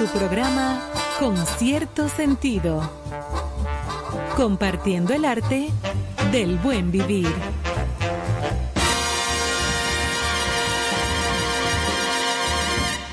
Su 0.00 0.06
programa 0.06 0.80
Con 1.18 1.36
cierto 1.36 2.08
sentido. 2.08 2.80
Compartiendo 4.34 5.12
el 5.12 5.26
arte 5.26 5.68
del 6.32 6.56
buen 6.56 6.90
vivir. 6.90 7.26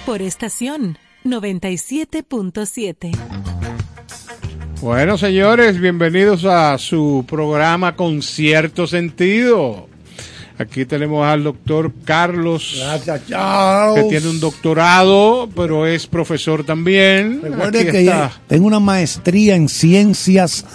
Por 0.05 0.21
estación 0.21 0.97
97.7. 1.25 3.11
Bueno, 4.79 5.17
señores, 5.17 5.81
bienvenidos 5.81 6.45
a 6.45 6.77
su 6.77 7.25
programa 7.27 7.97
Con 7.97 8.21
cierto 8.21 8.87
sentido. 8.87 9.86
Aquí 10.59 10.85
tenemos 10.85 11.23
al 11.25 11.43
doctor 11.43 11.91
Carlos, 12.03 12.77
Gracias, 12.79 13.27
chao. 13.27 13.93
que 13.93 14.03
tiene 14.05 14.27
un 14.27 14.39
doctorado, 14.39 15.47
pero 15.55 15.85
es 15.85 16.07
profesor 16.07 16.63
también. 16.63 17.41
Recuerde 17.43 17.81
Aquí 17.81 17.91
que 17.91 17.99
está. 18.05 18.31
tengo 18.47 18.65
una 18.65 18.79
maestría 18.79 19.55
en 19.55 19.69
ciencias 19.69 20.65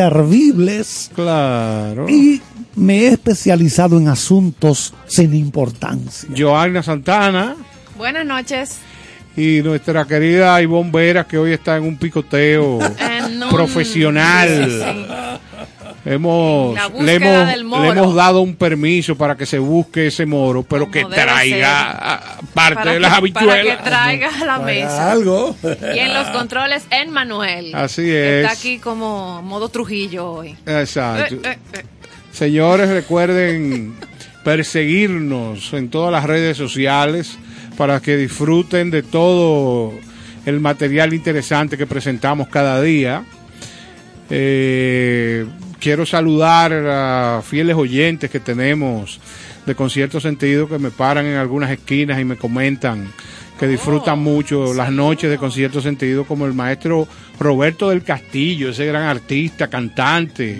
inservibles 0.00 1.10
Claro. 1.14 2.08
y 2.08 2.40
me 2.76 3.00
he 3.00 3.06
especializado 3.08 3.98
en 3.98 4.06
asuntos 4.08 4.94
sin 5.08 5.34
importancia. 5.34 6.28
Joana 6.36 6.82
Santana 6.82 7.56
Buenas 7.98 8.24
noches. 8.24 8.76
y 9.36 9.60
nuestra 9.62 10.04
querida 10.06 10.62
Ivonne 10.62 10.90
Vera, 10.92 11.26
que 11.26 11.36
hoy 11.36 11.52
está 11.52 11.76
en 11.76 11.82
un 11.84 11.96
picoteo 11.98 12.78
profesional. 13.50 14.48
Sí, 14.70 14.78
sí. 14.78 15.14
Hemos, 16.02 16.74
La 16.74 16.88
le, 16.88 17.14
hemos, 17.16 17.46
del 17.46 17.64
moro. 17.64 17.82
le 17.82 17.88
hemos 17.90 18.14
dado 18.14 18.40
un 18.40 18.54
permiso 18.56 19.16
para 19.16 19.36
que 19.36 19.44
se 19.44 19.58
busque 19.58 20.06
ese 20.06 20.24
moro, 20.24 20.62
pero 20.62 20.84
Como 20.84 20.92
que 20.92 21.04
traiga 21.04 22.22
ser. 22.38 22.46
parte 22.54 22.74
Para 22.76 22.92
de 22.92 23.00
las 23.00 23.12
habichuelas. 23.12 23.56
Para 23.66 23.76
que 23.76 23.82
traiga 23.90 24.28
a 24.28 24.44
la 24.46 24.54
Para 24.54 24.64
mesa. 24.64 25.12
algo. 25.12 25.56
Y 25.94 25.98
en 25.98 26.14
los 26.14 26.26
controles, 26.28 26.84
en 26.90 27.10
Manuel. 27.10 27.74
Así 27.74 28.10
Está 28.10 28.52
es. 28.52 28.58
aquí 28.58 28.78
como 28.78 29.42
modo 29.42 29.68
Trujillo 29.68 30.30
hoy. 30.32 30.56
Exacto. 30.64 31.34
Eh, 31.34 31.40
eh, 31.44 31.58
eh. 31.74 31.82
Señores, 32.32 32.88
recuerden 32.88 33.94
perseguirnos 34.44 35.72
en 35.74 35.90
todas 35.90 36.10
las 36.12 36.24
redes 36.24 36.56
sociales 36.56 37.38
para 37.76 38.00
que 38.00 38.16
disfruten 38.16 38.90
de 38.90 39.02
todo 39.02 39.92
el 40.46 40.60
material 40.60 41.12
interesante 41.12 41.76
que 41.76 41.86
presentamos 41.86 42.48
cada 42.48 42.80
día. 42.80 43.22
Eh, 44.30 45.44
quiero 45.80 46.06
saludar 46.06 46.72
a 46.72 47.42
fieles 47.42 47.74
oyentes 47.74 48.30
que 48.30 48.38
tenemos 48.38 49.18
de 49.66 49.74
Concierto 49.74 50.20
Sentido 50.20 50.68
que 50.68 50.78
me 50.78 50.90
paran 50.90 51.26
en 51.26 51.36
algunas 51.36 51.70
esquinas 51.70 52.20
y 52.20 52.24
me 52.24 52.36
comentan 52.36 53.08
que 53.58 53.66
disfrutan 53.66 54.18
mucho 54.18 54.72
las 54.72 54.90
noches 54.90 55.28
de 55.28 55.36
Concierto 55.36 55.82
Sentido, 55.82 56.24
como 56.24 56.46
el 56.46 56.54
maestro 56.54 57.06
Roberto 57.38 57.90
del 57.90 58.02
Castillo, 58.02 58.70
ese 58.70 58.86
gran 58.86 59.02
artista, 59.02 59.68
cantante, 59.68 60.58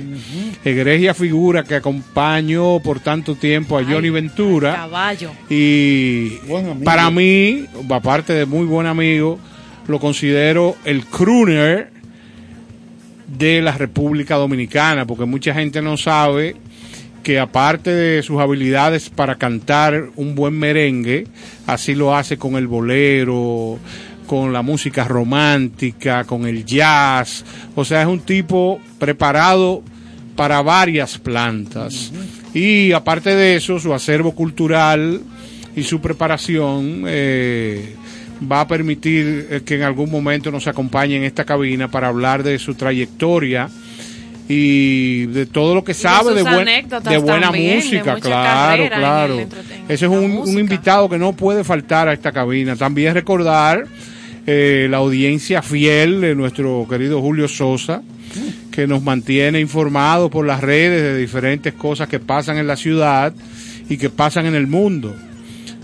egregia 0.62 1.14
figura 1.14 1.64
que 1.64 1.76
acompañó 1.76 2.78
por 2.80 3.00
tanto 3.00 3.36
tiempo 3.36 3.78
a 3.78 3.84
Johnny 3.84 4.08
Ay, 4.08 4.10
Ventura. 4.10 4.74
Caballo. 4.74 5.32
Y 5.48 6.40
para 6.84 7.10
mí, 7.10 7.64
aparte 7.88 8.34
de 8.34 8.44
muy 8.44 8.66
buen 8.66 8.86
amigo, 8.86 9.38
lo 9.88 9.98
considero 9.98 10.76
el 10.84 11.06
crooner 11.06 11.99
de 13.36 13.62
la 13.62 13.72
República 13.72 14.36
Dominicana, 14.36 15.06
porque 15.06 15.24
mucha 15.24 15.54
gente 15.54 15.80
no 15.80 15.96
sabe 15.96 16.56
que 17.22 17.38
aparte 17.38 17.90
de 17.90 18.22
sus 18.22 18.40
habilidades 18.40 19.10
para 19.10 19.36
cantar 19.36 20.08
un 20.16 20.34
buen 20.34 20.54
merengue, 20.54 21.26
así 21.66 21.94
lo 21.94 22.16
hace 22.16 22.38
con 22.38 22.56
el 22.56 22.66
bolero, 22.66 23.78
con 24.26 24.52
la 24.52 24.62
música 24.62 25.04
romántica, 25.04 26.24
con 26.24 26.46
el 26.46 26.64
jazz, 26.64 27.44
o 27.74 27.84
sea, 27.84 28.02
es 28.02 28.08
un 28.08 28.20
tipo 28.20 28.80
preparado 28.98 29.82
para 30.36 30.62
varias 30.62 31.18
plantas. 31.18 32.12
Y 32.54 32.92
aparte 32.92 33.34
de 33.36 33.56
eso, 33.56 33.78
su 33.78 33.92
acervo 33.92 34.32
cultural 34.32 35.20
y 35.76 35.82
su 35.82 36.00
preparación 36.00 37.04
eh, 37.06 37.96
va 38.40 38.62
a 38.62 38.68
permitir 38.68 39.46
eh, 39.50 39.60
que 39.64 39.74
en 39.76 39.82
algún 39.82 40.10
momento 40.10 40.50
nos 40.50 40.66
acompañe 40.66 41.16
en 41.16 41.24
esta 41.24 41.44
cabina 41.44 41.88
para 41.90 42.08
hablar 42.08 42.42
de 42.42 42.58
su 42.58 42.74
trayectoria 42.74 43.68
y 44.48 45.26
de 45.26 45.46
todo 45.46 45.74
lo 45.74 45.84
que 45.84 45.94
sabe 45.94 46.34
de, 46.34 46.42
buen- 46.42 46.64
buena 47.18 47.46
también, 47.46 47.76
música, 47.76 48.16
claro, 48.20 48.82
claro. 48.98 49.34
Ese 49.88 50.06
es 50.06 50.10
un, 50.10 50.32
un 50.38 50.58
invitado 50.58 51.08
que 51.08 51.18
no 51.18 51.32
puede 51.34 51.62
faltar 51.64 52.08
a 52.08 52.12
esta 52.12 52.32
cabina. 52.32 52.74
También 52.76 53.14
recordar 53.14 53.86
eh, 54.46 54.88
la 54.90 54.96
audiencia 54.96 55.62
fiel 55.62 56.20
de 56.20 56.34
nuestro 56.34 56.86
querido 56.90 57.20
Julio 57.20 57.46
Sosa, 57.46 58.02
que 58.72 58.86
nos 58.88 59.02
mantiene 59.02 59.60
informados 59.60 60.30
por 60.30 60.46
las 60.46 60.60
redes 60.60 61.02
de 61.02 61.16
diferentes 61.18 61.72
cosas 61.74 62.08
que 62.08 62.18
pasan 62.18 62.56
en 62.58 62.66
la 62.66 62.76
ciudad 62.76 63.32
y 63.88 63.98
que 63.98 64.10
pasan 64.10 64.46
en 64.46 64.54
el 64.56 64.66
mundo. 64.66 65.14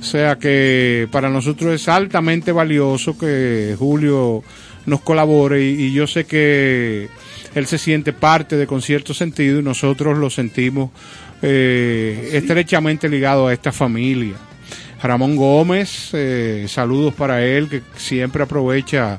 O 0.07 0.09
sea 0.09 0.39
que 0.39 1.09
para 1.11 1.29
nosotros 1.29 1.75
es 1.75 1.89
altamente 1.89 2.53
valioso 2.53 3.19
que 3.19 3.75
Julio 3.77 4.45
nos 4.87 5.01
colabore 5.01 5.65
y, 5.65 5.87
y 5.87 5.93
yo 5.93 6.07
sé 6.07 6.27
que 6.27 7.09
él 7.57 7.67
se 7.67 7.77
siente 7.77 8.13
parte 8.13 8.57
de 8.57 8.69
con 8.69 8.83
cierto 8.83 9.15
sentido 9.15 9.59
y 9.59 9.65
nosotros 9.65 10.17
lo 10.17 10.31
sentimos 10.31 10.91
eh, 11.43 12.31
estrechamente 12.35 13.09
ligado 13.09 13.49
a 13.49 13.53
esta 13.53 13.73
familia. 13.73 14.37
Ramón 15.03 15.35
Gómez, 15.35 16.11
eh, 16.13 16.67
saludos 16.69 17.13
para 17.13 17.45
él 17.45 17.69
que 17.69 17.83
siempre 17.97 18.45
aprovecha 18.45 19.19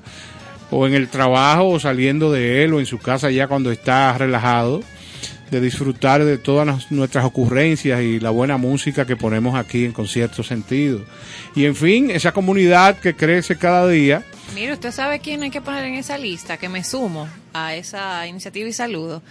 o 0.71 0.87
en 0.87 0.93
el 0.93 1.09
trabajo 1.09 1.67
o 1.67 1.79
saliendo 1.81 2.31
de 2.31 2.63
él 2.63 2.73
o 2.73 2.79
en 2.79 2.85
su 2.85 2.97
casa 2.97 3.29
ya 3.29 3.47
cuando 3.47 3.73
está 3.73 4.17
relajado 4.17 4.79
de 5.51 5.61
disfrutar 5.61 6.23
de 6.23 6.37
todas 6.37 6.91
nuestras 6.91 7.25
ocurrencias 7.25 8.01
y 8.01 8.19
la 8.19 8.29
buena 8.29 8.57
música 8.57 9.05
que 9.05 9.15
ponemos 9.15 9.55
aquí 9.55 9.85
en 9.85 9.91
concierto 9.91 10.43
sentido. 10.43 11.01
Y 11.55 11.65
en 11.65 11.75
fin, 11.75 12.11
esa 12.11 12.31
comunidad 12.31 12.97
que 12.99 13.15
crece 13.15 13.57
cada 13.57 13.87
día, 13.87 14.23
Mire, 14.55 14.73
¿usted 14.73 14.91
sabe 14.91 15.19
quién 15.19 15.43
hay 15.43 15.49
que 15.49 15.61
poner 15.61 15.83
en 15.85 15.95
esa 15.95 16.17
lista? 16.17 16.57
Que 16.57 16.69
me 16.69 16.83
sumo 16.83 17.27
a 17.53 17.75
esa 17.75 18.25
iniciativa 18.27 18.67
y 18.67 18.73
saludo. 18.73 19.21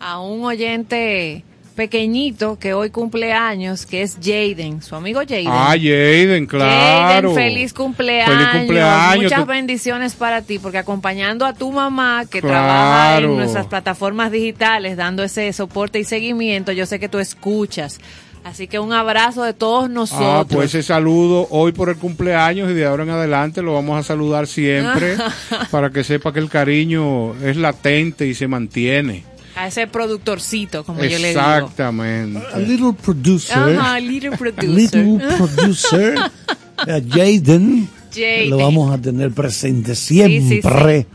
A 0.00 0.20
un 0.20 0.44
oyente 0.44 1.44
pequeñito 1.76 2.58
que 2.58 2.74
hoy 2.74 2.90
cumple 2.90 3.32
años, 3.32 3.86
que 3.86 4.02
es 4.02 4.16
Jaden, 4.20 4.82
su 4.82 4.96
amigo 4.96 5.20
Jaden. 5.20 5.46
ah, 5.48 5.74
Jaden, 5.78 6.46
claro. 6.46 7.32
Jaden, 7.32 7.34
feliz 7.34 7.72
cumpleaños. 7.72 8.34
Feliz 8.36 8.48
cumpleaños. 8.60 9.22
Muchas 9.24 9.40
Tú- 9.40 9.46
bendiciones 9.46 10.14
para 10.14 10.42
ti, 10.42 10.58
porque 10.58 10.78
acompañando 10.78 11.46
a 11.46 11.52
tu 11.52 11.70
mamá 11.70 12.24
que 12.28 12.40
Claro. 12.40 12.54
trabaja 12.56 13.18
en 13.18 13.36
nuestras 13.36 13.66
plataformas 13.66 14.32
digitales, 14.32 14.96
dando 14.96 15.22
ese 15.22 15.52
soporte 15.52 16.00
y 16.00 16.04
seguimiento, 16.04 16.72
yo 16.72 16.86
sé 16.86 16.98
que 16.98 17.08
tú 17.08 17.18
escuchas. 17.20 18.00
Así 18.42 18.68
que 18.68 18.78
un 18.78 18.92
abrazo 18.92 19.42
de 19.42 19.54
todos 19.54 19.90
nosotros. 19.90 20.28
Ah, 20.28 20.44
pues 20.48 20.72
ese 20.72 20.82
saludo 20.84 21.48
hoy 21.50 21.72
por 21.72 21.88
el 21.88 21.96
cumpleaños 21.96 22.70
y 22.70 22.74
de 22.74 22.86
ahora 22.86 23.02
en 23.02 23.10
adelante 23.10 23.60
lo 23.60 23.74
vamos 23.74 23.98
a 23.98 24.04
saludar 24.04 24.46
siempre 24.46 25.16
para 25.72 25.90
que 25.90 26.04
sepa 26.04 26.32
que 26.32 26.38
el 26.38 26.48
cariño 26.48 27.34
es 27.44 27.56
latente 27.56 28.24
y 28.26 28.34
se 28.34 28.46
mantiene. 28.46 29.24
A 29.56 29.66
ese 29.68 29.86
productorcito, 29.86 30.84
como 30.84 31.02
yo 31.02 31.18
le 31.18 31.28
digo. 31.30 31.40
Exactamente. 31.40 32.40
A 32.52 32.58
little 32.58 32.92
producer. 32.92 33.56
Ajá, 33.78 33.98
little 33.98 34.34
a 34.34 34.36
producer. 34.36 34.68
little 34.68 35.18
producer. 35.36 36.14
eh, 36.86 37.02
Jaden. 37.08 37.88
Jaden. 38.14 38.50
Lo 38.50 38.58
vamos 38.58 38.92
a 38.92 38.98
tener 38.98 39.32
presente 39.32 39.94
sí, 39.94 40.16
siempre. 40.18 41.02
sí. 41.02 41.06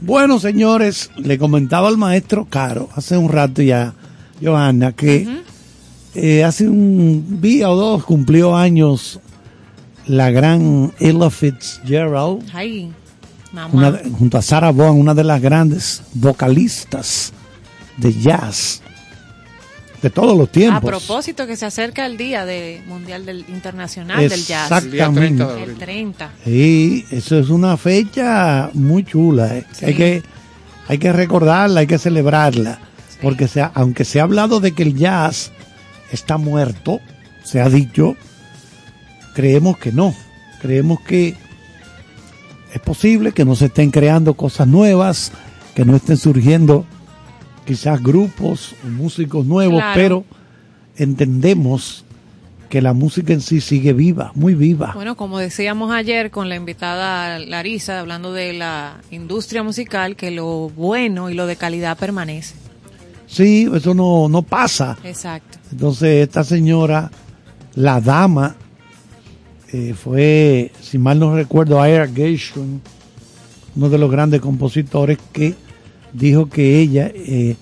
Bueno, 0.00 0.38
señores, 0.38 1.10
le 1.16 1.38
comentaba 1.38 1.88
al 1.88 1.98
maestro 1.98 2.46
Caro 2.48 2.88
hace 2.94 3.16
un 3.18 3.28
rato 3.28 3.60
ya, 3.62 3.94
Johanna, 4.42 4.92
que 4.92 5.42
eh, 6.14 6.44
hace 6.44 6.68
un 6.68 7.40
día 7.40 7.68
o 7.68 7.76
dos 7.76 8.04
cumplió 8.04 8.56
años 8.56 9.20
la 10.06 10.30
gran 10.30 10.92
Ella 10.98 11.30
Fitzgerald, 11.30 12.48
Ay, 12.54 12.90
mamá. 13.52 13.68
una 13.74 13.90
de- 13.92 14.08
junto 14.10 14.38
a 14.38 14.42
Sarah 14.42 14.72
Vaughan, 14.72 14.98
una 14.98 15.14
de 15.14 15.24
las 15.24 15.42
grandes 15.42 16.02
vocalistas 16.14 17.32
de 18.00 18.12
jazz 18.14 18.82
de 20.02 20.08
todos 20.08 20.36
los 20.36 20.48
a 20.48 20.52
tiempos. 20.52 20.80
propósito 20.90 21.46
que 21.46 21.56
se 21.56 21.66
acerca 21.66 22.06
el 22.06 22.16
día 22.16 22.46
de 22.46 22.82
mundial 22.86 23.26
del 23.26 23.44
internacional 23.48 24.26
del 24.28 24.44
jazz. 24.46 24.70
El 24.84 24.90
día 24.90 25.10
30 25.10 25.20
de 25.20 25.26
Exactamente. 25.26 25.42
abril. 25.42 25.70
El 25.70 25.76
30. 25.76 26.30
Sí, 26.44 27.04
eso 27.10 27.38
es 27.38 27.50
una 27.50 27.76
fecha 27.76 28.70
muy 28.72 29.04
chula. 29.04 29.56
eh, 29.58 29.66
Sí. 29.72 29.84
Hay, 29.84 29.94
que, 29.94 30.22
hay 30.88 30.96
que 30.98 31.12
recordarla, 31.12 31.80
hay 31.80 31.86
que 31.86 31.98
celebrarla. 31.98 32.78
Porque 33.20 33.46
se 33.46 33.60
ha- 33.60 33.70
aunque 33.74 34.06
se 34.06 34.20
ha 34.20 34.22
hablado 34.22 34.60
de 34.60 34.72
que 34.72 34.82
el 34.84 34.96
jazz 34.96 35.52
está 36.10 36.38
muerto, 36.38 37.00
se 37.44 37.60
ha 37.60 37.68
dicho, 37.68 38.16
creemos 39.34 39.76
que 39.76 39.92
no. 39.92 40.14
Creemos 40.62 41.00
que 41.02 41.36
es 42.72 42.80
posible 42.80 43.32
que 43.32 43.44
no 43.44 43.54
se 43.54 43.66
estén 43.66 43.90
creando 43.90 44.32
cosas 44.32 44.66
nuevas, 44.66 45.32
que 45.74 45.84
no 45.84 45.94
estén 45.96 46.16
surgiendo 46.16 46.86
quizás 47.70 48.02
grupos 48.02 48.74
o 48.84 48.88
músicos 48.88 49.46
nuevos, 49.46 49.78
Claro. 49.80 49.94
pero 49.94 50.24
entendemos 50.96 52.04
que 52.68 52.82
la 52.82 52.92
música 52.92 53.32
en 53.32 53.40
sí 53.40 53.60
sigue 53.60 53.92
viva, 53.92 54.32
muy 54.34 54.54
viva. 54.54 54.90
Bueno, 54.94 55.16
como 55.16 55.38
decíamos 55.38 55.92
ayer 55.92 56.30
con 56.32 56.48
la 56.48 56.56
invitada 56.56 57.38
Larisa, 57.38 58.00
hablando 58.00 58.32
de 58.32 58.52
la 58.52 58.96
industria 59.12 59.62
musical, 59.62 60.16
que 60.16 60.30
lo 60.32 60.68
bueno 60.70 61.30
y 61.30 61.34
lo 61.34 61.46
de 61.46 61.54
calidad 61.56 61.96
permanece. 61.96 62.54
Sí, 63.28 63.68
eso 63.72 63.94
no, 63.94 64.28
no 64.28 64.42
pasa. 64.42 64.98
Exacto. 65.04 65.58
Entonces, 65.70 66.24
esta 66.26 66.42
señora, 66.42 67.10
la 67.76 68.00
dama, 68.00 68.56
eh, 69.72 69.94
fue, 69.94 70.72
si 70.80 70.98
mal 70.98 71.20
no 71.20 71.34
recuerdo, 71.36 71.76
Ira 71.86 72.08
Gershwin, 72.08 72.80
uno 73.76 73.88
de 73.88 73.98
los 73.98 74.10
grandes 74.10 74.40
compositores, 74.40 75.18
que 75.32 75.54
dijo 76.12 76.48
que 76.48 76.80
ella, 76.80 77.10
eh, 77.14 77.56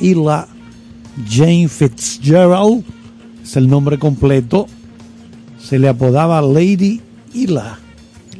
Ila 0.00 0.48
Jane 1.28 1.68
Fitzgerald, 1.68 2.84
es 3.42 3.56
el 3.56 3.68
nombre 3.68 3.98
completo, 3.98 4.66
se 5.58 5.78
le 5.78 5.88
apodaba 5.88 6.40
Lady 6.40 7.00
Ila, 7.34 7.78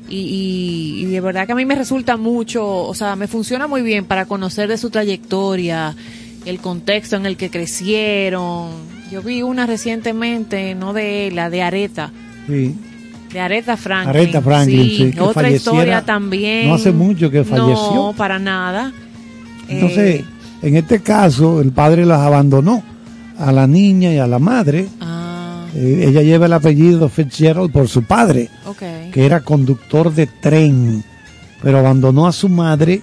Y, 0.07 0.15
y- 0.17 1.01
y 1.01 1.05
de 1.05 1.19
verdad 1.21 1.45
que 1.45 1.51
a 1.51 1.55
mí 1.55 1.65
me 1.65 1.75
resulta 1.75 2.15
mucho, 2.15 2.65
o 2.65 2.93
sea, 2.95 3.15
me 3.17 3.27
funciona 3.27 3.67
muy 3.67 3.81
bien 3.81 4.05
para 4.05 4.25
conocer 4.25 4.69
de 4.69 4.77
su 4.77 4.89
trayectoria, 4.89 5.93
el 6.45 6.59
contexto 6.59 7.17
en 7.17 7.25
el 7.25 7.35
que 7.37 7.49
crecieron. 7.49 8.69
Yo 9.11 9.21
vi 9.21 9.41
una 9.41 9.65
recientemente, 9.65 10.73
no 10.75 10.93
de 10.93 11.27
él, 11.27 11.35
la 11.35 11.49
de 11.49 11.61
Areta, 11.61 12.11
Sí. 12.47 12.75
de 13.33 13.39
Aretha 13.39 13.75
Franklin. 13.77 14.09
Aretha 14.09 14.41
Franklin, 14.41 14.89
sí, 14.89 15.11
que 15.11 15.21
otra 15.21 15.49
historia 15.49 16.01
también. 16.03 16.67
no 16.67 16.75
hace 16.75 16.91
mucho 16.91 17.29
que 17.29 17.43
falleció. 17.43 17.93
No, 17.93 18.13
para 18.15 18.39
nada. 18.39 18.91
Entonces, 19.67 20.21
Eh, 20.21 20.25
en 20.61 20.75
este 20.77 21.01
caso, 21.01 21.61
el 21.61 21.71
padre 21.71 22.05
las 22.05 22.19
abandonó 22.19 22.83
a 23.37 23.51
la 23.51 23.67
niña 23.67 24.13
y 24.13 24.17
a 24.17 24.27
la 24.27 24.39
madre. 24.39 24.87
ah, 25.01 25.65
Eh, 25.73 26.05
ella 26.09 26.21
lleva 26.21 26.47
el 26.47 26.53
apellido 26.53 27.07
Fitzgerald 27.07 27.71
por 27.71 27.87
su 27.87 28.03
padre, 28.03 28.49
que 29.13 29.25
era 29.25 29.39
conductor 29.39 30.13
de 30.13 30.27
tren, 30.27 31.01
pero 31.63 31.79
abandonó 31.79 32.27
a 32.27 32.33
su 32.33 32.49
madre, 32.49 33.01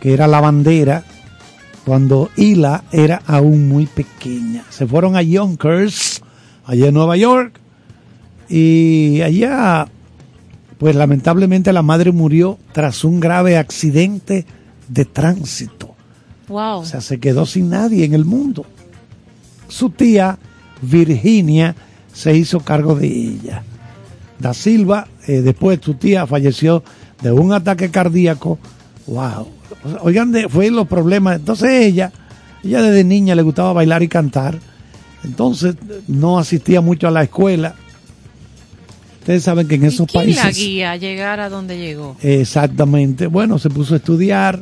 que 0.00 0.12
era 0.14 0.28
lavandera, 0.28 1.02
cuando 1.84 2.30
Ila 2.36 2.84
era 2.92 3.22
aún 3.26 3.68
muy 3.68 3.86
pequeña. 3.86 4.64
Se 4.70 4.86
fueron 4.86 5.16
a 5.16 5.22
Yonkers, 5.22 6.22
allá 6.64 6.88
en 6.88 6.94
Nueva 6.94 7.16
York, 7.16 7.58
y 8.48 9.20
allá, 9.22 9.88
pues 10.78 10.94
lamentablemente 10.94 11.72
la 11.72 11.82
madre 11.82 12.12
murió 12.12 12.58
tras 12.72 13.04
un 13.04 13.18
grave 13.18 13.56
accidente 13.56 14.46
de 14.88 15.04
tránsito. 15.04 15.94
Wow. 16.48 16.80
O 16.80 16.84
sea, 16.84 17.00
se 17.00 17.18
quedó 17.18 17.46
sin 17.46 17.70
nadie 17.70 18.04
en 18.04 18.14
el 18.14 18.24
mundo. 18.24 18.66
Su 19.68 19.90
tía, 19.90 20.38
Virginia, 20.82 21.74
se 22.12 22.36
hizo 22.36 22.60
cargo 22.60 22.94
de 22.94 23.06
ella. 23.06 23.62
Da 24.38 24.52
Silva, 24.52 25.08
eh, 25.26 25.40
después 25.40 25.80
su 25.82 25.94
tía 25.94 26.26
falleció 26.26 26.82
de 27.22 27.32
un 27.32 27.52
ataque 27.52 27.90
cardíaco. 27.90 28.58
Wow. 29.06 29.48
Oigan, 30.00 30.32
de, 30.32 30.48
fue 30.48 30.70
los 30.70 30.86
problemas. 30.86 31.36
Entonces 31.36 31.70
ella, 31.70 32.12
ella 32.62 32.82
desde 32.82 33.04
niña 33.04 33.34
le 33.34 33.42
gustaba 33.42 33.72
bailar 33.72 34.02
y 34.02 34.08
cantar. 34.08 34.58
Entonces 35.24 35.76
no 36.08 36.38
asistía 36.38 36.80
mucho 36.80 37.08
a 37.08 37.10
la 37.10 37.22
escuela. 37.22 37.74
Ustedes 39.20 39.44
saben 39.44 39.68
que 39.68 39.76
en 39.76 39.84
¿Y 39.84 39.86
esos 39.86 40.06
quién 40.06 40.24
países... 40.24 40.44
la 40.44 40.50
guía 40.50 40.92
a 40.92 40.96
llegar 40.96 41.38
a 41.38 41.48
donde 41.48 41.78
llegó? 41.78 42.16
Exactamente. 42.22 43.28
Bueno, 43.28 43.58
se 43.58 43.70
puso 43.70 43.94
a 43.94 43.98
estudiar, 43.98 44.60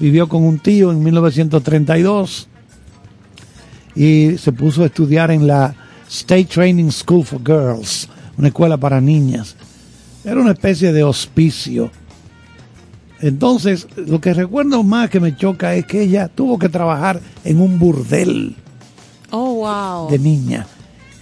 vivió 0.00 0.28
con 0.28 0.44
un 0.44 0.58
tío 0.58 0.90
en 0.90 1.02
1932 1.02 2.48
y 3.94 4.38
se 4.38 4.52
puso 4.52 4.82
a 4.82 4.86
estudiar 4.86 5.30
en 5.30 5.46
la 5.46 5.74
State 6.08 6.46
Training 6.46 6.90
School 6.90 7.24
for 7.24 7.40
Girls, 7.44 8.08
una 8.38 8.48
escuela 8.48 8.78
para 8.78 8.98
niñas. 9.00 9.56
Era 10.24 10.40
una 10.40 10.52
especie 10.52 10.92
de 10.92 11.02
hospicio. 11.02 11.90
Entonces, 13.20 13.86
lo 13.96 14.20
que 14.20 14.32
recuerdo 14.34 14.82
más 14.84 15.10
que 15.10 15.18
me 15.20 15.34
choca 15.36 15.74
es 15.74 15.86
que 15.86 16.02
ella 16.02 16.28
tuvo 16.28 16.58
que 16.58 16.68
trabajar 16.68 17.20
en 17.44 17.60
un 17.60 17.78
burdel 17.78 18.54
Oh, 19.30 19.54
wow. 19.56 20.10
de 20.10 20.18
niña. 20.18 20.66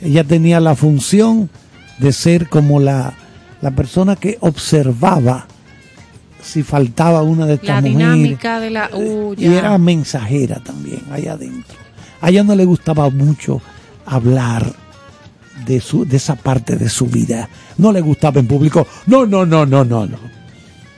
Ella 0.00 0.22
tenía 0.24 0.60
la 0.60 0.74
función 0.76 1.48
de 1.98 2.12
ser 2.12 2.48
como 2.48 2.78
la, 2.80 3.14
la 3.62 3.70
persona 3.70 4.14
que 4.16 4.36
observaba 4.40 5.46
si 6.42 6.62
faltaba 6.62 7.22
una 7.22 7.46
de 7.46 7.54
estas 7.54 7.82
La 7.82 7.90
mujeres. 7.90 7.96
dinámica 7.98 8.60
de 8.60 8.70
la... 8.70 8.90
Uh, 8.92 9.34
y 9.36 9.46
era 9.46 9.76
mensajera 9.78 10.60
también, 10.62 11.00
allá 11.10 11.32
adentro. 11.32 11.76
A 12.20 12.28
ella 12.28 12.44
no 12.44 12.54
le 12.54 12.64
gustaba 12.64 13.08
mucho 13.10 13.60
hablar 14.04 14.72
de, 15.66 15.80
su, 15.80 16.04
de 16.04 16.18
esa 16.18 16.36
parte 16.36 16.76
de 16.76 16.88
su 16.88 17.06
vida. 17.06 17.48
No 17.78 17.90
le 17.90 18.00
gustaba 18.02 18.38
en 18.38 18.46
público. 18.46 18.86
No, 19.06 19.26
no, 19.26 19.44
no, 19.44 19.66
no, 19.66 19.84
no. 19.84 20.06
No, 20.06 20.18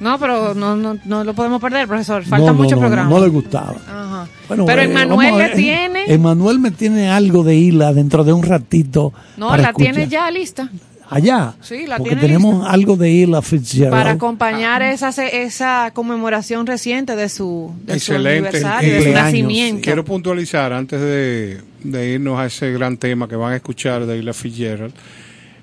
No, 0.00 0.19
pero 0.19 0.55
no, 0.55 0.76
no, 0.76 0.97
no 1.05 1.25
lo 1.25 1.35
podemos 1.35 1.61
perder, 1.61 1.88
profesor. 1.88 2.23
Falta 2.25 2.47
no, 2.47 2.52
no, 2.52 2.62
mucho 2.62 2.76
no, 2.76 2.81
programa. 2.83 3.11
No, 3.11 3.21
le 3.21 3.28
gustaba. 3.28 3.75
Ajá. 3.88 4.28
Bueno, 4.47 4.64
pero 4.64 4.83
eh, 4.83 4.85
Emanuel 4.85 5.38
le 5.38 5.49
tiene... 5.50 6.05
Emanuel 6.07 6.59
me 6.61 6.71
tiene 6.71 7.11
algo 7.11 7.43
de 7.43 7.57
hila 7.57 7.93
dentro 7.93 8.23
de 8.23 8.33
un 8.33 8.43
ratito. 8.45 9.12
no, 9.37 9.49
para 9.49 9.62
la 9.62 9.73
tiene 9.73 10.02
escuchar. 10.02 10.09
ya 10.09 10.31
lista. 10.31 10.71
Allá. 11.11 11.55
Sí, 11.62 11.87
la 11.87 11.97
Porque 11.97 12.11
tiene 12.17 12.23
tenemos 12.35 12.67
algo 12.69 12.97
de 12.97 13.11
Hila 13.11 13.40
Fitzgerald. 13.40 13.93
Para 13.93 14.11
acompañar 14.11 14.83
esa, 14.83 15.09
esa 15.09 15.90
conmemoración 15.95 16.67
reciente 16.67 17.17
de 17.17 17.31
su, 17.31 17.73
de 17.87 17.99
su 17.99 18.12
aniversario, 18.14 18.93
de 18.95 19.02
su 19.05 19.11
nacimiento. 19.12 19.83
Quiero 19.83 20.05
puntualizar 20.05 20.71
antes 20.75 21.00
de, 21.00 21.62
de 21.83 22.11
irnos 22.11 22.38
a 22.38 22.45
ese 22.45 22.71
gran 22.73 22.99
tema 22.99 23.26
que 23.26 23.37
van 23.37 23.55
a 23.55 23.57
escuchar 23.57 24.05
de 24.05 24.19
Isla 24.19 24.35
Fitzgerald. 24.35 24.93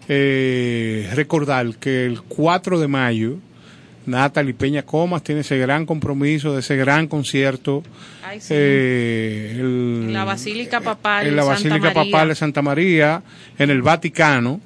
eh, 0.07 1.09
recordar 1.13 1.75
que 1.75 2.05
el 2.05 2.21
4 2.23 2.79
de 2.79 2.87
mayo 2.87 3.37
Natalie 4.05 4.53
Peña 4.53 4.83
Comas 4.83 5.23
tiene 5.23 5.41
ese 5.41 5.57
gran 5.57 5.85
compromiso 5.85 6.53
de 6.53 6.59
ese 6.59 6.75
gran 6.75 7.07
concierto. 7.07 7.83
Ay, 8.23 8.39
sí. 8.41 8.53
eh, 8.55 9.51
el- 9.59 10.13
la 10.13 10.23
Basílica 10.25 10.81
Papal 10.81 11.27
en 11.27 11.35
la 11.35 11.43
Santa 11.43 11.53
Basílica. 11.69 11.93
Papal 11.93 12.27
de 12.29 12.35
Santa 12.35 12.61
María, 12.61 13.21
en 13.57 13.69
el 13.69 13.81
Vaticano, 13.81 14.61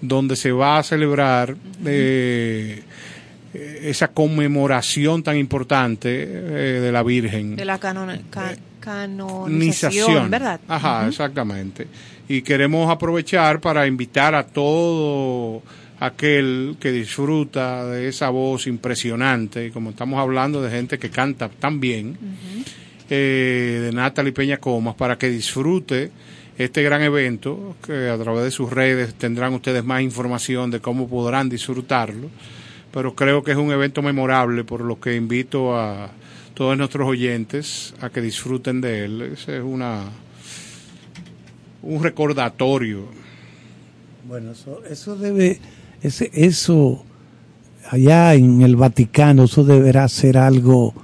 donde 0.00 0.36
se 0.36 0.50
va 0.52 0.78
a 0.78 0.82
celebrar 0.82 1.54
eh, 1.86 2.82
eh, 3.54 3.80
esa 3.84 4.08
conmemoración 4.08 5.22
tan 5.22 5.36
importante 5.36 6.22
eh, 6.22 6.80
de 6.80 6.92
la 6.92 7.02
Virgen. 7.02 7.56
de 7.56 7.64
la 7.64 7.78
canon- 7.78 8.22
ca- 8.30 8.56
canonización, 8.80 9.44
Canonización. 9.44 10.30
¿verdad? 10.30 10.60
Ajá, 10.68 11.06
exactamente. 11.06 11.86
Y 12.28 12.42
queremos 12.42 12.90
aprovechar 12.90 13.60
para 13.60 13.86
invitar 13.86 14.34
a 14.34 14.44
todo 14.46 15.62
aquel 16.02 16.76
que 16.80 16.90
disfruta 16.90 17.86
de 17.86 18.08
esa 18.08 18.28
voz 18.30 18.66
impresionante, 18.66 19.66
y 19.66 19.70
como 19.70 19.90
estamos 19.90 20.18
hablando 20.18 20.60
de 20.60 20.68
gente 20.68 20.98
que 20.98 21.10
canta 21.10 21.48
tan 21.48 21.78
bien, 21.78 22.18
eh, 23.08 23.78
de 23.82 23.92
Natalie 23.92 24.32
Peña 24.32 24.56
Comas, 24.56 24.96
para 24.96 25.16
que 25.16 25.30
disfrute 25.30 26.10
este 26.58 26.82
gran 26.82 27.02
evento, 27.02 27.76
que 27.86 28.08
a 28.08 28.18
través 28.18 28.42
de 28.42 28.50
sus 28.50 28.68
redes 28.70 29.14
tendrán 29.14 29.54
ustedes 29.54 29.84
más 29.84 30.02
información 30.02 30.72
de 30.72 30.80
cómo 30.80 31.08
podrán 31.08 31.48
disfrutarlo, 31.48 32.30
pero 32.90 33.14
creo 33.14 33.44
que 33.44 33.52
es 33.52 33.56
un 33.56 33.70
evento 33.70 34.02
memorable, 34.02 34.64
por 34.64 34.80
lo 34.80 34.98
que 34.98 35.14
invito 35.14 35.78
a 35.78 36.10
todos 36.54 36.76
nuestros 36.76 37.08
oyentes 37.08 37.94
a 38.00 38.10
que 38.10 38.20
disfruten 38.20 38.80
de 38.80 39.04
él. 39.04 39.22
Ese 39.22 39.58
es 39.58 39.62
una 39.62 40.02
un 41.82 42.02
recordatorio. 42.02 43.06
Bueno, 44.26 44.52
eso, 44.52 44.82
eso 44.88 45.16
debe, 45.16 45.60
ese, 46.02 46.30
eso 46.34 47.04
allá 47.90 48.34
en 48.34 48.62
el 48.62 48.76
Vaticano, 48.76 49.44
eso 49.44 49.64
deberá 49.64 50.08
ser 50.08 50.38
algo 50.38 50.94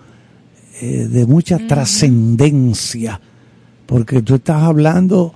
eh, 0.81 1.07
de 1.11 1.27
mucha 1.27 1.59
trascendencia, 1.59 3.21
porque 3.87 4.23
tú 4.23 4.37
estás 4.37 4.63
hablando 4.63 5.35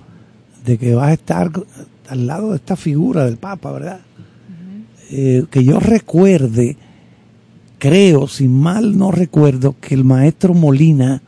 de 0.65 0.77
que 0.77 0.95
vas 0.95 1.09
a 1.09 1.13
estar 1.13 1.51
al 2.07 2.27
lado 2.27 2.51
de 2.51 2.57
esta 2.57 2.75
figura 2.75 3.25
del 3.25 3.37
Papa, 3.37 3.71
¿verdad? 3.71 4.01
Eh, 5.11 5.45
que 5.51 5.63
yo 5.63 5.79
recuerde, 5.79 6.77
creo, 7.77 8.27
si 8.27 8.47
mal 8.47 8.97
no 8.97 9.11
recuerdo, 9.11 9.75
que 9.79 9.93
el 9.95 10.03
maestro 10.03 10.53
Molina, 10.53 11.21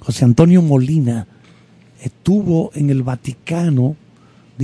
José 0.00 0.24
Antonio 0.24 0.62
Molina, 0.62 1.26
estuvo 2.02 2.70
en 2.74 2.90
el 2.90 3.02
Vaticano 3.02 3.96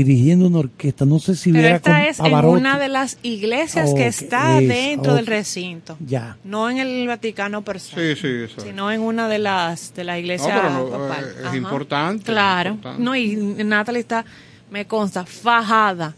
dirigiendo 0.04 0.46
una 0.46 0.58
orquesta. 0.60 1.04
No 1.04 1.18
sé 1.18 1.36
si 1.36 1.52
Pero 1.52 1.68
esta 1.68 1.90
con 1.92 2.00
es 2.00 2.20
en 2.20 2.34
una 2.46 2.78
de 2.78 2.88
las 2.88 3.18
iglesias 3.22 3.90
Ok, 3.90 3.96
que 3.96 4.06
está 4.06 4.60
es, 4.60 4.68
dentro 4.68 5.14
del 5.14 5.24
ok. 5.24 5.28
recinto. 5.30 5.96
Ya. 6.06 6.36
No 6.44 6.70
en 6.70 6.78
el 6.78 7.06
Vaticano 7.06 7.62
per 7.62 7.80
se. 7.80 8.14
Sí, 8.14 8.20
sí, 8.20 8.28
eso. 8.52 8.60
sino 8.60 8.90
en 8.90 9.00
una 9.00 9.28
de 9.28 9.38
las 9.38 9.94
de 9.94 10.04
la 10.04 10.18
iglesia 10.18 10.62
No, 10.70 10.84
no, 10.84 10.90
papal. 10.90 11.24
eh, 11.24 11.34
es 11.40 11.46
Ajá. 11.46 11.56
importante, 11.56 12.24
Claro. 12.24 12.70
importante. 12.70 13.02
No, 13.02 13.14
y 13.16 13.36
Natalie 13.36 14.00
está, 14.00 14.24
me 14.70 14.86
consta, 14.86 15.24
fajada, 15.26 16.14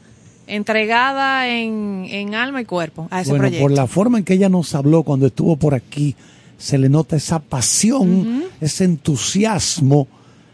entregada 0.47 1.49
en, 1.49 2.07
en 2.11 2.35
alma 2.35 2.61
y 2.61 2.65
cuerpo 2.65 3.07
a 3.11 3.21
ese 3.21 3.31
bueno, 3.31 3.43
proyecto. 3.45 3.63
por 3.65 3.71
la 3.73 3.87
forma 3.87 4.19
en 4.19 4.25
que 4.25 4.35
ella 4.35 4.49
nos 4.49 4.75
habló 4.75 5.03
cuando 5.05 5.27
estuvo 5.27 5.57
por 5.57 5.75
aquí, 5.75 6.15
se 6.59 6.77
le 6.77 6.89
nota 6.89 7.17
esa 7.17 7.39
pasión, 7.39 8.45
ese 8.61 8.85
entusiasmo 8.85 10.09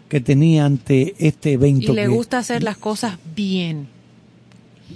que 0.08 0.20
tenía 0.20 0.64
ante 0.64 1.14
este 1.18 1.52
evento. 1.52 1.92
y 1.92 1.94
le 1.96 2.02
que- 2.02 2.08
gusta 2.08 2.38
hacer 2.38 2.62
las 2.62 2.76
cosas 2.76 3.18
bien. 3.34 3.88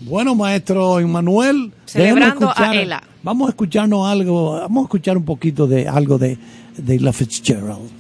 Bueno, 0.03 0.35
maestro 0.35 1.01
Emanuel, 1.01 1.73
Celebrando 1.85 2.47
escuchar- 2.49 2.71
a 2.77 2.81
Ela. 2.83 3.03
Vamos 3.23 3.49
a 3.49 3.51
escucharnos 3.51 4.07
algo, 4.09 4.53
vamos 4.53 4.83
a 4.83 4.85
escuchar 4.85 5.17
un 5.17 5.25
poquito 5.25 5.67
de 5.67 5.89
algo 5.89 6.17
de, 6.17 6.39
de 6.77 7.01
La 7.01 7.13
Fitzgerald. 7.13 7.91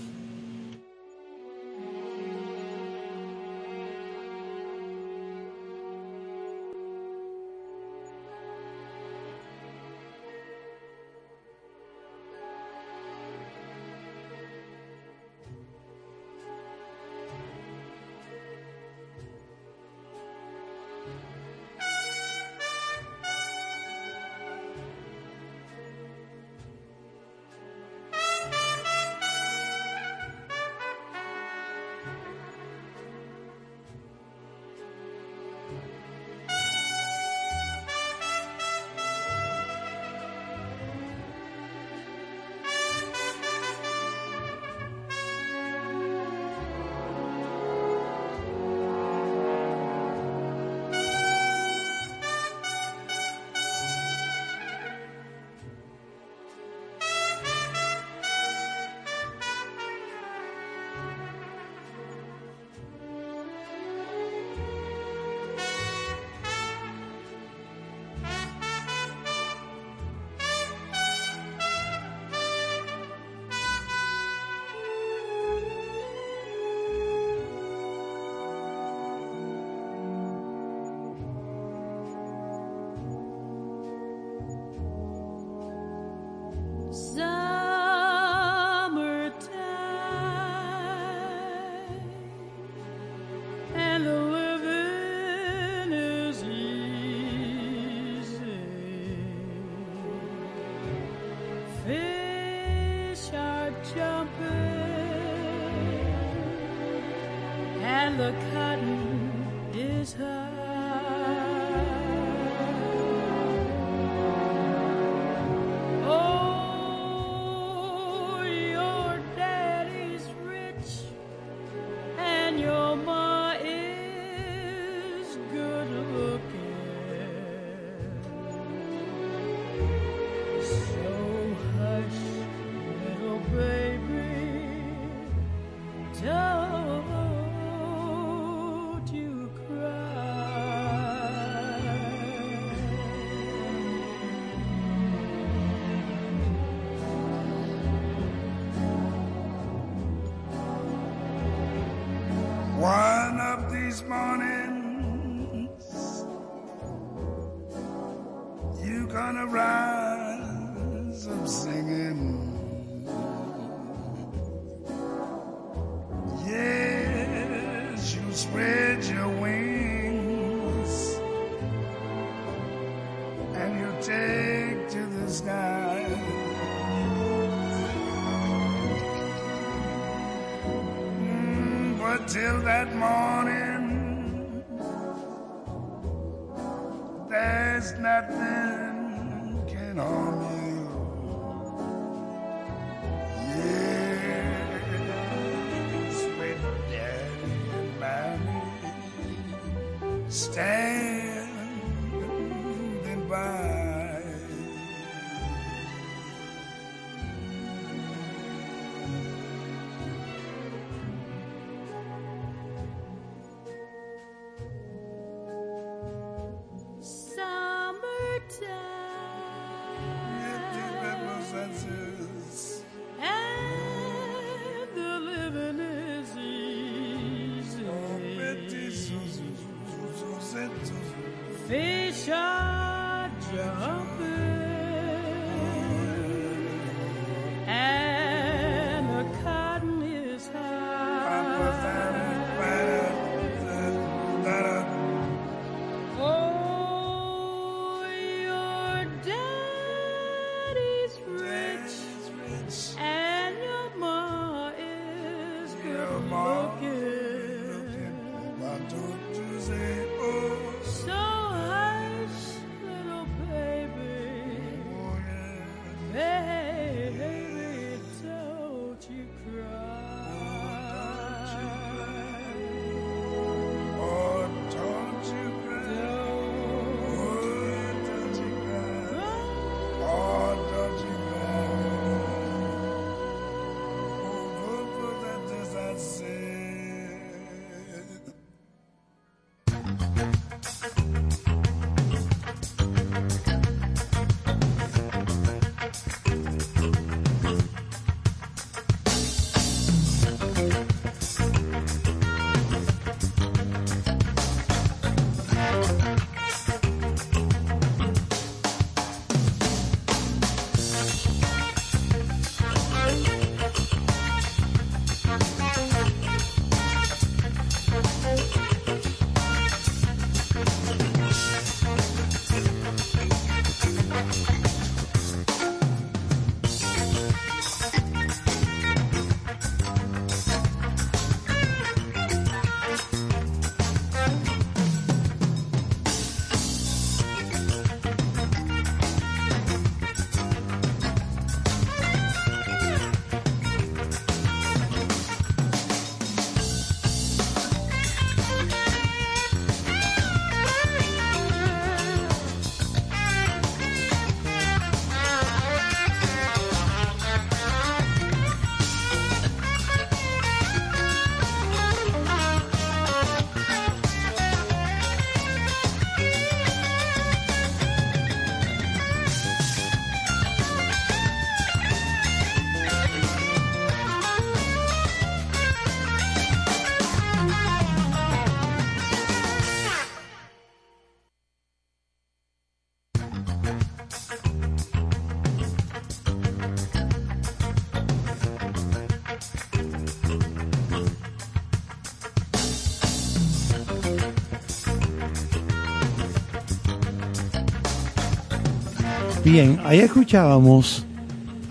Bien, 399.50 399.78
ahí 399.82 399.98
escuchábamos 399.98 401.04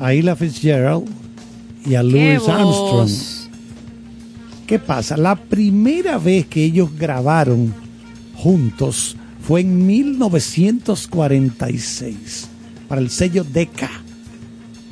a 0.01 0.11
Ella 0.11 0.35
Fitzgerald 0.35 1.07
y 1.85 1.95
a 1.95 2.01
¡Qué 2.01 2.07
Louis 2.07 2.39
voz! 2.39 2.49
Armstrong. 2.49 3.09
¿Qué 4.67 4.79
pasa? 4.79 5.15
La 5.15 5.37
primera 5.37 6.17
vez 6.17 6.45
que 6.47 6.65
ellos 6.65 6.89
grabaron 6.93 7.73
juntos 8.35 9.15
fue 9.41 9.61
en 9.61 9.87
1946 9.87 12.49
para 12.89 12.99
el 12.99 13.09
sello 13.09 13.45
Decca. 13.45 13.89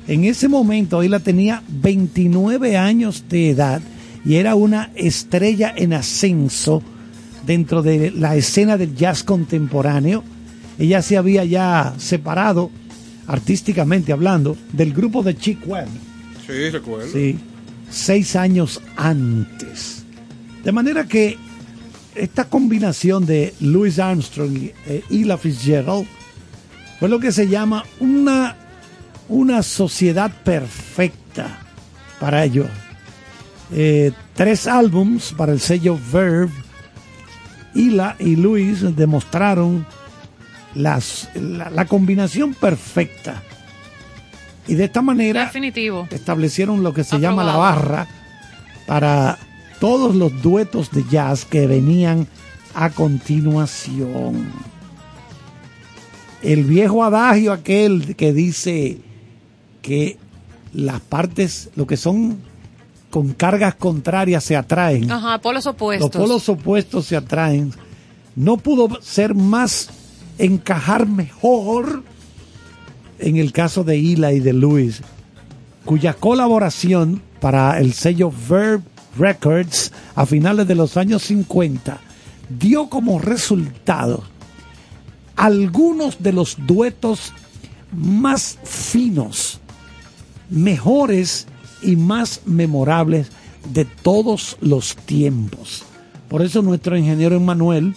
En 0.08 0.24
ese 0.24 0.48
momento 0.48 1.02
ella 1.02 1.20
tenía 1.20 1.62
29 1.68 2.78
años 2.78 3.26
de 3.28 3.50
edad 3.50 3.82
y 4.24 4.36
era 4.36 4.56
una 4.56 4.92
estrella 4.96 5.74
en 5.76 5.92
ascenso 5.92 6.82
dentro 7.46 7.84
de 7.84 8.12
la 8.12 8.38
escena 8.38 8.78
del 8.78 8.96
jazz 8.96 9.24
contemporáneo. 9.24 10.24
Ella 10.80 11.02
se 11.02 11.18
había 11.18 11.44
ya 11.44 11.94
separado, 11.98 12.72
artísticamente 13.28 14.12
hablando, 14.12 14.56
del 14.74 14.94
grupo 14.94 15.24
de 15.24 15.36
Chick 15.36 15.68
Webb. 15.68 15.88
Sí, 16.46 16.70
recuerdo. 16.70 17.12
Sí, 17.12 17.40
seis 17.90 18.36
años 18.36 18.82
antes. 18.96 20.04
De 20.64 20.72
manera 20.72 21.08
que 21.08 21.38
esta 22.16 22.46
combinación 22.46 23.26
de 23.26 23.54
Louis 23.60 24.00
Armstrong 24.00 24.56
y 24.58 24.72
eh, 24.88 25.04
Ella 25.10 25.38
Fitzgerald 25.38 26.08
fue 27.00 27.10
lo 27.10 27.20
que 27.20 27.32
se 27.32 27.48
llama 27.48 27.84
una, 28.00 28.56
una 29.30 29.62
sociedad 29.64 30.32
perfecta 30.44 31.60
para 32.20 32.44
ellos. 32.44 32.68
Eh, 33.72 34.12
tres 34.34 34.68
álbums 34.68 35.34
para 35.36 35.54
el 35.54 35.60
sello 35.60 36.00
Verve. 36.12 36.52
Ila 37.76 38.16
y 38.20 38.36
Louis 38.36 38.96
demostraron 38.96 39.86
las, 40.76 41.30
la, 41.36 41.70
la 41.70 41.86
combinación 41.86 42.54
perfecta. 42.54 43.44
Y 44.68 44.76
de 44.76 44.84
esta 44.86 45.02
manera 45.02 45.46
Definitivo. 45.46 46.08
establecieron 46.12 46.84
lo 46.84 46.94
que 46.94 47.04
se 47.04 47.20
llama 47.20 47.44
la 47.44 47.56
barra 47.56 48.08
para 48.86 49.38
todos 49.80 50.16
los 50.16 50.42
duetos 50.42 50.92
de 50.92 51.06
jazz 51.10 51.46
que 51.46 51.68
venían 51.68 52.28
a 52.74 52.90
continuación. 52.90 54.52
el 56.44 56.64
viejo 56.66 57.04
adagio 57.04 57.52
aquel 57.54 58.16
que 58.16 58.34
dice 58.34 58.98
que 59.82 60.18
las 60.74 61.00
partes, 61.00 61.70
lo 61.76 61.88
que 61.88 61.98
son 61.98 62.38
con 63.10 63.34
cargas 63.34 63.76
contrarias 63.76 64.44
se 64.44 64.56
atraen. 64.58 65.10
Ajá, 65.10 65.40
polos 65.40 65.66
opuestos. 65.66 66.14
Los 66.14 66.22
polos 66.22 66.50
opuestos 66.50 67.06
se 67.06 67.16
atraen. 67.16 67.72
No 68.36 68.58
pudo 68.58 69.02
ser 69.02 69.34
más 69.34 69.90
encajar 70.38 71.08
mejor 71.08 72.04
en 73.20 73.38
el 73.38 73.52
caso 73.52 73.84
de 73.84 73.98
Hila 73.98 74.34
y 74.34 74.40
de 74.40 74.54
Luis, 74.54 75.02
cuya 75.86 76.14
colaboración 76.14 77.22
para 77.40 77.80
el 77.80 77.94
sello 77.94 78.32
Verb 78.50 78.82
Records 79.18 79.92
a 80.16 80.26
finales 80.26 80.68
de 80.68 80.76
los 80.76 80.98
años 80.98 81.24
50 81.24 82.00
dio 82.50 82.90
como 82.90 83.20
resultado 83.20 84.24
algunos 85.36 86.22
de 86.22 86.34
los 86.34 86.58
duetos 86.66 87.34
más 87.92 88.58
finos, 88.64 89.60
mejores 90.50 91.48
y 91.82 91.96
más 91.96 92.42
memorables 92.46 93.30
de 93.72 93.86
todos 93.86 94.58
los 94.62 94.96
tiempos. 94.96 95.84
Por 96.28 96.42
eso 96.42 96.62
nuestro 96.62 96.98
ingeniero 96.98 97.36
Emanuel, 97.36 97.96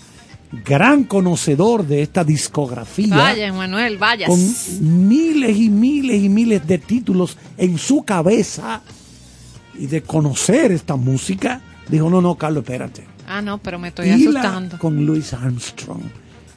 gran 0.65 1.05
conocedor 1.05 1.87
de 1.87 2.03
esta 2.03 2.25
discografía, 2.25 3.15
Vaya, 3.17 3.53
Manuel, 3.53 3.99
vaya. 3.99 4.27
con 4.27 4.39
miles 4.81 5.57
y 5.57 5.69
miles 5.69 6.23
y 6.23 6.29
miles 6.29 6.67
de 6.67 6.79
títulos 6.79 7.37
en 7.57 7.79
su 7.79 8.05
cabeza 8.05 8.81
y 9.79 9.87
de 9.87 10.03
conocer 10.03 10.73
esta 10.73 10.97
música, 10.97 11.61
dijo, 11.89 12.11
no, 12.11 12.21
no, 12.21 12.35
Carlos, 12.35 12.65
espérate. 12.65 13.05
Ah, 13.29 13.41
no, 13.41 13.59
pero 13.59 13.79
me 13.79 13.89
estoy 13.89 14.09
Hila 14.11 14.41
asustando. 14.41 14.79
con 14.79 15.07
Louis 15.07 15.33
Armstrong. 15.33 16.03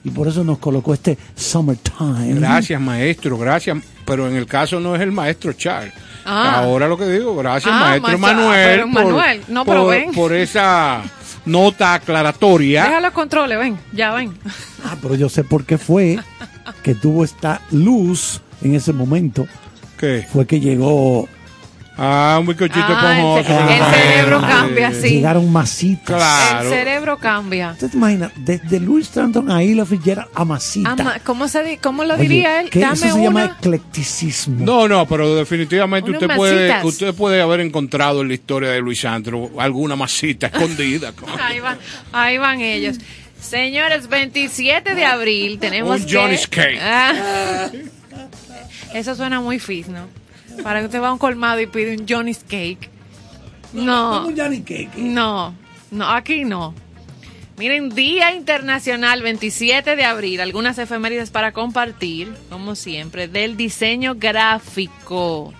Y 0.05 0.09
por 0.09 0.27
eso 0.27 0.43
nos 0.43 0.57
colocó 0.57 0.93
este 0.95 1.17
Summertime. 1.35 2.33
Gracias, 2.33 2.81
maestro, 2.81 3.37
gracias. 3.37 3.77
Pero 4.05 4.27
en 4.27 4.35
el 4.35 4.45
caso 4.47 4.79
no 4.79 4.95
es 4.95 5.01
el 5.01 5.11
maestro 5.13 5.53
Charles. 5.53 5.93
Ah. 6.25 6.61
Ahora 6.63 6.87
lo 6.89 6.97
que 6.97 7.07
digo, 7.07 7.35
gracias, 7.37 7.73
Ah, 7.73 7.79
maestro 7.79 8.17
maestro, 8.17 8.43
Manuel, 8.43 8.69
pero 8.69 8.87
Manuel, 8.87 9.41
no, 9.47 9.63
pero 9.65 9.81
por- 9.83 9.91
ven. 9.91 10.11
por 10.11 10.33
esa 10.33 11.03
nota 11.45 11.93
aclaratoria. 11.93 12.83
Deja 12.83 13.01
los 13.01 13.11
controles, 13.11 13.57
ven, 13.57 13.77
ya 13.91 14.13
ven. 14.13 14.33
Ah, 14.83 14.95
pero 15.01 15.15
yo 15.15 15.29
sé 15.29 15.43
por 15.43 15.65
qué 15.65 15.77
fue 15.77 16.19
que 16.81 16.95
tuvo 16.95 17.23
esta 17.23 17.61
luz 17.71 18.41
en 18.61 18.75
ese 18.75 18.93
momento. 18.93 19.47
¿Qué? 19.97 20.25
Fue 20.31 20.45
que 20.45 20.59
llegó, 20.59 21.27
Ah, 21.95 22.37
un 22.39 22.47
bizcochito 22.47 22.79
Ah, 22.87 23.37
el 23.39 23.45
ce- 23.45 23.53
cerebro 23.53 24.41
cambia, 24.41 24.91
sí. 24.93 25.09
llegaron 25.09 25.51
masitas. 25.51 26.15
Claro. 26.17 26.67
El 26.71 26.75
cerebro 26.75 27.17
cambia. 27.19 27.71
¿Usted 27.73 27.91
te 27.91 27.97
imagina? 27.97 28.31
Desde 28.35 28.79
Louis 28.79 29.15
Armstrong 29.15 29.51
a 29.51 29.61
Ella 29.61 29.85
Fitzgerald 29.85 30.27
a 30.33 30.43
masita. 30.43 30.89
Ama- 30.91 31.19
¿cómo, 31.23 31.47
se, 31.47 31.63
di- 31.63 31.77
¿Cómo 31.77 32.03
lo 32.03 32.15
Oye, 32.15 32.23
diría 32.23 32.61
él? 32.61 32.69
que 32.71 32.79
Dame 32.79 32.93
eso 32.95 33.05
se 33.05 33.13
una. 33.13 33.23
llama 33.23 33.45
eclecticismo. 33.59 34.65
No, 34.65 34.87
no, 34.87 35.05
pero 35.07 35.35
definitivamente 35.35 36.09
usted 36.09 36.27
puede, 36.35 36.83
usted 36.83 37.13
puede 37.13 37.41
haber 37.43 37.59
encontrado 37.59 38.21
en 38.23 38.27
la 38.29 38.33
historia 38.33 38.71
de 38.71 38.79
Luis 38.81 39.01
Sandro 39.01 39.51
alguna 39.59 39.95
masita 39.95 40.47
escondida. 40.47 41.13
Ahí, 41.41 41.59
van, 41.59 41.77
ahí 42.11 42.37
van 42.39 42.59
ellos. 42.61 42.95
Señores, 43.39 44.07
27 44.07 44.95
de 44.95 45.05
abril 45.05 45.59
tenemos 45.59 45.99
Un 46.01 46.05
que- 46.07 46.15
Johnny's 46.15 46.47
Cake. 46.47 46.79
Ah. 46.81 47.69
Eso 48.93 49.15
suena 49.15 49.41
muy 49.41 49.59
fit, 49.59 49.87
¿no? 49.87 50.07
Para 50.61 50.79
que 50.79 50.85
usted 50.85 51.01
va 51.01 51.09
a 51.09 51.13
un 51.13 51.19
colmado 51.19 51.59
y 51.59 51.67
pide 51.67 51.97
un 51.97 52.05
Johnny's 52.07 52.43
Cake. 52.47 52.89
No. 53.73 54.11
Vamos, 54.11 54.33
Johnny 54.37 54.61
Cake. 54.61 54.95
No, 54.97 55.55
no, 55.91 56.09
aquí 56.09 56.45
no. 56.45 56.75
Miren, 57.57 57.89
Día 57.89 58.33
Internacional 58.33 59.21
27 59.21 59.95
de 59.95 60.05
abril, 60.05 60.41
algunas 60.41 60.77
efemérides 60.79 61.29
para 61.29 61.51
compartir, 61.51 62.33
como 62.49 62.75
siempre, 62.75 63.27
del 63.27 63.57
diseño 63.57 64.15
gráfico. 64.15 65.53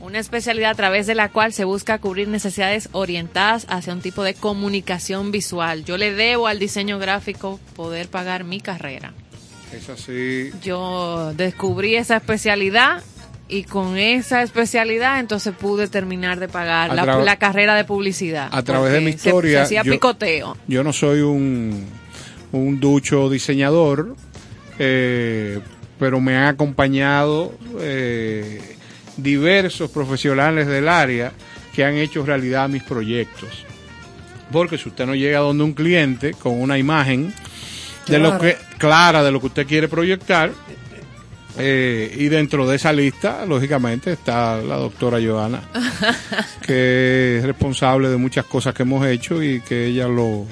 Una 0.00 0.18
especialidad 0.18 0.70
a 0.70 0.74
través 0.74 1.06
de 1.06 1.14
la 1.14 1.30
cual 1.30 1.52
se 1.52 1.64
busca 1.64 1.98
cubrir 1.98 2.28
necesidades 2.28 2.88
orientadas 2.92 3.66
hacia 3.68 3.92
un 3.92 4.00
tipo 4.00 4.22
de 4.22 4.34
comunicación 4.34 5.32
visual. 5.32 5.84
Yo 5.84 5.96
le 5.98 6.12
debo 6.12 6.46
al 6.46 6.58
diseño 6.58 6.98
gráfico 6.98 7.60
poder 7.74 8.08
pagar 8.08 8.44
mi 8.44 8.60
carrera. 8.60 9.12
Es 9.72 9.88
así. 9.88 10.50
Yo 10.62 11.34
descubrí 11.34 11.96
esa 11.96 12.16
especialidad 12.16 13.02
y 13.48 13.64
con 13.64 13.96
esa 13.96 14.42
especialidad 14.42 15.20
entonces 15.20 15.54
pude 15.54 15.88
terminar 15.88 16.40
de 16.40 16.48
pagar 16.48 16.94
la, 16.94 17.36
carrera 17.36 17.74
de 17.74 17.84
publicidad. 17.84 18.48
a 18.50 18.62
través 18.62 18.92
de 18.92 19.00
mi 19.00 19.10
historia, 19.10 19.58
Se, 19.60 19.64
hacía 19.78 19.82
yo- 19.84 19.92
picoteo. 19.92 20.56
Yo 20.66 20.82
no 20.82 20.92
soy 20.92 21.20
un, 21.20 21.86
un 22.52 22.80
ducho 22.80 23.30
diseñador, 23.30 24.16
eh, 24.78 25.60
pero 25.98 26.20
me 26.20 26.36
han 26.36 26.46
acompañado 26.46 27.52
eh, 27.80 28.76
diversos 29.16 29.90
profesionales 29.90 30.66
del 30.66 30.88
área 30.88 31.32
que 31.74 31.84
han 31.84 31.94
hecho 31.94 32.24
realidad 32.24 32.68
mis 32.68 32.82
proyectos. 32.82 33.64
Porque 34.50 34.78
si 34.78 34.88
usted 34.88 35.06
no 35.06 35.14
llega 35.14 35.38
donde 35.40 35.64
un 35.64 35.72
cliente 35.72 36.32
con 36.34 36.60
una 36.60 36.78
imagen 36.78 37.32
de 38.06 38.18
lo 38.18 38.38
que 38.38 38.56
clara 38.78 39.22
de 39.22 39.32
lo 39.32 39.40
que 39.40 39.46
usted 39.46 39.66
quiere 39.66 39.88
proyectar, 39.88 40.52
eh, 41.58 42.14
y 42.18 42.28
dentro 42.28 42.66
de 42.68 42.76
esa 42.76 42.92
lista, 42.92 43.44
lógicamente, 43.46 44.12
está 44.12 44.56
la 44.58 44.76
doctora 44.76 45.18
Joana, 45.24 45.62
que 46.66 47.38
es 47.38 47.44
responsable 47.44 48.08
de 48.08 48.16
muchas 48.16 48.44
cosas 48.44 48.74
que 48.74 48.82
hemos 48.82 49.06
hecho 49.06 49.42
y 49.42 49.60
que 49.60 49.86
ella 49.86 50.08
lo, 50.08 50.46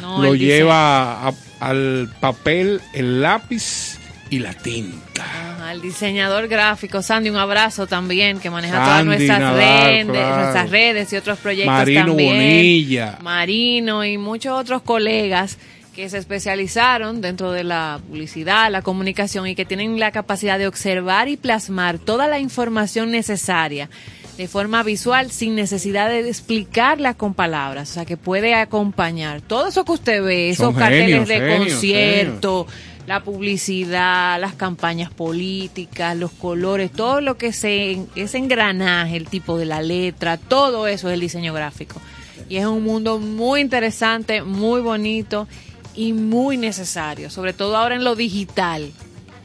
No, 0.00 0.22
lo 0.22 0.34
lleva 0.34 1.28
a- 1.28 1.34
al 1.60 2.10
papel, 2.20 2.80
el 2.92 3.22
lápiz 3.22 3.98
y 4.30 4.38
la 4.40 4.52
tinta. 4.54 5.24
Ajá, 5.24 5.72
el 5.72 5.80
diseñador 5.80 6.48
gráfico, 6.48 7.02
Sandy, 7.02 7.30
un 7.30 7.36
abrazo 7.36 7.86
también, 7.86 8.38
que 8.40 8.50
maneja 8.50 8.74
todas 8.74 8.88
Sandy 8.98 9.06
nuestras, 9.16 9.40
Nadal, 9.40 9.56
redes, 9.56 10.06
claro. 10.06 10.36
nuestras 10.42 10.70
redes 10.70 11.12
y 11.12 11.16
otros 11.16 11.38
proyectos 11.38 11.72
Marino 11.74 12.06
también. 12.06 12.34
Bonilla. 12.36 13.18
Marino 13.22 14.04
y 14.04 14.18
muchos 14.18 14.58
otros 14.58 14.82
colegas 14.82 15.58
que 15.96 16.10
se 16.10 16.18
especializaron 16.18 17.22
dentro 17.22 17.52
de 17.52 17.64
la 17.64 17.98
publicidad, 18.06 18.70
la 18.70 18.82
comunicación 18.82 19.46
y 19.46 19.54
que 19.54 19.64
tienen 19.64 19.98
la 19.98 20.12
capacidad 20.12 20.58
de 20.58 20.68
observar 20.68 21.28
y 21.28 21.38
plasmar 21.38 21.98
toda 21.98 22.28
la 22.28 22.38
información 22.38 23.10
necesaria 23.10 23.88
de 24.36 24.46
forma 24.46 24.82
visual 24.82 25.30
sin 25.30 25.54
necesidad 25.54 26.10
de 26.10 26.28
explicarla 26.28 27.14
con 27.14 27.32
palabras, 27.32 27.90
o 27.90 27.94
sea 27.94 28.04
que 28.04 28.18
puede 28.18 28.54
acompañar 28.54 29.40
todo 29.40 29.68
eso 29.68 29.86
que 29.86 29.92
usted 29.92 30.22
ve, 30.22 30.50
esos 30.50 30.66
Son 30.66 30.74
carteles 30.74 31.06
genios, 31.06 31.28
de 31.28 31.34
genios, 31.36 31.58
concierto, 31.72 32.66
la 33.06 33.24
publicidad, 33.24 34.38
las 34.38 34.52
campañas 34.52 35.10
políticas, 35.10 36.14
los 36.14 36.30
colores, 36.30 36.92
todo 36.92 37.22
lo 37.22 37.38
que 37.38 37.54
se 37.54 38.02
ese 38.16 38.36
engranaje, 38.36 39.16
el 39.16 39.28
tipo 39.28 39.56
de 39.56 39.64
la 39.64 39.80
letra, 39.80 40.36
todo 40.36 40.86
eso 40.88 41.08
es 41.08 41.14
el 41.14 41.20
diseño 41.20 41.54
gráfico. 41.54 42.02
Y 42.50 42.58
es 42.58 42.66
un 42.66 42.84
mundo 42.84 43.18
muy 43.18 43.62
interesante, 43.62 44.42
muy 44.42 44.82
bonito 44.82 45.48
y 45.96 46.12
muy 46.12 46.56
necesario, 46.56 47.30
sobre 47.30 47.52
todo 47.52 47.76
ahora 47.76 47.94
en 47.96 48.04
lo 48.04 48.14
digital, 48.14 48.92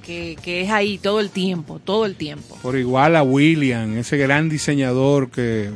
que, 0.05 0.37
que 0.43 0.61
es 0.61 0.69
ahí 0.69 0.97
todo 0.97 1.19
el 1.19 1.29
tiempo, 1.29 1.79
todo 1.79 2.05
el 2.05 2.15
tiempo. 2.15 2.57
Por 2.61 2.77
igual 2.77 3.15
a 3.15 3.23
William, 3.23 3.97
ese 3.97 4.17
gran 4.17 4.49
diseñador 4.49 5.31
que 5.31 5.69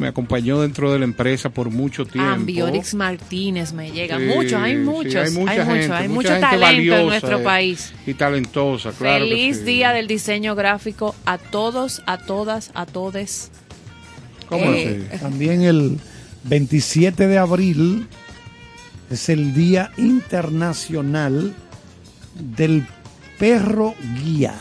me 0.00 0.08
acompañó 0.08 0.60
dentro 0.62 0.90
de 0.92 0.98
la 0.98 1.04
empresa 1.04 1.50
por 1.50 1.70
mucho 1.70 2.06
tiempo. 2.06 2.30
Ambiorix 2.30 2.94
Martínez 2.94 3.72
me 3.74 3.92
llega, 3.92 4.18
Sí, 4.18 4.24
muchos, 4.24 4.54
hay 4.54 4.76
muchos, 4.76 5.14
hay 5.14 5.28
hay, 5.28 5.30
mucha 5.32 5.52
mucho, 5.52 5.64
gente, 5.66 5.92
hay 5.92 6.08
mucho 6.08 6.28
gente 6.30 6.40
talento 6.40 6.66
en 6.66 6.76
valiosa, 6.78 7.02
nuestro 7.04 7.38
eh, 7.40 7.44
país. 7.44 7.92
Y 8.06 8.14
talentosa, 8.14 8.92
claro. 8.92 9.24
que 9.24 9.30
Feliz 9.30 9.58
sí. 9.58 9.64
día 9.64 9.92
del 9.92 10.06
diseño 10.06 10.54
gráfico 10.54 11.14
a 11.26 11.36
todos, 11.36 12.02
a 12.06 12.16
todas, 12.16 12.70
a 12.74 12.86
todes. 12.86 13.50
¿Cómo 14.48 14.64
Eh, 14.64 15.06
así? 15.12 15.20
También 15.20 15.62
el 15.62 15.98
27 16.44 17.26
de 17.26 17.38
abril 17.38 18.08
es 19.10 19.28
el 19.28 19.52
Día 19.52 19.90
Internacional 19.96 21.52
del 22.56 22.86
Perro 23.38 23.94
Guía. 24.22 24.54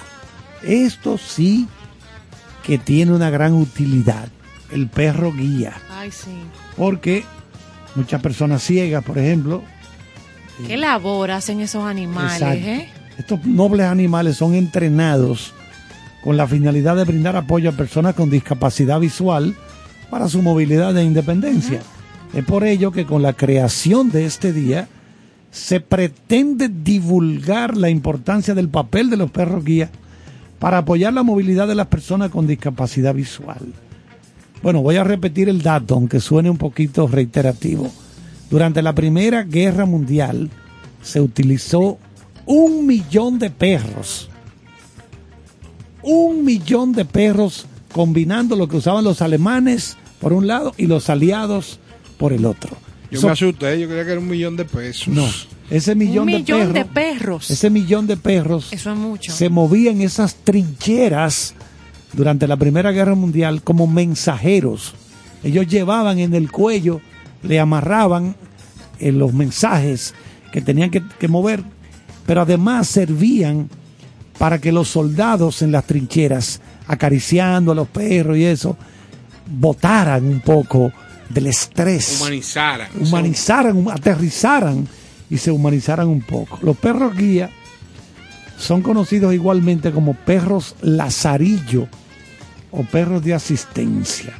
Esto 0.64 1.18
sí 1.18 1.68
que 2.64 2.78
tiene 2.78 3.14
una 3.14 3.30
gran 3.30 3.54
utilidad, 3.54 4.28
el 4.72 4.88
perro 4.88 5.32
guía, 5.32 5.74
Ay, 5.90 6.12
sí. 6.12 6.32
porque 6.76 7.24
muchas 7.96 8.22
personas 8.22 8.62
ciegas, 8.62 9.04
por 9.04 9.18
ejemplo, 9.18 9.64
¿Qué 10.68 10.78
labor 10.78 11.32
hacen 11.32 11.62
esos 11.62 11.86
animales, 11.86 12.42
eh? 12.42 12.90
Estos 13.18 13.46
nobles 13.46 13.86
animales 13.86 14.36
son 14.36 14.56
entrenados 14.56 15.54
con 16.22 16.36
la 16.36 16.48
finalidad 16.48 16.98
de 16.98 17.06
brindar 17.06 17.38
apoyo 17.38 17.70
a 17.70 17.74
personas 17.74 18.14
con 18.14 18.30
discapacidad 18.30 19.00
visual 19.00 19.56
para 20.10 20.28
su 20.28 20.42
movilidad 20.42 20.98
e 20.98 21.04
independencia. 21.04 21.82
Es 22.34 22.46
por 22.46 22.64
ello 22.64 22.92
que 22.92 23.06
con 23.06 23.22
la 23.22 23.34
creación 23.34 24.12
de 24.12 24.26
este 24.26 24.54
día 24.54 24.88
se 25.52 25.80
pretende 25.80 26.70
divulgar 26.70 27.76
la 27.76 27.90
importancia 27.90 28.54
del 28.54 28.70
papel 28.70 29.10
de 29.10 29.18
los 29.18 29.32
perros 29.32 29.66
guía 29.66 29.90
para 30.60 30.80
apoyar 30.80 31.14
la 31.14 31.24
movilidad 31.24 31.68
de 31.68 31.76
las 31.76 31.88
personas 31.88 32.30
con 32.30 32.46
discapacidad 32.46 33.16
visual. 33.16 33.74
Bueno, 34.62 34.82
voy 34.82 34.98
a 34.98 35.04
repetir 35.04 35.50
el 35.50 35.62
dato, 35.62 35.96
aunque 35.96 36.20
suene 36.20 36.50
un 36.50 36.58
poquito 36.58 37.08
reiterativo. 37.08 37.90
Durante 38.50 38.82
la 38.82 38.94
Primera 38.94 39.44
Guerra 39.44 39.86
Mundial 39.86 40.50
se 41.02 41.22
utilizó 41.22 41.98
un 42.46 42.86
millón 42.86 43.40
de 43.40 43.50
perros. 43.50 44.30
Un 46.04 46.44
millón 46.44 46.92
de 46.92 47.06
perros 47.06 47.66
combinando 47.92 48.56
lo 48.56 48.68
que 48.68 48.78
usaban 48.78 49.04
los 49.04 49.22
alemanes 49.22 49.98
por 50.20 50.34
un 50.34 50.48
lado 50.48 50.74
y 50.78 50.88
los 50.88 51.10
aliados 51.10 51.80
por 52.20 52.32
el 52.34 52.46
otro. 52.46 52.78
Yo 53.10 53.20
So- 53.22 53.26
me 53.28 53.34
asusté, 53.34 53.80
yo 53.80 53.88
creía 53.88 54.06
que 54.06 54.12
era 54.12 54.20
un 54.20 54.28
millón 54.28 54.56
de 54.56 54.66
pesos. 54.66 55.08
no, 55.08 55.26
ese 55.72 55.96
millón, 55.96 56.20
Un 56.20 56.26
millón 56.36 56.74
de 56.74 56.80
de 56.80 56.86
perros, 56.86 56.94
perros. 57.20 57.50
ese 57.52 57.70
millón 57.72 58.06
de 58.06 58.18
perros 58.18 58.68
Eso 58.72 58.92
es 58.92 58.98
mucho. 58.98 59.32
se 59.32 59.50
movía 59.50 59.90
en 59.90 60.02
esas 60.02 60.36
trincheras 60.36 61.56
durante 62.14 62.48
la 62.48 62.58
Primera 62.58 62.92
Guerra 62.92 63.16
Mundial 63.16 63.64
como 63.64 63.88
mensajeros. 63.88 64.94
Ellos 65.44 65.66
llevaban 65.68 66.20
en 66.20 66.36
el 66.36 66.52
cuello, 66.52 67.02
le 67.42 67.60
amarraban 67.60 68.36
eh, 69.00 69.12
los 69.12 69.34
mensajes 69.34 70.14
que 70.52 70.62
tenían 70.62 70.90
que, 70.92 71.02
que 71.20 71.28
mover, 71.28 71.64
pero 72.26 72.42
además 72.42 72.88
servían 72.88 73.70
para 74.38 74.60
que 74.60 74.72
los 74.72 74.88
soldados 74.90 75.62
en 75.62 75.72
las 75.72 75.86
trincheras, 75.86 76.62
acariciando 76.88 77.72
a 77.72 77.76
los 77.76 77.88
perros 77.88 78.38
y 78.38 78.44
eso, 78.46 78.76
botaran 79.48 80.26
un 80.26 80.40
poco 80.42 80.92
del 81.30 81.48
estrés 81.48 82.20
Humanizara. 82.20 82.90
humanizaran, 83.00 83.86
aterrizaran 83.92 84.88
y 85.30 85.38
se 85.38 85.52
humanizaran 85.52 86.08
un 86.08 86.22
poco. 86.22 86.60
Los 86.62 86.76
perros 86.78 87.16
guía 87.16 87.50
son 88.58 88.82
conocidos 88.82 89.34
igualmente 89.34 89.92
como 89.92 90.14
perros 90.14 90.76
lazarillo 90.82 91.88
o 92.72 92.84
perros 92.84 93.24
de 93.24 93.34
asistencia. 93.34 94.34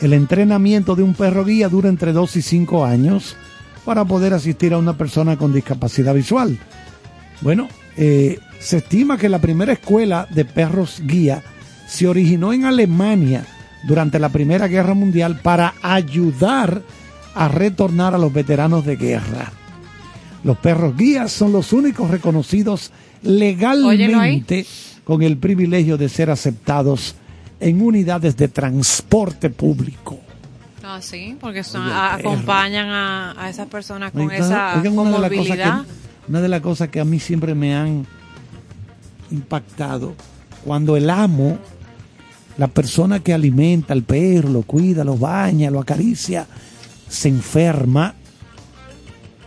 El 0.00 0.12
entrenamiento 0.12 0.94
de 0.96 1.02
un 1.02 1.14
perro 1.14 1.44
guía 1.44 1.68
dura 1.68 1.88
entre 1.88 2.12
2 2.12 2.36
y 2.36 2.42
5 2.42 2.84
años 2.84 3.36
para 3.84 4.04
poder 4.04 4.34
asistir 4.34 4.72
a 4.72 4.78
una 4.78 4.96
persona 4.96 5.36
con 5.36 5.52
discapacidad 5.52 6.14
visual. 6.14 6.58
Bueno, 7.40 7.68
eh, 7.96 8.38
se 8.58 8.78
estima 8.78 9.18
que 9.18 9.28
la 9.28 9.40
primera 9.40 9.72
escuela 9.72 10.26
de 10.30 10.44
perros 10.44 11.02
guía 11.04 11.42
se 11.86 12.06
originó 12.08 12.52
en 12.52 12.64
Alemania 12.64 13.46
durante 13.86 14.18
la 14.18 14.28
Primera 14.30 14.66
Guerra 14.68 14.94
Mundial 14.94 15.40
para 15.42 15.74
ayudar 15.82 16.82
a 17.34 17.48
retornar 17.48 18.14
a 18.14 18.18
los 18.18 18.32
veteranos 18.32 18.84
de 18.86 18.96
guerra. 18.96 19.52
Los 20.44 20.58
perros 20.58 20.96
guías 20.96 21.32
son 21.32 21.52
los 21.52 21.72
únicos 21.72 22.10
reconocidos 22.10 22.92
legalmente 23.22 24.66
con 25.04 25.22
el 25.22 25.36
privilegio 25.38 25.96
de 25.96 26.08
ser 26.08 26.30
aceptados 26.30 27.14
en 27.60 27.80
unidades 27.82 28.36
de 28.36 28.48
transporte 28.48 29.50
público. 29.50 30.18
Ah, 30.82 30.98
sí, 31.00 31.36
porque 31.40 31.64
son- 31.64 31.82
Oye, 31.82 31.90
el 31.92 31.96
a- 31.96 32.16
perro. 32.16 32.30
acompañan 32.30 32.88
a, 32.88 33.42
a 33.42 33.48
esas 33.48 33.66
personas 33.68 34.12
con 34.12 34.22
Entonces, 34.22 34.46
esa 34.46 34.76
oigan, 34.78 34.98
una 34.98 35.28
de 35.28 35.30
que 35.30 35.72
una 36.28 36.40
de 36.40 36.48
las 36.48 36.60
cosas 36.60 36.88
que 36.88 37.00
a 37.00 37.04
mí 37.04 37.18
siempre 37.20 37.54
me 37.54 37.74
han 37.74 38.06
impactado 39.30 40.14
cuando 40.64 40.96
el 40.96 41.08
amo 41.10 41.58
la 42.58 42.68
persona 42.68 43.20
que 43.20 43.32
alimenta 43.34 43.92
al 43.92 44.02
perro 44.02 44.48
lo 44.50 44.62
cuida 44.62 45.02
lo 45.04 45.16
baña 45.16 45.70
lo 45.70 45.80
acaricia 45.80 46.46
se 47.08 47.28
enferma 47.28 48.14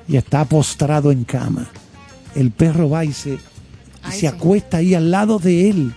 y 0.08 0.18
está 0.18 0.46
postrado 0.46 1.12
en 1.12 1.24
cama 1.24 1.70
el 2.36 2.52
perro 2.52 2.90
va 2.90 3.04
y 3.06 3.14
se, 3.14 3.40
Ay, 4.04 4.12
se 4.14 4.20
sí. 4.20 4.28
acuesta 4.28 4.78
ahí 4.78 4.94
al 4.94 5.10
lado 5.12 5.40
de 5.40 5.70
él 5.70 5.94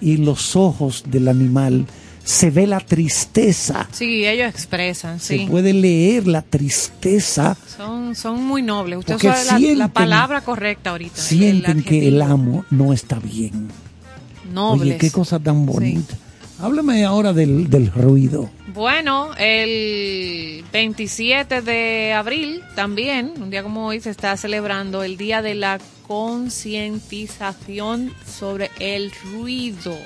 y 0.00 0.14
en 0.14 0.24
los 0.24 0.56
ojos 0.56 1.04
del 1.08 1.28
animal 1.28 1.86
se 2.24 2.50
ve 2.50 2.66
la 2.68 2.78
tristeza 2.80 3.88
Sí, 3.92 4.24
ellos 4.24 4.48
expresan, 4.48 5.18
se 5.20 5.38
sí. 5.38 5.46
puede 5.46 5.72
leer 5.72 6.26
la 6.28 6.42
tristeza 6.42 7.56
Son, 7.76 8.14
son 8.14 8.42
muy 8.44 8.62
nobles. 8.62 9.00
Usted 9.00 9.16
usa 9.16 9.30
la, 9.44 9.58
sienten- 9.58 9.76
la 9.76 9.88
palabra 9.88 10.40
correcta 10.42 10.90
ahorita. 10.90 11.16
el- 11.16 11.22
sienten 11.26 11.82
que 11.82 12.06
el 12.06 12.22
amo 12.22 12.64
no 12.70 12.92
está 12.92 13.18
bien. 13.18 13.68
Nobles. 14.54 14.82
Oye, 14.82 14.98
qué 14.98 15.10
cosa 15.10 15.40
tan 15.40 15.66
bonita. 15.66 16.14
Háblame 16.62 17.04
ahora 17.04 17.32
del, 17.32 17.68
del 17.68 17.92
ruido. 17.92 18.48
Bueno, 18.72 19.30
el 19.36 20.64
27 20.72 21.60
de 21.60 22.12
abril 22.12 22.62
también, 22.76 23.32
un 23.42 23.50
día 23.50 23.64
como 23.64 23.88
hoy, 23.88 24.00
se 24.00 24.10
está 24.10 24.36
celebrando 24.36 25.02
el 25.02 25.16
Día 25.16 25.42
de 25.42 25.56
la 25.56 25.80
Concientización 26.06 28.12
sobre 28.24 28.70
el 28.78 29.10
Ruido. 29.32 29.96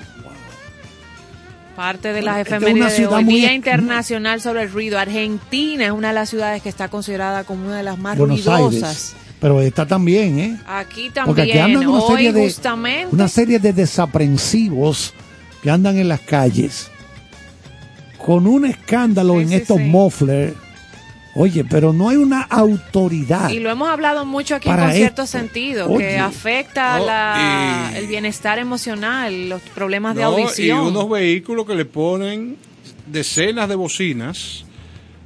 Parte 1.76 2.14
de 2.14 2.22
las 2.22 2.36
una 2.36 2.40
efemérides 2.40 2.96
de 2.96 3.06
hoy. 3.06 3.24
Día 3.24 3.52
Internacional 3.52 4.40
sobre 4.40 4.62
el 4.62 4.72
Ruido. 4.72 4.98
Argentina 4.98 5.84
es 5.84 5.92
una 5.92 6.08
de 6.08 6.14
las 6.14 6.30
ciudades 6.30 6.62
que 6.62 6.70
está 6.70 6.88
considerada 6.88 7.44
como 7.44 7.66
una 7.66 7.76
de 7.76 7.82
las 7.82 7.98
más 7.98 8.16
Buenos 8.16 8.46
ruidosas. 8.46 8.82
Aires. 8.82 9.14
Pero 9.40 9.60
está 9.60 9.84
también, 9.84 10.38
¿eh? 10.38 10.58
Aquí 10.66 11.10
Porque 11.26 11.42
aquí 11.42 11.52
también, 11.52 11.76
andan 11.76 11.90
una 11.90 12.02
hoy 12.02 12.16
serie, 12.16 12.32
de, 12.32 12.44
justamente. 12.44 13.14
una 13.14 13.28
serie 13.28 13.58
de 13.58 13.74
desaprensivos 13.74 15.12
que 15.66 15.70
andan 15.72 15.98
en 15.98 16.06
las 16.06 16.20
calles 16.20 16.92
con 18.24 18.46
un 18.46 18.66
escándalo 18.66 19.34
Sí, 19.34 19.40
en 19.40 19.48
sí, 19.48 19.54
estos 19.56 19.78
sí. 19.78 19.82
mufflers. 19.82 20.54
Oye, 21.34 21.64
pero 21.64 21.92
no 21.92 22.08
hay 22.08 22.16
una 22.18 22.42
autoridad. 22.42 23.50
Y 23.50 23.58
lo 23.58 23.68
hemos 23.68 23.88
hablado 23.88 24.24
mucho 24.24 24.54
aquí 24.54 24.68
Para 24.68 24.84
con 24.84 24.92
cierto 24.92 25.22
esto. 25.24 25.38
sentido, 25.38 25.88
Oye. 25.90 26.06
que 26.10 26.18
afecta 26.20 26.98
No, 27.00 27.06
la- 27.06 27.90
y- 27.92 27.96
el 27.98 28.06
bienestar 28.06 28.60
emocional, 28.60 29.48
los 29.48 29.60
problemas 29.60 30.14
de 30.14 30.22
No, 30.22 30.28
audición. 30.28 30.84
Y 30.84 30.88
unos 30.88 31.10
vehículos 31.10 31.66
que 31.66 31.74
le 31.74 31.84
ponen 31.84 32.56
decenas 33.08 33.68
de 33.68 33.74
bocinas, 33.74 34.64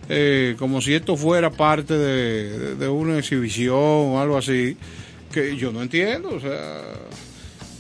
eh, 0.09 0.57
como 0.59 0.81
si 0.81 0.95
esto 0.95 1.19
fuera 1.19 1.51
parte 1.51 1.93
de, 1.99 2.59
de- 2.59 2.75
de 2.77 2.89
una 2.89 3.19
exhibición 3.19 3.77
o 3.79 4.19
algo 4.23 4.39
así, 4.39 4.75
que 5.31 5.55
yo 5.59 5.71
no 5.71 5.83
entiendo. 5.83 6.31
O 6.31 6.41
sea, 6.41 6.81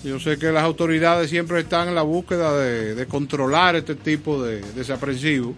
yo 0.02 0.18
sé 0.18 0.38
que 0.38 0.50
las 0.50 0.64
autoridades 0.64 1.28
siempre 1.28 1.60
están 1.60 1.88
en 1.88 1.94
la 1.94 2.02
búsqueda 2.02 2.56
de, 2.56 2.94
de 2.94 3.06
controlar 3.06 3.76
este 3.76 3.94
tipo 3.94 4.42
de 4.42 4.60
desaprensivos. 4.72 5.54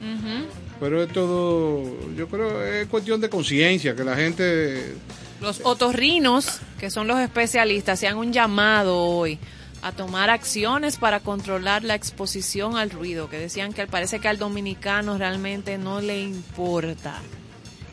Pero 0.81 1.03
es 1.03 1.13
todo, 1.13 1.85
yo 2.17 2.27
creo, 2.27 2.65
es 2.65 2.89
cuestión 2.89 3.21
de 3.21 3.29
conciencia, 3.29 3.95
que 3.95 4.03
la 4.03 4.17
gente 4.17 4.97
Los 5.41 5.61
otorrinos, 5.63 6.59
que 6.81 6.91
son 6.91 7.07
los 7.07 7.21
especialistas, 7.21 8.01
hacían 8.01 8.17
un 8.17 8.33
llamado 8.33 8.99
hoy 8.99 9.39
a 9.83 9.93
tomar 9.93 10.29
acciones 10.31 10.97
para 10.97 11.21
controlar 11.21 11.85
la 11.85 11.95
exposición 11.95 12.77
al 12.77 12.91
ruido, 12.91 13.31
que 13.31 13.39
decían 13.39 13.73
que 13.73 13.87
parece 13.87 14.19
que 14.19 14.27
al 14.27 14.39
dominicano 14.39 15.19
realmente 15.19 15.79
no 15.79 16.01
le 16.01 16.21
importa 16.21 17.21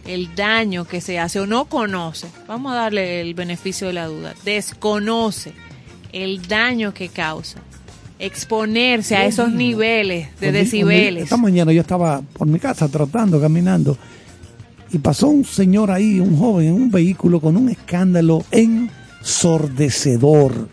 el 0.06 0.34
daño 0.34 0.86
que 0.86 1.02
se 1.02 1.20
hace 1.20 1.40
o 1.40 1.46
no 1.46 1.66
conoce. 1.66 2.28
Vamos 2.48 2.72
a 2.72 2.76
darle 2.76 3.22
el 3.22 3.36
beneficio 3.36 3.86
de 3.88 3.94
la 3.94 4.08
duda. 4.08 4.34
Desconoce 4.44 5.54
el 6.14 6.48
daño 6.48 6.94
que 6.94 7.10
causa 7.10 7.60
exponerse 8.20 9.16
a 9.16 9.26
esos 9.26 9.50
niveles 9.52 10.28
de 10.42 10.52
decibeles. 10.52 11.24
Esta 11.24 11.38
mañana 11.38 11.72
yo 11.72 11.80
estaba 11.82 12.22
por 12.34 12.48
mi 12.48 12.60
casa 12.60 12.88
trotando, 12.90 13.40
caminando, 13.40 13.98
y 14.92 14.98
pasó 14.98 15.30
un 15.30 15.46
señor 15.46 15.90
ahí, 15.90 16.20
un 16.20 16.38
joven, 16.38 16.68
en 16.68 16.74
un 16.74 16.92
vehículo 16.92 17.40
con 17.40 17.56
un 17.56 17.70
escándalo 17.70 18.44
ensordecedor. 18.52 20.68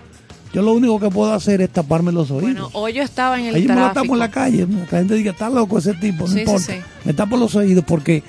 Yo 0.53 0.62
lo 0.62 0.72
único 0.72 0.99
que 0.99 1.11
puedo 1.11 1.32
hacer 1.34 1.61
es 1.61 1.70
taparme 1.70 2.11
los 2.12 2.30
oídos. 2.30 2.43
Bueno, 2.53 2.70
hoy 2.72 2.95
yo 2.95 3.03
estaba 3.03 3.39
en 3.39 3.47
el 3.47 3.55
Ahí 3.57 3.62
me 3.62 3.68
lo 3.68 3.74
tráfico. 3.74 4.03
tapo 4.03 4.12
en 4.14 4.18
la 4.18 4.30
calle. 4.30 4.66
La 4.66 4.87
gente 4.99 5.14
diga, 5.14 5.32
está 5.32 5.51
loco 5.51 5.78
ese 5.78 5.93
tipo, 5.95 6.22
no 6.26 6.28
Sí, 6.28 6.32
sí, 6.34 6.41
importa. 6.41 6.72
sí. 6.72 6.78
Me 7.05 7.12
tapo 7.12 7.37
los 7.37 7.55
oídos 7.57 7.84
porque 7.87 8.22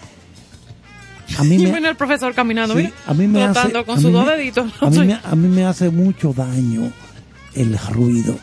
a 1.37 1.43
mí 1.43 1.55
Y 1.55 1.59
me, 1.59 1.71
viene 1.71 1.89
el 1.89 1.95
profesor 1.95 2.33
caminando, 2.33 2.75
sí, 2.75 2.83
mira, 2.83 2.93
a 3.05 3.13
mí 3.13 3.27
me 3.27 3.43
hace, 3.43 3.71
con 3.85 3.97
a 3.97 4.01
sus 4.01 4.05
mí 4.05 4.11
dos 4.11 4.25
me- 4.25 4.31
deditos. 4.37 4.71
A 4.81 4.89
mí, 4.89 4.99
me, 4.99 5.13
a 5.23 5.35
mí 5.35 5.47
me 5.47 5.65
hace 5.65 5.89
mucho 5.89 6.33
daño 6.33 6.91
el 7.55 7.77
ruido. 7.89 8.37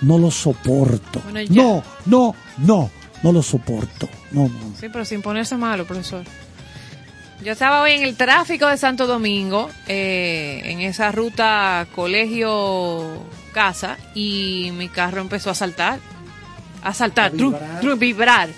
No 0.00 0.18
lo 0.18 0.30
soporto. 0.30 1.20
Bueno, 1.30 1.48
no, 1.50 1.82
no, 2.06 2.34
no, 2.58 2.90
no 3.22 3.32
lo 3.32 3.42
soporto. 3.42 4.08
No, 4.32 4.48
no. 4.48 4.72
Sí, 4.80 4.86
pero 4.92 5.04
sin 5.04 5.22
ponerse 5.22 5.56
malo, 5.56 5.84
profesor. 5.86 6.24
Yo 7.44 7.52
estaba 7.52 7.82
hoy 7.82 7.92
en 7.92 8.02
el 8.04 8.16
tráfico 8.16 8.66
de 8.68 8.76
Santo 8.76 9.06
Domingo, 9.06 9.68
eh, 9.88 10.62
en 10.64 10.80
esa 10.80 11.10
ruta 11.12 11.86
colegio-casa, 11.94 13.96
y 14.14 14.70
mi 14.76 14.88
carro 14.88 15.20
empezó 15.20 15.50
a 15.50 15.54
saltar. 15.54 15.98
A 16.84 16.92
saltar, 16.94 17.30
tru, 17.32 17.54
tru, 17.80 17.96
vibrar. 17.96 18.48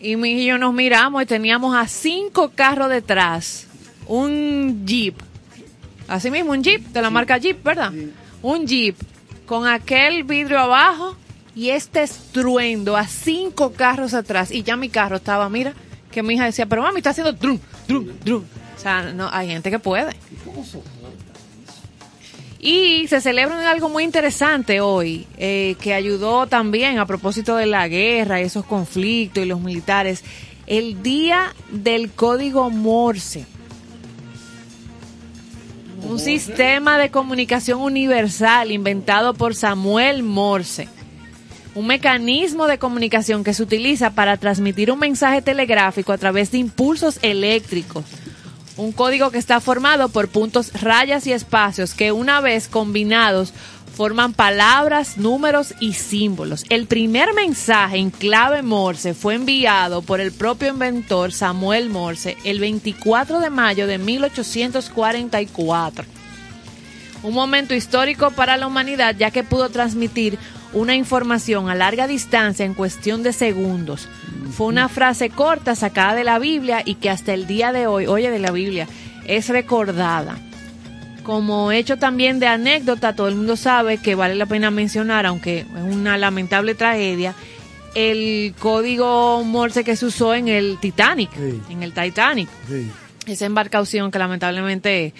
Y 0.00 0.16
mi 0.16 0.30
hijo 0.30 0.40
y 0.40 0.46
yo 0.46 0.58
nos 0.58 0.72
miramos 0.72 1.22
y 1.22 1.26
teníamos 1.26 1.76
a 1.76 1.86
cinco 1.86 2.52
carros 2.54 2.88
detrás. 2.88 3.66
Un 4.06 4.84
Jeep. 4.86 5.14
Así 6.08 6.30
mismo, 6.30 6.52
un 6.52 6.62
Jeep, 6.62 6.86
de 6.86 7.02
la 7.02 7.10
marca 7.10 7.38
Jeep, 7.38 7.62
¿verdad? 7.62 7.92
Un 8.42 8.66
Jeep 8.66 8.96
con 9.46 9.66
aquel 9.66 10.24
vidrio 10.24 10.58
abajo 10.58 11.16
y 11.54 11.70
este 11.70 12.02
estruendo 12.02 12.96
a 12.96 13.06
cinco 13.06 13.72
carros 13.72 14.14
atrás. 14.14 14.50
Y 14.50 14.62
ya 14.62 14.76
mi 14.76 14.88
carro 14.88 15.16
estaba, 15.16 15.48
mira, 15.48 15.74
que 16.10 16.22
mi 16.22 16.34
hija 16.34 16.44
decía, 16.44 16.66
pero 16.66 16.82
mami, 16.82 16.98
está 16.98 17.10
haciendo 17.10 17.32
drum, 17.32 17.58
drum, 17.86 18.06
drum. 18.24 18.44
O 18.76 18.80
sea, 18.80 19.12
no, 19.12 19.28
hay 19.30 19.48
gente 19.48 19.70
que 19.70 19.78
puede. 19.78 20.16
Y 22.62 23.08
se 23.08 23.22
celebra 23.22 23.70
algo 23.70 23.88
muy 23.88 24.04
interesante 24.04 24.82
hoy, 24.82 25.26
eh, 25.38 25.76
que 25.80 25.94
ayudó 25.94 26.46
también 26.46 26.98
a 26.98 27.06
propósito 27.06 27.56
de 27.56 27.64
la 27.64 27.88
guerra 27.88 28.40
y 28.40 28.44
esos 28.44 28.66
conflictos 28.66 29.42
y 29.42 29.46
los 29.46 29.60
militares, 29.60 30.22
el 30.66 31.02
Día 31.02 31.54
del 31.70 32.10
Código 32.10 32.68
Morse. 32.68 33.46
Un 36.02 36.18
sistema 36.18 36.98
de 36.98 37.10
comunicación 37.10 37.80
universal 37.80 38.72
inventado 38.72 39.32
por 39.32 39.54
Samuel 39.54 40.22
Morse. 40.22 40.86
Un 41.74 41.86
mecanismo 41.86 42.66
de 42.66 42.78
comunicación 42.78 43.42
que 43.42 43.54
se 43.54 43.62
utiliza 43.62 44.10
para 44.10 44.36
transmitir 44.36 44.90
un 44.90 44.98
mensaje 44.98 45.40
telegráfico 45.40 46.12
a 46.12 46.18
través 46.18 46.50
de 46.50 46.58
impulsos 46.58 47.18
eléctricos. 47.22 48.04
Un 48.80 48.92
código 48.92 49.30
que 49.30 49.36
está 49.36 49.60
formado 49.60 50.08
por 50.08 50.28
puntos, 50.28 50.72
rayas 50.72 51.26
y 51.26 51.32
espacios 51.32 51.92
que 51.92 52.12
una 52.12 52.40
vez 52.40 52.66
combinados 52.66 53.52
forman 53.94 54.32
palabras, 54.32 55.18
números 55.18 55.74
y 55.80 55.92
símbolos. 55.92 56.64
El 56.70 56.86
primer 56.86 57.34
mensaje 57.34 57.98
en 57.98 58.08
clave 58.08 58.62
Morse 58.62 59.12
fue 59.12 59.34
enviado 59.34 60.00
por 60.00 60.18
el 60.18 60.32
propio 60.32 60.68
inventor 60.68 61.30
Samuel 61.32 61.90
Morse 61.90 62.38
el 62.42 62.58
24 62.58 63.40
de 63.40 63.50
mayo 63.50 63.86
de 63.86 63.98
1844. 63.98 66.19
Un 67.22 67.34
momento 67.34 67.74
histórico 67.74 68.30
para 68.30 68.56
la 68.56 68.66
humanidad 68.66 69.14
ya 69.18 69.30
que 69.30 69.44
pudo 69.44 69.68
transmitir 69.68 70.38
una 70.72 70.94
información 70.94 71.68
a 71.68 71.74
larga 71.74 72.06
distancia 72.06 72.64
en 72.64 72.74
cuestión 72.74 73.22
de 73.22 73.32
segundos. 73.32 74.08
Fue 74.56 74.66
una 74.68 74.88
frase 74.88 75.28
corta 75.30 75.74
sacada 75.74 76.14
de 76.14 76.24
la 76.24 76.38
Biblia 76.38 76.82
y 76.84 76.94
que 76.94 77.10
hasta 77.10 77.34
el 77.34 77.46
día 77.46 77.72
de 77.72 77.86
hoy, 77.86 78.06
oye 78.06 78.30
de 78.30 78.38
la 78.38 78.50
Biblia, 78.52 78.86
es 79.26 79.48
recordada. 79.48 80.38
Como 81.24 81.70
hecho 81.72 81.98
también 81.98 82.40
de 82.40 82.46
anécdota, 82.46 83.14
todo 83.14 83.28
el 83.28 83.34
mundo 83.34 83.56
sabe 83.56 83.98
que 83.98 84.14
vale 84.14 84.34
la 84.34 84.46
pena 84.46 84.70
mencionar, 84.70 85.26
aunque 85.26 85.60
es 85.60 85.66
una 85.82 86.16
lamentable 86.16 86.74
tragedia, 86.74 87.34
el 87.94 88.54
código 88.58 89.42
Morse 89.44 89.84
que 89.84 89.96
se 89.96 90.06
usó 90.06 90.34
en 90.34 90.48
el 90.48 90.78
Titanic, 90.80 91.30
Sí. 91.34 91.60
en 91.70 91.82
el 91.82 91.92
Titanic 91.92 92.48
Sí. 92.68 92.90
esa 93.26 93.46
embarcación 93.46 94.10
que 94.10 94.18
lamentablemente 94.18 95.12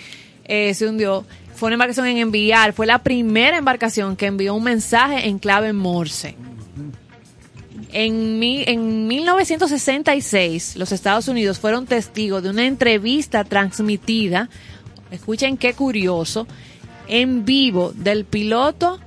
eh, 0.53 0.74
se 0.74 0.86
hundió, 0.88 1.24
fue 1.61 1.66
una 1.68 1.74
embarcación 1.74 2.06
en 2.06 2.16
enviar, 2.16 2.72
fue 2.72 2.86
la 2.86 3.02
primera 3.02 3.58
embarcación 3.58 4.16
que 4.16 4.24
envió 4.26 4.54
un 4.54 4.64
mensaje 4.64 5.28
en 5.28 5.38
clave 5.38 5.72
Morse. 5.74 6.34
En, 7.92 8.38
mi- 8.38 8.64
en 8.66 9.06
1966, 9.08 10.76
los 10.76 10.90
Estados 10.92 11.28
Unidos 11.28 11.58
fueron 11.58 11.86
testigos 11.86 12.42
de 12.42 12.48
una 12.50 12.64
entrevista 12.66 13.44
transmitida, 13.44 14.48
escuchen 15.11 15.56
qué 15.58 15.74
curioso, 15.74 16.46
en 17.08 17.44
vivo 17.44 17.92
del 17.94 18.24
piloto 18.24 18.98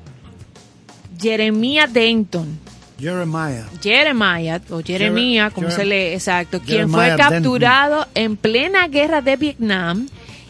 Jeremiah 1.20 1.88
Denton. 1.88 2.60
Jeremiah. 3.00 3.66
Jeremiah 3.82 4.62
o 4.70 4.82
Jeremia, 4.82 5.50
como 5.50 5.72
se 5.72 5.86
lee, 5.86 6.14
exacto, 6.14 6.60
quien 6.60 6.90
Jeremiah 6.92 7.16
fue 7.16 7.18
capturado 7.18 8.08
en 8.16 8.38
plena 8.38 8.88
guerra 8.88 9.22
de 9.22 9.36
Vietnam 9.38 10.08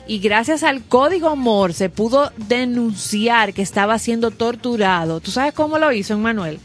y 0.07 0.19
gracias 0.19 0.63
al 0.63 0.83
código 0.83 1.35
Morse 1.35 1.89
pudo 1.89 2.31
denunciar 2.47 3.53
que 3.53 3.61
estaba 3.61 3.97
siendo 3.99 4.31
torturado. 4.31 5.19
¿Tú 5.19 5.31
sabes 5.31 5.53
cómo 5.53 5.77
lo 5.77 5.91
hizo, 5.91 6.17
Manuel? 6.17 6.59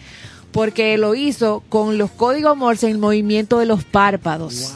Porque 0.53 0.99
lo 0.99 1.15
hizo 1.15 1.63
con 1.69 1.99
los 1.99 2.11
códigos 2.11 2.57
Morse 2.57 2.89
en 2.89 3.01
movimiento 3.01 3.59
de 3.59 3.67
los 3.67 3.85
párpados. 3.85 4.75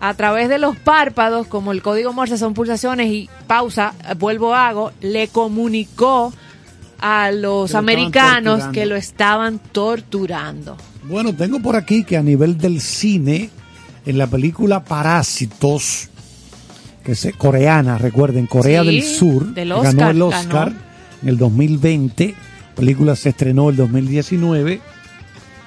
A 0.00 0.14
través 0.14 0.48
de 0.48 0.58
los 0.58 0.76
párpados, 0.76 1.46
como 1.46 1.72
el 1.72 1.82
código 1.82 2.12
Morse 2.12 2.36
son 2.38 2.54
pulsaciones 2.54 3.08
y 3.08 3.28
pausa, 3.46 3.94
vuelvo 4.18 4.54
hago, 4.54 4.92
le 5.00 5.28
comunicó 5.28 6.32
a 7.00 7.32
los 7.32 7.72
Que 7.72 7.76
americanos 7.76 8.64
que 8.72 8.86
lo 8.86 8.94
estaban 8.94 9.58
torturando. 9.58 10.76
Bueno, 11.04 11.34
tengo 11.34 11.60
por 11.60 11.74
aquí 11.74 12.04
que 12.04 12.16
a 12.16 12.22
nivel 12.22 12.58
del 12.58 12.80
cine, 12.80 13.50
en 14.06 14.18
la 14.18 14.28
película 14.28 14.84
Parásitos, 14.84 16.08
que 17.02 17.12
es 17.12 17.28
coreana, 17.36 17.98
recuerden, 17.98 18.46
Corea 18.46 18.82
Sí, 18.82 18.86
del 18.86 19.02
Sur, 19.02 19.54
del 19.54 19.68
que 19.68 19.74
Oscar, 19.74 19.94
ganó 19.94 20.10
el 20.10 20.22
Oscar 20.22 20.68
ganó. 20.68 20.80
en 21.22 21.28
el 21.28 21.38
2020, 21.38 22.34
película 22.76 23.16
se 23.16 23.30
estrenó 23.30 23.70
el 23.70 23.76
2019. 23.76 24.80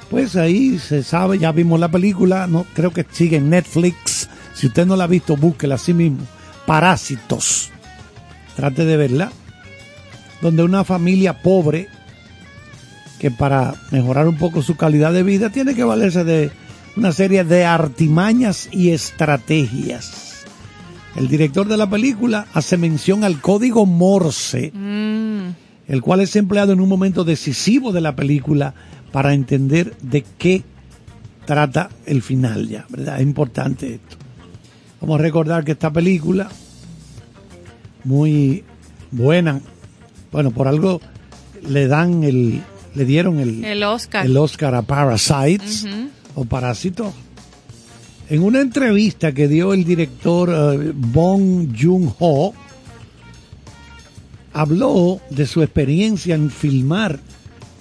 Pues 0.09 0.35
ahí 0.35 0.77
se 0.79 1.03
sabe, 1.03 1.39
ya 1.39 1.51
vimos 1.51 1.79
la 1.79 1.89
película, 1.89 2.47
no 2.47 2.65
creo 2.73 2.91
que 2.91 3.05
sigue 3.11 3.37
en 3.37 3.49
Netflix. 3.49 4.29
Si 4.53 4.67
usted 4.67 4.85
no 4.85 4.95
la 4.95 5.05
ha 5.05 5.07
visto, 5.07 5.35
búsquela 5.35 5.75
así 5.75 5.93
mismo. 5.93 6.19
Parásitos. 6.65 7.71
Trate 8.55 8.85
de 8.85 8.97
verla. 8.97 9.31
Donde 10.41 10.63
una 10.63 10.83
familia 10.83 11.41
pobre 11.41 11.89
que 13.19 13.31
para 13.31 13.73
mejorar 13.91 14.27
un 14.27 14.37
poco 14.37 14.61
su 14.61 14.75
calidad 14.75 15.11
de 15.11 15.23
vida 15.23 15.49
tiene 15.49 15.73
que 15.73 15.83
valerse 15.83 16.23
de 16.23 16.51
una 16.95 17.11
serie 17.11 17.43
de 17.43 17.65
artimañas 17.65 18.69
y 18.71 18.91
estrategias. 18.91 20.24
El 21.15 21.27
director 21.29 21.67
de 21.67 21.77
la 21.77 21.89
película 21.89 22.45
hace 22.53 22.77
mención 22.77 23.23
al 23.23 23.39
código 23.39 23.85
Morse, 23.85 24.73
el 25.87 26.01
cual 26.01 26.21
es 26.21 26.35
empleado 26.35 26.73
en 26.73 26.81
un 26.81 26.89
momento 26.89 27.23
decisivo 27.23 27.93
de 27.93 28.01
la 28.01 28.15
película 28.15 28.73
para 29.11 29.33
entender 29.33 29.95
de 30.01 30.25
qué 30.37 30.63
trata 31.45 31.89
el 32.05 32.21
final 32.21 32.67
ya, 32.67 32.85
¿verdad? 32.89 33.17
Es 33.17 33.23
importante 33.23 33.95
esto. 33.95 34.17
Vamos 34.99 35.19
a 35.19 35.23
recordar 35.23 35.63
que 35.63 35.71
esta 35.71 35.91
película, 35.91 36.49
muy 38.03 38.63
buena, 39.11 39.61
bueno, 40.31 40.51
por 40.51 40.67
algo 40.67 40.99
le 41.65 41.87
dan 41.87 42.23
el, 42.23 42.61
le 42.93 43.05
dieron 43.05 43.39
el, 43.39 43.63
El 43.63 43.83
Oscar. 43.83 44.25
el 44.25 44.35
Oscar 44.35 44.75
a 44.75 44.81
Parasites 44.81 45.85
o 46.33 46.43
Parásito. 46.43 47.13
En 48.27 48.41
una 48.41 48.59
entrevista 48.59 49.33
que 49.33 49.47
dio 49.47 49.73
el 49.73 49.85
director 49.85 50.49
eh, 50.49 50.91
Bong 50.95 51.75
Joon-ho, 51.79 52.53
habló 54.51 55.21
de 55.29 55.45
su 55.45 55.61
experiencia 55.61 56.33
en 56.33 56.49
filmar 56.49 57.19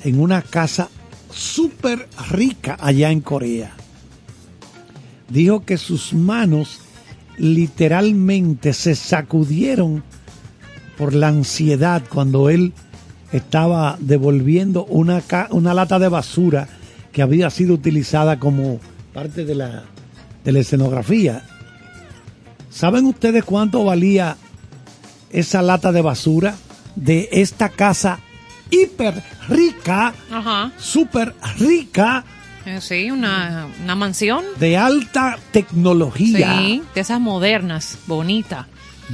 en 0.03 0.21
una 0.21 0.43
casa 0.43 0.91
súper 1.33 2.09
rica 2.31 2.77
allá 2.79 3.11
en 3.11 3.23
Corea. 3.23 3.73
Dijo 5.31 5.65
que 5.65 5.79
sus 5.79 6.13
manos 6.13 6.81
literalmente 7.39 8.75
se 8.75 8.95
sacudieron 8.95 10.03
por 10.99 11.15
la 11.15 11.29
ansiedad 11.29 12.03
cuando 12.07 12.51
él 12.51 12.75
estaba 13.33 13.97
devolviendo 13.99 14.85
una, 14.85 15.23
una 15.51 15.73
lata 15.73 15.99
de 15.99 16.09
basura 16.09 16.69
que 17.13 17.23
había 17.23 17.49
sido 17.49 17.73
utilizada 17.73 18.39
como 18.39 18.79
parte 19.13 19.45
de 19.45 19.55
la, 19.55 19.85
de 20.45 20.53
la 20.53 20.61
escenografía. 20.61 21.43
¿Saben 22.71 23.07
ustedes 23.07 23.45
cuánto 23.45 23.85
valía 23.85 24.37
esa 25.31 25.63
lata 25.63 25.93
de 25.93 26.03
basura 26.03 26.55
de 26.97 27.29
esta 27.33 27.69
casa 27.69 28.19
hiper 28.71 29.23
rica, 29.49 30.15
Ajá. 30.31 30.73
súper 30.79 31.35
rica, 31.59 32.25
Eh, 32.67 32.81
Sí, 32.81 33.11
una, 33.11 33.67
una 33.83 33.95
mansión. 33.95 34.43
de 34.59 34.77
alta 34.79 35.39
tecnología? 35.53 36.57
Sí, 36.59 36.83
de 36.95 37.01
esas 37.03 37.21
modernas, 37.21 37.99
bonita. 38.07 38.67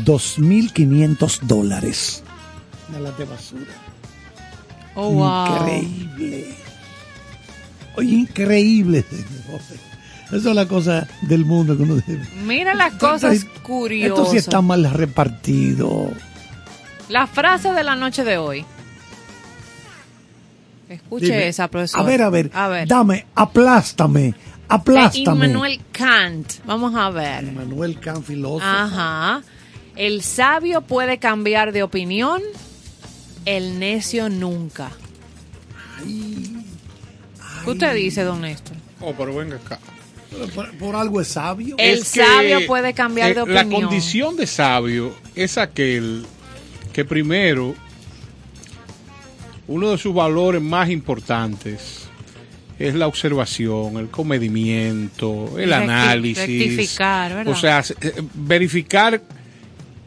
2.500 0.04 1.40
dólares. 1.42 2.22
Una 2.88 3.00
lata 3.00 3.18
de 3.18 3.24
basura. 3.24 3.72
Oh, 4.94 5.10
wow. 5.10 5.56
Increíble. 5.56 6.54
Oye, 7.96 8.12
increíble, 8.14 9.04
señor. 9.10 9.60
Eso 10.32 10.50
es 10.50 10.54
la 10.54 10.66
cosa 10.66 11.08
del 11.22 11.44
mundo 11.44 11.76
que 11.76 11.82
uno 11.82 11.96
debe. 11.96 12.24
Mira 12.44 12.74
las 12.74 12.94
cosas 12.94 13.34
Esto 13.34 13.62
curiosas. 13.62 14.30
sí 14.30 14.36
está 14.36 14.60
mal 14.60 14.88
repartido. 14.92 16.10
La 17.08 17.26
frase 17.26 17.72
de 17.72 17.82
la 17.82 17.96
noche 17.96 18.22
de 18.22 18.38
hoy. 18.38 18.64
Escuche 20.88 21.26
Dime. 21.26 21.48
esa, 21.48 21.68
profesor. 21.68 22.00
A 22.00 22.02
ver, 22.04 22.22
a 22.22 22.30
ver, 22.30 22.50
A 22.54 22.68
ver. 22.68 22.88
dame, 22.88 23.26
aplástame, 23.34 24.34
aplástame. 24.68 25.46
Immanuel 25.46 25.80
Kant. 25.92 26.52
Vamos 26.64 26.94
a 26.96 27.10
ver. 27.10 27.44
Immanuel 27.44 27.98
Kant, 28.00 28.24
filósofo. 28.24 28.64
Ajá. 28.64 29.42
El 29.96 30.22
sabio 30.22 30.80
puede 30.82 31.18
cambiar 31.18 31.72
de 31.72 31.82
opinión, 31.82 32.40
el 33.44 33.78
necio 33.78 34.28
nunca. 34.28 34.90
¿Qué 37.64 37.70
usted 37.70 37.94
dice, 37.94 38.22
don 38.22 38.40
Néstor? 38.40 38.76
Oh, 39.00 39.12
pero 39.16 39.34
venga 39.34 39.56
acá. 39.56 39.78
Por, 40.54 40.70
por 40.78 40.96
algo 40.96 41.20
es 41.20 41.28
sabio. 41.28 41.74
El 41.78 41.98
Es 41.98 42.12
que, 42.12 42.24
sabio 42.24 42.66
puede 42.66 42.94
cambiar 42.94 43.34
de 43.34 43.40
eh, 43.42 43.44
La 43.48 43.60
opinión. 43.62 43.82
condición 43.82 44.36
de 44.36 44.46
sabio 44.46 45.14
es 45.34 45.58
aquel 45.58 46.24
que 46.92 47.04
primero, 47.04 47.74
uno 49.66 49.90
de 49.90 49.98
sus 49.98 50.14
valores 50.14 50.60
más 50.62 50.88
importantes 50.90 52.08
es 52.78 52.94
la 52.94 53.06
observación, 53.06 53.98
el 53.98 54.08
comedimiento, 54.08 55.58
el 55.58 55.70
Recti- 55.70 55.74
análisis. 55.82 56.46
rectificar, 56.46 57.34
¿verdad? 57.34 57.52
O 57.52 57.56
sea, 57.56 57.82
eh, 58.00 58.22
verificar 58.34 59.20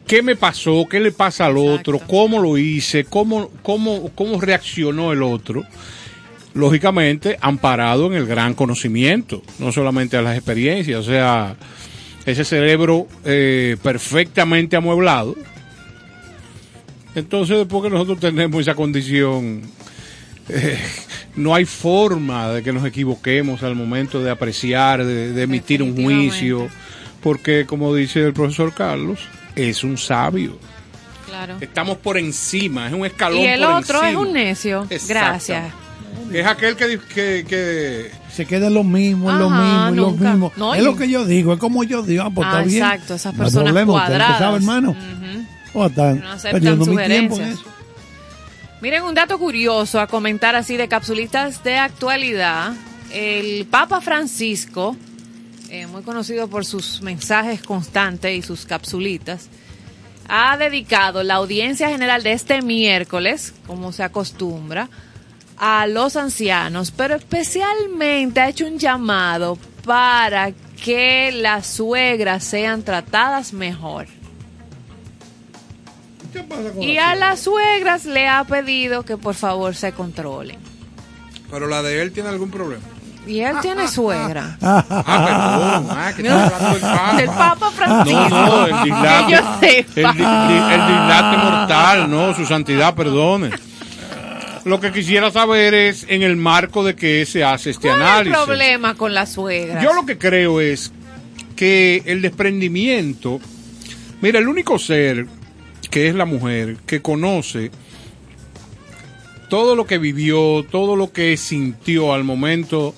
qué 0.06 0.22
me 0.22 0.36
pasó, 0.36 0.86
qué 0.90 1.00
le 1.00 1.12
pasa 1.12 1.46
al 1.46 1.56
otro, 1.56 1.98
cómo 2.00 2.40
lo 2.42 2.58
hice, 2.58 3.04
cómo, 3.04 3.50
cómo, 3.62 4.10
cómo 4.14 4.40
reaccionó 4.40 5.12
el 5.12 5.22
otro 5.22 5.64
lógicamente 6.54 7.36
amparado 7.40 8.06
en 8.06 8.14
el 8.14 8.26
gran 8.26 8.54
conocimiento, 8.54 9.42
no 9.58 9.72
solamente 9.72 10.16
a 10.16 10.22
las 10.22 10.36
experiencias, 10.36 11.00
o 11.00 11.02
sea, 11.02 11.56
ese 12.24 12.44
cerebro 12.44 13.06
eh, 13.24 13.76
perfectamente 13.82 14.76
amueblado 14.76 15.36
Entonces, 17.14 17.58
después 17.58 17.82
que 17.82 17.90
nosotros 17.90 18.18
tenemos 18.18 18.60
esa 18.60 18.74
condición, 18.74 19.62
eh, 20.48 20.78
no 21.36 21.54
hay 21.54 21.64
forma 21.64 22.50
de 22.52 22.62
que 22.62 22.72
nos 22.72 22.84
equivoquemos 22.84 23.62
al 23.62 23.74
momento 23.74 24.22
de 24.22 24.30
apreciar, 24.30 25.04
de, 25.04 25.32
de 25.32 25.42
emitir 25.42 25.82
un 25.82 25.94
juicio, 25.94 26.68
porque 27.20 27.66
como 27.66 27.94
dice 27.94 28.22
el 28.22 28.32
profesor 28.32 28.72
Carlos, 28.72 29.20
es 29.56 29.84
un 29.84 29.98
sabio. 29.98 30.58
Claro. 31.26 31.56
Estamos 31.60 31.98
por 31.98 32.16
encima, 32.16 32.86
es 32.86 32.92
un 32.92 33.04
escalón 33.04 33.40
Y 33.40 33.46
el 33.46 33.60
por 33.60 33.70
otro 33.70 34.02
es 34.04 34.14
un 34.14 34.32
necio. 34.32 34.86
Gracias. 35.08 35.83
Es 36.32 36.46
aquel 36.46 36.76
que, 36.76 36.98
que, 37.12 37.44
que 37.48 38.10
Se 38.32 38.44
queda 38.46 38.66
en 38.68 38.74
lo 38.74 38.82
mismo, 38.84 39.30
en 39.30 39.38
lo 39.38 39.50
mismo, 39.50 39.88
en 39.88 39.96
lo 39.96 40.10
mismo. 40.10 40.52
No, 40.56 40.74
es 40.74 40.82
y- 40.82 40.84
lo 40.84 40.96
que 40.96 41.08
yo 41.08 41.24
digo, 41.24 41.52
es 41.54 41.58
como 41.58 41.84
yo 41.84 42.02
digo, 42.02 42.22
ah, 42.24 42.30
pues 42.34 42.46
Ah, 42.50 42.50
está 42.60 42.62
bien. 42.68 42.82
exacto, 42.82 43.14
esas 43.14 43.34
No 43.34 43.42
hay 43.44 43.44
personas 43.50 43.70
usted 43.72 43.80
que 43.82 43.86
cuadradas. 43.86 44.38
sabe, 44.38 44.56
hermano. 44.56 44.90
Ujú. 44.90 45.44
Oh, 45.74 45.86
están 45.86 46.20
No 46.20 46.30
aceptan 46.32 46.52
perdiendo 46.60 46.86
mi 46.86 46.96
tiempo 46.96 47.34
en 47.36 47.40
sugerencias. 47.40 47.60
eso. 47.60 47.64
Miren 48.80 49.02
un 49.04 49.14
dato 49.14 49.38
curioso 49.38 50.00
a 50.00 50.06
comentar 50.06 50.54
así 50.56 50.76
de 50.76 50.88
capsulitas 50.88 51.62
de 51.64 51.76
actualidad. 51.78 52.72
El 53.12 53.66
Papa 53.66 54.00
Francisco, 54.00 54.96
eh, 55.70 55.86
muy 55.86 56.02
conocido 56.02 56.48
por 56.48 56.64
sus 56.64 57.00
mensajes 57.00 57.62
constantes 57.62 58.36
y 58.36 58.42
sus 58.42 58.66
capsulitas, 58.66 59.48
ha 60.28 60.56
dedicado 60.56 61.22
la 61.22 61.34
audiencia 61.34 61.88
general 61.88 62.22
de 62.22 62.32
este 62.32 62.60
miércoles, 62.62 63.54
como 63.66 63.92
se 63.92 64.02
acostumbra, 64.02 64.88
a 65.58 65.86
los 65.86 66.16
ancianos, 66.16 66.90
pero 66.90 67.14
especialmente 67.14 68.40
ha 68.40 68.48
hecho 68.48 68.66
un 68.66 68.78
llamado 68.78 69.58
para 69.84 70.52
que 70.82 71.30
las 71.32 71.66
suegras 71.66 72.44
sean 72.44 72.82
tratadas 72.82 73.52
mejor. 73.52 74.06
¿Qué 76.32 76.42
pasa 76.42 76.70
con 76.72 76.82
Y 76.82 76.94
la 76.94 77.10
a 77.10 77.14
las 77.14 77.40
suegras 77.40 78.04
le 78.04 78.28
ha 78.28 78.44
pedido 78.44 79.04
que 79.04 79.16
por 79.16 79.34
favor 79.34 79.74
se 79.74 79.92
controlen. 79.92 80.58
Pero 81.50 81.68
la 81.68 81.82
de 81.82 82.02
él 82.02 82.12
tiene 82.12 82.30
algún 82.30 82.50
problema. 82.50 82.82
Y 83.26 83.40
él 83.40 83.56
tiene 83.62 83.88
suegra. 83.88 84.58
Ah, 84.60 84.84
perdón. 84.86 85.88
Ah, 85.90 86.12
que 86.14 86.22
está 86.22 86.44
hablando 86.44 86.70
del 86.72 86.80
Papa. 86.80 87.16
Del 87.16 87.30
Papa 87.30 87.70
Francisco. 87.70 88.28
No, 88.28 88.46
no, 88.46 88.66
el 88.66 88.82
dislate. 88.82 89.24
Que 89.24 89.32
yo 89.32 89.38
sepa. 89.60 90.10
El, 90.10 90.80
el 90.80 90.86
dislate 90.86 91.36
mortal, 91.38 92.10
no, 92.10 92.34
su 92.34 92.44
santidad, 92.44 92.94
perdone. 92.94 93.50
Lo 94.64 94.80
que 94.80 94.92
quisiera 94.92 95.30
saber 95.30 95.74
es 95.74 96.06
en 96.08 96.22
el 96.22 96.36
marco 96.36 96.82
de 96.84 96.94
que 96.96 97.26
se 97.26 97.44
hace 97.44 97.70
este 97.70 97.88
¿Cuál 97.88 98.00
es 98.00 98.06
el 98.06 98.06
análisis. 98.12 98.38
problema 98.44 98.94
con 98.94 99.12
la 99.12 99.26
suegra? 99.26 99.82
Yo 99.82 99.92
lo 99.92 100.06
que 100.06 100.16
creo 100.16 100.60
es 100.60 100.90
que 101.54 102.02
el 102.06 102.22
desprendimiento, 102.22 103.40
mira, 104.22 104.38
el 104.38 104.48
único 104.48 104.78
ser 104.78 105.26
que 105.90 106.08
es 106.08 106.14
la 106.14 106.24
mujer 106.24 106.78
que 106.86 107.02
conoce 107.02 107.70
todo 109.50 109.76
lo 109.76 109.86
que 109.86 109.98
vivió, 109.98 110.64
todo 110.68 110.96
lo 110.96 111.12
que 111.12 111.36
sintió 111.36 112.12
al 112.14 112.24
momento 112.24 112.94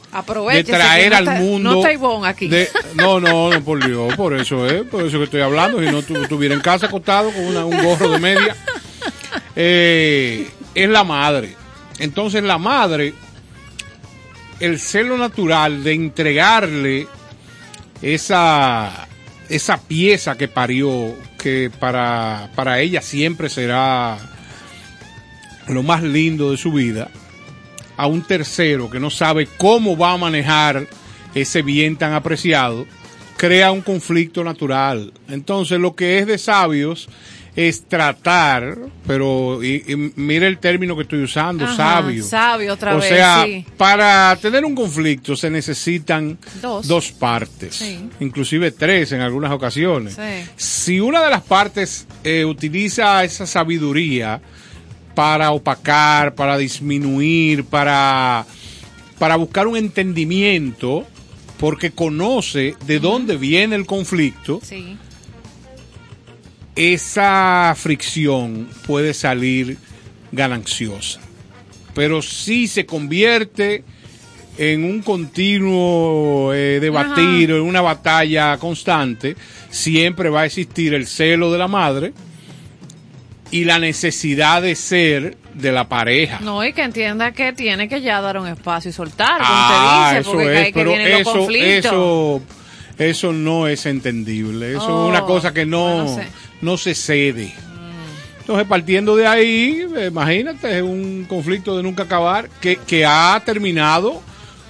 de 0.53 0.63
traer 0.65 1.11
no 1.11 1.17
al 1.19 1.25
está- 1.29 1.41
mundo. 1.41 1.71
no 1.73 1.77
está 1.79 1.93
Ivonne 1.93 2.29
aquí. 2.29 2.47
de- 2.49 2.69
no, 2.95 3.19
no, 3.21 3.51
no, 3.51 3.65
por 3.65 3.85
Dios, 3.85 4.15
por 4.15 4.35
eso 4.35 4.67
es, 4.67 4.85
por 4.85 5.05
eso 5.05 5.19
que 5.19 5.25
estoy 5.25 5.41
hablando. 5.41 5.81
Si 5.81 5.87
no 5.91 6.03
tu- 6.03 6.17
estuviera 6.17 6.55
en 6.55 6.61
casa 6.61 6.87
acostado 6.87 7.31
con 7.33 7.45
una- 7.45 7.67
un 7.67 7.77
gorro 7.85 8.09
de 8.09 8.19
media, 8.21 8.57
eh, 9.57 10.49
es 10.77 10.89
la 10.91 11.03
madre. 11.03 11.57
Entonces 11.99 12.43
la 12.45 12.59
madre, 12.59 13.15
el 14.61 14.79
celo 14.79 15.17
natural 15.17 15.83
de 15.83 15.95
entregarle 15.95 17.09
esa, 18.03 19.09
esa 19.49 19.79
pieza 19.79 20.37
que 20.37 20.49
parió, 20.49 21.15
que 21.39 21.71
para, 21.81 22.51
para 22.55 22.81
ella 22.81 23.01
siempre 23.01 23.49
será 23.49 24.19
lo 25.67 25.83
más 25.83 26.03
lindo 26.03 26.51
de 26.51 26.59
su 26.59 26.71
vida, 26.73 27.09
a 27.97 28.07
un 28.07 28.23
tercero 28.23 28.91
que 28.91 29.01
no 29.01 29.09
sabe 29.09 29.49
cómo 29.57 29.97
va 29.97 30.13
a 30.13 30.19
manejar 30.19 30.87
ese 31.35 31.63
bien 31.63 31.97
tan 31.97 32.13
apreciado, 32.13 32.87
crea 33.39 33.73
un 33.73 33.81
conflicto 33.81 34.45
natural. 34.45 35.15
Entonces 35.29 35.81
lo 35.81 35.97
que 35.97 36.19
es 36.19 36.27
de 36.27 36.37
sabios 36.37 37.09
es 37.57 37.89
tratar, 37.89 38.77
pero 39.07 39.65
y, 39.65 39.83
el 40.45 40.59
término 40.59 40.95
que 40.95 41.03
estoy 41.03 41.23
usando, 41.23 41.65
Ajá, 41.65 41.75
sabio. 41.75 42.23
sabio 42.23 42.75
otra 42.75 42.95
o 42.95 42.99
vez, 43.01 43.09
sea, 43.09 43.45
sí. 43.47 43.65
para 43.79 44.37
tener 44.41 44.63
un 44.67 44.75
conflicto 44.75 45.35
se 45.35 45.49
necesitan 45.49 46.39
Dos. 46.61 47.13
partes, 47.13 47.75
Sí. 47.77 47.99
inclusive 48.21 48.71
tres 48.73 49.13
en 49.13 49.23
algunas 49.23 49.51
ocasiones. 49.53 50.15
Sí. 50.15 50.51
Si 50.57 51.01
una 51.01 51.23
de 51.25 51.31
las 51.31 51.43
partes 51.43 52.07
eh, 52.25 52.45
utiliza 52.45 53.25
esa 53.25 53.47
sabiduría 53.47 54.41
para 55.15 55.51
opacar, 55.53 56.35
para 56.35 56.59
disminuir, 56.59 57.65
para, 57.65 58.45
para 59.19 59.37
buscar 59.37 59.67
un 59.67 59.79
entendimiento, 59.79 61.07
porque 61.59 61.91
conoce 61.91 62.75
de 62.87 62.99
dónde 62.99 63.39
viene 63.39 63.77
el 63.77 63.87
conflicto, 63.87 64.61
Sí. 64.63 64.99
Esa 66.77 67.75
fricción 67.77 68.69
puede 68.87 69.15
salir 69.15 69.79
gananciosa. 70.33 71.21
Pero 71.95 72.21
si 72.23 72.69
se 72.69 72.85
convierte 72.85 73.83
en 74.59 74.85
un 74.85 75.03
continuo 75.03 76.53
eh, 76.55 76.79
debatir, 76.81 77.51
en 77.51 77.63
una 77.63 77.81
batalla 77.81 78.57
constante, 78.59 79.37
siempre 79.71 80.29
va 80.31 80.43
a 80.43 80.47
existir 80.47 80.95
el 80.95 81.07
celo 81.07 81.51
de 81.53 81.59
la 81.59 81.69
madre 81.69 82.13
y 83.51 83.65
la 83.65 83.79
necesidad 83.79 84.61
de 84.63 84.75
ser 84.75 85.37
de 85.55 85.73
la 85.73 85.89
pareja. 85.89 86.41
No, 86.43 86.63
y 86.65 86.73
que 86.75 86.83
entienda 86.83 87.33
que 87.33 87.53
tiene 87.53 87.89
que 87.89 88.03
ya 88.03 88.21
dar 88.21 88.39
un 88.39 88.49
espacio 88.49 88.91
y 88.91 88.93
soltar, 88.93 89.39
Ah, 89.41 90.09
dice, 90.11 90.21
eso 90.21 90.33
porque 90.33 90.61
es, 90.61 90.67
que 90.67 90.73
pero 90.75 90.91
vienen 90.91 91.11
los 91.13 91.21
eso, 91.23 91.33
conflictos. 91.33 91.85
eso, 91.87 92.43
eso 92.99 93.33
no 93.33 93.69
es 93.69 93.87
entendible. 93.87 94.73
Eso 94.73 94.85
Oh, 94.87 95.05
es 95.05 95.11
una 95.11 95.23
cosa 95.23 95.55
que 95.55 95.65
no, 95.65 96.09
sé. 96.15 96.27
No 96.61 96.77
se 96.77 96.95
cede. 96.95 97.55
Entonces, 98.41 98.67
partiendo 98.69 99.17
de 99.17 99.27
ahí, 99.27 99.85
eh, 99.97 100.07
imagínate, 100.07 100.77
es 100.77 100.83
un 100.83 101.27
conflicto 101.29 101.77
de 101.77 101.83
nunca 101.83 102.05
acabar 102.05 102.49
que, 102.61 102.77
que 102.77 103.05
ha 103.05 103.43
terminado 103.45 104.23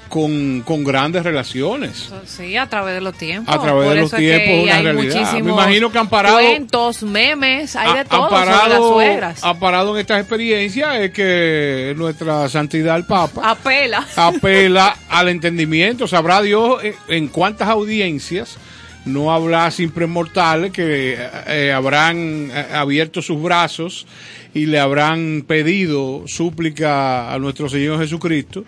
con, 0.09 0.63
con 0.63 0.83
grandes 0.83 1.25
relaciones. 1.25 2.11
Sí, 2.25 2.57
a 2.57 2.67
través 2.71 2.95
de 2.95 3.01
los 3.03 3.15
tiempos. 3.19 3.55
A 3.55 3.61
través 3.61 3.85
Por 3.87 3.95
de 3.95 4.01
los 4.01 4.13
es 4.15 4.19
tiempos, 4.19 4.63
una 4.65 4.81
realidad. 4.81 5.33
Me 5.35 5.51
imagino 5.51 5.93
que 5.93 5.99
han 5.99 6.09
parado- 6.09 6.37
Cuentos, 6.39 7.03
memes, 7.03 7.77
hay 7.77 7.93
de 7.93 7.99
Ha- 8.01 8.05
todo 8.05 8.25
ha 8.25 8.29
sobre 8.31 8.47
las 8.47 8.61
parado, 8.61 8.93
suegras. 8.95 9.41
ha 9.45 9.59
parado 9.59 9.95
en 9.95 10.01
estas 10.01 10.21
experiencias 10.21 10.97
es 11.01 11.11
que 11.11 11.93
nuestra 11.99 12.49
santidad 12.49 12.97
el 12.97 13.05
Papa 13.05 13.51
Apela. 13.51 14.07
apela 14.17 14.97
al 15.11 15.29
entendimiento. 15.29 16.09
Sabrá 16.09 16.41
Dios 16.41 16.83
en, 16.83 16.95
en 17.09 17.29
cuántas 17.29 17.69
audiencias 17.69 18.57
no 19.07 19.33
habrá 19.33 19.71
simples 19.71 20.09
mortales 20.09 20.73
que 20.73 21.17
eh, 21.47 21.73
habrán 21.73 22.51
eh, 22.53 22.67
abierto 22.73 23.23
sus 23.23 23.41
brazos 23.41 24.07
y 24.53 24.67
le 24.67 24.79
habrán 24.79 25.45
pedido 25.47 26.25
súplica 26.27 27.33
a 27.33 27.39
nuestro 27.39 27.69
Señor 27.69 28.01
Jesucristo 28.01 28.65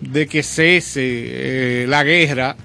de 0.00 0.26
que 0.26 0.42
cese 0.42 1.02
eh, 1.02 1.86
la 1.86 2.02
guerra 2.02 2.56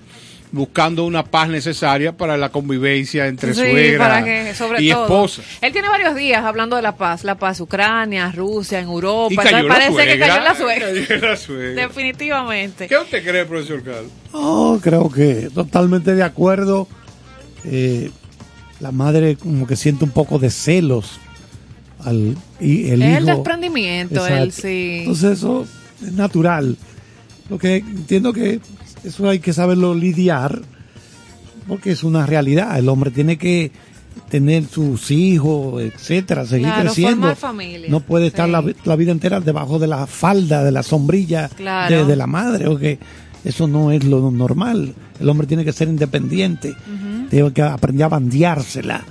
buscando 0.51 1.05
una 1.05 1.23
paz 1.23 1.49
necesaria 1.49 2.15
para 2.15 2.37
la 2.37 2.49
convivencia 2.49 3.27
entre 3.27 3.53
Sí, 3.53 3.59
suegra 3.59 3.97
para 4.07 4.23
que, 4.23 4.55
sobre 4.55 4.81
y 4.81 4.91
todo. 4.91 5.03
esposa. 5.03 5.41
Él 5.61 5.71
tiene 5.71 5.89
varios 5.89 6.15
días 6.15 6.43
hablando 6.43 6.75
de 6.75 6.81
la 6.81 6.95
paz, 6.95 7.23
la 7.23 7.35
paz 7.35 7.59
Ucrania, 7.59 8.31
Rusia, 8.31 8.79
en 8.79 8.85
Europa. 8.85 9.33
Y 9.33 9.37
cayó 9.37 9.57
Entonces 9.57 9.67
la 9.67 9.73
parece 9.75 10.11
que 10.11 10.19
cayó 10.19 10.41
la 10.41 10.55
suegra. 10.55 10.87
Cayó 11.07 11.27
la 11.27 11.37
suegra. 11.37 11.87
Definitivamente. 11.87 12.87
¿Qué 12.87 12.97
usted 12.97 13.23
cree, 13.23 13.45
profesor 13.45 13.83
Carlos? 13.83 14.11
No, 14.33 14.79
creo 14.81 15.09
que 15.11 15.49
totalmente 15.53 16.15
de 16.15 16.23
acuerdo. 16.23 16.87
Eh, 17.65 18.11
la 18.79 18.91
madre 18.91 19.35
como 19.35 19.67
que 19.67 19.75
siente 19.75 20.05
un 20.05 20.11
poco 20.11 20.39
de 20.39 20.49
celos 20.49 21.19
al 22.03 22.37
y 22.61 22.89
el 22.89 23.01
Es 23.01 23.17
el 23.17 23.25
desprendimiento, 23.25 24.15
Exacto. 24.25 24.43
él 24.43 24.51
sí. 24.53 24.97
Entonces 25.01 25.37
eso 25.39 25.65
es 26.05 26.13
natural. 26.13 26.77
Lo 27.49 27.57
que 27.57 27.77
entiendo 27.77 28.31
que 28.31 28.59
eso 29.03 29.27
hay 29.29 29.39
que 29.39 29.51
saberlo 29.53 29.93
lidiar 29.95 30.61
porque 31.67 31.91
es 31.91 32.03
una 32.03 32.25
realidad. 32.25 32.77
El 32.79 32.87
hombre 32.89 33.11
tiene 33.11 33.37
que 33.37 33.71
tener 34.29 34.65
sus 34.65 35.11
hijos, 35.11 35.81
etcétera, 35.81 36.45
seguir 36.45 36.67
Claro, 36.67 36.81
creciendo. 36.83 37.35
familia. 37.35 37.89
No 37.89 37.99
puede 37.99 38.27
estar 38.27 38.45
Sí. 38.45 38.51
la, 38.51 38.61
vi- 38.61 38.75
la 38.85 38.95
vida 38.95 39.11
entera 39.11 39.39
debajo 39.41 39.79
de 39.79 39.87
la 39.87 40.05
falda, 40.07 40.63
de 40.63 40.71
la 40.71 40.83
sombrilla 40.83 41.49
Claro. 41.49 41.95
de, 41.95 42.05
de 42.05 42.15
la 42.15 42.27
madre, 42.27 42.67
o 42.67 42.77
que 42.77 42.99
eso 43.43 43.67
no 43.67 43.91
es 43.91 44.03
lo 44.03 44.29
normal. 44.31 44.93
El 45.19 45.29
hombre 45.29 45.47
tiene 45.47 45.65
que 45.65 45.71
ser 45.73 45.87
independiente, 45.89 46.75
tiene 47.29 47.51
que 47.53 47.61
aprender 47.61 48.05
a 48.05 48.09
bandeársela. 48.09 49.01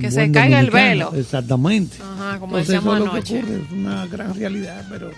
Que 0.00 0.10
se 0.12 0.30
caiga 0.30 0.60
el 0.60 0.70
velo. 0.70 1.12
Exactamente. 1.16 1.96
Ajá, 2.00 2.38
como 2.38 2.56
Entonces, 2.58 2.68
decíamos 2.82 2.94
eso 2.94 3.04
es 3.04 3.04
lo 3.04 3.10
que 3.12 3.16
anoche. 3.18 3.38
ocurre, 3.38 3.62
es 3.66 3.72
una 3.72 4.06
gran 4.06 4.34
realidad, 4.34 4.86
pero 4.88 5.10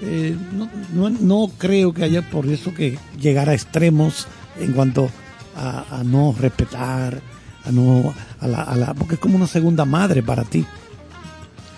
eh, 0.00 0.36
no, 0.52 0.68
no, 0.92 1.10
no 1.10 1.50
creo 1.58 1.92
que 1.92 2.04
haya 2.04 2.22
por 2.22 2.46
eso 2.46 2.72
que 2.72 2.96
llegar 3.20 3.48
a 3.48 3.54
extremos 3.54 4.28
en 4.60 4.72
cuanto 4.72 5.10
a, 5.56 5.84
a 5.98 6.04
no 6.04 6.34
respetar, 6.38 7.20
a 7.64 7.70
no 7.72 8.14
a 8.40 8.46
la, 8.46 8.62
a 8.62 8.76
la- 8.76 8.94
porque 8.94 9.14
es 9.14 9.20
como 9.20 9.36
una 9.36 9.46
segunda 9.48 9.84
madre 9.84 10.22
para 10.22 10.44
ti. 10.44 10.64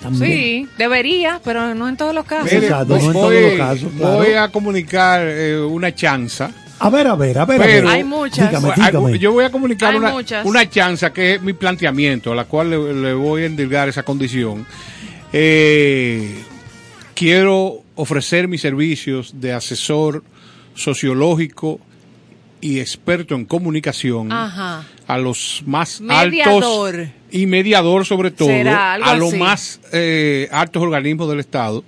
También. 0.02 0.30
Sí, 0.30 0.68
debería, 0.76 1.40
pero 1.42 1.74
no 1.74 1.88
en 1.88 1.96
todos 1.96 2.14
los 2.14 2.26
casos. 2.26 2.52
Mire, 2.52 2.66
Exacto, 2.66 2.98
no 2.98 3.07
en 3.07 3.12
todos 3.12 3.32
los 3.32 3.52
casos, 3.55 3.88
claro. 3.96 4.14
voy 4.16 4.32
a 4.34 4.48
comunicar 4.50 5.22
eh, 5.24 5.59
una 5.61 5.94
chanza. 5.94 6.50
A 6.85 6.91
ver, 6.91 7.07
a 7.07 7.14
ver, 7.16 7.39
a 7.39 7.45
ver. 7.47 7.61
a 7.61 7.64
Pero- 7.64 7.87
ver. 7.87 7.95
Hay 7.97 8.05
muchas. 8.05 8.51
Dígame, 8.51 8.72
dígame. 8.76 9.18
Yo 9.18 9.32
voy 9.32 9.45
a 9.45 9.51
comunicar 9.51 9.97
una, 9.97 10.14
una 10.45 10.68
chanza 10.68 11.12
que 11.12 11.35
es 11.35 11.43
mi 11.43 11.53
planteamiento, 11.55 12.32
a 12.32 12.35
la 12.35 12.45
cual 12.45 12.70
le, 12.70 12.95
le 12.95 13.12
voy 13.14 13.43
a 13.43 13.47
endilgar 13.47 13.89
esa 13.89 14.03
condición. 14.03 14.66
Eh, 15.32 16.43
quiero 17.14 17.82
ofrecer 17.97 18.49
mis 18.49 18.61
servicios 18.61 19.41
de 19.41 19.53
asesor 19.53 20.22
sociológico 20.74 21.80
y 22.61 22.80
experto 22.80 23.35
en 23.35 23.45
comunicación 23.45 24.32
Ajá. 24.32 24.85
a 25.07 25.18
los 25.18 25.62
más 25.66 26.01
Mediador. 26.01 26.95
altos 26.97 27.14
y 27.30 27.47
mediador 27.47 28.07
sobre 28.07 28.30
todo 28.30 28.49
a 28.51 29.16
los 29.16 29.28
así. 29.30 29.39
más 29.39 29.80
eh, 29.93 30.49
altos 30.51 30.82
organismos 30.82 31.28
del 31.28 31.41
Estado 31.41 31.85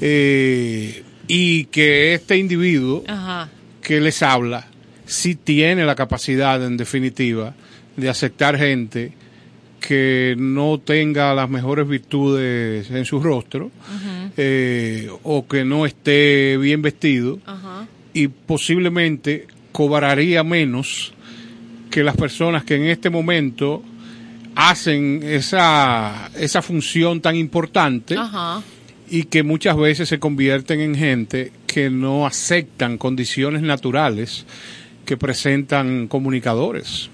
eh, 0.00 1.02
y 1.28 1.64
que 1.66 2.14
este 2.14 2.36
individuo 2.36 3.04
Ajá. 3.08 3.48
Que 3.86 4.00
les 4.00 4.20
habla 4.24 4.66
sí 5.06 5.36
tiene 5.36 5.84
la 5.84 5.94
capacidad, 5.94 6.60
en 6.66 6.76
definitiva, 6.76 7.54
de 7.96 8.08
aceptar 8.08 8.58
gente 8.58 9.12
que 9.78 10.34
no 10.36 10.80
tenga 10.80 11.32
las 11.34 11.48
mejores 11.48 11.86
virtudes 11.86 12.90
en 12.90 13.04
su 13.04 13.20
rostro 13.20 13.70
eh, 14.36 15.08
o 15.22 15.46
que 15.46 15.64
no 15.64 15.86
esté 15.86 16.56
bien 16.56 16.82
vestido 16.82 17.38
y 18.12 18.26
posiblemente 18.26 19.46
cobraría 19.70 20.42
menos 20.42 21.14
que 21.88 22.02
las 22.02 22.16
personas 22.16 22.64
que 22.64 22.74
en 22.74 22.86
este 22.86 23.08
momento 23.08 23.84
hacen 24.56 25.20
esa, 25.22 26.28
esa 26.34 26.60
función 26.60 27.20
tan 27.20 27.36
importante. 27.36 28.16
Y 29.08 29.24
que 29.24 29.42
muchas 29.42 29.76
veces 29.76 30.08
se 30.08 30.18
convierten 30.18 30.80
en 30.80 30.94
gente 30.94 31.52
que 31.66 31.90
no 31.90 32.26
aceptan 32.26 32.98
condiciones 32.98 33.62
naturales 33.62 34.46
que 35.04 35.16
presentan 35.16 36.08
comunicadores. 36.08 37.10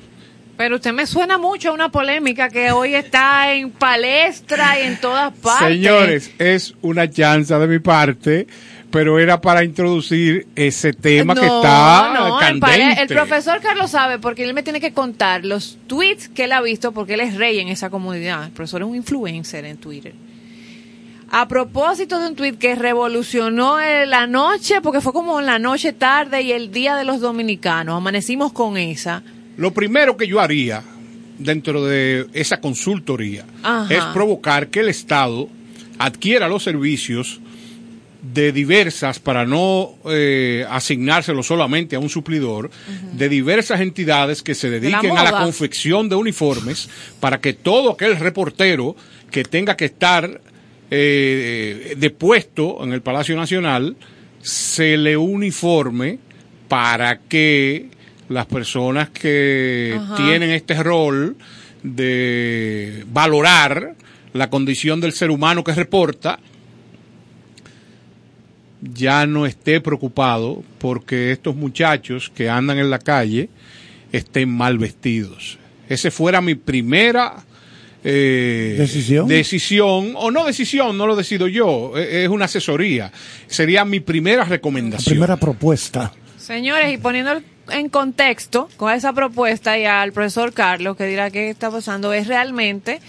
Pero 0.56 0.76
usted 0.76 0.92
me 0.92 1.06
suena 1.06 1.38
mucho 1.38 1.70
a 1.70 1.72
una 1.72 1.90
polémica 1.90 2.48
que 2.48 2.70
hoy 2.72 2.94
está 2.94 3.52
en 3.52 3.70
palestra 3.70 4.78
y 4.80 4.86
en 4.86 5.00
todas 5.00 5.32
partes. 5.32 5.68
Señores, 5.68 6.30
es 6.38 6.74
una 6.82 7.10
chanza 7.10 7.58
de 7.58 7.66
mi 7.66 7.78
parte, 7.78 8.46
pero 8.90 9.18
era 9.18 9.40
para 9.40 9.64
introducir 9.64 10.46
ese 10.54 10.92
tema 10.92 11.34
que 11.34 11.46
está 11.46 12.12
no, 12.14 12.38
candente. 12.38 13.02
El, 13.02 13.08
profesor 13.08 13.60
Carlos 13.60 13.90
sabe 13.90 14.18
porque 14.18 14.44
él 14.44 14.54
me 14.54 14.62
tiene 14.62 14.80
que 14.80 14.92
contar 14.92 15.44
los 15.44 15.78
tweets 15.86 16.28
que 16.28 16.44
él 16.44 16.52
ha 16.52 16.60
visto 16.60 16.92
porque 16.92 17.14
él 17.14 17.20
es 17.20 17.34
rey 17.34 17.58
en 17.58 17.68
esa 17.68 17.90
comunidad. 17.90 18.44
El 18.44 18.52
profesor 18.52 18.82
es 18.82 18.88
un 18.88 18.94
influencer 18.94 19.64
en 19.64 19.78
Twitter. 19.78 20.12
A 21.34 21.48
propósito 21.48 22.20
de 22.20 22.28
un 22.28 22.36
tweet 22.36 22.58
que 22.58 22.74
revolucionó 22.74 23.80
eh, 23.80 24.04
la 24.04 24.26
noche, 24.26 24.82
porque 24.82 25.00
fue 25.00 25.14
como 25.14 25.40
la 25.40 25.58
noche 25.58 25.94
tarde 25.94 26.42
y 26.42 26.52
el 26.52 26.70
día 26.70 26.94
de 26.94 27.04
los 27.04 27.22
dominicanos, 27.22 27.96
amanecimos 27.96 28.52
con 28.52 28.76
esa. 28.76 29.22
Lo 29.56 29.72
primero 29.72 30.18
que 30.18 30.28
yo 30.28 30.40
haría 30.40 30.82
dentro 31.38 31.86
de 31.86 32.26
esa 32.34 32.60
consultoría 32.60 33.46
Ajá. 33.62 33.86
es 33.88 34.04
provocar 34.12 34.68
que 34.68 34.80
el 34.80 34.90
Estado 34.90 35.48
adquiera 35.96 36.48
los 36.48 36.64
servicios 36.64 37.40
de 38.20 38.52
diversas, 38.52 39.18
para 39.18 39.46
no 39.46 39.94
eh, 40.10 40.66
asignárselo 40.68 41.42
solamente 41.42 41.96
a 41.96 41.98
un 41.98 42.10
suplidor, 42.10 42.70
de 43.14 43.28
diversas 43.30 43.80
entidades 43.80 44.42
que 44.42 44.54
se 44.54 44.68
dediquen 44.68 45.16
a 45.16 45.24
la 45.24 45.32
confección 45.42 46.10
de 46.10 46.14
uniformes 46.14 46.90
para 47.20 47.40
que 47.40 47.54
todo 47.54 47.92
aquel 47.92 48.16
reportero 48.16 48.94
que 49.30 49.44
tenga 49.44 49.78
que 49.78 49.86
estar 49.86 50.42
eh, 50.94 51.94
de 51.96 52.10
puesto 52.10 52.84
en 52.84 52.92
el 52.92 53.00
Palacio 53.00 53.34
Nacional 53.34 53.96
se 54.42 54.98
le 54.98 55.16
uniforme 55.16 56.18
para 56.68 57.18
que 57.20 57.88
las 58.28 58.44
personas 58.44 59.08
que 59.08 59.98
Ajá. 59.98 60.16
tienen 60.16 60.50
este 60.50 60.82
rol 60.82 61.36
de 61.82 63.06
valorar 63.10 63.94
la 64.34 64.50
condición 64.50 65.00
del 65.00 65.12
ser 65.12 65.30
humano 65.30 65.64
que 65.64 65.72
reporta, 65.72 66.38
ya 68.82 69.24
no 69.26 69.46
esté 69.46 69.80
preocupado 69.80 70.62
porque 70.78 71.32
estos 71.32 71.56
muchachos 71.56 72.30
que 72.34 72.50
andan 72.50 72.78
en 72.78 72.90
la 72.90 72.98
calle 72.98 73.48
estén 74.12 74.54
mal 74.54 74.76
vestidos. 74.76 75.58
Ese 75.88 76.10
fuera 76.10 76.42
mi 76.42 76.54
primera 76.54 77.44
eh, 78.04 78.74
¿Decisión? 78.78 79.28
decisión, 79.28 80.12
o 80.16 80.30
no 80.30 80.44
decisión, 80.44 80.96
no 80.98 81.06
lo 81.06 81.14
decido 81.16 81.46
yo, 81.48 81.92
eh, 81.96 82.24
es 82.24 82.28
una 82.28 82.46
asesoría. 82.46 83.12
Sería 83.46 83.84
mi 83.84 84.00
primera 84.00 84.42
La 84.44 84.48
recomendación. 84.48 85.12
primera 85.14 85.36
propuesta. 85.36 86.12
Señores, 86.38 86.92
y 86.92 86.98
poniendo 86.98 87.40
en 87.70 87.88
contexto 87.88 88.68
con 88.76 88.92
esa 88.92 89.12
propuesta 89.12 89.78
y 89.78 89.84
al 89.84 90.12
profesor 90.12 90.52
Carlos 90.52 90.96
que 90.96 91.04
dirá 91.06 91.30
qué 91.30 91.48
está 91.50 91.70
pasando, 91.70 92.12
es 92.12 92.26
realmente 92.26 93.00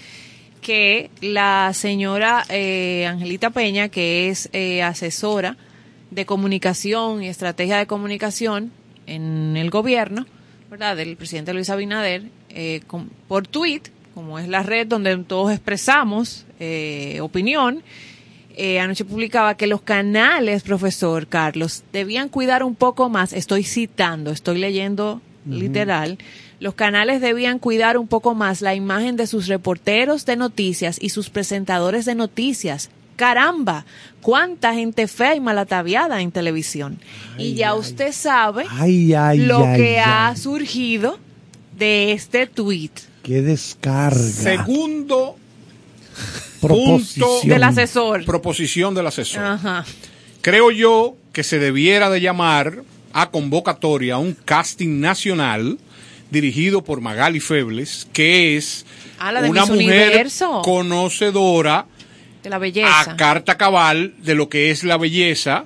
que 0.60 1.10
la 1.20 1.72
señora 1.74 2.44
eh, 2.48 3.04
Angelita 3.06 3.50
Peña, 3.50 3.88
que 3.88 4.30
es 4.30 4.48
eh, 4.52 4.82
asesora 4.82 5.56
de 6.10 6.24
comunicación 6.24 7.22
y 7.22 7.28
estrategia 7.28 7.76
de 7.78 7.86
comunicación 7.86 8.70
en 9.06 9.56
el 9.56 9.68
gobierno, 9.70 10.24
¿verdad? 10.70 10.96
Del 10.96 11.16
presidente 11.16 11.52
Luis 11.52 11.68
Abinader, 11.68 12.22
eh, 12.48 12.80
con- 12.86 13.10
por 13.28 13.46
tweet, 13.46 13.82
como 14.14 14.38
es 14.38 14.48
la 14.48 14.62
red 14.62 14.86
donde 14.86 15.16
todos 15.18 15.52
expresamos 15.52 16.46
eh, 16.60 17.18
opinión, 17.20 17.82
eh, 18.56 18.78
anoche 18.78 19.04
publicaba 19.04 19.56
que 19.56 19.66
los 19.66 19.82
canales, 19.82 20.62
profesor 20.62 21.26
Carlos, 21.26 21.82
debían 21.92 22.28
cuidar 22.28 22.62
un 22.62 22.76
poco 22.76 23.08
más, 23.08 23.32
estoy 23.32 23.64
citando, 23.64 24.30
estoy 24.30 24.58
leyendo 24.58 25.20
literal, 25.46 26.16
los 26.60 26.74
canales 26.74 27.20
debían 27.20 27.58
cuidar 27.58 27.98
un 27.98 28.06
poco 28.06 28.34
más 28.34 28.62
la 28.62 28.74
imagen 28.74 29.16
de 29.16 29.26
sus 29.26 29.48
reporteros 29.48 30.24
de 30.24 30.36
noticias 30.36 30.98
y 31.02 31.10
sus 31.10 31.28
presentadores 31.28 32.04
de 32.06 32.14
noticias. 32.14 32.90
Caramba, 33.16 33.84
cuánta 34.22 34.72
gente 34.72 35.06
fea 35.06 35.34
y 35.34 35.40
malataviada 35.40 36.22
en 36.22 36.32
televisión. 36.32 36.98
y 37.36 37.54
ya 37.54 37.74
usted 37.74 38.12
sabe 38.12 38.64
Ay, 38.70 39.12
ay, 39.12 39.38
lo 39.40 39.60
que 39.76 40.00
ha 40.00 40.34
surgido 40.36 41.18
de 41.76 42.12
este 42.12 42.46
tweet 42.46 42.90
Qué 43.24 43.42
descarga. 43.42 44.16
Segundo 44.18 45.36
proposición. 46.60 47.48
del 47.48 47.62
asesor. 47.64 48.24
proposición 48.24 48.94
del 48.94 49.06
asesor. 49.06 49.42
Ajá. 49.44 49.84
Creo 50.40 50.70
yo 50.70 51.16
que 51.32 51.42
se 51.42 51.58
debiera 51.58 52.10
de 52.10 52.20
llamar 52.20 52.82
a 53.12 53.30
convocatoria 53.30 54.18
un 54.18 54.34
casting 54.34 55.00
nacional 55.00 55.78
dirigido 56.30 56.82
por 56.84 57.00
Magali 57.00 57.40
Febles, 57.40 58.06
que 58.12 58.56
es 58.56 58.84
Ah, 59.18 59.32
la 59.32 59.40
de 59.42 59.50
una 59.50 59.64
mujer 59.66 60.08
Universo. 60.08 60.62
conocedora 60.62 61.86
De 62.42 62.50
la 62.50 62.58
belleza. 62.58 63.00
a 63.00 63.16
carta 63.16 63.56
cabal 63.56 64.14
de 64.18 64.34
lo 64.34 64.48
que 64.48 64.70
es 64.70 64.84
la 64.84 64.98
belleza, 64.98 65.64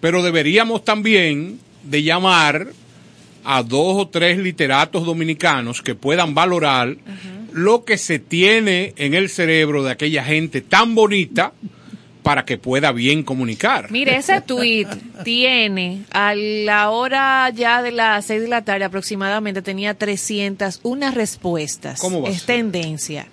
pero 0.00 0.22
deberíamos 0.22 0.84
también 0.84 1.58
de 1.82 2.02
llamar 2.02 2.68
a 3.46 3.62
dos 3.62 3.96
o 3.96 4.08
tres 4.08 4.38
literatos 4.38 5.06
dominicanos 5.06 5.80
que 5.80 5.94
puedan 5.94 6.34
valorar 6.34 6.96
lo 7.52 7.84
que 7.84 7.96
se 7.96 8.18
tiene 8.18 8.92
en 8.96 9.14
el 9.14 9.30
cerebro 9.30 9.84
de 9.84 9.92
aquella 9.92 10.24
gente 10.24 10.60
tan 10.60 10.94
bonita 10.94 11.52
para 12.22 12.44
que 12.44 12.58
pueda 12.58 12.90
bien 12.90 13.22
comunicar. 13.22 13.88
Mire, 13.92 14.16
ese 14.16 14.40
tweet 14.40 14.88
tiene 15.22 16.02
a 16.10 16.34
la 16.34 16.90
hora 16.90 17.48
ya 17.50 17.82
de 17.82 17.92
las 17.92 18.26
6 18.26 18.42
de 18.42 18.48
la 18.48 18.64
tarde 18.64 18.84
aproximadamente 18.84 19.62
tenía 19.62 19.94
300 19.94 20.80
unas 20.82 21.14
respuestas. 21.14 22.00
¿Cómo 22.00 22.22
va 22.22 22.28
Es 22.28 22.44
tendencia 22.44 23.28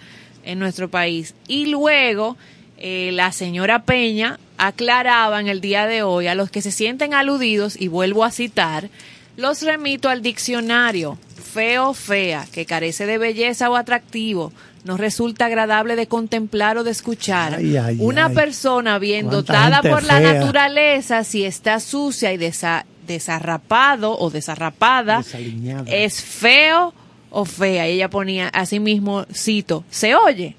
en 0.46 0.60
nuestro 0.60 0.90
país. 0.90 1.34
Y 1.48 1.66
luego 1.66 2.38
eh, 2.78 3.10
la 3.14 3.32
señora 3.32 3.84
Peña 3.84 4.40
aclaraba 4.58 5.40
en 5.40 5.48
el 5.48 5.60
día 5.60 5.88
de 5.88 6.04
hoy 6.04 6.28
a 6.28 6.36
los 6.36 6.52
que 6.52 6.62
se 6.62 6.72
sienten 6.72 7.14
aludidos, 7.14 7.80
y 7.80 7.88
vuelvo 7.88 8.24
a 8.24 8.32
citar, 8.32 8.90
los 9.38 9.62
remito 9.62 10.10
al 10.10 10.22
diccionario. 10.22 11.18
Feo 11.54 11.90
o 11.90 11.94
fea, 11.94 12.48
que 12.52 12.66
carece 12.66 13.06
de 13.06 13.20
belleza 13.20 13.70
o 13.70 13.76
atractivo, 13.76 14.52
no 14.86 14.98
resulta 14.98 15.46
agradable 15.46 15.96
de 15.96 16.08
contemplar 16.08 16.78
o 16.80 16.84
de 16.84 16.90
escuchar. 16.92 17.56
Ay, 17.56 17.78
ay, 17.78 17.98
Una 18.00 18.26
ay. 18.28 18.34
persona 18.36 18.98
bien 18.98 19.30
dotada 19.30 19.82
por 19.84 20.04
la 20.04 20.20
naturaleza, 20.20 21.24
si 21.24 21.44
está 21.46 21.80
sucia 21.80 22.34
y 22.34 22.38
desa- 22.38 22.86
desarrapado 23.06 24.18
o 24.18 24.32
desarrapada, 24.32 25.18
Desaliñada. 25.20 25.84
es 25.92 26.24
feo 26.24 26.92
o 27.30 27.46
fea. 27.46 27.88
Y 27.88 27.94
ella 27.94 28.10
ponía 28.10 28.48
así 28.48 28.80
mismo, 28.80 29.26
cito, 29.32 29.84
¿se 29.92 30.16
oye? 30.16 30.56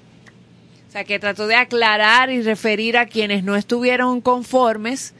O 0.87 0.91
sea, 0.93 1.03
que 1.03 1.19
trató 1.19 1.45
de 1.47 1.55
aclarar 1.55 2.29
y 2.31 2.41
referir 2.41 2.97
a 2.97 3.05
quienes 3.05 3.43
no 3.43 3.57
estuvieron 3.57 4.21
conformes 4.21 5.13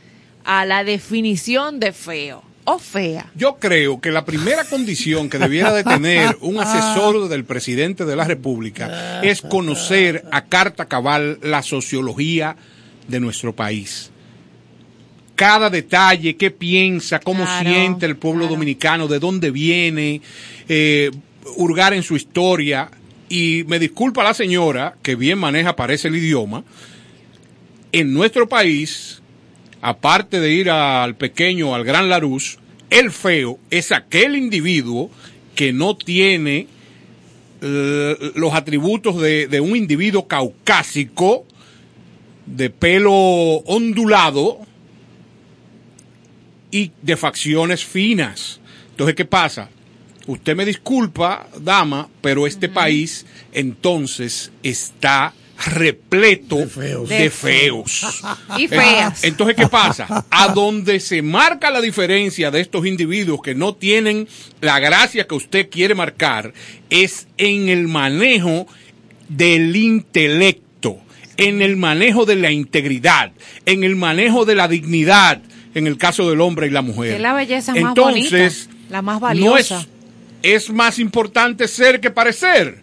a 0.46 0.66
la 0.66 0.86
definición 0.86 1.82
de 1.82 1.92
feo. 1.92 2.44
O 2.66 2.80
fea? 2.80 3.32
Yo 3.36 3.56
creo 3.56 4.02
que 4.02 4.12
la 4.12 4.26
primera 4.26 4.64
condición 4.66 5.30
que 5.30 5.38
debiera 5.38 5.72
de 5.74 5.84
tener 5.84 6.38
un 6.42 6.60
asesor 6.60 7.30
del 7.30 7.46
presidente 7.46 8.06
de 8.06 8.16
la 8.16 8.26
República 8.26 9.22
es 9.22 9.42
conocer 9.42 10.26
a 10.32 10.46
carta 10.46 10.86
cabal 10.86 11.40
la 11.42 11.62
sociología 11.64 12.56
de 13.08 13.20
nuestro 13.20 13.56
país. 13.56 14.12
Cada 15.36 15.70
detalle, 15.70 16.38
qué 16.38 16.50
piensa, 16.50 17.20
cómo 17.20 17.44
Claro, 17.44 17.70
siente 17.70 18.06
el 18.06 18.16
pueblo 18.18 18.42
claro. 18.42 18.56
dominicano, 18.56 19.08
de 19.08 19.20
dónde 19.20 19.52
viene, 19.52 20.22
eh, 20.70 21.12
hurgar 21.58 21.94
en 21.94 22.04
su 22.04 22.16
historia. 22.16 22.90
Y 23.28 23.64
me 23.68 23.80
disculpa 23.80 24.24
la 24.24 24.34
señora, 24.34 24.96
que 25.02 25.16
bien 25.16 25.38
maneja, 25.38 25.76
parece 25.76 26.08
el 26.08 26.16
idioma, 26.16 26.64
en 27.92 28.14
nuestro 28.14 28.48
país, 28.48 29.22
aparte 29.86 30.40
de 30.40 30.52
ir 30.52 30.72
al 30.72 31.16
pequeño, 31.16 31.76
al 31.76 31.84
gran 31.84 32.10
Larus, 32.10 32.58
el 32.90 33.12
feo 33.12 33.60
es 33.70 33.92
aquel 33.92 34.36
individuo 34.36 35.12
que 35.54 35.74
no 35.74 35.96
tiene 35.96 36.68
eh, 37.62 38.32
los 38.34 38.56
atributos 38.56 39.22
de, 39.22 39.48
de 39.48 39.60
un 39.60 39.76
individuo 39.76 40.28
caucásico, 40.28 41.46
de 42.48 42.72
pelo 42.72 43.14
ondulado 43.14 44.60
y 46.72 46.92
de 47.04 47.16
facciones 47.16 47.86
finas. 47.86 48.60
Entonces, 48.90 49.16
¿qué 49.16 49.26
pasa? 49.26 49.70
Usted 50.26 50.56
me 50.56 50.66
disculpa, 50.66 51.48
dama, 51.62 52.10
pero 52.22 52.48
este 52.48 52.70
país 52.70 53.28
entonces 53.54 54.52
está 54.64 55.36
repleto 55.64 56.58
de 56.58 57.30
feos. 57.30 57.32
feos. 57.32 58.24
Y 58.58 58.68
feas. 58.68 59.24
Entonces, 59.24 59.56
¿qué 59.56 59.68
pasa? 59.68 60.26
A 60.30 60.50
donde 60.50 61.00
se 61.00 61.22
marca 61.22 61.72
la 61.72 61.82
diferencia 61.82 62.52
de 62.52 62.62
estos 62.62 62.86
individuos 62.86 63.42
que 63.42 63.56
no 63.56 63.74
tienen 63.74 64.28
la 64.62 64.80
gracia 64.80 65.28
que 65.28 65.36
usted 65.36 65.70
quiere 65.70 65.96
marcar 65.96 66.54
es 66.90 67.28
en 67.38 67.70
el 67.70 67.88
manejo 67.88 68.68
del 69.30 69.76
intelecto, 69.76 71.00
en 71.38 71.62
el 71.62 71.78
manejo 71.78 72.26
de 72.26 72.36
la 72.36 72.52
integridad, 72.52 73.32
en 73.66 73.84
el 73.84 73.96
manejo 73.96 74.46
de 74.46 74.56
la 74.56 74.68
dignidad, 74.68 75.42
en 75.74 75.88
el 75.88 75.98
caso 75.98 76.30
del 76.30 76.42
hombre 76.42 76.68
y 76.68 76.72
la 76.72 76.82
mujer. 76.82 77.16
Es 77.16 77.22
la 77.22 77.34
belleza 77.34 77.74
más 77.74 77.90
Entonces, 77.90 78.68
bonita, 78.68 78.92
la 78.92 79.02
más 79.02 79.22
no 79.22 79.58
es, 79.58 79.70
valiosa. 79.70 79.88
es 80.44 80.70
más 80.70 81.00
importante 81.00 81.68
ser 81.68 82.00
que 82.00 82.12
parecer. 82.12 82.82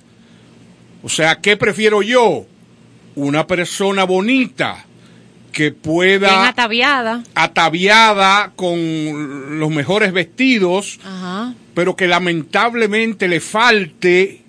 O 1.03 1.09
sea, 1.09 1.41
¿qué 1.41 1.57
prefiero 1.57 2.03
yo? 2.03 2.47
Una 3.15 3.47
persona 3.47 4.05
bonita 4.05 4.85
que 5.53 5.65
Bien 5.71 5.75
pueda 5.83 6.49
ataviada. 6.49 7.23
ataviada 7.35 8.53
con 8.57 9.61
los 9.61 9.71
mejores 9.71 10.13
vestidos, 10.13 10.99
Ajá. 11.05 11.55
pero 11.75 11.95
que 11.95 12.07
lamentablemente 12.07 13.29
le 13.29 13.41
falte 13.41 14.41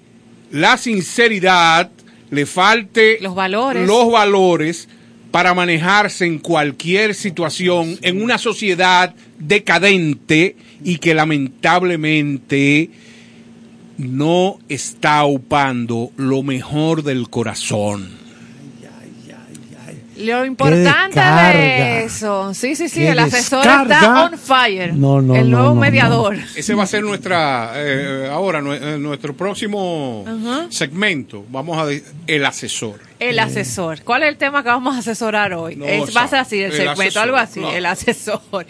la 0.51 0.78
sinceridad, 0.78 1.91
le 2.30 2.45
falte 2.45 3.18
Los 3.22 3.36
valores. 3.36 3.86
los 3.86 4.09
valores 4.11 4.88
para 5.32 5.53
manejarse 5.53 6.26
en 6.26 6.39
cualquier 6.39 7.16
situación 7.16 7.97
en 8.01 8.22
una 8.22 8.38
sociedad 8.38 9.14
decadente 9.39 10.55
y 10.86 10.99
que 10.99 11.14
lamentablemente 11.16 12.91
no 13.97 14.57
está 14.70 15.26
upando 15.26 16.11
lo 16.18 16.43
mejor 16.43 17.03
del 17.03 17.30
corazón. 17.30 18.23
Lo 20.18 20.45
importante 20.45 21.20
de 21.20 22.03
eso. 22.05 22.53
Sí, 22.53 22.76
sí, 22.76 22.89
sí. 22.89 23.05
El 23.05 23.20
asesor 23.20 23.64
descarga. 23.64 23.95
está 23.95 24.26
on 24.26 24.38
fire. 24.38 24.93
No, 24.93 25.22
no, 25.22 25.36
El 25.36 25.49
nuevo 25.49 25.70
no, 25.70 25.76
mediador. 25.76 26.38
Ese 26.55 26.74
va 26.74 26.84
a 26.84 26.88
ser 26.88 27.03
nuestra, 27.03 27.72
eh, 27.76 28.30
ahora, 28.32 28.59
eh, 28.59 28.97
nuestro 28.99 29.36
próximo 29.36 30.26
segmento. 30.70 31.45
Vamos 31.49 31.78
a 31.78 31.91
el 32.28 32.45
asesor. 32.45 32.99
El 33.20 33.39
asesor. 33.39 34.01
¿Cuál 34.03 34.24
es 34.24 34.30
el 34.30 34.38
tema 34.38 34.64
que 34.64 34.70
vamos 34.70 34.95
a 34.95 34.99
asesorar 34.99 35.53
hoy? 35.53 35.76
No, 35.76 35.86
es, 35.86 36.16
va 36.16 36.24
a 36.24 36.28
ser 36.28 36.39
así, 36.39 36.59
el, 36.59 36.72
el 36.72 36.78
segmento, 36.78 37.01
asesor, 37.01 37.24
algo 37.24 37.38
así, 37.38 37.61
el 37.64 37.86
asesor. 37.86 38.66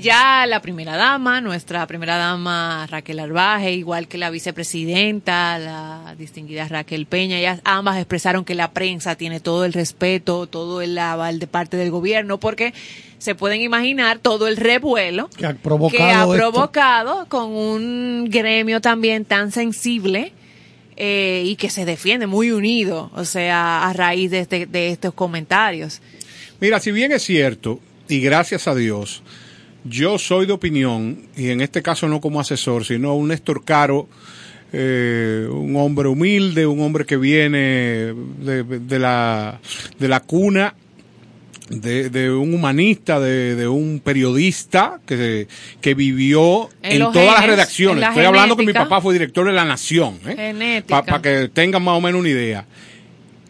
Ya 0.00 0.44
la 0.46 0.60
primera 0.60 0.96
dama, 0.96 1.40
nuestra 1.40 1.86
primera 1.86 2.16
dama 2.16 2.86
Raquel 2.90 3.18
Arbaje, 3.18 3.72
igual 3.72 4.08
que 4.08 4.18
la 4.18 4.30
vicepresidenta, 4.30 5.58
la 5.58 6.14
distinguida 6.18 6.68
Raquel 6.68 7.06
Peña, 7.06 7.38
ellas 7.38 7.60
ambas 7.64 7.96
expresaron 7.96 8.44
que 8.44 8.54
la 8.54 8.72
prensa 8.72 9.14
tiene 9.16 9.40
todo 9.40 9.64
el 9.64 9.72
respeto, 9.72 10.46
todo 10.46 10.82
el 10.82 10.96
aval 10.98 11.38
de 11.38 11.46
parte 11.46 11.76
del 11.76 11.90
gobierno, 11.90 12.38
porque 12.38 12.74
se 13.18 13.34
pueden 13.34 13.62
imaginar 13.62 14.18
todo 14.18 14.46
el 14.48 14.56
revuelo 14.58 15.28
Que 15.36 15.46
ha 15.46 15.54
provocado 15.54 15.96
que 15.96 16.02
ha 16.12 16.22
esto. 16.22 16.34
provocado 16.34 17.26
con 17.28 17.50
un 17.52 18.28
gremio 18.30 18.80
también 18.82 19.24
tan 19.24 19.50
sensible 19.50 20.32
eh, 20.96 21.42
y 21.46 21.56
que 21.56 21.70
se 21.70 21.84
defiende 21.86 22.26
muy 22.26 22.50
unido, 22.50 23.10
o 23.14 23.24
sea, 23.24 23.88
a 23.88 23.92
raíz 23.94 24.30
de, 24.30 24.40
este- 24.40 24.66
de 24.66 24.90
estos 24.90 25.14
comentarios. 25.14 26.00
Mira, 26.60 26.80
si 26.80 26.92
bien 26.92 27.12
es 27.12 27.22
cierto, 27.22 27.80
y 28.08 28.20
gracias 28.20 28.66
a 28.68 28.74
Dios, 28.74 29.22
yo 29.88 30.18
soy 30.18 30.46
de 30.46 30.52
opinión, 30.52 31.22
y 31.36 31.50
en 31.50 31.60
este 31.60 31.82
caso 31.82 32.08
no 32.08 32.20
como 32.20 32.40
asesor, 32.40 32.84
sino 32.84 33.14
un 33.14 33.28
Néstor 33.28 33.64
Caro, 33.64 34.08
eh, 34.72 35.46
un 35.50 35.76
hombre 35.76 36.08
humilde, 36.08 36.66
un 36.66 36.80
hombre 36.80 37.04
que 37.06 37.16
viene 37.16 38.12
de, 38.38 38.64
de 38.64 38.98
la, 38.98 39.60
de 39.98 40.08
la 40.08 40.20
cuna 40.20 40.74
de, 41.68 42.10
de 42.10 42.30
un 42.30 42.54
humanista, 42.54 43.18
de, 43.18 43.56
de 43.56 43.68
un 43.68 44.00
periodista 44.02 45.00
que, 45.06 45.48
que 45.80 45.94
vivió 45.94 46.68
En 46.82 47.00
todas 47.00 47.26
las 47.26 47.34
genes, 47.40 47.50
redacciones. 47.50 48.00
la 48.00 48.08
Estoy 48.08 48.24
hablando 48.24 48.56
que 48.56 48.64
mi 48.64 48.72
papá 48.72 49.00
fue 49.00 49.12
director 49.12 49.46
de 49.46 49.52
La 49.52 49.64
Nación. 49.64 50.18
¿eh? 50.26 50.82
Para 50.86 51.20
que 51.20 51.48
tengan 51.52 51.82
más 51.82 51.96
o 51.96 52.00
menos 52.00 52.20
una 52.20 52.28
idea. 52.28 52.66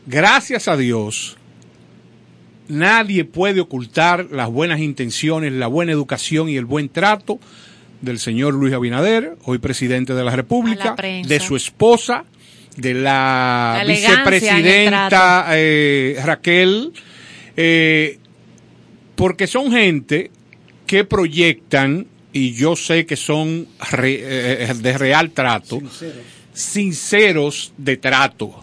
Gracias 0.07 0.69
a 0.69 0.77
Dios, 0.77 1.37
nadie 2.69 3.25
puede 3.25 3.61
ocultar 3.61 4.27
las 4.31 4.49
buenas 4.49 4.81
intenciones, 4.81 5.53
la 5.53 5.67
buena 5.67 5.93
educación 5.93 6.49
y 6.49 6.57
el 6.57 6.65
buen 6.65 6.89
trato 6.89 7.39
del 8.01 8.19
señor 8.19 8.55
Luis 8.55 8.75
Abinader, 8.75 9.37
hoy 9.45 9.59
presidente 9.59 10.15
de 10.15 10.25
la 10.25 10.35
República, 10.37 10.85
la 11.23 11.29
de 11.29 11.41
su 11.41 11.57
esposa, 11.57 12.25
de 12.77 12.93
la, 12.95 13.77
vicepresidenta 13.87 15.47
eh, 15.53 16.21
Raquel, 16.25 16.93
eh, 17.57 18.19
porque 19.15 19.47
son 19.47 19.73
gente 19.73 20.31
que 20.87 21.05
proyectan, 21.05 22.07
y 22.33 22.53
yo 22.53 22.77
sé 22.77 23.07
que 23.07 23.17
son 23.17 23.67
re- 23.93 24.21
eh, 24.23 24.75
de 24.75 24.99
real 24.99 25.31
trato, 25.31 25.81
sinceros. 26.53 27.73
de 27.79 27.97
trato. 27.97 28.61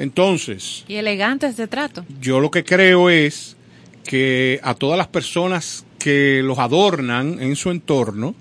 Entonces, 0.00 0.84
Y 0.88 0.94
elegantes 0.96 1.56
de 1.56 1.66
trato. 1.68 2.04
yo 2.20 2.40
lo 2.40 2.50
que 2.50 2.64
creo 2.64 3.10
es 3.10 3.56
que 4.04 4.58
a 4.62 4.74
todas 4.74 4.96
las 4.96 5.08
personas 5.08 5.84
que 5.98 6.40
los 6.42 6.58
adornan 6.58 7.40
en 7.42 7.54
su 7.56 7.70
entorno, 7.70 8.34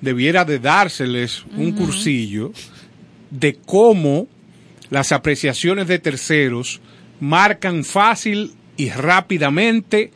debiera 0.00 0.44
de 0.44 0.58
dárseles 0.58 1.44
un 1.56 1.72
cursillo 1.72 2.52
de 3.30 3.54
cómo 3.64 4.26
las 4.90 5.12
apreciaciones 5.12 5.86
de 5.86 5.98
terceros 6.00 6.80
marcan 7.20 7.84
fácil 7.84 8.52
y 8.76 8.90
rápidamente 8.90 10.10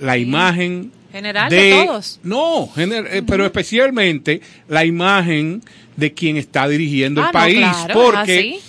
la 0.00 0.16
imagen 0.16 0.92
General 1.12 1.50
de 1.50 1.84
todos. 1.86 2.20
No, 2.22 2.68
gener- 2.74 3.08
eh, 3.10 3.22
pero 3.26 3.44
especialmente 3.44 4.40
la 4.68 4.84
imagen 4.84 5.62
de 5.96 6.12
quien 6.12 6.36
está 6.36 6.68
dirigiendo 6.68 7.22
Ah, 7.22 7.26
el 7.26 7.32
no, 7.32 7.32
país, 7.40 7.58
claro, 7.58 7.94
porque. 7.94 8.60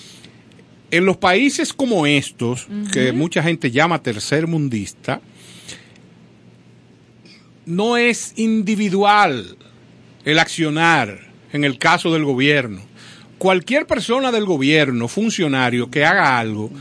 En 0.91 1.05
los 1.05 1.17
países 1.17 1.73
como 1.73 2.05
estos, 2.05 2.67
que 2.93 3.11
mucha 3.11 3.43
gente 3.43 3.71
llama 3.71 4.01
tercermundista, 4.01 5.21
no 7.65 7.97
es 7.97 8.33
individual 8.37 9.57
el 10.25 10.39
accionar 10.39 11.19
en 11.51 11.63
el 11.63 11.77
caso 11.77 12.13
del 12.13 12.23
gobierno. 12.23 12.81
Cualquier 13.37 13.85
persona 13.85 14.31
del 14.31 14.45
gobierno, 14.45 15.07
funcionario 15.07 15.91
que 15.91 16.05
haga 16.05 16.39
algo, 16.39 16.71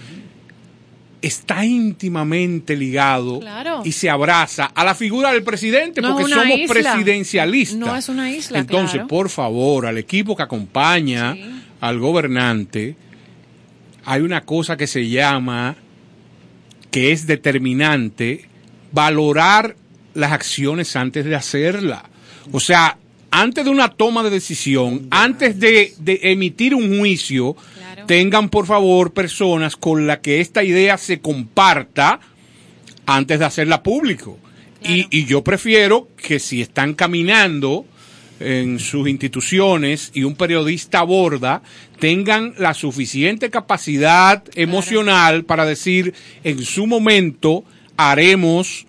está 1.21 1.65
íntimamente 1.65 2.77
ligado 2.77 3.41
Claro. 3.41 3.83
y 3.85 3.93
se 3.93 4.09
abraza 4.09 4.67
a 4.67 4.85
la 4.85 4.95
figura 4.95 5.33
del 5.33 5.43
presidente 5.43 6.01
No 6.01 6.17
porque 6.17 6.33
somos 6.33 6.59
isla. 6.59 6.73
presidencialistas. 6.73 7.79
No 7.79 7.97
es 7.97 8.09
una 8.09 8.31
isla, 8.31 8.59
Entonces, 8.61 8.93
claro. 8.95 9.09
por 9.09 9.29
favor, 9.29 9.87
al 9.87 9.99
equipo 9.99 10.37
que 10.37 10.45
acompaña 10.45 11.35
Sí. 11.35 11.63
al 11.81 11.99
gobernante, 11.99 12.97
hay 14.07 14.23
una 14.23 14.41
cosa 14.43 14.77
que 14.77 14.87
se 14.87 15.09
llama, 15.09 15.77
que 16.91 17.13
es 17.13 17.27
determinante, 17.27 18.49
valorar 18.93 19.77
las 20.15 20.33
acciones 20.33 20.97
antes 20.97 21.25
de 21.25 21.35
hacerla. 21.35 22.09
O 22.53 22.61
sea, 22.61 22.97
antes 23.31 23.65
de 23.65 23.71
una 23.71 23.89
toma 23.91 24.23
de 24.23 24.31
decisión, 24.31 25.09
antes 25.11 25.59
de, 25.61 25.93
de 25.99 26.21
emitir 26.23 26.75
un 26.75 26.99
juicio, 26.99 27.55
Claro. 27.55 28.07
tengan 28.07 28.49
por 28.49 28.67
favor 28.67 29.13
personas 29.13 29.77
con 29.77 30.07
las 30.07 30.19
que 30.19 30.41
esta 30.41 30.63
idea 30.65 30.97
se 30.99 31.21
comparta 31.21 32.21
antes 33.07 33.39
de 33.39 33.45
hacerla 33.45 33.83
público. 33.83 34.39
Y, 34.83 35.07
y 35.11 35.25
yo 35.25 35.43
prefiero 35.43 36.09
que 36.17 36.39
si 36.39 36.61
están 36.61 36.95
caminando 36.95 37.87
en 38.41 38.79
sus 38.79 39.09
instituciones 39.09 40.11
y 40.15 40.25
un 40.25 40.35
periodista 40.35 40.99
aborda, 41.01 41.63
tengan 41.99 42.55
la 42.59 42.75
suficiente 42.75 43.49
capacidad 43.51 44.43
emocional 44.55 45.45
para 45.45 45.65
decir, 45.65 46.13
en 46.45 46.63
su 46.65 46.87
momento 46.87 47.65
haremos 47.97 48.87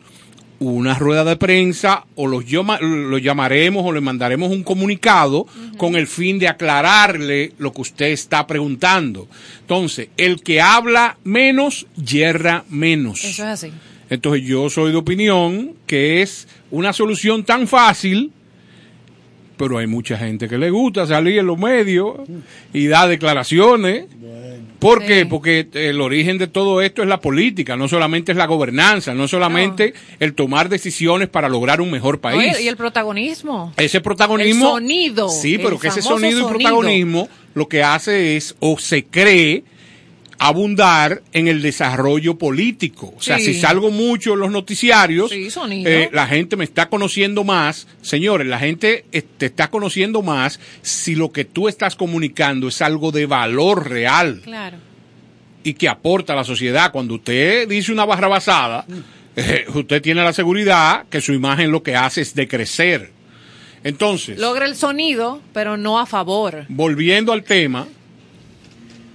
una 0.60 0.95
rueda 0.95 1.24
de 1.24 1.36
prensa 1.36 2.06
o 2.16 2.26
los 2.26 2.43
llama- 2.45 2.80
lo 2.82 3.20
llamaremos 3.20 3.86
o 3.86 3.91
le 3.91 4.02
mandaremos 4.02 4.50
un 4.52 4.64
comunicado 4.64 5.45
con 5.78 5.95
el 5.95 6.08
fin 6.08 6.39
de 6.39 6.48
aclararle 6.48 7.54
lo 7.60 7.72
que 7.72 7.82
usted 7.82 8.08
está 8.08 8.48
preguntando. 8.48 9.28
Entonces, 9.62 10.10
el 10.18 10.41
que 10.41 10.60
habla 10.60 11.18
menos, 11.24 11.86
yerra 11.95 12.66
menos. 12.70 13.24
Eso 13.24 13.43
es 13.43 13.50
así. 13.50 13.72
Entonces 14.10 14.45
yo 14.48 14.70
soy 14.72 14.91
de 14.91 14.98
opinión 14.98 15.74
que 15.86 16.22
es 16.24 16.48
una 16.72 16.91
solución 16.91 17.43
tan 17.43 17.68
fácil, 17.68 18.32
pero 19.58 19.78
hay 19.80 19.88
mucha 19.88 20.18
gente 20.18 20.47
que 20.47 20.58
le 20.58 20.70
gusta 20.70 21.05
salir 21.08 21.39
en 21.39 21.47
los 21.47 21.58
medios 21.58 22.16
y 22.74 22.88
dar 22.88 23.10
declaraciones. 23.10 24.05
¿Por 24.80 25.01
Sí. 25.01 25.08
qué? 25.08 25.26
Porque 25.26 25.68
el 25.74 25.99
origen 26.01 26.38
de 26.38 26.45
todo 26.45 26.82
esto 26.84 27.01
es 27.01 27.08
la 27.08 27.20
política, 27.20 27.76
no 27.76 27.88
solamente 27.88 28.32
es 28.32 28.38
la 28.38 28.45
gobernanza, 28.45 29.16
no 29.16 29.28
solamente 29.28 29.93
el 30.20 30.36
tomar 30.36 30.70
decisiones 30.70 31.30
para 31.30 31.49
lograr 31.49 31.82
un 31.82 31.89
mejor 31.89 32.20
país. 32.20 32.53
Oye, 32.55 32.64
y 32.64 32.68
el 32.68 32.78
protagonismo. 32.78 33.74
Ese 33.76 34.01
protagonismo. 34.01 34.66
El 34.66 34.72
sonido, 34.84 35.30
Sí, 35.30 35.58
pero 35.58 35.72
el 35.76 35.80
que 35.82 35.88
ese 35.88 36.03
sonido 36.03 36.41
y 36.41 36.53
protagonismo 36.53 37.28
lo 37.55 37.68
que 37.68 37.82
hace 37.82 38.38
es, 38.38 38.55
o 38.60 38.78
se 38.78 39.03
cree, 39.05 39.64
abundar 40.40 41.22
en 41.34 41.48
el 41.48 41.62
desarrollo 41.62 42.38
político. 42.38 43.14
O 43.18 43.22
sea, 43.22 43.38
Sí. 43.40 43.54
si 43.54 43.60
salgo 43.60 43.90
mucho 43.92 44.34
en 44.34 44.40
los 44.40 44.52
noticiarios, 44.52 45.30
Sí, 45.32 45.48
eh, 45.86 46.10
la 46.14 46.28
gente 46.28 46.56
me 46.56 46.64
está 46.64 46.90
conociendo 46.90 47.44
más. 47.44 47.88
Señores, 48.02 48.48
la 48.48 48.60
gente 48.60 49.06
eh, 49.12 49.24
te 49.38 49.48
está 49.48 49.70
conociendo 49.70 50.22
más 50.22 50.60
si 50.82 51.16
lo 51.16 51.32
que 51.32 51.46
tú 51.46 51.68
estás 51.68 51.96
comunicando 51.96 52.68
es 52.68 52.82
algo 52.82 53.12
de 53.12 53.26
valor 53.26 53.90
real 53.90 54.42
Claro. 54.44 54.78
y 55.64 55.74
que 55.74 55.90
aporta 55.90 56.34
a 56.34 56.36
la 56.36 56.44
sociedad. 56.44 56.92
Cuando 56.92 57.16
usted 57.16 57.68
dice 57.68 57.92
una 57.92 58.06
barra 58.06 58.28
basada, 58.28 58.86
eh, 59.36 59.66
usted 59.74 60.02
tiene 60.02 60.24
la 60.24 60.34
seguridad 60.34 61.06
que 61.10 61.22
su 61.22 61.34
imagen 61.34 61.72
lo 61.72 61.84
que 61.84 61.96
hace 61.96 62.22
es 62.22 62.34
decrecer. 62.36 63.12
Entonces, 63.84 64.40
Logra 64.40 64.66
el 64.66 64.76
sonido, 64.76 65.42
pero 65.54 65.78
no 65.78 66.00
a 66.00 66.06
favor. 66.06 66.66
volviendo 66.68 67.32
al 67.32 67.44
tema, 67.44 67.88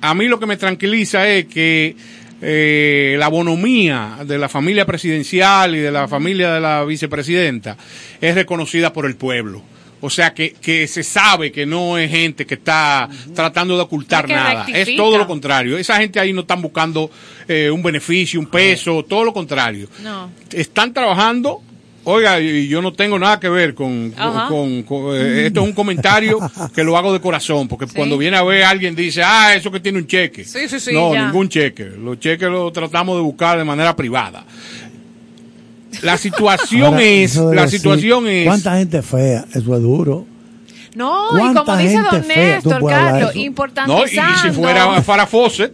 a 0.03 0.15
mí 0.15 0.27
lo 0.27 0.39
que 0.39 0.47
me 0.47 0.57
tranquiliza 0.57 1.27
es 1.29 1.47
que 1.47 1.97
eh, 2.43 3.15
la 3.19 3.29
bonomía 3.29 4.19
de 4.27 4.37
la 4.37 4.49
familia 4.49 4.85
presidencial 4.85 5.75
y 5.77 5.79
de 5.79 5.93
la 5.93 6.09
familia 6.09 6.53
de 6.53 6.61
la 6.61 6.85
vicepresidenta 6.85 7.77
es 8.21 8.35
reconocida 8.35 8.93
por 8.93 9.07
el 9.07 9.15
pueblo. 9.17 9.63
O 10.05 10.11
sea 10.11 10.35
que, 10.35 10.55
que 10.55 10.89
se 10.89 11.05
sabe 11.05 11.53
que 11.53 11.65
no 11.65 11.97
es 11.97 12.11
gente 12.11 12.45
que 12.45 12.55
está 12.55 13.09
tratando 13.37 13.77
de 13.77 13.83
ocultar 13.83 14.25
Es 14.25 14.29
que 14.29 14.35
nada. 14.35 14.67
Es 14.75 14.97
todo 14.97 15.17
lo 15.17 15.29
contrario. 15.29 15.79
Esa 15.79 15.97
gente 15.99 16.19
ahí 16.19 16.33
no 16.33 16.41
están 16.41 16.61
buscando 16.61 17.09
eh, 17.47 17.71
un 17.71 17.81
beneficio, 17.85 18.41
un 18.41 18.47
peso, 18.47 19.05
todo 19.05 19.23
lo 19.23 19.33
contrario 19.33 19.89
No. 20.03 20.29
están 20.51 20.93
trabajando. 20.93 21.63
Oiga, 22.05 22.41
y 22.41 22.67
yo 22.67 22.83
no 22.83 22.93
tengo 22.93 23.17
nada 23.19 23.39
que 23.39 23.49
ver 23.49 23.75
con, 23.75 24.11
con- 24.11 24.49
con- 24.49 24.83
con- 24.83 25.17
eh, 25.17 25.47
esto 25.47 25.61
es 25.61 25.67
un 25.67 25.73
comentario 25.73 26.39
que 26.75 26.83
lo 26.83 26.97
hago 26.97 27.13
de 27.13 27.21
corazón, 27.21 27.69
porque 27.69 27.87
Sí. 27.87 27.93
cuando 27.95 28.19
viene 28.19 28.37
a 28.37 28.43
ver 28.43 28.65
alguien 28.65 28.95
dice, 28.97 29.23
ah, 29.25 29.55
eso 29.55 29.71
que 29.71 29.79
tiene 29.79 29.99
un 29.99 30.07
cheque. 30.07 30.45
Sí, 30.45 30.69
sí, 30.69 30.81
sí, 30.81 30.93
no, 30.93 31.15
ya. 31.15 31.27
ningún 31.27 31.49
cheque. 31.49 31.85
Los 31.85 32.19
cheques 32.19 32.49
los 32.49 32.73
tratamos 32.73 33.17
de 33.17 33.23
buscar 33.23 33.57
de 33.57 33.65
manera 33.65 33.95
privada. 33.95 34.45
La 36.03 36.17
situación 36.19 36.95
Ahora, 36.95 37.03
es, 37.03 37.37
la 37.37 37.63
decir, 37.63 37.79
situación 37.81 38.27
es, 38.27 38.47
¿Cuánta 38.47 38.77
gente 38.79 39.01
fea? 39.03 39.45
Eso 39.55 39.77
es 39.77 39.83
duro. 39.83 40.27
No, 40.95 41.29
y 41.37 41.39
¿Cuánta 41.39 41.65
como 41.65 41.77
dice 41.79 41.95
gente 42.03 42.17
don 42.19 42.29
Néstor, 42.29 42.87
Carlos, 42.89 43.31
eso? 43.35 43.87
no, 43.87 44.05
y, 44.05 44.09
si 44.43 44.51
fuera 44.51 45.01
Farah 45.03 45.27
Fawcett, 45.27 45.73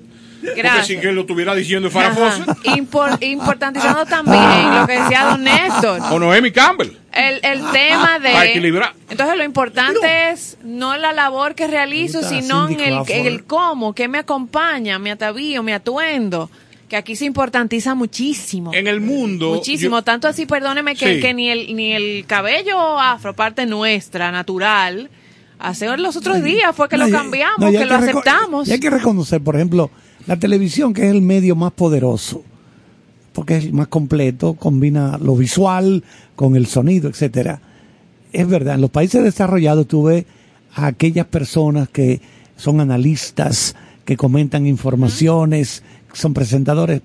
Gracias. 0.56 0.86
sin 0.86 1.00
que 1.00 1.08
él 1.08 1.14
lo 1.14 1.22
estuviera 1.22 1.54
diciendo. 1.54 1.90
Fawcett, 1.90 2.46
Impor- 2.64 3.18
importantizando 3.22 4.06
también 4.06 4.74
lo 4.78 4.86
que 4.86 5.00
decía 5.00 5.24
don 5.30 5.42
Néstor. 5.44 6.00
o 6.10 6.18
Noemi 6.18 6.50
Campbell. 6.52 6.90
El, 7.12 7.40
el 7.42 7.60
tema 7.72 8.18
de... 8.20 8.30
Para 8.32 8.46
equilibrar. 8.46 8.92
Entonces 9.10 9.36
lo 9.36 9.44
importante 9.44 10.30
es 10.30 10.56
no 10.62 10.96
la 10.96 11.12
labor 11.12 11.54
que 11.54 11.66
realizo, 11.66 12.22
sino 12.22 12.68
en 12.68 12.80
el, 12.80 12.98
en 13.08 13.26
el 13.26 13.44
cómo, 13.44 13.94
que 13.94 14.06
me 14.08 14.18
acompaña, 14.18 14.98
mi 14.98 15.10
atavío, 15.10 15.62
mi 15.64 15.72
atuendo, 15.72 16.48
que 16.88 16.96
aquí 16.96 17.16
se 17.16 17.24
importantiza 17.24 17.94
muchísimo. 17.96 18.72
En 18.72 18.86
el 18.86 19.00
mundo. 19.00 19.54
Muchísimo, 19.54 19.96
yo- 19.98 20.02
tanto 20.02 20.28
así, 20.28 20.46
perdóneme, 20.46 20.94
que, 20.94 21.16
Sí. 21.16 21.20
que 21.20 21.34
ni, 21.34 21.50
el, 21.50 21.74
ni 21.74 21.92
el 21.92 22.24
cabello 22.26 22.98
afro, 23.00 23.34
parte 23.34 23.66
nuestra, 23.66 24.30
natural, 24.30 25.10
hace 25.58 25.96
los 25.96 26.16
otros 26.16 26.42
días 26.44 26.74
fue 26.76 26.88
que 26.88 26.96
No, 26.96 27.06
lo 27.08 27.12
cambiamos, 27.16 27.58
no, 27.58 27.66
hay 27.66 27.76
que 27.78 27.84
lo 27.86 27.96
aceptamos. 27.96 28.68
Y 28.68 28.72
hay 28.72 28.80
que 28.80 28.90
reconocer, 28.90 29.40
por 29.42 29.56
ejemplo, 29.56 29.90
la 30.28 30.38
televisión, 30.38 30.92
que 30.92 31.06
es 31.06 31.10
el 31.10 31.22
medio 31.22 31.56
más 31.56 31.72
poderoso, 31.72 32.44
porque 33.32 33.56
es 33.56 33.64
el 33.64 33.72
más 33.72 33.88
completo, 33.88 34.54
combina 34.54 35.18
lo 35.18 35.34
visual 35.34 36.04
con 36.36 36.54
el 36.54 36.66
sonido, 36.66 37.08
etcétera. 37.08 37.60
Es 38.30 38.46
verdad, 38.46 38.74
en 38.74 38.82
los 38.82 38.90
países 38.90 39.24
desarrollados 39.24 39.88
tú 39.88 40.02
ves 40.04 40.26
a 40.74 40.86
aquellas 40.86 41.24
personas 41.26 41.88
que 41.88 42.20
son 42.56 42.78
analistas, 42.82 43.74
que 44.04 44.18
comentan 44.18 44.66
informaciones, 44.66 45.82
son 46.12 46.34
presentadores 46.34 47.00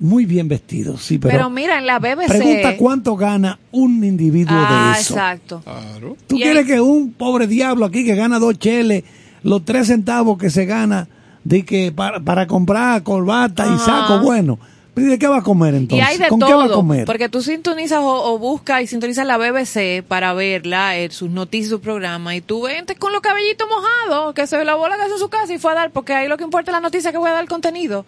muy 0.00 0.26
bien 0.26 0.48
vestidos, 0.48 1.02
sí, 1.04 1.18
pero, 1.18 1.32
pero, 1.36 1.50
mira, 1.50 1.78
en 1.78 1.86
la 1.86 2.00
BBC... 2.00 2.26
pregunta 2.26 2.76
cuánto 2.76 3.14
gana 3.16 3.60
un 3.70 4.02
individuo 4.02 4.56
ah, 4.58 4.92
de 4.94 5.00
eso. 5.00 5.14
exacto. 5.14 5.60
Claro. 5.62 6.16
¿Tú 6.26 6.36
Y 6.36 6.42
quieres 6.42 6.64
ahí- 6.64 6.72
que 6.72 6.80
un 6.80 7.12
pobre 7.12 7.46
diablo 7.46 7.86
aquí 7.86 8.04
que 8.04 8.16
gana 8.16 8.40
dos 8.40 8.58
cheles, 8.58 9.04
los 9.44 9.64
tres 9.64 9.86
centavos 9.86 10.36
que 10.36 10.50
se 10.50 10.66
gana 10.66 11.08
de 11.46 11.64
que 11.64 11.92
para, 11.92 12.18
para 12.18 12.46
comprar 12.46 13.02
corbata 13.04 13.66
y 13.72 13.78
saco 13.78 14.18
bueno? 14.18 14.58
¿Pero 14.94 15.08
¿y 15.08 15.10
¿De 15.10 15.18
qué 15.18 15.28
va 15.28 15.38
a 15.38 15.42
comer 15.42 15.74
Y 15.74 15.76
entonces? 15.76 16.08
hay 16.08 16.18
de 16.18 16.28
¿Con 16.28 16.40
qué 16.40 16.54
va 16.54 16.64
a 16.64 16.68
comer? 16.70 17.04
porque 17.04 17.28
tú 17.28 17.40
sintonizas 17.42 17.98
o, 18.00 18.32
o 18.32 18.38
buscas 18.38 18.82
y 18.82 18.86
sintonizas 18.86 19.26
la 19.26 19.36
BBC 19.36 20.02
para 20.02 20.32
verla, 20.32 20.96
eh, 20.98 21.10
sus 21.10 21.30
noticias, 21.30 21.70
su 21.70 21.80
programa, 21.80 22.34
y 22.34 22.40
tú 22.40 22.62
vente 22.62 22.96
con 22.96 23.12
los 23.12 23.20
cabellitos 23.20 23.68
mojados, 23.68 24.34
que 24.34 24.46
se 24.46 24.64
la 24.64 24.76
casa 24.76 25.12
en 25.12 25.18
su 25.18 25.28
casa 25.28 25.54
y 25.54 25.58
fue 25.58 25.70
a 25.72 25.74
dar, 25.74 25.90
porque 25.92 26.14
ahí 26.14 26.28
lo 26.28 26.36
que 26.36 26.44
importa 26.44 26.70
es 26.70 26.74
la 26.74 26.80
noticia 26.80 27.12
que 27.12 27.18
voy 27.18 27.28
a 27.28 27.34
dar 27.34 27.42
el 27.42 27.48
contenido. 27.48 28.00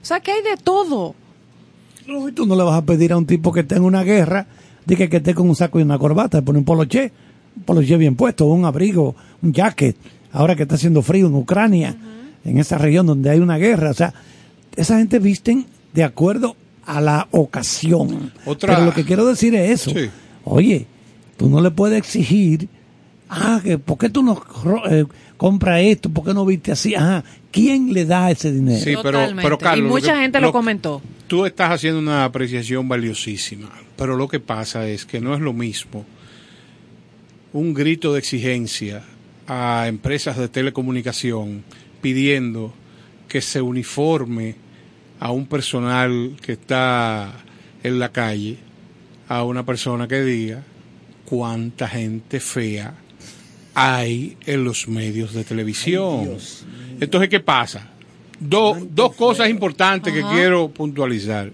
O 0.00 0.04
sea, 0.04 0.20
que 0.20 0.32
hay 0.32 0.42
de 0.42 0.56
todo. 0.62 1.14
No, 2.06 2.26
y 2.28 2.32
tú 2.32 2.46
no 2.46 2.56
le 2.56 2.62
vas 2.62 2.78
a 2.78 2.86
pedir 2.86 3.12
a 3.12 3.18
un 3.18 3.26
tipo 3.26 3.52
que 3.52 3.60
esté 3.60 3.74
en 3.74 3.84
una 3.84 4.02
guerra 4.02 4.46
de 4.86 4.96
que, 4.96 5.10
que 5.10 5.18
esté 5.18 5.34
con 5.34 5.48
un 5.48 5.56
saco 5.56 5.78
y 5.78 5.82
una 5.82 5.98
corbata, 5.98 6.40
pone 6.40 6.60
un 6.60 6.64
poloché, 6.64 7.12
un 7.56 7.64
poloché 7.64 7.96
bien 7.98 8.16
puesto, 8.16 8.46
un 8.46 8.64
abrigo, 8.64 9.14
un 9.42 9.52
jacket, 9.52 9.96
ahora 10.32 10.54
que 10.54 10.62
está 10.62 10.76
haciendo 10.76 11.02
frío 11.02 11.26
en 11.26 11.34
Ucrania, 11.34 11.96
en 12.44 12.58
esa 12.58 12.78
región 12.78 13.06
donde 13.06 13.30
hay 13.30 13.38
una 13.40 13.58
guerra. 13.58 13.90
O 13.90 13.94
sea, 13.94 14.14
esa 14.76 14.98
gente 14.98 15.18
visten 15.18 15.66
de 15.92 16.04
acuerdo 16.04 16.56
a 16.86 17.00
la 17.00 17.28
ocasión. 17.30 18.32
Otra- 18.44 18.74
Pero 18.74 18.86
lo 18.86 18.94
que 18.94 19.04
quiero 19.04 19.26
decir 19.26 19.54
es 19.54 19.70
eso. 19.82 19.90
Sí. 19.90 20.08
Oye, 20.44 20.86
tú 21.36 21.48
no 21.50 21.60
le 21.60 21.70
puedes 21.70 21.98
exigir, 21.98 22.68
ah, 23.28 23.60
que 23.62 23.78
¿por 23.78 23.98
qué 23.98 24.08
tú 24.08 24.22
no 24.22 24.42
eh, 24.90 25.04
compras 25.36 25.80
esto? 25.82 26.08
¿Por 26.10 26.24
qué 26.24 26.32
no 26.34 26.46
viste 26.46 26.72
así? 26.72 26.94
Ajá, 26.94 27.22
¿quién 27.50 27.92
le 27.92 28.04
da 28.06 28.30
ese 28.30 28.50
dinero? 28.52 28.78
Sí, 28.82 28.94
pero, 29.02 29.02
Totalmente. 29.18 29.42
pero 29.42 29.58
Carlos, 29.58 29.78
y 29.78 29.82
lo 29.82 29.88
mucha 29.88 30.14
que- 30.14 30.20
gente 30.20 30.40
lo, 30.40 30.52
comentó. 30.52 31.02
Tú 31.26 31.44
estás 31.44 31.70
haciendo 31.72 31.98
una 32.00 32.24
apreciación 32.24 32.88
valiosísima, 32.88 33.68
pero 33.96 34.16
lo 34.16 34.28
que 34.28 34.40
pasa 34.40 34.86
es 34.86 35.04
que 35.04 35.20
no 35.20 35.34
es 35.34 35.40
lo 35.40 35.52
mismo 35.52 36.06
un 37.52 37.74
grito 37.74 38.12
de 38.12 38.18
exigencia 38.20 39.02
a 39.46 39.86
empresas 39.88 40.36
de 40.36 40.48
telecomunicación 40.48 41.64
pidiendo 42.00 42.72
que 43.28 43.40
se 43.40 43.60
uniforme 43.60 44.54
a 45.20 45.30
un 45.32 45.46
personal 45.46 46.36
que 46.40 46.52
está 46.52 47.32
en 47.82 47.98
la 47.98 48.10
calle, 48.10 48.56
a 49.28 49.44
una 49.44 49.64
persona 49.66 50.06
que 50.08 50.22
diga 50.22 50.62
cuánta 51.24 51.88
gente 51.88 52.40
fea 52.40 52.94
hay 53.74 54.36
en 54.46 54.64
los 54.64 54.88
medios 54.88 55.34
de 55.34 55.44
televisión. 55.44 56.24
Entonces, 57.00 57.28
¿qué 57.28 57.40
pasa? 57.40 57.88
Do- 58.40 58.76
dos 58.90 59.14
cosas 59.14 59.48
importantes 59.50 60.12
que 60.12 60.22
quiero 60.32 60.68
puntualizar. 60.68 61.50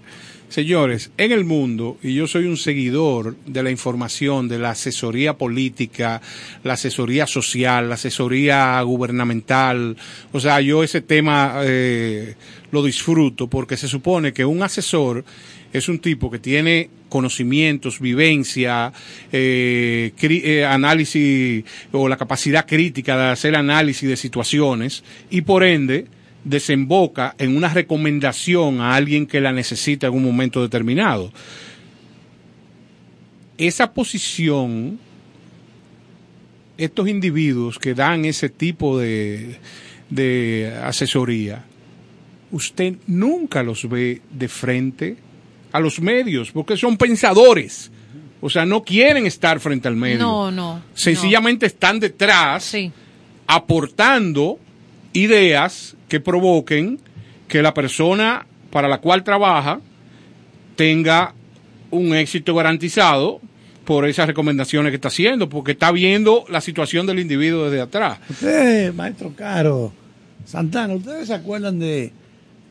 Señores, 0.49 1.11
en 1.17 1.31
el 1.31 1.43
mundo, 1.43 1.97
y 2.03 2.13
yo 2.13 2.27
soy 2.27 2.45
un 2.45 2.55
seguidor 2.55 3.35
de 3.45 3.63
la 3.63 3.71
información, 3.71 4.47
de 4.47 4.59
la 4.59 4.69
asesoría 4.69 5.37
política, 5.37 6.21
la 6.63 6.73
asesoría 6.73 7.25
social, 7.25 7.89
la 7.89 7.95
asesoría 7.95 8.79
gubernamental, 8.83 9.97
o 10.31 10.39
sea, 10.39 10.61
yo 10.61 10.83
ese 10.83 11.01
tema 11.01 11.61
eh, 11.63 12.35
lo 12.71 12.83
disfruto 12.83 13.47
porque 13.47 13.75
se 13.75 13.87
supone 13.87 14.33
que 14.33 14.45
un 14.45 14.61
asesor 14.61 15.25
es 15.73 15.89
un 15.89 15.99
tipo 15.99 16.31
que 16.31 16.39
tiene 16.39 16.89
conocimientos, 17.09 17.99
vivencia, 17.99 18.93
eh, 19.31 20.13
eh, 20.21 20.65
análisis 20.65 21.63
o 21.91 22.07
la 22.07 22.17
capacidad 22.17 22.65
crítica 22.65 23.17
de 23.17 23.31
hacer 23.31 23.55
análisis 23.55 24.07
de 24.07 24.15
situaciones 24.15 25.03
y 25.29 25.41
por 25.41 25.63
ende 25.63 26.05
desemboca 26.45 27.35
en 27.37 27.57
una 27.57 27.67
recomendación 27.73 28.79
a 28.79 28.95
alguien 28.95 29.25
que 29.27 29.41
la 29.41 29.51
necesita 29.51 30.07
en 30.07 30.13
un 30.13 30.23
momento 30.23 30.61
determinado. 30.61 31.31
esa 33.57 33.93
posición, 33.93 34.99
estos 36.77 37.07
individuos 37.07 37.79
que 37.79 37.93
dan 37.93 38.25
ese 38.25 38.49
tipo 38.49 38.99
de, 38.99 39.57
de 40.09 40.73
asesoría, 40.83 41.63
usted 42.51 42.95
nunca 43.07 43.63
los 43.63 43.87
ve 43.89 44.21
de 44.29 44.47
frente 44.49 45.15
a 45.71 45.79
los 45.79 45.99
medios, 46.01 46.51
porque 46.51 46.75
son 46.77 46.97
pensadores. 46.97 47.91
O 48.41 48.49
sea, 48.49 48.65
no 48.65 48.83
quieren 48.83 49.25
estar 49.25 49.59
frente 49.61 49.87
al 49.87 49.95
medio. 49.95 50.19
No, 50.19 50.51
no. 50.51 50.81
Sencillamente 50.93 51.65
están 51.65 51.99
detrás 51.99 52.63
Sí. 52.65 52.91
aportando 53.47 54.59
ideas 55.15 55.95
que 56.07 56.19
provoquen 56.19 56.99
que 57.47 57.61
la 57.61 57.73
persona 57.73 58.45
para 58.69 58.87
la 58.87 58.99
cual 58.99 59.23
trabaja 59.23 59.79
tenga 60.75 61.33
un 61.89 62.13
éxito 62.13 62.53
garantizado 62.53 63.39
por 63.85 64.07
esas 64.07 64.27
recomendaciones 64.27 64.91
que 64.91 64.95
está 64.95 65.07
haciendo, 65.07 65.47
porque 65.47 65.73
está 65.73 65.91
viendo 65.91 66.43
la 66.49 66.59
situación 66.59 67.05
del 67.05 67.19
individuo 67.19 67.65
desde 67.69 67.81
atrás. 67.81 68.19
Usted, 68.29 68.93
maestro 68.93 69.31
Caro, 69.35 69.93
Santana, 70.43 70.95
¿ustedes 70.95 71.27
se 71.27 71.33
acuerdan 71.35 71.79
de, 71.79 72.11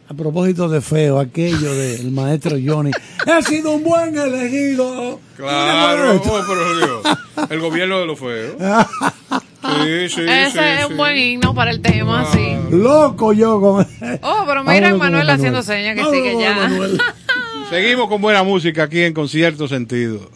a 0.08 0.14
propósito 0.14 0.68
de 0.68 0.80
feo, 0.80 1.18
aquello 1.20 1.74
del 1.74 2.10
maestro 2.10 2.56
Johnny? 2.62 2.90
He 3.26 3.42
sido 3.42 3.76
un 3.76 3.84
buen 3.84 4.18
elegido. 4.18 5.20
Claro, 5.36 6.20
pero 6.22 7.48
el 7.48 7.60
gobierno 7.60 8.00
de 8.00 8.06
los 8.06 8.18
feos. 8.18 8.56
Sí, 9.64 10.08
sí, 10.14 10.20
Ese 10.28 10.50
sí, 10.50 10.58
es 10.58 10.86
sí. 10.86 10.90
un 10.92 10.96
buen 10.96 11.16
himno 11.16 11.54
para 11.54 11.70
el 11.70 11.80
tema, 11.80 12.24
sí. 12.32 12.56
Loco 12.70 13.32
yo 13.32 13.60
con... 13.60 13.86
Oh, 14.22 14.44
pero 14.46 14.62
mira 14.64 14.90
con 14.90 14.98
Manuel 14.98 15.30
haciendo 15.30 15.62
señas 15.62 15.94
que 15.94 16.02
Vámonos 16.02 16.22
sigue 16.22 16.32
con 16.34 16.98
ya. 16.98 17.14
Seguimos 17.70 18.08
con 18.08 18.20
buena 18.20 18.42
música 18.42 18.84
aquí 18.84 19.02
en 19.02 19.14
Concierto 19.14 19.66
Sentido. 19.66 20.30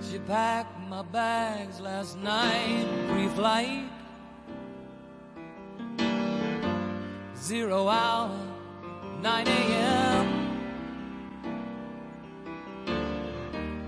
She 0.00 0.18
packed 0.26 0.72
my 0.88 1.02
bags 1.12 1.80
last 1.80 2.16
night, 2.18 2.86
pre-flight. 3.12 3.84
Zero 7.38 7.88
hour, 7.88 8.30
9 9.22 9.44
a.m. 9.46 10.45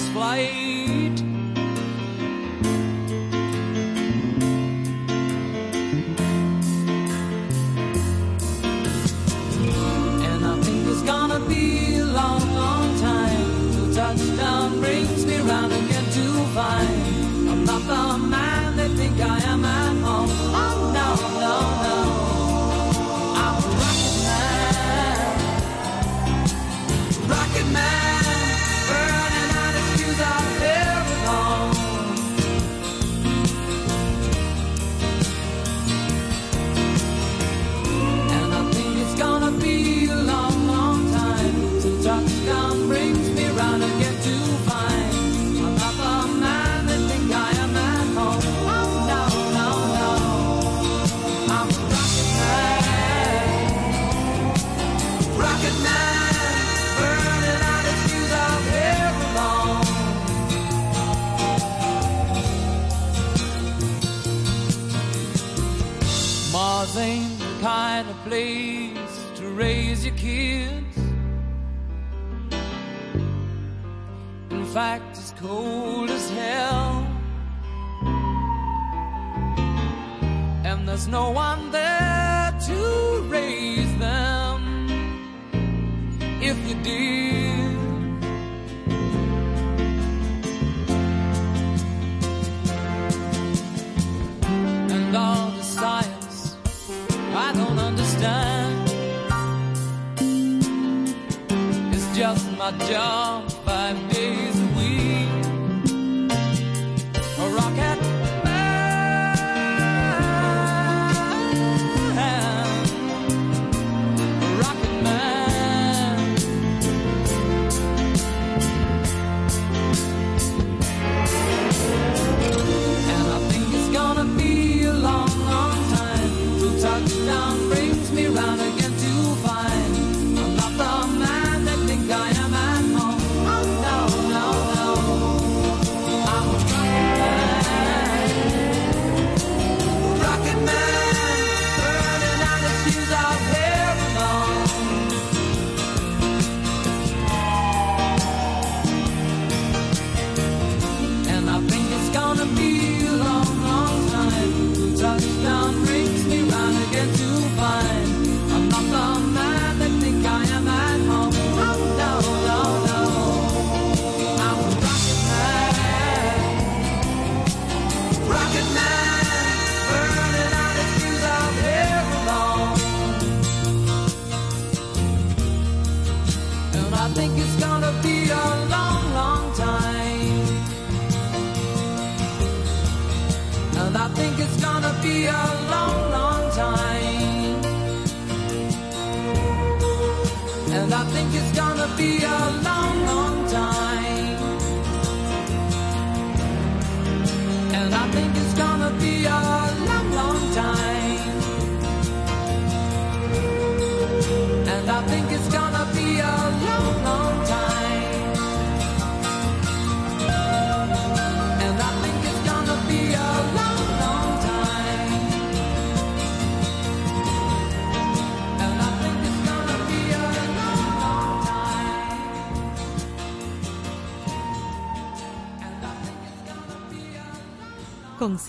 last 0.00 0.12
flight. 0.12 1.29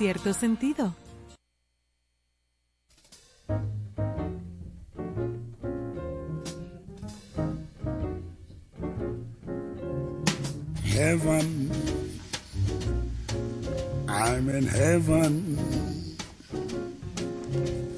Cierto 0.02 0.34
sentido. 0.34 0.96
heaven. 10.84 11.72
I'm 14.10 14.50
in 14.50 14.66
heaven. 14.66 15.36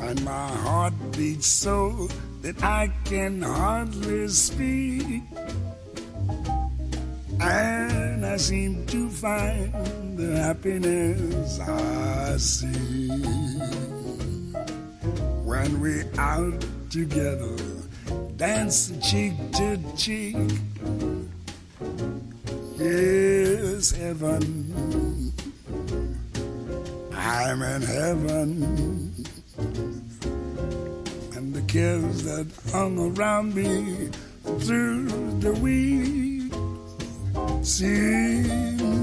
And 0.01 0.25
my 0.25 0.47
heart 0.65 0.93
beats 1.15 1.47
so 1.47 2.09
that 2.41 2.61
I 2.61 2.91
can 3.05 3.41
hardly 3.41 4.27
speak. 4.27 5.23
And 7.39 8.25
I 8.25 8.35
seem 8.35 8.85
to 8.87 9.09
find 9.09 10.12
the 10.23 10.37
happiness 10.37 11.59
I 11.59 12.37
see 12.37 13.09
when 15.43 15.81
we're 15.81 16.09
out 16.17 16.65
together, 16.89 17.57
dance 18.37 18.91
cheek 19.01 19.33
to 19.53 19.77
cheek. 19.97 20.37
Yes, 22.77 23.91
heaven. 23.91 25.33
I'm 27.13 27.61
in 27.61 27.81
heaven. 27.81 29.13
And 31.35 31.53
the 31.53 31.63
cares 31.67 32.23
that 32.23 32.47
hung 32.71 33.17
around 33.17 33.55
me 33.55 34.09
through 34.59 35.39
the 35.39 35.53
week 35.53 36.53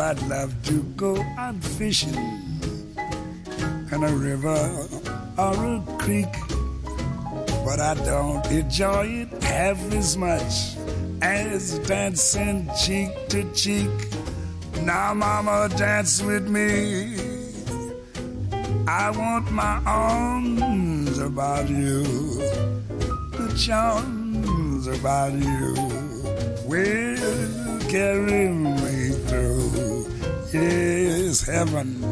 I'd 0.00 0.22
love 0.28 0.54
to 0.64 0.82
go 0.96 1.14
out 1.36 1.62
fishing 1.62 2.14
in 3.92 4.02
a 4.02 4.12
river 4.14 4.86
or 5.36 5.54
a 5.76 5.84
creek. 5.98 6.32
But 7.66 7.80
I 7.80 7.94
don't 8.06 8.46
enjoy 8.46 9.06
it 9.06 9.42
half 9.42 9.78
as 9.92 10.16
much 10.16 10.76
as 11.20 11.78
dancing 11.80 12.70
cheek 12.82 13.10
to 13.28 13.44
cheek. 13.52 13.90
Now, 14.82 15.12
mama, 15.12 15.68
dance 15.76 16.22
with 16.22 16.48
me. 16.48 17.16
I 18.88 19.10
want 19.10 19.52
my 19.52 19.82
arms 19.84 21.18
about 21.18 21.68
you, 21.68 22.02
the 23.36 23.54
charms 23.56 24.86
about 24.86 25.34
you 25.34 25.74
will 26.66 27.80
carry 27.90 28.48
me 28.48 28.89
Yes, 30.52 31.46
heaven. 31.46 32.04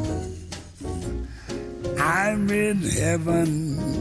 I'm 1.99 2.49
in 2.51 2.81
heaven 2.83 3.99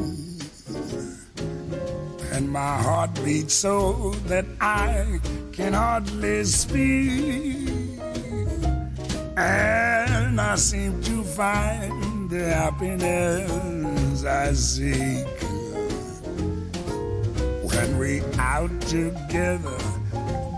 and 2.37 2.47
my 2.51 2.77
heart 2.77 3.09
beats 3.25 3.55
so 3.55 4.11
that 4.27 4.45
I 4.61 5.19
can 5.53 5.73
hardly 5.73 6.43
speak. 6.43 7.67
And 9.35 10.39
I 10.39 10.55
seem 10.55 11.01
to 11.01 11.23
find 11.23 12.29
the 12.29 12.43
happiness 12.53 14.23
I 14.23 14.53
seek 14.53 15.25
when 17.71 17.97
we 17.97 18.21
out 18.37 18.81
together, 18.81 19.79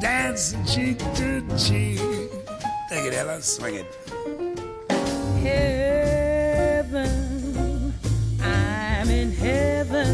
dancing 0.01 0.65
cheek 0.65 0.97
to 1.15 1.41
cheek. 1.57 2.18
Take 2.89 3.05
it, 3.05 3.13
Ella, 3.13 3.39
swing 3.39 3.75
it. 3.75 3.85
heaven. 6.79 7.93
I'm 8.41 9.09
in 9.11 9.31
heaven. 9.31 10.07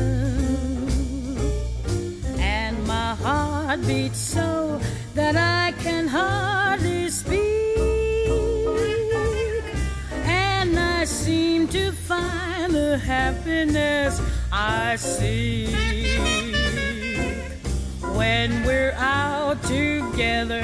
And 2.37 2.85
my 2.85 3.15
heart 3.15 3.79
beats 3.87 4.19
so 4.19 4.81
that 5.13 5.37
I 5.37 5.71
can 5.83 6.05
hardly 6.05 7.09
speak. 7.09 7.77
And 10.25 10.77
I 10.77 11.05
seem 11.05 11.69
to 11.69 11.93
find 11.93 12.73
the 12.73 12.97
happiness 12.97 14.21
I 14.51 14.97
seek 14.97 15.73
when 18.15 18.63
we're 18.65 18.95
out 18.97 19.61
together, 19.63 20.63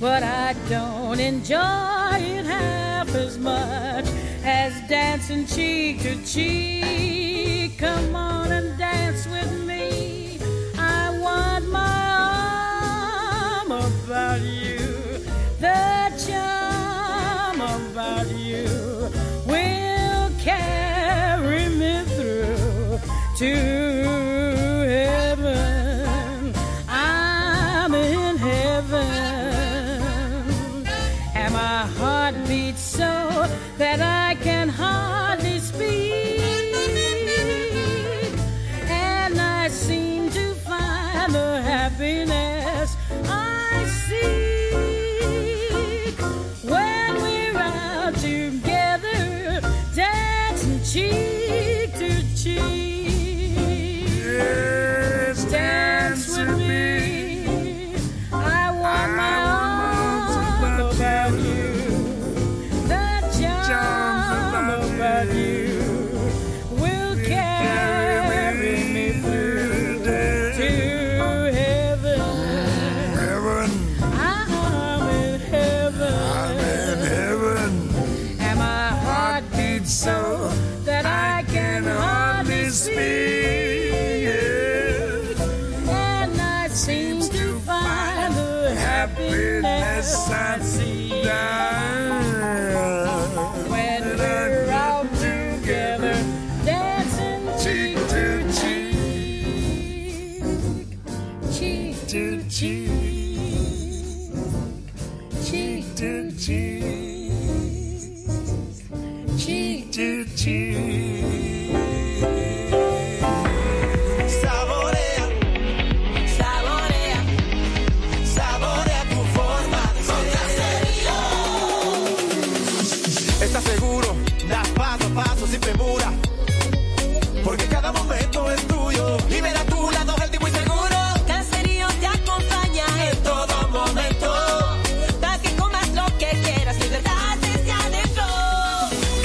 but 0.00 0.22
I 0.22 0.54
don't 0.70 1.20
enjoy 1.20 2.16
it 2.16 2.46
half 2.46 3.14
as 3.14 3.36
much 3.36 4.06
as 4.42 4.72
dancing 4.88 5.46
cheek 5.46 6.00
to 6.00 6.16
cheek. 6.24 6.69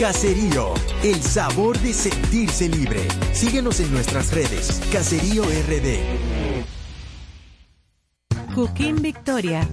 Caserío, 0.06 0.76
el 1.04 1.20
sabor 1.20 1.80
de 1.80 1.92
sentirse 1.92 2.70
libre. 2.70 3.08
Síguenos 3.34 3.80
en 3.80 3.92
nuestras 3.92 4.32
redes. 4.32 4.80
Caserío 4.92 5.42
RD. 5.42 5.98
Cooking 8.54 9.02
Victoria, 9.02 9.68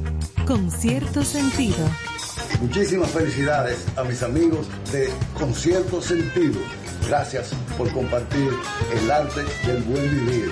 con 0.46 0.70
cierto 0.70 1.22
sentido. 1.22 1.86
Muchísimas 2.62 3.10
felicidades 3.10 3.84
a 3.94 4.04
mis 4.04 4.22
amigos 4.22 4.68
de 4.90 5.10
Concierto 5.38 6.00
Sentido. 6.00 6.60
Gracias 7.06 7.52
por 7.76 7.92
compartir 7.92 8.54
el 9.02 9.10
arte 9.10 9.42
del 9.66 9.82
buen 9.82 10.08
vivir. 10.08 10.50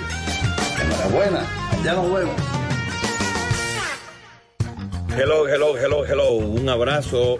Enhorabuena, 0.79 1.81
ya 1.83 1.95
nos 1.95 2.13
vemos. 2.13 2.35
Hello, 5.17 5.47
hello, 5.47 5.75
hello, 5.75 6.05
hello. 6.05 6.33
Un 6.35 6.69
abrazo 6.69 7.39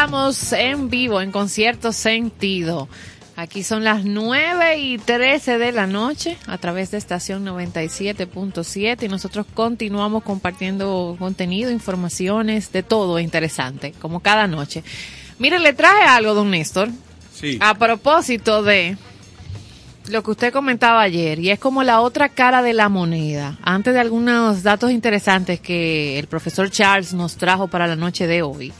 Estamos 0.00 0.54
en 0.54 0.88
vivo, 0.88 1.20
en 1.20 1.30
concierto 1.30 1.92
sentido. 1.92 2.88
Aquí 3.36 3.62
son 3.62 3.84
las 3.84 4.02
9 4.02 4.78
y 4.78 4.96
13 4.96 5.58
de 5.58 5.72
la 5.72 5.86
noche 5.86 6.38
a 6.46 6.56
través 6.56 6.90
de 6.90 6.96
estación 6.96 7.44
97.7 7.44 9.02
y 9.02 9.08
nosotros 9.08 9.44
continuamos 9.52 10.22
compartiendo 10.22 11.16
contenido, 11.18 11.70
informaciones, 11.70 12.72
de 12.72 12.82
todo 12.82 13.18
interesante, 13.18 13.92
como 14.00 14.20
cada 14.20 14.46
noche. 14.46 14.82
Mire, 15.38 15.58
le 15.58 15.74
traje 15.74 16.04
algo, 16.04 16.32
don 16.32 16.50
Néstor, 16.50 16.88
Sí. 17.34 17.58
a 17.60 17.74
propósito 17.74 18.62
de 18.62 18.96
lo 20.08 20.22
que 20.22 20.30
usted 20.30 20.50
comentaba 20.50 21.02
ayer, 21.02 21.38
y 21.40 21.50
es 21.50 21.58
como 21.58 21.82
la 21.82 22.00
otra 22.00 22.30
cara 22.30 22.62
de 22.62 22.72
la 22.72 22.88
moneda. 22.88 23.58
Antes 23.62 23.92
de 23.92 24.00
algunos 24.00 24.62
datos 24.62 24.92
interesantes 24.92 25.60
que 25.60 26.18
el 26.18 26.26
profesor 26.26 26.70
Charles 26.70 27.12
nos 27.12 27.36
trajo 27.36 27.68
para 27.68 27.86
la 27.86 27.96
noche 27.96 28.26
de 28.26 28.40
hoy. 28.40 28.72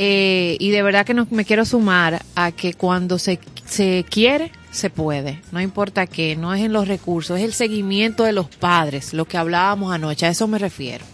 Eh, 0.00 0.56
y 0.60 0.70
de 0.70 0.82
verdad 0.84 1.04
que 1.04 1.12
no, 1.12 1.26
me 1.28 1.44
quiero 1.44 1.64
sumar 1.64 2.22
a 2.36 2.52
que 2.52 2.72
cuando 2.72 3.18
se, 3.18 3.40
se 3.66 4.06
quiere, 4.08 4.52
se 4.70 4.90
puede. 4.90 5.42
No 5.50 5.60
importa 5.60 6.06
qué, 6.06 6.36
no 6.36 6.54
es 6.54 6.62
en 6.62 6.72
los 6.72 6.86
recursos, 6.86 7.36
es 7.36 7.44
el 7.44 7.52
seguimiento 7.52 8.22
de 8.22 8.30
los 8.30 8.46
padres, 8.46 9.12
lo 9.12 9.24
que 9.24 9.36
hablábamos 9.36 9.92
anoche, 9.92 10.24
a 10.24 10.28
eso 10.28 10.46
me 10.46 10.58
refiero. 10.58 11.04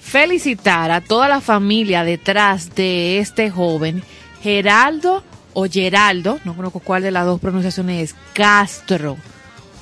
Felicitar 0.00 0.90
a 0.90 1.00
toda 1.00 1.28
la 1.28 1.40
familia 1.40 2.04
detrás 2.04 2.74
de 2.74 3.20
este 3.20 3.50
joven, 3.50 4.02
Geraldo 4.42 5.24
o 5.54 5.64
Geraldo, 5.64 6.40
no 6.44 6.54
conozco 6.54 6.80
cuál 6.80 7.02
de 7.02 7.10
las 7.10 7.24
dos 7.24 7.40
pronunciaciones 7.40 8.10
es, 8.10 8.16
Castro, 8.34 9.16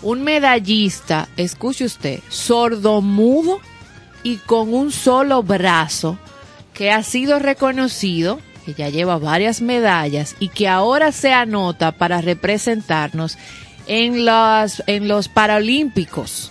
un 0.03 0.23
medallista, 0.23 1.27
escuche 1.37 1.87
usted, 1.87 2.21
sordomudo 2.29 3.59
y 4.23 4.37
con 4.37 4.73
un 4.75 4.93
solo 4.93 5.43
brazo, 5.43 6.21
que 6.81 6.91
ha 6.91 7.03
sido 7.03 7.39
reconocido, 7.39 8.41
que 8.65 8.73
ya 8.73 8.89
lleva 8.89 9.19
varias 9.19 9.61
medallas 9.61 10.35
y 10.41 10.49
que 10.49 10.67
ahora 10.67 11.13
se 11.13 11.31
anota 11.31 11.93
para 11.93 12.23
representarnos 12.23 13.37
en 13.87 14.25
los, 14.25 14.83
en 14.87 15.07
los 15.07 15.29
Paralímpicos 15.29 16.51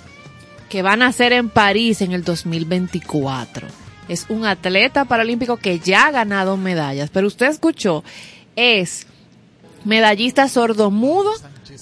que 0.69 0.83
van 0.83 1.01
a 1.01 1.11
ser 1.13 1.33
en 1.33 1.49
París 1.49 2.03
en 2.03 2.11
el 2.11 2.23
2024. 2.23 3.69
Es 4.07 4.27
un 4.29 4.45
atleta 4.45 5.05
paralímpico 5.05 5.57
que 5.57 5.79
ya 5.79 6.05
ha 6.05 6.11
ganado 6.11 6.57
medallas, 6.57 7.09
pero 7.11 7.25
usted 7.25 7.47
escuchó, 7.47 8.03
es 8.55 9.07
medallista 9.83 10.47
sordomudo 10.47 11.31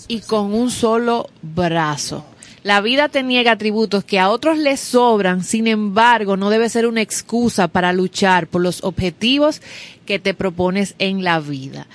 y 0.07 0.21
con 0.21 0.53
un 0.53 0.71
solo 0.71 1.29
brazo. 1.41 2.23
La 2.67 2.81
vida 2.81 3.07
te 3.07 3.23
niega 3.23 3.53
atributos 3.53 4.03
que 4.03 4.19
a 4.19 4.27
otros 4.27 4.57
les 4.57 4.81
sobran, 4.81 5.41
sin 5.41 5.67
embargo, 5.67 6.35
no 6.35 6.49
debe 6.49 6.67
ser 6.67 6.85
una 6.85 7.01
excusa 7.01 7.69
para 7.69 7.93
luchar 7.93 8.47
por 8.47 8.61
los 8.61 8.83
objetivos 8.83 9.61
que 10.05 10.19
te 10.19 10.33
propones 10.33 10.93
en 10.99 11.23
la 11.23 11.39
vida. 11.39 11.87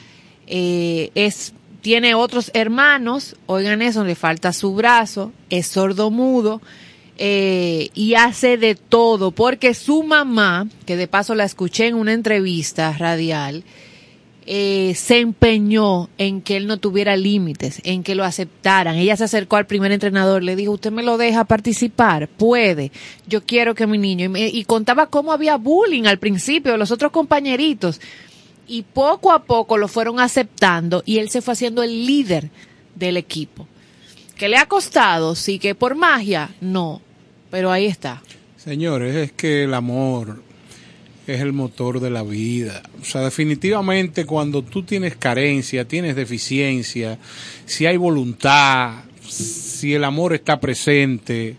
Eh, 0.46 1.10
es, 1.14 1.52
tiene 1.82 2.14
otros 2.14 2.50
hermanos, 2.54 3.36
oigan 3.44 3.82
eso, 3.82 4.02
le 4.02 4.14
falta 4.14 4.54
su 4.54 4.74
brazo, 4.74 5.30
es 5.50 5.66
sordomudo 5.66 6.62
eh, 7.18 7.90
y 7.92 8.14
hace 8.14 8.56
de 8.56 8.74
todo, 8.74 9.30
porque 9.30 9.74
su 9.74 10.02
mamá, 10.02 10.68
que 10.86 10.96
de 10.96 11.06
paso 11.06 11.34
la 11.34 11.44
escuché 11.44 11.88
en 11.88 11.96
una 11.96 12.14
entrevista 12.14 12.96
radial, 12.96 13.62
eh, 14.54 14.94
se 14.96 15.18
empeñó 15.18 16.10
en 16.18 16.42
que 16.42 16.58
él 16.58 16.66
no 16.66 16.76
tuviera 16.76 17.16
límites, 17.16 17.80
en 17.84 18.02
que 18.02 18.14
lo 18.14 18.22
aceptaran. 18.22 18.96
Ella 18.96 19.16
se 19.16 19.24
acercó 19.24 19.56
al 19.56 19.64
primer 19.66 19.92
entrenador, 19.92 20.42
le 20.42 20.56
dijo, 20.56 20.72
usted 20.72 20.92
me 20.92 21.02
lo 21.02 21.16
deja 21.16 21.44
participar, 21.44 22.28
puede, 22.28 22.92
yo 23.26 23.42
quiero 23.46 23.74
que 23.74 23.86
mi 23.86 23.96
niño, 23.96 24.30
y, 24.36 24.62
contaba 24.64 25.06
cómo 25.06 25.32
había 25.32 25.56
bullying 25.56 26.04
al 26.04 26.18
principio 26.18 26.76
los 26.76 26.90
otros 26.90 27.12
compañeritos, 27.12 27.98
y 28.68 28.82
poco 28.82 29.32
a 29.32 29.44
poco 29.44 29.78
lo 29.78 29.88
fueron 29.88 30.20
aceptando 30.20 31.02
y 31.06 31.16
él 31.16 31.30
se 31.30 31.40
fue 31.40 31.52
haciendo 31.52 31.82
el 31.82 32.04
líder 32.04 32.50
del 32.94 33.16
equipo. 33.16 33.66
¿Que 34.36 34.50
le 34.50 34.58
ha 34.58 34.66
costado? 34.66 35.34
Sí, 35.34 35.58
que 35.58 35.74
por 35.74 35.94
magia, 35.94 36.50
no, 36.60 37.00
pero 37.50 37.72
ahí 37.72 37.86
está. 37.86 38.22
Señores, 38.58 39.16
es 39.16 39.32
que 39.32 39.64
el 39.64 39.72
amor 39.72 40.42
es 41.26 41.40
el 41.40 41.52
motor 41.52 42.00
de 42.00 42.10
la 42.10 42.22
vida. 42.22 42.82
O 43.00 43.04
sea, 43.04 43.22
definitivamente 43.22 44.24
cuando 44.24 44.62
tú 44.62 44.82
tienes 44.82 45.16
carencia, 45.16 45.86
tienes 45.86 46.16
deficiencia, 46.16 47.18
si 47.64 47.86
hay 47.86 47.96
voluntad, 47.96 49.04
si 49.28 49.94
el 49.94 50.04
amor 50.04 50.34
está 50.34 50.60
presente, 50.60 51.56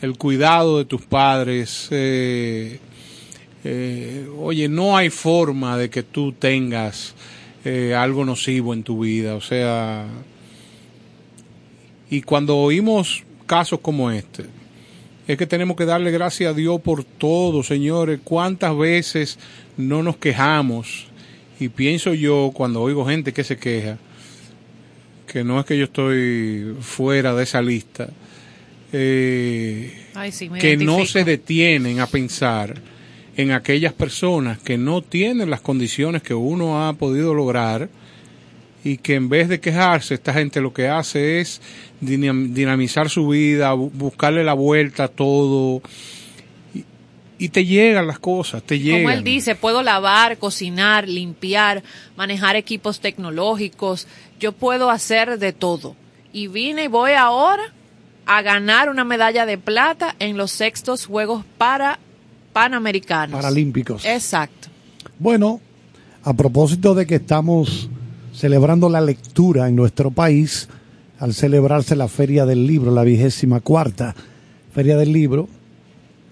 el 0.00 0.16
cuidado 0.16 0.78
de 0.78 0.84
tus 0.86 1.02
padres, 1.02 1.88
eh, 1.90 2.78
eh, 3.64 4.26
oye, 4.38 4.68
no 4.68 4.96
hay 4.96 5.10
forma 5.10 5.76
de 5.76 5.90
que 5.90 6.02
tú 6.02 6.32
tengas 6.32 7.14
eh, 7.64 7.94
algo 7.94 8.24
nocivo 8.24 8.72
en 8.72 8.82
tu 8.82 9.00
vida. 9.00 9.34
O 9.34 9.40
sea, 9.42 10.06
y 12.08 12.22
cuando 12.22 12.56
oímos 12.56 13.24
casos 13.46 13.80
como 13.80 14.10
este, 14.10 14.46
es 15.30 15.38
que 15.38 15.46
tenemos 15.46 15.76
que 15.76 15.84
darle 15.84 16.10
gracias 16.10 16.50
a 16.50 16.54
Dios 16.56 16.80
por 16.80 17.04
todo, 17.04 17.62
señores. 17.62 18.18
¿Cuántas 18.24 18.76
veces 18.76 19.38
no 19.76 20.02
nos 20.02 20.16
quejamos? 20.16 21.06
Y 21.60 21.68
pienso 21.68 22.14
yo, 22.14 22.50
cuando 22.52 22.82
oigo 22.82 23.06
gente 23.06 23.32
que 23.32 23.44
se 23.44 23.56
queja, 23.56 23.96
que 25.28 25.44
no 25.44 25.60
es 25.60 25.66
que 25.66 25.78
yo 25.78 25.84
estoy 25.84 26.74
fuera 26.80 27.32
de 27.32 27.44
esa 27.44 27.62
lista, 27.62 28.08
eh, 28.92 29.94
Ay, 30.14 30.32
sí, 30.32 30.50
me 30.50 30.58
que 30.58 30.76
no 30.76 31.06
se 31.06 31.22
detienen 31.22 32.00
a 32.00 32.08
pensar 32.08 32.80
en 33.36 33.52
aquellas 33.52 33.92
personas 33.92 34.58
que 34.58 34.78
no 34.78 35.00
tienen 35.00 35.48
las 35.48 35.60
condiciones 35.60 36.22
que 36.22 36.34
uno 36.34 36.88
ha 36.88 36.92
podido 36.94 37.34
lograr 37.34 37.88
y 38.82 38.96
que 38.96 39.14
en 39.14 39.28
vez 39.28 39.48
de 39.48 39.60
quejarse, 39.60 40.14
esta 40.14 40.32
gente 40.32 40.60
lo 40.60 40.72
que 40.72 40.88
hace 40.88 41.40
es 41.40 41.60
dinam- 42.02 42.52
dinamizar 42.52 43.10
su 43.10 43.28
vida, 43.28 43.74
bu- 43.74 43.90
buscarle 43.92 44.42
la 44.44 44.54
vuelta 44.54 45.04
a 45.04 45.08
todo 45.08 45.82
y, 46.74 46.84
y 47.38 47.48
te 47.50 47.64
llegan 47.66 48.06
las 48.06 48.18
cosas, 48.18 48.62
te 48.62 48.78
llegan. 48.78 49.02
Como 49.02 49.10
él 49.14 49.22
dice, 49.24 49.54
puedo 49.54 49.82
lavar, 49.82 50.38
cocinar, 50.38 51.08
limpiar, 51.08 51.82
manejar 52.16 52.56
equipos 52.56 53.00
tecnológicos, 53.00 54.06
yo 54.38 54.52
puedo 54.52 54.90
hacer 54.90 55.38
de 55.38 55.52
todo. 55.52 55.94
Y 56.32 56.46
vine 56.48 56.84
y 56.84 56.88
voy 56.88 57.12
ahora 57.12 57.64
a 58.24 58.40
ganar 58.42 58.88
una 58.88 59.04
medalla 59.04 59.44
de 59.44 59.58
plata 59.58 60.14
en 60.20 60.36
los 60.36 60.52
sextos 60.52 61.04
Juegos 61.06 61.44
para 61.58 61.98
Panamericanos. 62.52 63.34
Paralímpicos. 63.40 64.04
Exacto. 64.04 64.68
Bueno, 65.18 65.60
a 66.22 66.32
propósito 66.34 66.94
de 66.94 67.06
que 67.06 67.16
estamos 67.16 67.88
celebrando 68.40 68.88
la 68.88 69.02
lectura 69.02 69.68
en 69.68 69.76
nuestro 69.76 70.10
país, 70.10 70.66
al 71.18 71.34
celebrarse 71.34 71.94
la 71.94 72.08
Feria 72.08 72.46
del 72.46 72.66
Libro, 72.66 72.90
la 72.90 73.04
vigésima 73.04 73.60
cuarta 73.60 74.14
Feria 74.74 74.96
del 74.96 75.12
Libro, 75.12 75.46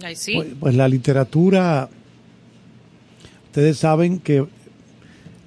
Ay, 0.02 0.16
sí. 0.16 0.32
pues, 0.35 0.48
pues 0.59 0.74
la 0.74 0.89
literatura, 0.89 1.90
ustedes 3.44 3.76
saben 3.76 4.20
que 4.20 4.47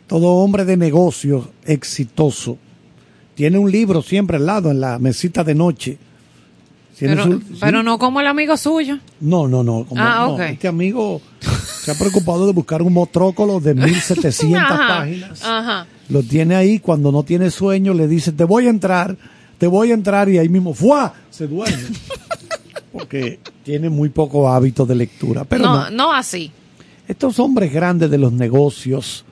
todo 0.05 0.35
hombre 0.35 0.63
de 0.63 0.77
negocios 0.77 1.47
exitoso 1.65 2.59
tiene 3.33 3.57
un 3.57 3.71
libro 3.71 4.03
siempre 4.03 4.37
al 4.37 4.45
lado, 4.45 4.69
en 4.69 4.81
la 4.81 4.99
mesita 4.99 5.43
de 5.43 5.55
noche. 5.55 5.97
Pero, 7.07 7.23
su- 7.23 7.41
pero 7.59 7.79
sí. 7.79 7.85
no 7.85 7.97
como 7.99 8.19
el 8.19 8.27
amigo 8.27 8.55
suyo. 8.57 8.99
No, 9.19 9.47
no, 9.47 9.63
no. 9.63 9.85
como- 9.85 10.01
Ah, 10.01 10.25
no. 10.29 10.41
Este 10.41 10.67
amigo 10.67 11.21
se 11.83 11.91
ha 11.91 11.95
preocupado 11.95 12.45
de 12.47 12.53
buscar 12.53 12.81
un 12.81 12.93
motrócolo 12.93 13.59
de 13.59 13.73
1700 13.75 14.61
Ajá, 14.71 14.87
páginas. 14.99 15.43
Ajá. 15.43 15.87
Lo 16.09 16.21
tiene 16.23 16.55
ahí, 16.55 16.79
cuando 16.79 17.11
no 17.11 17.23
tiene 17.23 17.49
sueño, 17.51 17.93
le 17.93 18.07
dice, 18.07 18.31
te 18.31 18.43
voy 18.43 18.67
a 18.67 18.69
entrar, 18.69 19.15
te 19.57 19.67
voy 19.67 19.91
a 19.91 19.93
entrar, 19.93 20.29
y 20.29 20.37
ahí 20.37 20.49
mismo, 20.49 20.73
¡fua! 20.73 21.13
Se 21.29 21.47
duerme. 21.47 21.77
Porque 22.91 23.39
tiene 23.63 23.89
muy 23.89 24.09
poco 24.09 24.49
hábito 24.49 24.85
de 24.85 24.95
lectura. 24.95 25.43
Pero 25.45 25.63
no, 25.65 25.75
no, 25.85 25.89
no 25.91 26.13
así. 26.13 26.51
estos 27.07 27.39
hombres 27.39 27.71
grandes 27.71 28.11
de 28.11 28.17
los 28.17 28.33
negocios 28.33 29.23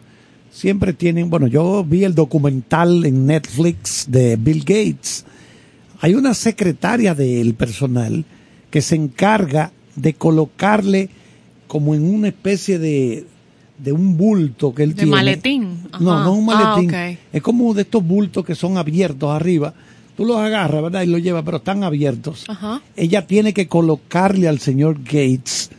siempre 0.52 0.94
tienen, 0.94 1.30
bueno, 1.30 1.48
yo 1.48 1.84
vi 1.84 2.04
el 2.06 2.16
documental 2.16 3.06
en 3.06 3.26
Netflix 3.26 4.06
de 4.10 4.38
Bill 4.38 4.60
Gates. 4.62 5.26
Hay 6.02 6.16
una 6.16 6.34
secretaria 6.34 7.14
del 7.16 7.54
personal 7.56 8.26
que 8.70 8.82
se 8.82 8.96
encarga 8.96 9.72
de 9.96 10.14
colocarle 10.14 11.10
como 11.68 11.94
en 11.94 12.04
una 12.14 12.30
especie 12.30 12.80
de, 12.80 13.26
de 13.78 13.92
un 13.92 14.16
bulto 14.18 14.74
que 14.74 14.84
él 14.84 14.90
De 14.92 14.96
tiene. 15.04 15.12
maletín. 15.12 15.88
No, 16.00 16.24
no 16.24 16.34
un 16.34 16.46
maletín. 16.46 16.94
Ah, 16.96 17.10
ok. 17.12 17.18
Es 17.34 17.42
como 17.42 17.74
de 17.74 17.82
estos 17.84 18.04
bultos 18.06 18.46
que 18.46 18.56
son 18.56 18.78
abiertos 18.78 19.30
arriba. 19.32 19.74
Tú 20.16 20.26
los 20.26 20.38
agarras, 20.38 20.82
¿verdad? 20.84 21.04
Y 21.04 21.08
los 21.08 21.22
llevas, 21.22 21.44
pero 21.46 21.58
están 21.58 21.84
abiertos. 21.84 22.46
Ajá. 22.48 22.82
Ella 22.96 23.26
tiene 23.28 23.54
que 23.54 23.68
colocarle 23.68 24.48
al 24.48 24.60
señor 24.60 24.98
Gates 25.04 25.70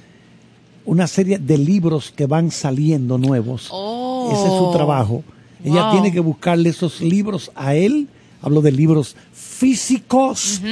una 0.85 1.07
serie 1.07 1.39
de 1.39 1.59
libros 1.59 2.13
que 2.15 2.27
van 2.27 2.51
saliendo 2.51 3.19
nuevos. 3.19 3.69
Oh. 3.71 4.31
Ese 4.33 4.45
es 4.47 4.59
su 4.59 4.71
trabajo. 4.73 5.23
Ella 5.65 5.83
Wow. 5.85 5.93
tiene 5.93 6.13
que 6.13 6.21
buscarle 6.21 6.71
esos 6.71 7.01
libros 7.01 7.51
a 7.55 7.75
él. 7.75 8.09
Hablo 8.43 8.63
de 8.63 8.73
libros 8.73 9.17
físicos, 9.33 10.63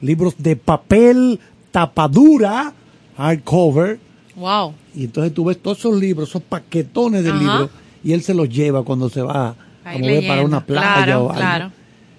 libros 0.00 0.34
de 0.38 0.56
papel, 0.56 1.40
tapadura, 1.70 2.72
hardcover. 3.16 3.98
Wow. 4.36 4.72
Y 4.94 5.04
entonces 5.04 5.34
tú 5.34 5.44
ves 5.44 5.60
todos 5.60 5.78
esos 5.78 5.98
libros, 5.98 6.28
esos 6.28 6.42
paquetones 6.42 7.24
de 7.24 7.30
Ajá. 7.30 7.38
libros, 7.40 7.70
y 8.04 8.12
él 8.12 8.22
se 8.22 8.34
los 8.34 8.48
lleva 8.48 8.82
cuando 8.84 9.08
se 9.10 9.20
va 9.22 9.56
a 9.84 9.98
mover 9.98 10.26
para 10.26 10.42
una 10.44 10.64
playa 10.64 11.04
Claro, 11.04 11.18
o 11.24 11.28
algo. 11.30 11.34
claro. 11.34 11.70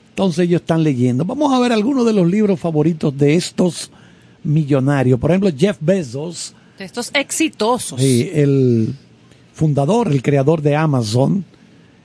Entonces 0.09 0.45
ellos 0.47 0.61
están 0.61 0.83
leyendo. 0.83 1.25
Vamos 1.25 1.51
a 1.53 1.59
ver 1.59 1.71
algunos 1.71 2.05
de 2.05 2.13
los 2.13 2.29
libros 2.29 2.59
favoritos 2.59 3.17
de 3.17 3.35
estos 3.35 3.89
millonarios. 4.43 5.19
Por 5.19 5.31
ejemplo, 5.31 5.49
Jeff 5.57 5.77
Bezos, 5.79 6.53
De 6.77 6.85
estos 6.85 7.09
exitosos. 7.13 7.99
sí, 7.99 8.29
el 8.33 8.93
fundador, 9.53 10.11
el 10.11 10.21
creador 10.21 10.61
de 10.61 10.75
Amazon. 10.75 11.45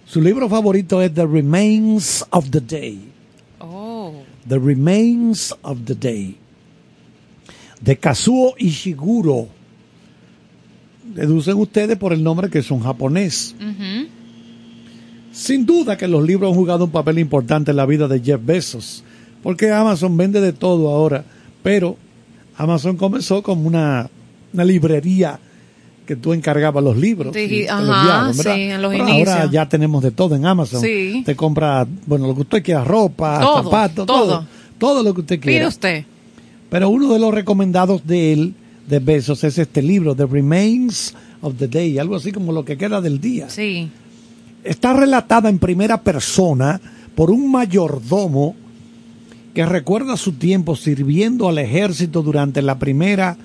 Su 0.09 0.22
libro 0.22 0.48
favorito 0.48 1.02
es 1.02 1.12
The 1.12 1.26
Remains 1.26 2.24
of 2.30 2.48
the 2.48 2.62
Day. 2.62 2.98
Oh. 3.60 4.14
The 4.48 4.59
Remains 4.59 5.55
of 5.60 5.80
the 5.85 5.94
Day. 5.94 6.35
De 7.82 7.94
Kazuo 7.98 8.55
Ishiguro. 8.56 9.48
Deducen 11.14 11.59
ustedes 11.59 11.98
por 11.98 12.14
el 12.14 12.22
nombre 12.22 12.48
que 12.48 12.60
es 12.60 12.70
un 12.70 12.80
japonés. 12.80 13.55
Sin 15.30 15.66
duda 15.66 15.98
que 15.98 16.09
los 16.09 16.26
libros 16.26 16.52
han 16.52 16.56
jugado 16.56 16.86
un 16.86 16.90
papel 16.90 17.18
importante 17.18 17.72
en 17.72 17.76
la 17.76 17.85
vida 17.85 18.09
de 18.09 18.20
Jeff 18.20 18.40
Bezos, 18.43 19.05
porque 19.43 19.70
Amazon 19.70 20.16
vende 20.16 20.40
de 20.40 20.55
todo 20.55 20.89
ahora, 20.89 21.22
pero 21.62 21.98
Amazon 22.56 22.97
comenzó 22.97 23.43
como 23.43 23.68
una, 23.68 24.09
una 24.55 24.64
librería 24.64 25.39
que 26.09 26.16
tú 26.16 26.32
encargabas 26.32 26.82
los 26.82 26.97
libros. 26.97 27.36
Digi- 27.36 27.64
y 27.64 27.66
ajá, 27.68 28.28
los 28.28 28.36
¿verdad? 28.39 28.55
sí, 28.55 28.60
en 28.62 28.80
los 28.82 28.90
Pero 28.93 29.09
inicios. 29.09 29.28
Ahora 29.28 29.51
ya 29.52 29.68
tenemos 29.68 30.02
de 30.02 30.10
todo 30.10 30.35
en 30.35 30.47
Amazon. 30.47 30.80
Sí. 30.80 31.22
Te 31.26 31.36
compra, 31.36 31.86
bueno, 32.06 32.26
lo 32.26 32.35
que 32.35 32.40
usted 32.40 32.62
quiera, 32.62 32.82
ropa, 32.82 33.39
Todo, 33.40 33.62
zapatos, 33.64 34.06
todo. 34.06 34.26
todo. 34.26 34.47
Todo 34.78 35.02
lo 35.02 35.12
que 35.12 35.20
usted 35.20 35.39
Pide 35.39 35.51
quiera. 35.52 35.68
usted. 35.68 36.05
Pero 36.70 36.89
uno 36.89 37.12
de 37.12 37.18
los 37.18 37.35
recomendados 37.35 38.06
de 38.06 38.32
él, 38.32 38.55
de 38.89 38.98
Bezos, 39.01 39.44
es 39.44 39.59
este 39.59 39.82
libro, 39.82 40.14
The 40.14 40.24
Remains 40.24 41.14
of 41.43 41.56
the 41.59 41.68
Day, 41.68 41.98
algo 41.98 42.16
así 42.16 42.32
como 42.32 42.52
lo 42.52 42.64
que 42.64 42.78
queda 42.78 43.02
del 43.02 43.20
día 43.20 43.51
Sí. 43.51 43.90
está 44.64 44.94
relatada 44.94 45.51
en 45.51 45.59
primera 45.59 46.01
persona 46.02 46.80
por 47.14 47.30
un 47.30 47.51
mayordomo 47.51 48.56
que 49.52 49.66
recuerda 49.66 50.16
su 50.16 50.32
tiempo 50.32 50.74
sirviendo 50.74 51.48
al 51.51 51.59
ejército 51.59 52.22
durante 52.22 52.62
la 52.62 52.78
primera 52.78 53.36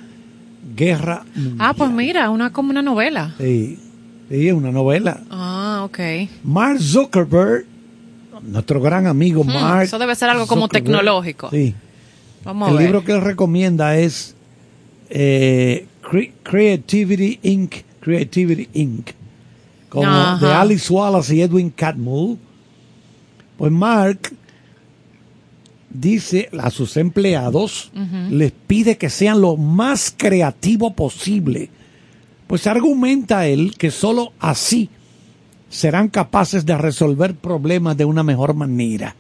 guerra 0.75 1.23
mundial. 1.35 1.55
Ah, 1.59 1.73
pues 1.77 1.91
mira, 1.91 2.29
una 2.29 2.51
como 2.51 2.69
una 2.71 2.81
novela. 2.81 3.33
Sí, 3.37 3.79
sí, 4.29 4.47
es 4.47 4.53
una 4.53 4.71
novela. 4.71 5.21
Ah, 5.29 5.81
ok. 5.85 5.99
Mark 6.43 6.79
Zuckerberg, 6.81 7.65
nuestro 8.41 8.81
gran 8.81 9.07
amigo 9.07 9.43
Hmm, 9.43 9.47
Mark. 9.53 9.83
eso 9.83 9.99
debe 9.99 10.15
ser 10.15 10.29
algo 10.29 10.47
como 10.47 10.63
Zuckerberg, 10.63 10.85
tecnológico. 10.85 11.49
Sí. 11.51 11.73
Vamos 12.43 12.67
a 12.67 12.71
El 12.71 12.77
ver. 12.77 12.85
libro 12.87 13.03
que 13.05 13.11
él 13.13 13.21
recomienda 13.21 13.97
es 13.97 14.35
eh, 15.09 15.85
Cre- 16.03 16.31
Creativity 16.43 17.39
Inc. 17.43 17.75
Creativity 18.01 18.67
Inc. 18.73 19.11
Como 19.89 20.07
Ajá. 20.07 20.45
de 20.45 20.53
Alice 20.53 20.91
Wallace 20.91 21.35
y 21.35 21.41
Edwin 21.41 21.69
Catmull. 21.69 22.37
Pues 23.57 23.71
Mark 23.71 24.33
dice 25.93 26.49
a 26.59 26.69
sus 26.69 26.97
empleados, 26.97 27.91
les 28.29 28.51
pide 28.51 28.97
que 28.97 29.09
sean 29.09 29.41
lo 29.41 29.57
más 29.57 30.13
creativo 30.15 30.93
posible. 30.93 31.69
Pues 32.47 32.67
argumenta 32.67 33.47
él 33.47 33.75
que 33.77 33.91
sólo 33.91 34.33
así 34.39 34.89
serán 35.69 36.09
capaces 36.09 36.65
de 36.65 36.77
resolver 36.77 37.35
problemas 37.35 37.97
de 37.97 38.05
una 38.05 38.23
mejor 38.23 38.53
manera. 38.53 39.15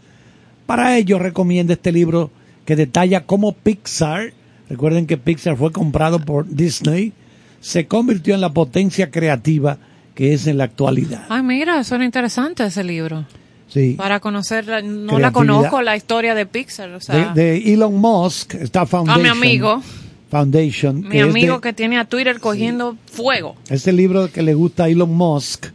Para 0.65 0.97
ello 0.97 1.19
recomienda 1.19 1.73
este 1.73 1.91
libro 1.91 2.31
que 2.65 2.75
detalla 2.75 3.25
cómo 3.25 3.53
Pixar, 3.53 4.33
recuerden 4.69 5.07
que 5.07 5.17
Pixar 5.17 5.57
fue 5.57 5.71
comprado 5.71 6.19
por 6.19 6.47
Disney, 6.47 7.13
se 7.59 7.87
convirtió 7.87 8.35
en 8.35 8.41
la 8.41 8.53
potencia 8.53 9.09
creativa 9.09 9.77
que 10.15 10.33
es 10.33 10.47
en 10.47 10.57
la 10.57 10.65
actualidad. 10.65 11.25
Ay, 11.29 11.43
mira, 11.43 11.83
suena 11.83 12.05
interesante 12.05 12.65
ese 12.65 12.83
libro. 12.83 13.25
Sí. 13.69 13.95
Para 13.97 14.19
conocer, 14.19 14.67
la- 14.67 14.81
no 14.81 15.17
la 15.19 15.31
conozco 15.31 15.81
la 15.81 15.95
historia 15.95 16.35
de 16.35 16.45
Pixar. 16.45 16.91
O 16.91 17.01
sea, 17.01 17.33
De, 17.33 17.41
de 17.43 17.73
Elon 17.73 17.95
Musk, 17.95 18.53
está 18.55 18.81
a 18.81 18.85
Foundation. 18.85 19.23
mi 19.23 19.29
amigo, 19.29 19.81
Foundation. 20.29 21.01
mi 21.01 21.09
que 21.09 21.19
es 21.19 21.23
de- 21.25 21.29
amigo 21.29 21.61
que 21.61 21.73
tiene 21.73 21.97
a 21.97 22.05
Twitter 22.05 22.39
cogiendo 22.39 22.97
fuego. 23.11 23.55
Ese 23.69 23.91
libro 23.91 24.31
que 24.31 24.41
le 24.41 24.53
gusta 24.53 24.85
a 24.85 24.89
Elon 24.89 25.13
Musk, 25.13 25.67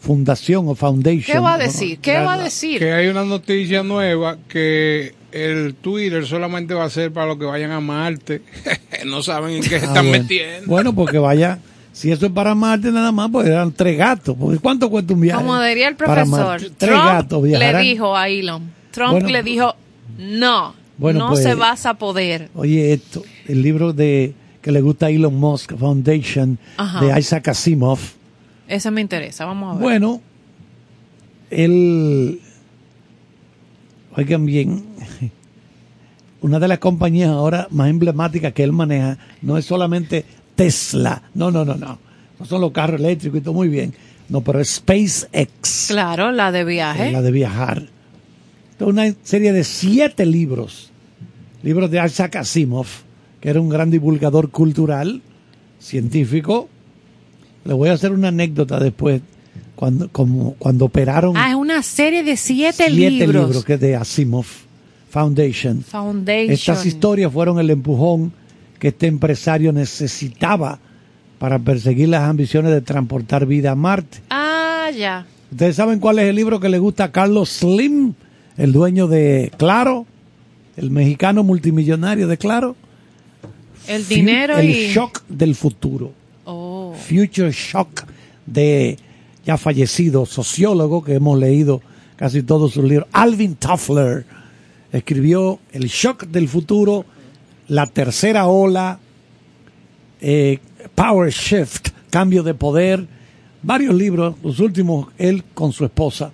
Fundación 0.00 0.68
o 0.68 0.74
Foundation. 0.74 1.22
¿Qué 1.24 1.38
va 1.38 1.54
a 1.54 1.58
decir? 1.58 1.98
¿Qué 2.00 2.18
va 2.18 2.34
a 2.34 2.38
decir? 2.42 2.78
Que 2.78 2.92
hay 2.92 3.06
una 3.08 3.24
noticia 3.24 3.82
nueva 3.82 4.36
que 4.48 5.14
el 5.32 5.74
Twitter 5.74 6.26
solamente 6.26 6.74
va 6.74 6.84
a 6.84 6.90
ser 6.90 7.10
para 7.12 7.26
los 7.26 7.38
que 7.38 7.44
vayan 7.44 7.70
a 7.70 7.80
Marte. 7.80 8.42
no 9.06 9.22
saben 9.22 9.56
en 9.56 9.62
qué 9.62 9.68
se 9.80 9.86
Ah, 9.86 9.88
están 9.88 10.06
bueno. 10.08 10.22
metiendo. 10.24 10.66
Bueno, 10.66 10.94
porque 10.94 11.18
vaya, 11.18 11.58
Si 11.94 12.10
eso 12.10 12.26
es 12.26 12.32
para 12.32 12.54
Marte 12.56 12.90
nada 12.90 13.12
más, 13.12 13.30
pues 13.30 13.46
eran 13.46 13.70
tres 13.72 13.96
gatos. 13.96 14.36
Porque 14.38 14.58
¿Cuánto 14.58 14.90
cuesta 14.90 15.14
un 15.14 15.20
viaje? 15.20 15.40
Como 15.40 15.58
diría 15.62 15.86
el 15.88 15.94
profesor, 15.96 16.26
Marte? 16.28 16.70
Tres 16.76 16.90
Trump 16.90 17.04
gatos 17.04 17.42
le 17.42 17.48
viajarán. 17.50 17.82
dijo 17.82 18.16
a 18.16 18.28
Elon, 18.28 18.70
Trump 18.90 19.12
Bueno, 19.12 19.28
le 19.28 19.42
dijo, 19.44 19.74
no, 20.18 20.74
Bueno, 20.98 21.20
no 21.20 21.28
pues- 21.30 21.44
se 21.44 21.54
vas 21.54 21.86
a 21.86 21.94
poder. 21.94 22.50
Oye, 22.56 22.92
esto, 22.92 23.22
el 23.46 23.62
libro 23.62 23.92
de 23.92 24.34
que 24.60 24.72
le 24.72 24.80
gusta 24.80 25.06
a 25.06 25.10
Elon 25.10 25.34
Musk, 25.36 25.76
Foundation, 25.76 26.58
Ajá. 26.78 27.00
de 27.00 27.16
Isaac 27.18 27.48
Asimov. 27.48 28.00
Ese 28.66 28.90
me 28.90 29.00
interesa, 29.00 29.44
vamos 29.44 29.70
a 29.70 29.74
ver. 29.74 29.82
Bueno, 29.82 30.20
él, 31.50 32.40
oigan 34.16 34.46
bien, 34.46 34.84
una 36.40 36.58
de 36.58 36.66
las 36.68 36.78
compañías 36.78 37.30
ahora 37.30 37.68
más 37.70 37.88
emblemáticas 37.88 38.52
que 38.52 38.64
él 38.64 38.72
maneja 38.72 39.18
no 39.42 39.56
es 39.58 39.64
solamente 39.64 40.24
Tesla, 40.54 41.22
no, 41.34 41.50
no, 41.50 41.64
no, 41.64 41.74
no, 41.74 41.98
no 42.38 42.46
son 42.46 42.60
los 42.60 42.72
carros 42.72 43.00
eléctricos 43.00 43.38
y 43.40 43.42
todo 43.42 43.54
muy 43.54 43.68
bien, 43.68 43.94
no, 44.28 44.40
pero 44.42 44.60
es 44.60 44.76
SpaceX, 44.76 45.86
Claro, 45.88 46.32
la 46.32 46.52
de 46.52 46.64
viaje. 46.64 47.10
la 47.12 47.22
de 47.22 47.30
viajar. 47.30 47.82
Esto 48.72 48.84
es 48.86 48.90
una 48.90 49.14
serie 49.22 49.52
de 49.52 49.64
siete 49.64 50.26
libros, 50.26 50.90
libros 51.62 51.90
de 51.90 52.04
Isaac 52.04 52.36
Asimov, 52.36 52.86
que 53.40 53.50
era 53.50 53.60
un 53.60 53.68
gran 53.68 53.90
divulgador 53.90 54.50
cultural, 54.50 55.22
científico. 55.78 56.68
Le 57.64 57.74
voy 57.74 57.88
a 57.88 57.92
hacer 57.92 58.12
una 58.12 58.28
anécdota 58.28 58.78
después, 58.80 59.20
cuando, 59.76 60.08
como, 60.10 60.54
cuando 60.54 60.84
operaron 60.86 61.36
Ah, 61.36 61.50
es 61.50 61.56
una 61.56 61.82
serie 61.82 62.22
de 62.22 62.36
siete, 62.36 62.84
siete 62.88 62.90
libros. 63.26 63.46
libros 63.46 63.64
que 63.64 63.74
es 63.74 63.80
de 63.80 63.96
Asimov 63.96 64.46
Foundation. 65.10 65.82
Foundation. 65.82 66.50
Estas 66.52 66.84
historias 66.86 67.32
fueron 67.32 67.58
el 67.60 67.70
empujón 67.70 68.32
que 68.84 68.88
este 68.88 69.06
empresario 69.06 69.72
necesitaba 69.72 70.78
para 71.38 71.58
perseguir 71.58 72.10
las 72.10 72.28
ambiciones 72.28 72.70
de 72.70 72.82
transportar 72.82 73.46
vida 73.46 73.70
a 73.70 73.74
Marte. 73.74 74.18
Ah, 74.28 74.90
ya. 74.94 75.24
¿Ustedes 75.50 75.76
saben 75.76 76.00
cuál 76.00 76.18
es 76.18 76.26
el 76.26 76.36
libro 76.36 76.60
que 76.60 76.68
le 76.68 76.78
gusta 76.78 77.04
a 77.04 77.10
Carlos 77.10 77.48
Slim, 77.48 78.12
el 78.58 78.72
dueño 78.74 79.06
de 79.06 79.50
Claro, 79.56 80.04
el 80.76 80.90
mexicano 80.90 81.42
multimillonario 81.44 82.28
de 82.28 82.36
Claro? 82.36 82.76
El 83.86 84.06
dinero 84.06 84.58
el 84.58 84.68
y... 84.68 84.92
shock 84.92 85.22
del 85.30 85.54
futuro. 85.54 86.12
Oh. 86.44 86.94
Future 87.08 87.52
Shock 87.52 88.04
de 88.44 88.98
ya 89.46 89.56
fallecido 89.56 90.26
sociólogo 90.26 91.02
que 91.02 91.14
hemos 91.14 91.38
leído 91.38 91.80
casi 92.16 92.42
todos 92.42 92.74
sus 92.74 92.84
libros. 92.84 93.08
Alvin 93.12 93.54
Toffler 93.54 94.26
escribió 94.92 95.58
El 95.72 95.86
Shock 95.86 96.26
del 96.26 96.50
Futuro, 96.50 97.06
La 97.68 97.86
Tercera 97.86 98.46
Ola, 98.46 98.98
eh, 100.20 100.58
Power 100.94 101.32
Shift, 101.32 101.88
Cambio 102.10 102.42
de 102.42 102.54
Poder, 102.54 103.06
varios 103.62 103.94
libros, 103.94 104.36
los 104.42 104.60
últimos 104.60 105.08
él 105.18 105.44
con 105.54 105.72
su 105.72 105.84
esposa. 105.84 106.30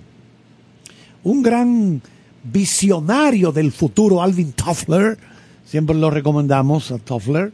Un 1.23 1.43
gran 1.43 2.03
visionario 2.43 3.53
del 3.53 3.73
futuro, 3.73 4.23
Alvin 4.23 4.53
Toffler, 4.53 5.19
siempre 5.65 5.95
lo 5.95 6.11
recomendamos 6.11 6.91
a 6.91 6.99
Toffler. 6.99 7.53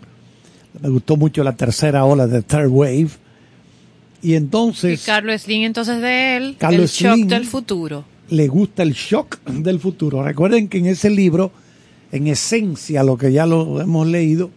Me 0.81 0.89
gustó 0.89 1.17
mucho 1.17 1.43
la 1.43 1.57
tercera 1.57 2.05
ola 2.05 2.27
de 2.27 2.43
Third 2.43 2.69
Wave. 2.69 3.09
Y 4.23 4.31
Y 4.31 4.35
entonces 4.35 5.05
Carlos 5.05 5.43
Slim, 5.43 5.63
entonces 5.65 6.01
de 6.01 6.37
él, 6.37 6.57
Carlos 6.59 6.81
el 7.01 7.09
shock 7.09 7.15
Slim. 7.15 7.29
del 7.29 7.45
futuro. 7.45 8.05
le 8.31 8.49
gusta 8.49 8.83
el 8.83 8.93
shock 8.93 9.43
del 9.45 9.79
futuro. 9.81 10.23
Recuerden 10.23 10.69
que 10.69 10.79
en 10.79 10.87
ese 10.87 11.11
libro, 11.11 11.53
en 12.13 12.27
esencia, 12.29 13.03
lo 13.03 13.17
que 13.17 13.33
ya 13.33 13.47
lo 13.47 13.81
hemos 13.81 14.07
leído, 14.07 14.51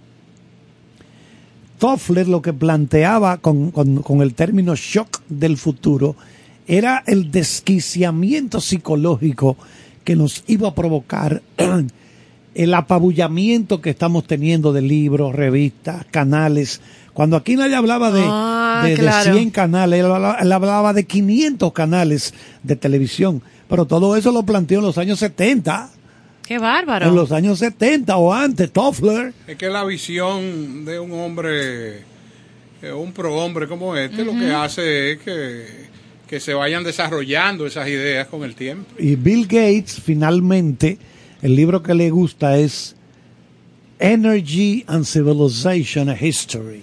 Toffler 1.78 2.28
lo 2.28 2.42
que 2.42 2.52
planteaba 2.54 3.38
con, 3.38 3.72
con- 3.72 4.02
con 4.02 4.22
el 4.22 4.34
término 4.34 4.76
shock 4.76 5.22
del 5.30 5.56
futuro 5.58 6.16
era 6.68 7.04
el 7.08 7.32
desquiciamiento 7.32 8.60
psicológico 8.60 9.56
que 10.04 10.16
nos 10.16 10.44
iba 10.48 10.68
a 10.70 10.76
provocar 10.76 11.42
el 12.56 12.74
apabullamiento 12.74 13.80
que 13.82 13.92
estamos 13.92 14.26
teniendo 14.28 14.74
de 14.74 14.82
libros, 14.82 15.34
revistas, 15.34 16.06
canales. 16.12 16.82
Cuando 17.14 17.38
aquí 17.38 17.56
nadie 17.56 17.76
hablaba 17.76 18.12
de, 18.12 18.24
Ah, 18.26 18.82
de- 18.84 18.92
de 18.92 18.98
claro. 18.98 19.34
100 19.34 19.50
canales, 19.52 20.00
él 20.02 20.06
hablaba, 20.12 20.38
él 20.42 20.52
hablaba 20.52 20.94
de 20.94 21.06
500 21.06 21.72
canales 21.72 22.34
de 22.62 22.76
televisión. 22.76 23.42
Pero 23.70 23.86
todo 23.86 24.18
eso 24.18 24.32
lo 24.34 24.44
planteó 24.44 24.80
en 24.80 24.86
los 24.86 24.98
años 24.98 25.20
70. 25.20 25.92
Qué 26.50 26.58
bárbaro. 26.58 27.06
En 27.06 27.14
los 27.14 27.32
años 27.32 27.60
70 27.60 28.18
o 28.18 28.34
antes, 28.34 28.72
Toffler. 28.72 29.36
Es 29.46 29.56
que 29.56 29.70
la 29.70 29.84
visión 29.84 30.84
de 30.84 30.98
un 30.98 31.12
hombre, 31.12 32.00
eh, 32.82 32.92
un 32.92 33.14
prohombre 33.14 33.68
como 33.68 33.96
este, 33.96 34.26
lo 34.26 34.32
que 34.34 34.52
hace 34.52 35.12
es 35.12 35.20
que, 35.20 35.68
que 36.28 36.40
se 36.40 36.56
vayan 36.56 36.84
desarrollando 36.84 37.68
esas 37.68 37.88
ideas 37.88 38.26
con 38.30 38.44
el 38.44 38.56
tiempo. 38.56 38.90
Y 38.98 39.16
Bill 39.16 39.44
Gates, 39.44 40.02
finalmente, 40.04 40.98
el 41.44 41.56
libro 41.56 41.84
que 41.84 41.94
le 41.94 42.10
gusta 42.10 42.58
es 42.58 42.96
Energy 44.00 44.86
and 44.88 45.06
Civilization 45.06 46.10
a 46.10 46.20
History. 46.20 46.82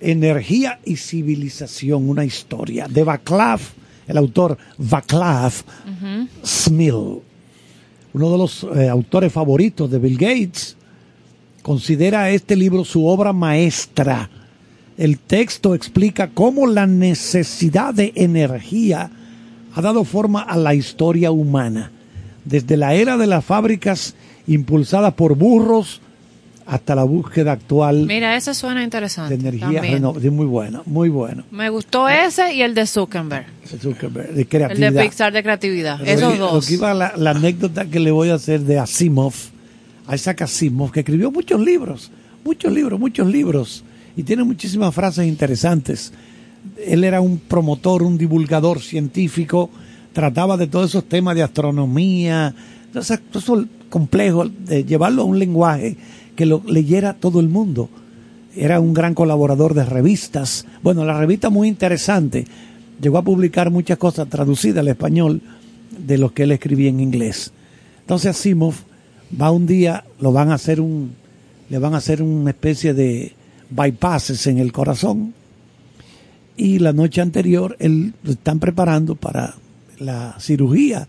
Energía 0.00 0.80
y 0.84 0.96
civilización, 0.96 2.08
una 2.08 2.24
historia. 2.24 2.88
De 2.88 3.04
Vaclav, 3.04 3.60
el 4.08 4.16
autor 4.16 4.58
Vaclav 4.78 5.52
Smil, 6.44 7.20
uno 8.12 8.30
de 8.30 8.38
los 8.38 8.66
eh, 8.74 8.88
autores 8.88 9.32
favoritos 9.32 9.90
de 9.90 9.98
Bill 9.98 10.16
Gates, 10.18 10.76
considera 11.62 12.30
este 12.30 12.56
libro 12.56 12.84
su 12.84 13.06
obra 13.06 13.32
maestra. 13.32 14.30
El 14.96 15.18
texto 15.18 15.74
explica 15.74 16.30
cómo 16.32 16.66
la 16.66 16.86
necesidad 16.86 17.94
de 17.94 18.12
energía 18.16 19.10
ha 19.74 19.80
dado 19.80 20.04
forma 20.04 20.42
a 20.42 20.56
la 20.56 20.74
historia 20.74 21.30
humana, 21.30 21.92
desde 22.44 22.76
la 22.76 22.94
era 22.94 23.16
de 23.16 23.26
las 23.26 23.44
fábricas 23.44 24.14
impulsadas 24.46 25.14
por 25.14 25.36
burros 25.36 26.00
hasta 26.68 26.94
la 26.94 27.04
búsqueda 27.04 27.52
actual 27.52 28.04
Mira, 28.06 28.36
ese 28.36 28.52
suena 28.52 28.84
interesante. 28.84 29.34
de 29.36 29.40
energía 29.48 29.80
renovable. 29.80 30.30
Muy 30.30 30.44
bueno, 30.46 30.82
muy 30.84 31.08
bueno. 31.08 31.44
Me 31.50 31.70
gustó 31.70 32.08
ese 32.10 32.52
y 32.54 32.60
el 32.60 32.74
de 32.74 32.86
Zuckerberg. 32.86 33.46
Zuckerberg, 33.80 34.34
de 34.34 34.42
El 34.42 34.48
creatividad. 34.48 34.92
de 34.92 35.02
Pixar 35.02 35.32
de 35.32 35.42
creatividad. 35.42 35.98
Pero 35.98 36.10
Esos 36.12 36.38
dos. 36.38 36.52
Lo 36.52 36.60
que 36.60 36.74
iba 36.74 36.92
la, 36.92 37.14
la 37.16 37.30
anécdota 37.30 37.86
que 37.86 37.98
le 37.98 38.10
voy 38.10 38.28
a 38.28 38.34
hacer 38.34 38.60
de 38.60 38.78
Asimov, 38.78 39.32
Isaac 40.12 40.42
Asimov, 40.42 40.92
que 40.92 41.00
escribió 41.00 41.30
muchos 41.30 41.58
libros, 41.58 42.10
muchos 42.44 42.70
libros, 42.70 43.00
muchos 43.00 43.26
libros, 43.26 43.82
y 44.14 44.22
tiene 44.22 44.44
muchísimas 44.44 44.94
frases 44.94 45.26
interesantes. 45.26 46.12
Él 46.86 47.02
era 47.02 47.22
un 47.22 47.38
promotor, 47.38 48.02
un 48.02 48.18
divulgador 48.18 48.80
científico, 48.80 49.70
trataba 50.12 50.58
de 50.58 50.66
todos 50.66 50.90
esos 50.90 51.08
temas 51.08 51.34
de 51.34 51.42
astronomía, 51.44 52.54
eso, 52.94 53.16
todo 53.32 53.38
eso 53.38 53.64
complejo, 53.88 54.46
de 54.46 54.84
llevarlo 54.84 55.22
a 55.22 55.24
un 55.24 55.38
lenguaje 55.38 55.96
que 56.38 56.46
lo 56.46 56.62
leyera 56.64 57.14
todo 57.14 57.40
el 57.40 57.48
mundo. 57.48 57.88
Era 58.54 58.78
un 58.78 58.94
gran 58.94 59.12
colaborador 59.12 59.74
de 59.74 59.84
revistas. 59.84 60.66
Bueno, 60.84 61.04
la 61.04 61.18
revista 61.18 61.50
muy 61.50 61.66
interesante. 61.66 62.44
Llegó 63.02 63.18
a 63.18 63.24
publicar 63.24 63.72
muchas 63.72 63.98
cosas 63.98 64.28
traducidas 64.28 64.78
al 64.78 64.86
español 64.86 65.42
de 65.98 66.16
lo 66.16 66.32
que 66.32 66.44
él 66.44 66.52
escribía 66.52 66.90
en 66.90 67.00
inglés. 67.00 67.50
Entonces 68.02 68.36
Asimov 68.36 68.74
va 69.34 69.50
un 69.50 69.66
día, 69.66 70.04
lo 70.20 70.30
van 70.30 70.52
a 70.52 70.54
hacer 70.54 70.80
un, 70.80 71.10
le 71.70 71.78
van 71.78 71.94
a 71.94 71.96
hacer 71.96 72.22
una 72.22 72.50
especie 72.50 72.94
de 72.94 73.32
bypasses 73.70 74.46
en 74.46 74.58
el 74.58 74.70
corazón 74.70 75.34
y 76.56 76.78
la 76.78 76.92
noche 76.92 77.20
anterior 77.20 77.74
él 77.80 78.14
lo 78.22 78.30
están 78.30 78.60
preparando 78.60 79.16
para 79.16 79.56
la 79.98 80.36
cirugía. 80.38 81.08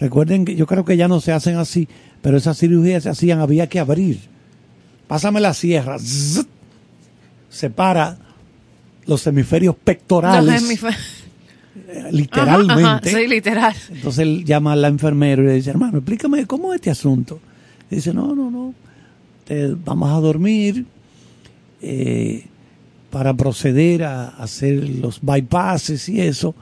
Recuerden 0.00 0.44
que 0.44 0.56
yo 0.56 0.66
creo 0.66 0.84
que 0.84 0.96
ya 0.96 1.06
no 1.06 1.20
se 1.20 1.30
hacen 1.30 1.58
así, 1.58 1.86
pero 2.22 2.36
esas 2.36 2.58
cirugías 2.58 3.04
se 3.04 3.10
hacían, 3.10 3.38
había 3.38 3.68
que 3.68 3.78
abrir. 3.78 4.33
Pásame 5.06 5.40
la 5.40 5.52
sierra, 5.54 5.98
zzz, 5.98 6.46
separa 7.50 8.16
los 9.06 9.26
hemisferios 9.26 9.76
pectorales, 9.76 10.62
Los 10.62 10.70
hemisfer- 10.70 10.96
eh, 11.88 12.08
literalmente. 12.10 12.82
Ajá, 12.84 12.96
ajá, 12.96 13.10
sí, 13.20 13.26
literal. 13.28 13.74
Entonces 13.90 14.18
él 14.20 14.44
llama 14.44 14.72
a 14.72 14.76
la 14.76 14.88
enfermera 14.88 15.42
y 15.42 15.46
le 15.46 15.52
dice, 15.54 15.70
hermano, 15.70 15.98
explícame 15.98 16.46
cómo 16.46 16.72
es 16.72 16.76
este 16.78 16.90
asunto. 16.90 17.40
Y 17.90 17.96
dice, 17.96 18.14
no, 18.14 18.34
no, 18.34 18.50
no, 18.50 18.74
te- 19.44 19.74
vamos 19.74 20.10
a 20.10 20.20
dormir 20.20 20.86
eh, 21.82 22.46
para 23.10 23.34
proceder 23.34 24.04
a 24.04 24.28
hacer 24.28 24.88
los 24.88 25.20
bypasses 25.20 26.08
y 26.08 26.20
eso. 26.20 26.54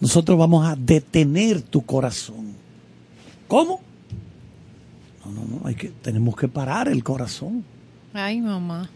Nosotros 0.00 0.38
vamos 0.38 0.66
a 0.66 0.76
detener 0.76 1.60
tu 1.62 1.84
corazón. 1.84 2.52
¿Cómo? 3.48 3.80
No, 5.24 5.32
no, 5.32 5.40
no, 5.48 5.66
hay 5.66 5.74
que, 5.74 5.88
tenemos 5.88 6.36
que 6.36 6.46
parar 6.46 6.86
el 6.88 7.02
corazón. 7.02 7.64
Ay, 8.12 8.40
mamá. 8.40 8.88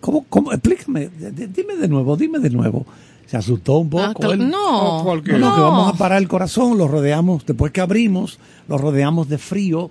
¿Cómo, 0.00 0.24
cómo? 0.28 0.52
Explícame, 0.52 1.08
dime 1.08 1.76
de 1.76 1.88
nuevo, 1.88 2.16
dime 2.16 2.38
de 2.38 2.50
nuevo. 2.50 2.86
Se 3.26 3.36
asustó 3.36 3.78
un 3.78 3.90
poco. 3.90 4.22
Ah, 4.22 4.32
él. 4.32 4.48
no. 4.48 5.04
No, 5.04 5.14
no, 5.16 5.22
que 5.22 5.32
vamos 5.38 5.94
a 5.94 5.98
parar 5.98 6.20
el 6.22 6.28
corazón, 6.28 6.78
lo 6.78 6.88
rodeamos, 6.88 7.44
después 7.44 7.72
que 7.72 7.80
abrimos, 7.80 8.38
lo 8.68 8.78
rodeamos 8.78 9.28
de 9.28 9.38
frío, 9.38 9.90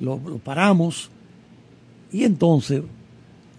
lo, 0.00 0.20
lo 0.24 0.38
paramos. 0.38 1.10
Y 2.12 2.24
entonces 2.24 2.82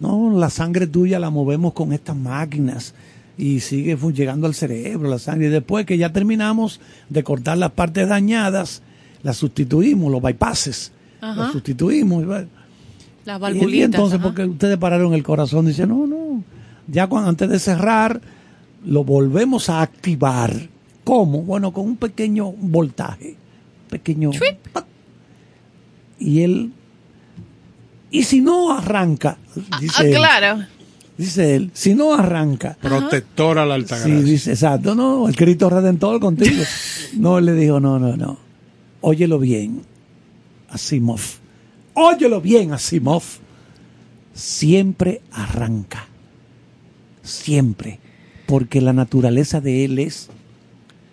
No, 0.00 0.32
la 0.38 0.48
sangre 0.48 0.86
tuya 0.86 1.18
la 1.18 1.30
movemos 1.30 1.72
con 1.74 1.92
estas 1.92 2.16
máquinas 2.16 2.94
y 3.36 3.60
sigue 3.60 3.96
llegando 4.14 4.46
al 4.46 4.54
cerebro 4.54 5.08
la 5.10 5.18
sangre. 5.18 5.48
Y 5.48 5.50
después 5.50 5.84
que 5.84 5.98
ya 5.98 6.12
terminamos 6.12 6.80
de 7.08 7.22
cortar 7.22 7.58
las 7.58 7.72
partes 7.72 8.08
dañadas, 8.08 8.82
las 9.22 9.36
sustituimos, 9.36 10.10
los 10.10 10.22
bypasses, 10.22 10.92
Ajá. 11.20 11.42
los 11.42 11.52
sustituimos. 11.52 12.24
Y 13.36 13.40
va- 13.40 13.48
Las 13.50 13.56
y, 13.56 13.58
valvulitas. 13.60 13.74
y 13.80 13.82
entonces, 13.82 14.18
ajá. 14.18 14.22
porque 14.28 14.44
ustedes 14.44 14.76
pararon 14.78 15.14
el 15.14 15.22
corazón, 15.22 15.66
dice, 15.66 15.86
no, 15.86 16.06
no, 16.06 16.42
ya 16.86 17.06
cuando, 17.06 17.28
antes 17.28 17.48
de 17.48 17.58
cerrar, 17.58 18.20
lo 18.86 19.04
volvemos 19.04 19.68
a 19.68 19.82
activar. 19.82 20.54
¿Cómo? 21.04 21.42
Bueno, 21.42 21.72
con 21.72 21.86
un 21.86 21.96
pequeño 21.96 22.52
voltaje, 22.52 23.36
pequeño... 23.90 24.30
Y 26.18 26.40
él... 26.42 26.72
Y 28.10 28.22
si 28.24 28.40
no 28.40 28.72
arranca, 28.72 29.36
dice, 29.80 29.94
Ah, 29.98 30.04
él, 30.06 30.14
claro. 30.16 30.64
dice 31.18 31.56
él, 31.56 31.70
si 31.74 31.94
no 31.94 32.14
arranca, 32.14 32.76
Protector 32.80 33.58
a 33.58 33.66
la 33.66 33.74
Sí, 33.76 33.80
altagracia. 33.82 34.20
dice, 34.22 34.50
exacto, 34.52 34.94
no, 34.94 35.28
el 35.28 35.36
Cristo 35.36 35.68
Redentor 35.68 36.18
contigo. 36.20 36.62
No, 37.18 37.38
él 37.38 37.44
le 37.46 37.52
dijo, 37.54 37.80
no, 37.80 37.98
no, 37.98 38.16
no. 38.16 38.38
Óyelo 39.02 39.38
bien, 39.38 39.82
Asimov. 40.70 41.20
Óyelo 42.00 42.40
bien, 42.40 42.72
Asimov. 42.72 43.22
Siempre 44.34 45.20
arranca. 45.32 46.06
Siempre. 47.22 47.98
Porque 48.46 48.80
la 48.80 48.92
naturaleza 48.92 49.60
de 49.60 49.84
él 49.84 49.98
es, 49.98 50.30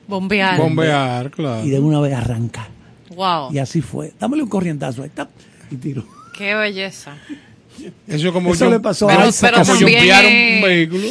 Bombear. 0.07 0.57
Bombear, 0.59 1.31
claro. 1.31 1.65
y 1.65 1.69
de 1.71 1.79
una 1.79 1.99
vez 1.99 2.13
arranca. 2.13 2.67
Wow. 3.15 3.51
Y 3.51 3.57
así 3.57 3.81
fue. 3.81 4.13
Dámele 4.19 4.43
un 4.43 4.49
corrientazo 4.49 5.01
ahí, 5.03 5.09
tap, 5.09 5.29
y 5.71 5.75
tiro. 5.75 6.05
Qué 6.37 6.53
belleza. 6.53 7.17
Eso 8.07 8.27
es 8.27 8.31
como 8.33 8.53
Eso 8.53 8.65
jump- 8.65 8.71
le 8.73 8.79
pasó 8.79 9.07
Pero- 9.07 9.19
a 9.21 9.23
como 9.25 9.37
pero 9.41 9.63
también 9.63 9.79
jumpear 9.99 10.25
un 10.25 10.61
vehículo. 10.61 11.07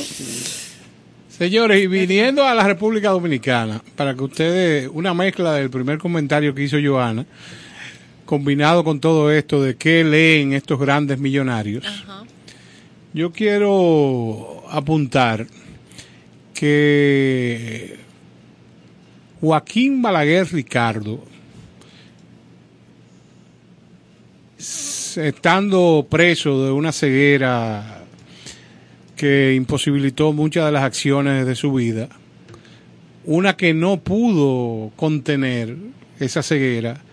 Señores, 1.29 1.83
y 1.83 1.87
viniendo 1.89 2.45
a 2.45 2.55
la 2.55 2.63
República 2.65 3.11
Dominicana, 3.11 3.83
para 3.97 4.15
que 4.15 4.23
ustedes, 4.23 4.89
una 4.95 5.13
mezcla 5.15 5.53
del 5.55 5.69
primer 5.69 5.99
comentario 5.99 6.55
que 6.55 6.63
hizo 6.63 6.77
Joana, 6.83 7.27
combinado 8.35 8.83
con 8.83 8.99
todo 8.99 9.31
esto 9.31 9.63
de 9.63 9.77
qué 9.77 10.03
leen 10.03 10.55
estos 10.55 10.81
grandes 10.81 11.21
millonarios, 11.21 11.85
yo 13.13 13.31
quiero 13.31 14.65
apuntar 14.69 15.47
que 16.53 17.97
Joaquín 19.41 20.03
Balaguer 20.03 20.53
Ricardo, 20.53 21.25
estando 24.59 26.05
preso 26.11 26.65
de 26.65 26.73
una 26.73 26.91
ceguera 26.91 28.03
que 29.15 29.55
imposibilitó 29.55 30.33
muchas 30.33 30.67
de 30.67 30.73
las 30.73 30.83
acciones 30.83 31.47
de 31.47 31.55
su 31.55 31.73
vida, 31.73 32.09
una 33.27 33.57
que 33.57 33.75
no 33.75 33.99
pudo 33.99 34.91
contener 34.97 35.77
esa 36.19 36.43
ceguera 36.43 37.04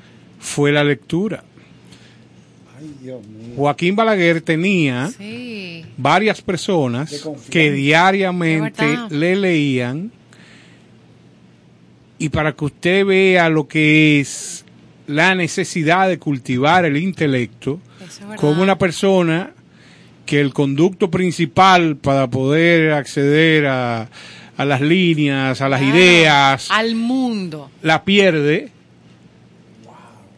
fue 0.42 0.72
la 0.74 0.84
lectura. 0.84 1.44
Joaquín 3.56 3.96
Balaguer 3.96 4.42
tenía 4.42 5.08
Sí. 5.08 5.86
varias 5.98 6.42
personas 6.42 7.26
que 7.50 7.72
diariamente 7.72 8.98
le 9.10 9.36
leían 9.36 10.12
y 12.18 12.30
para 12.30 12.54
que 12.54 12.66
usted 12.66 13.06
vea 13.06 13.50
lo 13.50 13.68
que 13.68 14.20
es 14.20 14.66
la 15.08 15.36
necesidad 15.36 16.08
de 16.08 16.18
cultivar 16.18 16.86
el 16.86 16.98
intelecto 16.98 17.80
es 18.04 18.20
como 18.38 18.64
una 18.64 18.78
persona 18.78 19.52
que 20.26 20.40
el 20.42 20.54
conducto 20.54 21.12
principal 21.12 21.98
para 21.98 22.28
poder 22.30 22.94
acceder 22.94 23.68
a, 23.68 24.10
a 24.58 24.66
las 24.66 24.82
líneas, 24.82 25.62
a 25.62 25.70
las 25.70 25.82
Claro. 25.82 25.96
ideas, 25.98 26.68
Al 26.72 26.96
mundo. 26.96 27.70
la 27.84 28.04
pierde, 28.06 28.71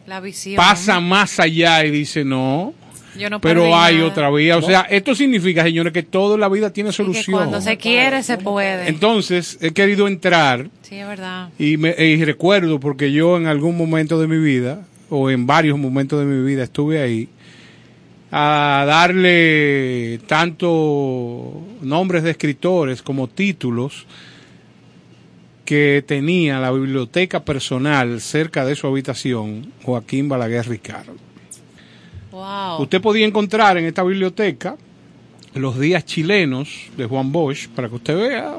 La 0.06 0.20
visión. 0.20 0.56
pasa 0.56 1.00
más 1.00 1.40
allá 1.40 1.84
y 1.84 1.90
dice 1.90 2.24
no, 2.24 2.74
Yo 3.18 3.30
no 3.30 3.40
pero 3.40 3.74
hay 3.76 3.96
nada. 3.96 4.08
otra 4.08 4.30
vía. 4.30 4.56
O 4.58 4.62
sea, 4.62 4.82
esto 4.82 5.14
significa, 5.14 5.62
señores, 5.62 5.92
que 5.92 6.02
todo 6.02 6.34
en 6.34 6.40
la 6.40 6.48
vida 6.48 6.70
tiene 6.72 6.88
Y 6.90 6.92
que 6.92 6.96
solución. 6.96 7.36
cuando 7.38 7.60
se 7.60 7.76
quiere, 7.76 8.22
se 8.22 8.36
puede. 8.38 8.88
Entonces, 8.88 9.56
he 9.60 9.70
querido 9.72 10.06
entrar 10.08 10.68
sí, 10.82 10.96
es 10.96 11.06
verdad. 11.06 11.48
y, 11.58 11.76
me, 11.76 11.94
y 11.98 12.22
recuerdo, 12.24 12.78
porque 12.80 13.12
yo 13.12 13.36
en 13.36 13.46
algún 13.46 13.76
momento 13.76 14.20
de 14.20 14.26
mi 14.26 14.38
vida, 14.38 14.82
o 15.10 15.30
en 15.30 15.46
varios 15.46 15.78
momentos 15.78 16.18
de 16.18 16.26
mi 16.26 16.44
vida, 16.46 16.64
estuve 16.64 17.00
ahí, 17.00 17.28
a 18.36 18.84
darle 18.86 20.18
tanto 20.26 21.62
nombres 21.82 22.24
de 22.24 22.30
escritores 22.32 23.00
como 23.00 23.28
títulos 23.28 24.06
que 25.64 26.04
tenía 26.06 26.58
la 26.60 26.70
biblioteca 26.70 27.44
personal 27.44 28.20
cerca 28.20 28.64
de 28.64 28.76
su 28.76 28.86
habitación, 28.86 29.72
Joaquín 29.82 30.28
Balaguer 30.28 30.68
Ricardo. 30.68 31.14
Wow. 32.30 32.82
Usted 32.82 33.00
podía 33.00 33.26
encontrar 33.26 33.78
en 33.78 33.84
esta 33.86 34.02
biblioteca 34.02 34.76
los 35.54 35.78
días 35.78 36.04
chilenos 36.04 36.68
de 36.96 37.06
Juan 37.06 37.30
Bosch, 37.30 37.68
para 37.68 37.88
que 37.88 37.94
usted 37.94 38.16
vea. 38.16 38.56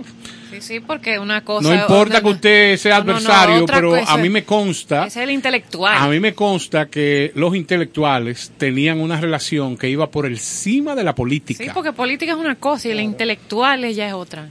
Sí, 0.49 0.61
sí, 0.61 0.79
porque 0.79 1.19
una 1.19 1.43
cosa. 1.43 1.67
No 1.67 1.75
importa 1.75 2.21
que 2.21 2.27
usted 2.29 2.77
sea 2.77 2.99
No, 2.99 3.03
no, 3.03 3.05
no, 3.05 3.17
adversario, 3.17 3.65
pero 3.65 3.89
cosa 3.91 4.13
a 4.13 4.17
mí 4.17 4.29
me 4.29 4.45
consta, 4.45 5.07
Es 5.07 5.17
el 5.17 5.29
intelectual. 5.31 5.97
a 5.97 6.07
mí 6.07 6.21
me 6.21 6.33
consta 6.33 6.85
que 6.85 7.33
los 7.35 7.53
intelectuales 7.53 8.53
tenían 8.57 9.01
una 9.01 9.19
relación 9.19 9.75
que 9.77 9.89
iba 9.89 10.09
por 10.09 10.25
encima 10.25 10.95
de 10.95 11.03
la 11.03 11.11
Sí, 11.11 11.15
política. 11.17 11.73
porque 11.73 11.91
política 11.91 12.31
es 12.31 12.37
una 12.37 12.55
cosa 12.55 12.87
y 12.87 12.93
la 12.93 13.01
intelectual 13.01 13.91
ya 13.93 14.07
es 14.07 14.13
otra. 14.13 14.49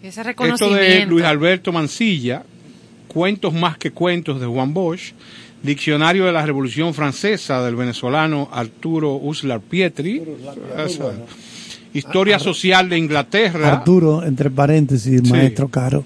Ese 0.00 0.08
Esto 0.08 0.22
reconocimiento. 0.22 0.76
de 0.78 1.06
Luis 1.06 1.24
Alberto 1.24 1.72
Mancilla, 1.72 2.42
Cuentos 3.08 3.52
más 3.52 3.76
que 3.76 3.90
cuentos 3.90 4.40
de 4.40 4.46
Juan 4.46 4.72
Bosch, 4.72 5.12
Diccionario 5.64 6.24
de 6.26 6.32
la 6.32 6.46
Revolución 6.46 6.94
Francesa 6.94 7.60
del 7.62 7.74
venezolano 7.76 8.48
Arturo 8.52 9.14
Uslar 9.16 9.60
Pietri. 9.60 10.22
Historia 11.92 12.38
Social 12.38 12.88
de 12.88 12.96
Inglaterra, 12.96 13.72
Arturo, 13.72 14.24
entre 14.24 14.48
paréntesis, 14.48 15.20
Sí. 15.24 15.30
maestro 15.30 15.68
caro. 15.68 16.04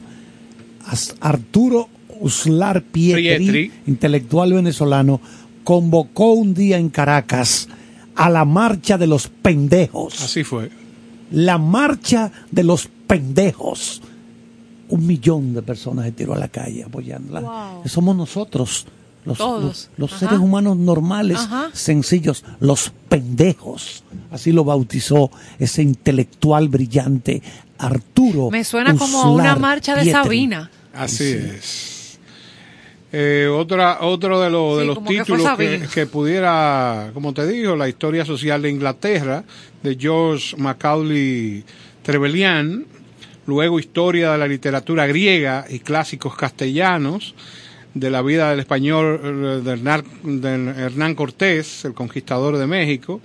Arturo 1.20 1.88
Uslar 2.20 2.82
Pietri, 2.82 3.22
Pietri. 3.38 3.72
intelectual 3.86 4.54
venezolano, 4.54 5.20
convocó 5.62 6.32
un 6.32 6.54
día 6.54 6.78
en 6.78 6.88
Caracas 6.88 7.68
a 8.16 8.30
la 8.30 8.44
marcha 8.46 8.96
de 8.98 9.06
los 9.06 9.28
pendejos. 9.28 10.20
así 10.22 10.42
fue. 10.42 10.70
La 11.30 11.58
marcha 11.58 12.30
de 12.50 12.64
los 12.64 12.88
pendejos. 13.06 14.02
Un 14.88 15.06
millón 15.06 15.54
de 15.54 15.62
personas 15.62 16.04
se 16.04 16.12
tiró 16.12 16.34
a 16.34 16.38
la 16.38 16.48
calle 16.48 16.84
apoyándola. 16.84 17.40
Wow. 17.40 17.88
Somos 17.88 18.16
nosotros, 18.16 18.86
los, 19.24 19.38
Todos. 19.38 19.90
los, 19.96 20.10
seres 20.12 20.38
humanos 20.38 20.76
normales, 20.76 21.38
Ajá. 21.38 21.70
sencillos, 21.72 22.44
los 22.60 22.92
pendejos. 23.08 24.04
Así 24.30 24.52
lo 24.52 24.64
bautizó 24.64 25.30
ese 25.58 25.82
intelectual 25.82 26.68
brillante 26.68 27.42
Arturo. 27.78 28.50
Me 28.50 28.62
suena 28.62 28.94
como 28.94 29.22
a 29.22 29.30
una 29.30 29.56
marcha 29.56 29.94
de 29.94 30.02
Pietri. 30.02 30.22
Sabina. 30.22 30.70
Así 30.92 31.24
es. 31.24 32.18
Eh, 33.16 33.46
otra, 33.46 33.98
otro 34.00 34.40
de, 34.40 34.50
los 34.50 34.78
de 34.78 34.84
los 34.86 34.98
que 34.98 35.18
títulos 35.18 35.56
que, 35.56 35.86
que 35.92 36.06
pudiera, 36.06 37.12
como 37.14 37.32
te 37.32 37.46
digo, 37.46 37.76
la 37.76 37.88
historia 37.88 38.24
social 38.24 38.60
de 38.62 38.70
Inglaterra, 38.70 39.44
de 39.84 39.96
George 39.96 40.56
Macaulay 40.56 41.64
Trevelyan, 42.02 42.84
luego 43.46 43.78
historia 43.78 44.32
de 44.32 44.38
la 44.38 44.48
literatura 44.48 45.06
griega 45.06 45.66
y 45.68 45.80
clásicos 45.80 46.36
castellanos, 46.36 47.34
de 47.94 48.10
la 48.10 48.22
vida 48.22 48.50
del 48.50 48.60
español 48.60 49.20
eh, 49.22 49.60
de 50.24 50.82
Hernán, 50.84 51.14
Cortés, 51.14 51.84
el 51.84 51.94
conquistador 51.94 52.58
de 52.58 52.66
México, 52.66 53.20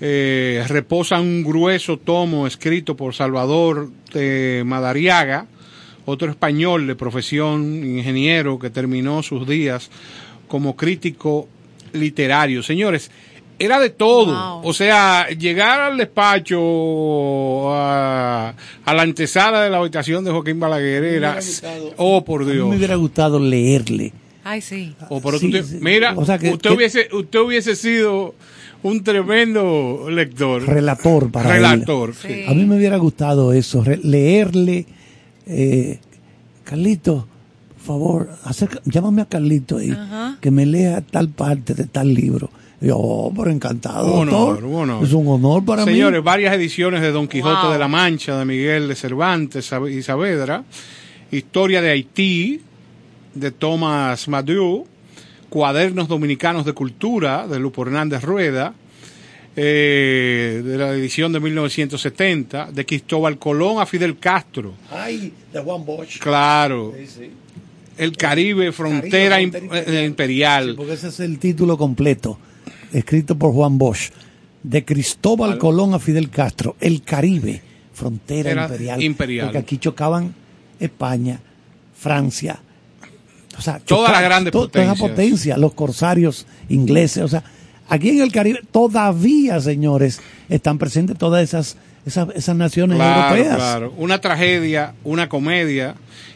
eh, 0.00 0.64
reposa 0.68 1.20
un 1.20 1.44
grueso 1.44 1.98
tomo 1.98 2.46
escrito 2.46 2.96
por 2.96 3.14
Salvador 3.14 3.90
de 4.12 4.62
Madariaga, 4.66 5.46
otro 6.04 6.30
español 6.30 6.86
de 6.86 6.96
profesión 6.96 7.62
ingeniero 7.84 8.58
que 8.58 8.70
terminó 8.70 9.22
sus 9.22 9.46
días 9.46 9.90
como 10.48 10.76
crítico 10.76 11.48
literario. 11.92 12.62
Señores, 12.62 13.10
era 13.64 13.80
de 13.80 13.90
todo. 13.90 14.26
Wow. 14.60 14.68
O 14.68 14.72
sea, 14.72 15.28
llegar 15.28 15.80
al 15.80 15.96
despacho, 15.96 17.72
a, 17.74 18.54
a 18.84 18.94
la 18.94 19.02
antesala 19.02 19.62
de 19.62 19.70
la 19.70 19.78
habitación 19.78 20.24
de 20.24 20.30
Joaquín 20.30 20.60
Balaguer 20.60 21.04
era... 21.04 21.38
Oh, 21.96 22.24
por 22.24 22.42
A 22.42 22.44
mí 22.46 22.52
Dios. 22.52 22.68
me 22.68 22.76
hubiera 22.76 22.96
gustado 22.96 23.38
leerle. 23.38 24.12
Ay, 24.44 24.60
sí. 24.60 24.94
O 25.08 25.20
por 25.20 25.38
Sí, 25.38 25.48
otro- 25.48 25.62
sí. 25.62 25.78
mira, 25.80 26.12
O 26.16 26.24
sea, 26.26 26.38
que- 26.38 26.50
usted, 26.52 26.70
que- 26.70 26.76
hubiese, 26.76 27.08
usted 27.12 27.38
hubiese 27.40 27.76
sido 27.76 28.34
un 28.82 29.02
tremendo 29.02 30.06
lector. 30.10 30.62
Relator 30.66 31.30
para 31.30 31.50
Relator, 31.54 32.10
él. 32.10 32.14
sí. 32.14 32.44
A 32.46 32.52
mí 32.54 32.64
me 32.66 32.76
hubiera 32.76 32.98
gustado 32.98 33.52
eso, 33.54 33.82
re- 33.82 34.00
leerle. 34.02 34.86
Eh, 35.46 35.98
Carlito, 36.64 37.26
por 37.76 37.82
favor, 37.86 38.30
acerca- 38.44 38.80
llámame 38.84 39.22
a 39.22 39.26
Carlito 39.26 39.78
ahí, 39.78 39.96
que 40.40 40.50
me 40.50 40.66
lea 40.66 41.00
tal 41.00 41.28
parte 41.30 41.72
de 41.74 41.84
tal 41.84 42.12
libro. 42.12 42.50
Yo, 42.84 43.32
pero 43.36 43.50
encantado, 43.50 44.06
Un 44.12 44.28
honor, 44.28 44.48
doctor. 44.60 44.64
un 44.64 44.74
honor. 44.74 45.04
Es 45.04 45.12
un 45.12 45.26
honor 45.28 45.64
para 45.64 45.84
Señores, 45.84 46.20
mí. 46.20 46.24
varias 46.24 46.54
ediciones 46.54 47.00
de 47.00 47.10
Don 47.12 47.26
Quijote 47.28 47.62
Wow. 47.62 47.72
de 47.72 47.78
la 47.78 47.88
Mancha, 47.88 48.38
de 48.38 48.44
Miguel 48.44 48.88
de 48.88 48.94
Cervantes 48.94 49.70
y 49.90 50.02
Saavedra, 50.02 50.64
Historia 51.30 51.80
de 51.80 51.90
Haití, 51.90 52.60
de 53.34 53.50
Thomas 53.50 54.28
Madu, 54.28 54.86
Cuadernos 55.48 56.08
Dominicanos 56.08 56.64
de 56.64 56.72
Cultura, 56.72 57.46
de 57.48 57.58
Lupo 57.58 57.82
Hernández 57.82 58.22
Rueda, 58.22 58.74
eh, 59.56 60.62
de 60.64 60.78
la 60.78 60.90
edición 60.90 61.32
de 61.32 61.38
1970, 61.40 62.70
de 62.72 62.84
Cristóbal 62.84 63.38
Colón 63.38 63.80
a 63.80 63.86
Fidel 63.86 64.18
Castro, 64.18 64.74
Ay, 64.90 65.32
de 65.52 65.60
Juan 65.60 65.84
Bosch. 65.84 66.18
claro, 66.18 66.92
El 67.96 68.16
Caribe, 68.16 68.72
Frontera 68.72 69.36
Caribe, 69.36 69.58
Im- 69.60 69.68
Frontera 69.68 70.00
eh, 70.02 70.04
Imperial. 70.06 70.70
Sí, 70.70 70.74
porque 70.76 70.92
ese 70.94 71.08
es 71.08 71.20
el 71.20 71.38
título 71.38 71.78
completo, 71.78 72.36
escrito 72.92 73.36
por 73.38 73.52
Juan 73.52 73.78
Bosch. 73.78 74.10
De 74.62 74.84
Cristóbal 74.84 75.58
Colón 75.58 75.92
a 75.94 75.98
Fidel 75.98 76.30
Castro, 76.30 76.76
el 76.80 77.02
Caribe, 77.02 77.60
frontera 77.92 78.50
Era 78.52 78.62
imperial. 78.64 79.02
imperial. 79.02 79.46
Porque 79.46 79.58
aquí 79.58 79.78
chocaban 79.78 80.34
España, 80.80 81.38
Francia, 81.96 82.58
o 83.58 83.60
sea, 83.62 83.78
Todas 83.78 84.10
las 84.12 84.22
grandes 84.22 84.52
to- 84.52 84.68
toda 84.68 84.94
potencias. 84.94 85.10
potencia, 85.10 85.56
los 85.58 85.74
corsarios 85.74 86.46
ingleses, 86.68 87.22
o 87.22 87.28
sea, 87.28 87.44
aquí 87.88 88.08
en 88.10 88.20
el 88.22 88.32
Caribe 88.32 88.60
todavía, 88.72 89.60
señores, 89.60 90.20
están 90.48 90.78
presentes 90.78 91.16
todas 91.18 91.42
esas, 91.44 91.76
esas, 92.06 92.28
esas 92.34 92.56
naciones 92.56 92.96
Claro, 92.96 93.36
europeas. 93.36 93.56
claro. 93.56 93.94
Una 93.98 94.20
tragedia, 94.20 94.94
una 95.04 95.28
comedia 95.28 95.94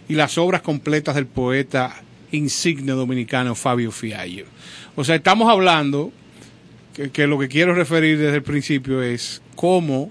y 0.08 0.14
las 0.14 0.36
obras 0.38 0.60
completas 0.62 1.14
del 1.14 1.26
poeta 1.26 1.94
insigne 2.30 2.92
dominicano 2.92 3.54
Fabio 3.54 3.90
Fiallo. 3.90 4.44
O 4.96 5.02
sea, 5.04 5.14
estamos 5.16 5.50
hablando 5.50 6.12
que, 6.98 7.10
que 7.10 7.26
lo 7.28 7.38
que 7.38 7.48
quiero 7.48 7.74
referir 7.74 8.18
desde 8.18 8.36
el 8.36 8.42
principio 8.42 9.00
es 9.02 9.40
cómo 9.54 10.10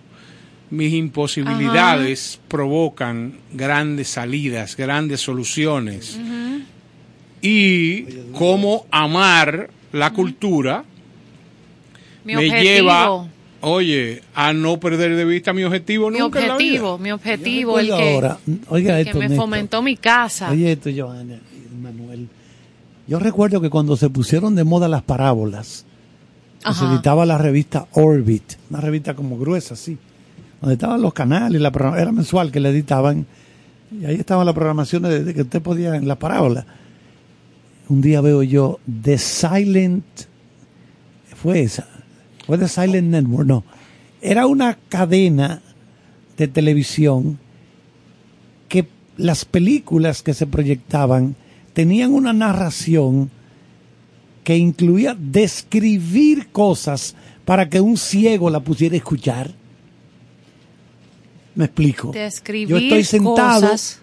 mis 0.70 0.94
imposibilidades 0.94 2.40
provocan 2.48 3.40
grandes 3.54 4.08
salidas, 4.10 4.76
grandes 4.78 5.22
soluciones 5.22 6.18
y 7.42 8.04
cómo 8.34 8.86
amar 8.92 9.70
la 9.92 10.12
cultura 10.12 10.84
Mi 12.26 12.36
me 12.36 12.48
objetivo. 12.48 12.64
lleva, 12.64 13.28
oye, 13.62 14.22
a 14.34 14.52
no 14.54 14.80
perder 14.80 15.16
de 15.16 15.26
vista 15.26 15.54
mi 15.54 15.64
objetivo 15.64 16.10
mi 16.10 16.20
nunca 16.20 16.42
en 16.42 16.48
la 16.50 16.58
vida. 16.58 16.68
objetivo, 16.84 16.98
mi 16.98 17.12
objetivo, 17.12 17.80
el 17.80 17.88
que, 17.88 18.14
ahora, 18.16 18.38
oiga 18.70 18.98
el 19.00 19.06
que 19.06 19.10
esto, 19.12 19.20
me 19.20 19.30
Néstor. 19.30 19.46
fomentó 19.46 19.82
mi 19.82 19.96
casa. 19.96 20.52
Oye, 20.52 20.72
esto, 20.74 20.90
Johanna 20.96 21.36
y 21.36 21.76
Manuel. 21.82 22.28
Yo 23.08 23.20
recuerdo 23.20 23.62
que 23.62 23.70
cuando 23.70 23.96
se 23.96 24.10
pusieron 24.10 24.56
de 24.56 24.66
moda 24.66 24.90
las 24.90 25.04
parábolas, 25.04 25.86
se 26.62 26.86
editaba 26.86 27.26
la 27.26 27.38
revista 27.38 27.88
Orbit, 27.94 28.54
una 28.70 28.82
revista 28.82 29.16
como 29.16 29.38
gruesa, 29.38 29.76
así, 29.76 29.98
donde 30.62 30.74
estaban 30.74 31.02
los 31.02 31.14
canales, 31.14 31.62
la 31.62 31.72
era 31.98 32.12
mensual 32.12 32.52
que 32.52 32.60
le 32.60 32.70
editaban, 32.70 33.26
y 33.92 34.06
ahí 34.06 34.16
estaban 34.16 34.46
las 34.46 34.56
programaciones 34.56 35.12
de, 35.12 35.24
de 35.24 35.34
que 35.34 35.44
usted 35.44 35.62
podía 35.62 35.96
en 35.96 36.08
la 36.08 36.20
parábola. 36.20 36.66
Un 37.90 38.02
día 38.02 38.20
veo 38.20 38.44
yo 38.44 38.80
The 39.02 39.18
Silent, 39.18 40.04
fue 41.36 41.62
esa, 41.62 41.88
fue 42.46 42.58
The 42.58 42.68
Silent 42.68 43.10
Network, 43.10 43.48
no, 43.48 43.64
era 44.22 44.48
una 44.48 44.78
cadena 44.90 45.62
de 46.38 46.48
televisión 46.48 47.40
que 48.68 48.88
las 49.16 49.46
películas 49.46 50.22
que 50.22 50.34
se 50.34 50.48
proyectaban 50.48 51.36
tenían 51.74 52.14
una 52.14 52.34
narración 52.34 53.32
que 54.48 54.56
incluía 54.56 55.14
describir 55.20 56.48
cosas 56.54 57.16
para 57.44 57.68
que 57.68 57.82
un 57.82 57.98
ciego 57.98 58.50
la 58.50 58.62
pusiera 58.62 58.94
a 58.96 58.98
escuchar. 58.98 59.52
Me 61.56 61.66
explico. 61.66 62.12
Describir 62.14 62.70
Yo 62.70 62.78
estoy 62.78 63.04
sentado, 63.04 63.62
cosas. 63.72 64.00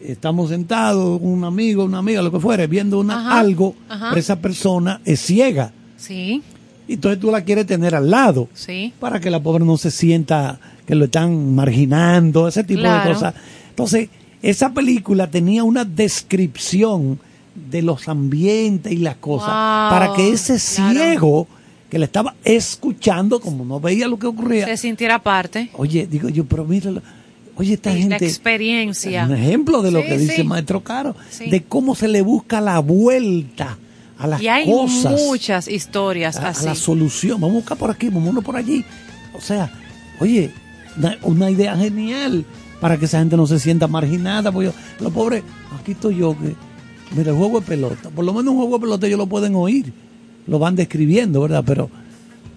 estamos 0.00 0.48
sentados, 0.48 1.20
un 1.20 1.44
amigo, 1.44 1.84
una 1.84 1.98
amiga, 1.98 2.22
lo 2.22 2.32
que 2.32 2.40
fuera, 2.40 2.66
viendo 2.66 2.98
una, 2.98 3.18
Ajá, 3.20 3.40
algo, 3.40 3.74
ajá. 3.90 4.06
pero 4.08 4.20
esa 4.20 4.36
persona 4.40 5.02
es 5.04 5.20
ciega. 5.20 5.70
Sí, 5.98 6.40
Y 6.88 6.94
entonces 6.94 7.20
tú 7.20 7.30
la 7.30 7.44
quieres 7.44 7.66
tener 7.66 7.94
al 7.94 8.08
lado 8.10 8.48
sí. 8.54 8.94
para 8.98 9.20
que 9.20 9.28
la 9.28 9.42
pobre 9.42 9.66
no 9.66 9.76
se 9.76 9.90
sienta 9.90 10.60
que 10.86 10.94
lo 10.94 11.04
están 11.04 11.54
marginando, 11.54 12.48
ese 12.48 12.64
tipo 12.64 12.80
Claro. 12.80 13.06
de 13.10 13.14
cosas. 13.16 13.34
Entonces, 13.68 14.08
esa 14.40 14.72
película 14.72 15.30
tenía 15.30 15.62
una 15.62 15.84
descripción 15.84 17.18
de 17.54 17.82
los 17.82 18.08
ambientes 18.08 18.92
y 18.92 18.96
las 18.96 19.16
cosas 19.16 19.48
Wow, 19.48 19.90
para 19.90 20.12
que 20.14 20.30
ese 20.30 20.56
claro. 20.58 20.92
ciego 20.92 21.48
que 21.90 21.98
le 21.98 22.06
estaba 22.06 22.34
escuchando, 22.44 23.40
como 23.40 23.64
no 23.64 23.78
veía 23.80 24.08
lo 24.08 24.18
que 24.18 24.26
ocurría, 24.26 24.66
Se 24.66 24.76
sintiera 24.76 25.22
parte. 25.22 25.70
oye, 25.74 26.06
digo 26.10 26.28
yo, 26.28 26.44
pero 26.44 26.64
míralo, 26.64 27.00
oye, 27.56 27.74
esta 27.74 27.92
Sí, 27.92 27.96
la 28.02 28.02
gente, 28.18 28.26
experiencia. 28.26 29.24
un 29.24 29.34
ejemplo 29.36 29.82
de 29.82 29.90
lo 29.92 30.00
Sí, 30.02 30.08
que 30.08 30.18
dice. 30.18 30.44
Maestro 30.44 30.82
Caro, 30.82 31.14
Sí. 31.30 31.48
de 31.50 31.62
cómo 31.62 31.94
se 31.94 32.08
le 32.08 32.22
busca 32.22 32.60
la 32.60 32.80
vuelta 32.80 33.78
a 34.18 34.26
las 34.26 34.42
Y 34.42 34.48
hay 34.48 34.64
cosas 34.70 35.12
muchas 35.12 35.68
historias 35.68 36.36
a, 36.36 36.46
a 36.46 36.48
así. 36.50 36.64
la 36.66 36.74
solución. 36.74 37.40
Vamos 37.40 37.54
a 37.56 37.58
buscar 37.60 37.78
por 37.78 37.90
aquí, 37.90 38.08
vamos 38.08 38.42
por 38.44 38.56
allí. 38.56 38.84
O 39.36 39.40
sea, 39.40 39.70
oye, 40.20 40.50
una, 40.96 41.16
una 41.22 41.50
idea 41.50 41.76
genial 41.76 42.44
para 42.80 42.98
que 42.98 43.04
esa 43.04 43.18
gente 43.20 43.36
no 43.36 43.46
se 43.46 43.58
sienta 43.60 43.86
marginada. 43.86 44.50
Porque 44.52 44.66
yo, 44.66 44.72
los 45.00 45.12
pobres, 45.12 45.42
aquí 45.80 45.92
estoy 45.92 46.16
yo 46.16 46.36
que, 46.38 46.54
mira, 47.14 47.30
el 47.30 47.36
juego 47.36 47.60
de 47.60 47.66
pelota, 47.66 48.10
por 48.10 48.24
lo 48.24 48.32
menos 48.32 48.52
un 48.52 48.58
juego 48.58 48.78
de 48.78 48.80
pelota 48.80 49.06
ellos 49.06 49.18
lo 49.18 49.26
pueden 49.26 49.54
oír, 49.54 49.92
lo 50.46 50.58
van 50.58 50.76
describiendo, 50.76 51.40
¿verdad? 51.40 51.64
Pero 51.66 51.90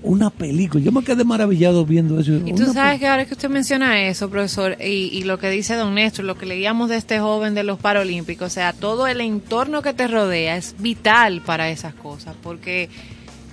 una 0.04 0.30
película, 0.30 0.84
yo 0.84 0.92
me 0.92 1.04
quedé 1.04 1.24
maravillado 1.24 1.86
viendo 1.86 2.20
eso. 2.20 2.34
Y 2.46 2.54
tú 2.54 2.66
sabes 2.72 3.00
que 3.00 3.08
ahora 3.08 3.26
que 3.26 3.34
usted 3.34 3.50
menciona 3.50 4.08
eso, 4.08 4.30
profesor, 4.30 4.78
y, 4.80 5.10
y 5.12 5.24
lo 5.24 5.40
que 5.40 5.50
dice 5.50 5.76
don 5.76 5.96
Néstor, 5.96 6.26
lo 6.26 6.38
que 6.38 6.46
leíamos 6.46 6.90
de 6.90 6.98
este 6.98 7.20
joven 7.20 7.56
de 7.56 7.64
los 7.64 7.80
Paralímpicos, 7.80 8.48
o 8.48 8.54
sea, 8.54 8.74
todo 8.74 9.08
el 9.08 9.22
entorno 9.22 9.82
que 9.82 9.94
te 9.94 10.08
rodea 10.08 10.56
es 10.56 10.76
vital 10.80 11.42
para 11.42 11.70
esas 11.70 11.94
cosas, 11.94 12.36
porque 12.42 12.90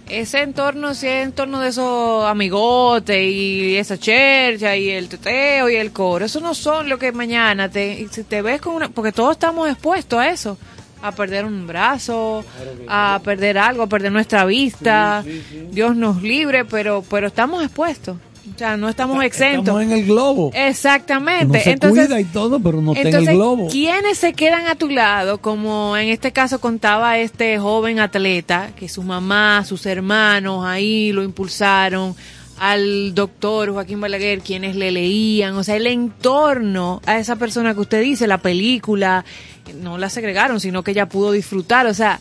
ese 0.08 0.42
entorno, 0.42 0.94
si 0.94 1.06
es 1.06 1.24
entorno 1.24 1.60
de 1.60 1.70
esos 1.70 2.24
amigotes 2.24 3.24
y 3.24 3.76
esa 3.76 3.98
chercha 3.98 4.76
y 4.76 4.90
el 4.90 5.08
teteo 5.08 5.70
y 5.70 5.76
el 5.76 5.92
coro, 5.92 6.26
eso 6.26 6.40
no 6.40 6.54
son 6.54 6.88
lo 6.88 6.98
que 6.98 7.12
mañana 7.12 7.70
te, 7.70 8.06
si 8.10 8.22
te 8.22 8.42
ves 8.42 8.60
con 8.60 8.74
una, 8.74 8.88
porque 8.90 9.12
todos 9.12 9.32
estamos 9.32 9.68
expuestos 9.68 10.18
a 10.18 10.28
eso, 10.28 10.58
a 11.04 11.12
perder 11.12 11.44
un 11.44 11.66
brazo, 11.66 12.42
a 12.88 13.20
perder 13.22 13.58
algo, 13.58 13.82
a 13.82 13.86
perder 13.86 14.10
nuestra 14.10 14.46
vista, 14.46 15.22
Dios 15.70 15.94
nos 15.94 16.22
libre, 16.22 16.64
pero, 16.64 17.04
pero 17.10 17.26
estamos 17.26 17.62
expuestos, 17.62 18.16
o 18.16 18.58
sea, 18.58 18.78
no 18.78 18.88
estamos 18.88 19.22
exentos. 19.22 19.64
Estamos 19.64 19.82
en 19.82 19.92
el 19.92 20.06
globo. 20.06 20.50
Exactamente. 20.54 21.44
Uno 21.44 21.60
se 21.60 21.70
entonces, 21.72 22.06
cuida 22.06 22.20
y 22.20 22.24
todo, 22.24 22.58
pero 22.58 22.80
no 22.80 22.94
está 22.94 23.08
en 23.08 23.28
el 23.28 23.34
globo. 23.34 23.68
¿quiénes 23.70 24.16
se 24.16 24.32
quedan 24.32 24.66
a 24.66 24.76
tu 24.76 24.88
lado? 24.88 25.42
Como 25.42 25.94
en 25.98 26.08
este 26.08 26.32
caso 26.32 26.58
contaba 26.58 27.18
este 27.18 27.58
joven 27.58 28.00
atleta, 28.00 28.70
que 28.74 28.88
su 28.88 29.02
mamá, 29.02 29.62
sus 29.66 29.84
hermanos 29.84 30.64
ahí 30.64 31.12
lo 31.12 31.22
impulsaron, 31.22 32.16
al 32.58 33.14
doctor 33.14 33.72
Joaquín 33.72 34.00
Balaguer, 34.00 34.40
quienes 34.40 34.76
le 34.76 34.90
leían, 34.90 35.54
o 35.56 35.64
sea, 35.64 35.76
el 35.76 35.86
entorno 35.86 37.02
a 37.04 37.18
esa 37.18 37.36
persona 37.36 37.74
que 37.74 37.80
usted 37.80 38.02
dice, 38.02 38.26
la 38.26 38.38
película, 38.38 39.24
no 39.72 39.98
la 39.98 40.10
segregaron, 40.10 40.60
sino 40.60 40.82
que 40.82 40.90
ella 40.90 41.08
pudo 41.08 41.32
disfrutar, 41.32 41.86
o 41.86 41.94
sea, 41.94 42.20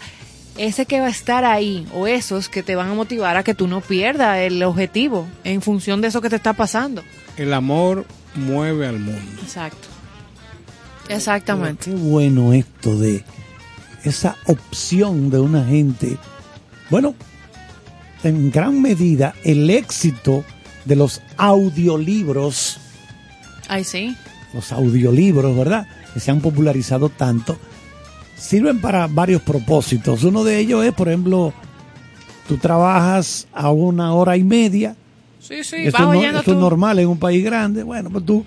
ese 0.58 0.86
que 0.86 1.00
va 1.00 1.08
a 1.08 1.10
estar 1.10 1.46
ahí, 1.46 1.88
o 1.94 2.08
esos 2.08 2.48
que 2.50 2.64
te 2.64 2.76
van 2.76 2.90
a 2.90 2.94
motivar 2.94 3.38
a 3.38 3.44
que 3.44 3.54
tú 3.56 3.68
no 3.68 3.82
pierdas 3.82 4.40
el 4.40 4.62
objetivo 4.64 5.28
en 5.44 5.62
función 5.62 6.02
de 6.02 6.10
eso 6.10 6.22
que 6.22 6.30
te 6.30 6.36
está 6.36 6.54
pasando. 6.54 7.04
El 7.38 7.54
amor 7.54 8.06
mueve 8.36 8.88
al 8.88 9.00
mundo. 9.00 9.42
Exacto. 9.42 9.88
Exactamente. 11.10 11.90
Qué 11.90 11.96
bueno 11.96 12.54
esto 12.54 12.98
de 12.98 13.24
esa 14.04 14.38
opción 14.46 15.30
de 15.30 15.40
una 15.40 15.66
gente. 15.66 16.18
Bueno, 16.90 17.16
en 18.24 18.52
gran 18.52 18.82
medida 18.82 19.34
el 19.44 19.70
éxito 19.70 20.46
de 20.86 20.96
los 20.96 21.22
audiolibros, 21.38 22.80
Ay, 23.68 23.84
sí. 23.84 24.16
los 24.54 24.72
audiolibros, 24.72 25.56
¿verdad? 25.58 25.88
Que 26.14 26.20
se 26.20 26.32
han 26.32 26.42
popularizado 26.42 27.10
tanto, 27.10 27.58
sirven 28.38 28.80
para 28.82 29.08
varios 29.08 29.42
propósitos. 29.42 30.24
Uno 30.24 30.44
de 30.44 30.60
ellos 30.60 30.86
es, 30.86 30.94
por 30.94 31.08
ejemplo, 31.08 31.54
tú 32.48 32.58
trabajas 32.58 33.48
a 33.54 33.72
una 33.72 34.14
hora 34.14 34.38
y 34.38 34.44
media. 34.44 34.96
Sí, 35.40 35.64
sí, 35.64 35.90
vas 35.90 36.02
no- 36.02 36.14
es 36.54 36.60
normal 36.60 37.00
en 37.00 37.08
un 37.08 37.18
país 37.20 37.44
grande. 37.44 37.84
Bueno, 37.84 38.10
pues 38.10 38.26
tú 38.26 38.46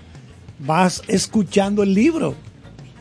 vas 0.61 1.03
escuchando 1.09 1.83
el 1.83 1.93
libro 1.93 2.35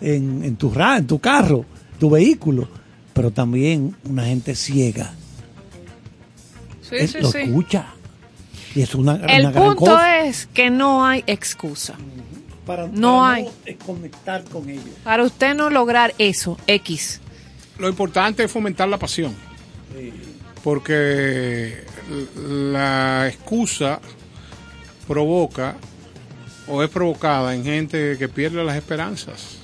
en, 0.02 0.44
en 0.44 0.56
tu 0.56 0.74
en 0.98 1.08
tu 1.08 1.20
carro, 1.20 1.64
tu 2.00 2.10
vehículo, 2.10 2.68
pero 3.14 3.32
también 3.32 3.96
una 4.10 4.26
gente 4.26 4.56
ciega 4.56 5.14
Sí, 6.82 6.96
es- 6.98 7.12
sí, 7.12 7.18
lo 7.22 7.32
sí. 7.32 7.38
escucha. 7.40 7.86
Y 8.76 8.82
es 8.82 8.94
una, 8.94 9.16
El 9.16 9.42
una 9.42 9.52
gran 9.52 9.54
punto 9.76 9.92
cosa. 9.92 10.26
es 10.26 10.48
que 10.54 10.70
no 10.70 11.06
hay 11.06 11.24
excusa. 11.28 11.96
Para, 12.66 12.88
no 12.88 13.20
para 13.20 13.34
hay. 13.34 13.50
conectar 13.86 14.44
con 14.46 14.70
ellos. 14.70 14.86
Para 15.04 15.24
usted 15.24 15.56
no 15.56 15.70
lograr 15.70 16.14
eso, 16.18 16.58
X. 16.68 17.22
Lo 17.78 17.90
importante 17.90 18.44
es 18.44 18.52
fomentar 18.52 18.88
la 18.88 18.98
pasión. 18.98 19.36
Porque 20.64 21.84
la 22.36 23.28
excusa 23.28 24.00
provoca 25.08 25.76
o 26.68 26.82
es 26.82 26.90
provocada 26.90 27.54
en 27.54 27.64
gente 27.64 28.18
que 28.18 28.28
pierde 28.28 28.64
las 28.64 28.76
esperanzas. 28.76 29.60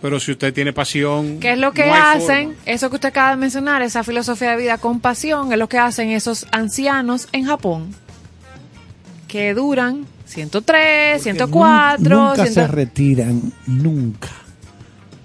Pero 0.00 0.20
si 0.20 0.32
usted 0.32 0.52
tiene 0.52 0.72
pasión, 0.72 1.38
¿Qué 1.40 1.52
es 1.52 1.58
lo 1.58 1.72
que 1.72 1.86
no 1.86 1.94
hacen? 1.94 2.56
Eso 2.66 2.88
que 2.88 2.96
usted 2.96 3.08
acaba 3.08 3.30
de 3.30 3.36
mencionar, 3.36 3.82
esa 3.82 4.04
filosofía 4.04 4.52
de 4.52 4.56
vida 4.56 4.78
con 4.78 5.00
pasión, 5.00 5.52
es 5.52 5.58
lo 5.58 5.68
que 5.68 5.78
hacen 5.78 6.10
esos 6.10 6.46
ancianos 6.52 7.28
en 7.32 7.46
Japón. 7.46 7.94
Que 9.26 9.54
duran 9.54 10.06
103, 10.28 11.22
104, 11.22 12.16
Nunca 12.16 12.42
100 12.42 12.54
se 12.54 12.66
retiran, 12.66 13.52
nunca. 13.66 14.28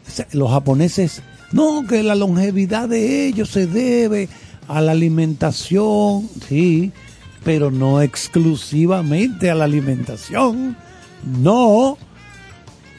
O 0.08 0.12
sea, 0.12 0.28
los 0.32 0.50
japoneses, 0.50 1.22
no, 1.52 1.86
que 1.88 2.04
la 2.04 2.16
longevidad 2.16 2.88
de 2.88 3.28
ellos 3.28 3.50
se 3.50 3.68
debe 3.68 4.30
a 4.68 4.80
la 4.82 4.94
alimentación, 4.94 6.30
sí, 6.48 6.92
pero 7.44 7.70
no 7.72 8.02
exclusivamente 8.02 9.52
a 9.52 9.56
la 9.56 9.66
alimentación, 9.66 10.78
no, 11.42 11.98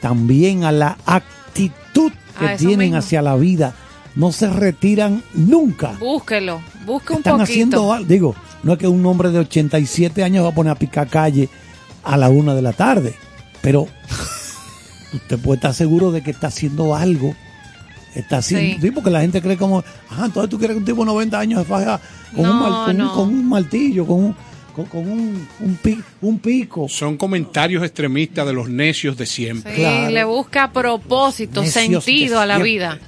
también 0.01 0.63
a 0.63 0.71
la 0.71 0.97
actitud 1.05 2.11
que 2.39 2.55
tienen 2.57 2.79
mismo. 2.91 2.97
hacia 2.97 3.21
la 3.21 3.35
vida. 3.35 3.73
No 4.15 4.31
se 4.31 4.49
retiran 4.49 5.23
nunca. 5.33 5.93
Búsquelo, 5.99 6.61
busque 6.85 7.11
un 7.13 7.17
Están 7.19 7.41
haciendo 7.41 7.77
poquito. 7.77 7.93
algo. 7.93 8.07
Digo, 8.07 8.35
no 8.63 8.73
es 8.73 8.79
que 8.79 8.87
un 8.87 9.05
hombre 9.05 9.29
de 9.29 9.39
87 9.39 10.23
años 10.23 10.45
va 10.45 10.49
a 10.49 10.55
poner 10.55 10.71
a 10.71 10.75
picar 10.75 11.07
calle 11.09 11.49
a 12.05 12.17
la 12.17 12.29
una 12.29 12.53
de 12.55 12.61
la 12.61 12.73
tarde, 12.73 13.15
pero 13.61 13.87
usted 15.13 15.39
puede 15.39 15.55
estar 15.57 15.73
seguro 15.73 16.11
de 16.11 16.21
que 16.21 16.31
está 16.31 16.47
haciendo 16.47 16.95
algo. 16.95 17.35
Está 18.13 18.37
haciendo, 18.37 18.75
Sí. 18.75 18.81
sí, 18.81 18.91
porque 18.91 19.09
la 19.09 19.19
gente 19.21 19.41
cree 19.41 19.57
como, 19.57 19.83
ah, 20.09 20.23
entonces 20.25 20.49
tú 20.49 20.57
quieres 20.57 20.75
que 20.75 20.79
un 20.79 20.85
tipo 20.85 21.01
de 21.01 21.07
90 21.07 21.37
años 21.37 21.59
se 21.59 21.65
faja 21.65 21.99
con, 22.33 22.45
un, 22.49 22.59
mal- 22.59 22.85
con, 22.85 22.89
un- 22.91 22.97
no. 22.97 23.13
con 23.13 23.27
un 23.27 23.49
martillo, 23.49 24.05
con 24.07 24.23
un, 24.23 24.35
con, 24.73 24.85
con 24.85 25.09
un, 25.09 25.47
un, 25.59 25.75
pi- 25.75 26.01
un 26.21 26.39
pico. 26.39 26.87
Son 26.87 27.17
comentarios 27.17 27.83
extremistas 27.83 28.47
de 28.47 28.53
los 28.53 28.69
necios 28.69 29.17
de 29.17 29.25
siempre. 29.25 29.73
Sí, 29.75 29.81
Claro. 29.81 30.09
le 30.11 30.23
busca 30.23 30.71
propósito, 30.71 31.61
Necios 31.61 32.03
sentido 32.05 32.39
a 32.39 32.45
la 32.45 32.57
vida. 32.59 32.99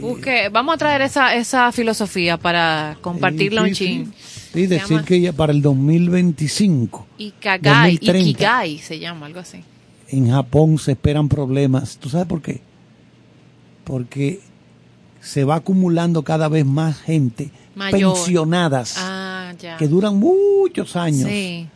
Busque, 0.00 0.48
vamos 0.50 0.74
a 0.74 0.78
traer 0.78 1.02
esa, 1.02 1.34
esa 1.34 1.70
filosofía 1.72 2.36
para 2.38 2.96
compartirla 3.02 3.62
Sí, 3.64 3.68
un 3.68 3.74
sí, 3.74 3.84
chin. 3.84 4.14
Sí, 4.52 4.66
decir 4.66 4.88
llama- 4.96 5.04
que 5.04 5.20
ya 5.20 5.32
para 5.32 5.52
el 5.52 5.60
2025 5.62 7.06
Ikagai, 7.18 7.92
2030. 7.98 8.28
Ikigai 8.30 8.78
se 8.78 8.98
llama, 8.98 9.26
algo 9.26 9.40
así. 9.40 9.62
en 10.10 10.30
Japón 10.30 10.78
se 10.78 10.92
esperan 10.92 11.28
problemas. 11.28 11.98
¿Tú 11.98 12.08
sabes 12.08 12.26
por 12.26 12.40
qué? 12.42 12.60
Porque 13.84 14.40
se 15.20 15.44
va 15.44 15.56
acumulando 15.56 16.22
cada 16.22 16.48
vez 16.48 16.64
más 16.64 16.98
gente 17.00 17.50
Mayor. 17.74 18.14
pensionadas 18.14 18.94
Ah, 18.98 19.52
ya. 19.60 19.76
que 19.76 19.88
duran 19.88 20.16
muchos 20.16 20.96
años. 20.96 21.28
Sí. 21.28 21.66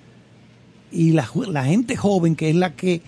Y 0.92 1.12
la, 1.12 1.28
la 1.48 1.64
gente 1.64 1.96
joven, 1.96 2.36
que 2.36 2.50
es 2.50 2.56
la 2.56 2.74
que 2.74 3.00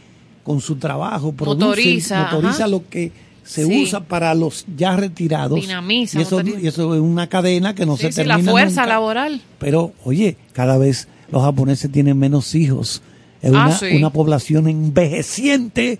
con 0.42 0.60
su 0.60 0.76
trabajo 0.76 1.32
produce, 1.32 1.64
Motoriza, 1.66 2.22
motoriza 2.32 2.66
lo 2.66 2.88
que 2.88 3.12
se 3.44 3.64
Sí. 3.66 3.82
usa 3.82 4.00
para 4.00 4.34
los 4.34 4.64
ya 4.76 4.96
retirados. 4.96 5.60
Dinamiza, 5.60 6.18
y, 6.18 6.22
eso, 6.22 6.36
motoriza. 6.36 6.60
y 6.60 6.66
eso 6.66 6.94
es 6.94 7.00
una 7.00 7.28
cadena 7.28 7.74
que 7.74 7.84
no 7.86 7.96
Sí, 7.96 8.04
se 8.04 8.12
sí, 8.12 8.24
la 8.24 8.34
termina 8.36 8.50
fuerza 8.52 8.80
nunca. 8.82 8.94
laboral. 8.94 9.40
Pero, 9.58 9.92
oye, 10.04 10.36
cada 10.52 10.78
vez 10.78 11.08
los 11.30 11.42
japoneses 11.42 11.90
tienen 11.92 12.18
menos 12.18 12.54
hijos. 12.54 13.02
Es 13.42 13.52
Ah, 13.54 13.76
una, 13.82 13.96
una 13.96 14.10
población 14.10 14.68
envejeciente 14.68 15.98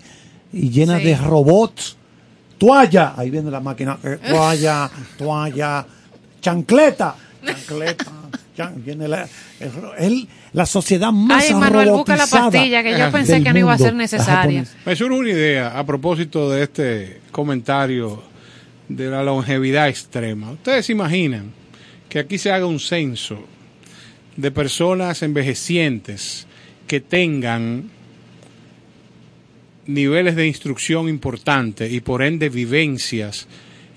y 0.51 0.69
llena 0.71 0.97
de 0.97 1.15
robots. 1.15 1.97
Toalla, 2.57 3.13
ahí 3.17 3.29
viene 3.29 3.51
la 3.51 3.59
máquina. 3.59 3.97
eh, 4.03 4.17
toalla, 4.29 4.89
toalla, 5.17 5.85
chancleta, 6.41 7.15
chancleta. 7.45 8.05
Chan- 8.55 8.83
viene 8.83 9.07
la, 9.07 9.27
el- 9.59 9.71
el- 9.97 10.27
la 10.53 10.65
sociedad 10.65 11.11
más 11.11 11.43
Ay, 11.49 11.53
Manuel, 11.55 11.89
busca 11.91 12.15
la 12.15 12.27
pastilla 12.27 12.81
que 12.83 12.97
yo 12.97 13.11
pensé 13.11 13.33
del 13.33 13.43
que 13.43 13.53
no 13.53 13.59
iba 13.59 13.73
a 13.73 13.75
mundo, 13.77 13.85
ser 13.85 13.95
necesaria. 13.95 14.65
Me 14.85 14.95
surge 14.95 15.13
una 15.17 15.29
idea 15.29 15.77
a 15.77 15.85
propósito 15.85 16.49
de 16.49 16.63
este 16.63 17.21
comentario 17.31 18.23
de 18.87 19.09
la 19.09 19.23
longevidad 19.23 19.89
extrema. 19.89 20.51
Ustedes 20.51 20.85
se 20.85 20.91
imaginan 20.91 21.51
que 22.09 22.19
aquí 22.19 22.37
se 22.37 22.51
haga 22.51 22.65
un 22.65 22.79
censo 22.79 23.39
de 24.37 24.51
personas 24.51 25.21
envejecientes 25.23 26.45
que 26.87 27.01
tengan 27.01 27.89
niveles 29.87 30.35
de 30.35 30.47
instrucción 30.47 31.07
importantes 31.09 31.91
y 31.91 31.99
por 31.99 32.23
ende 32.23 32.49
vivencias 32.49 33.47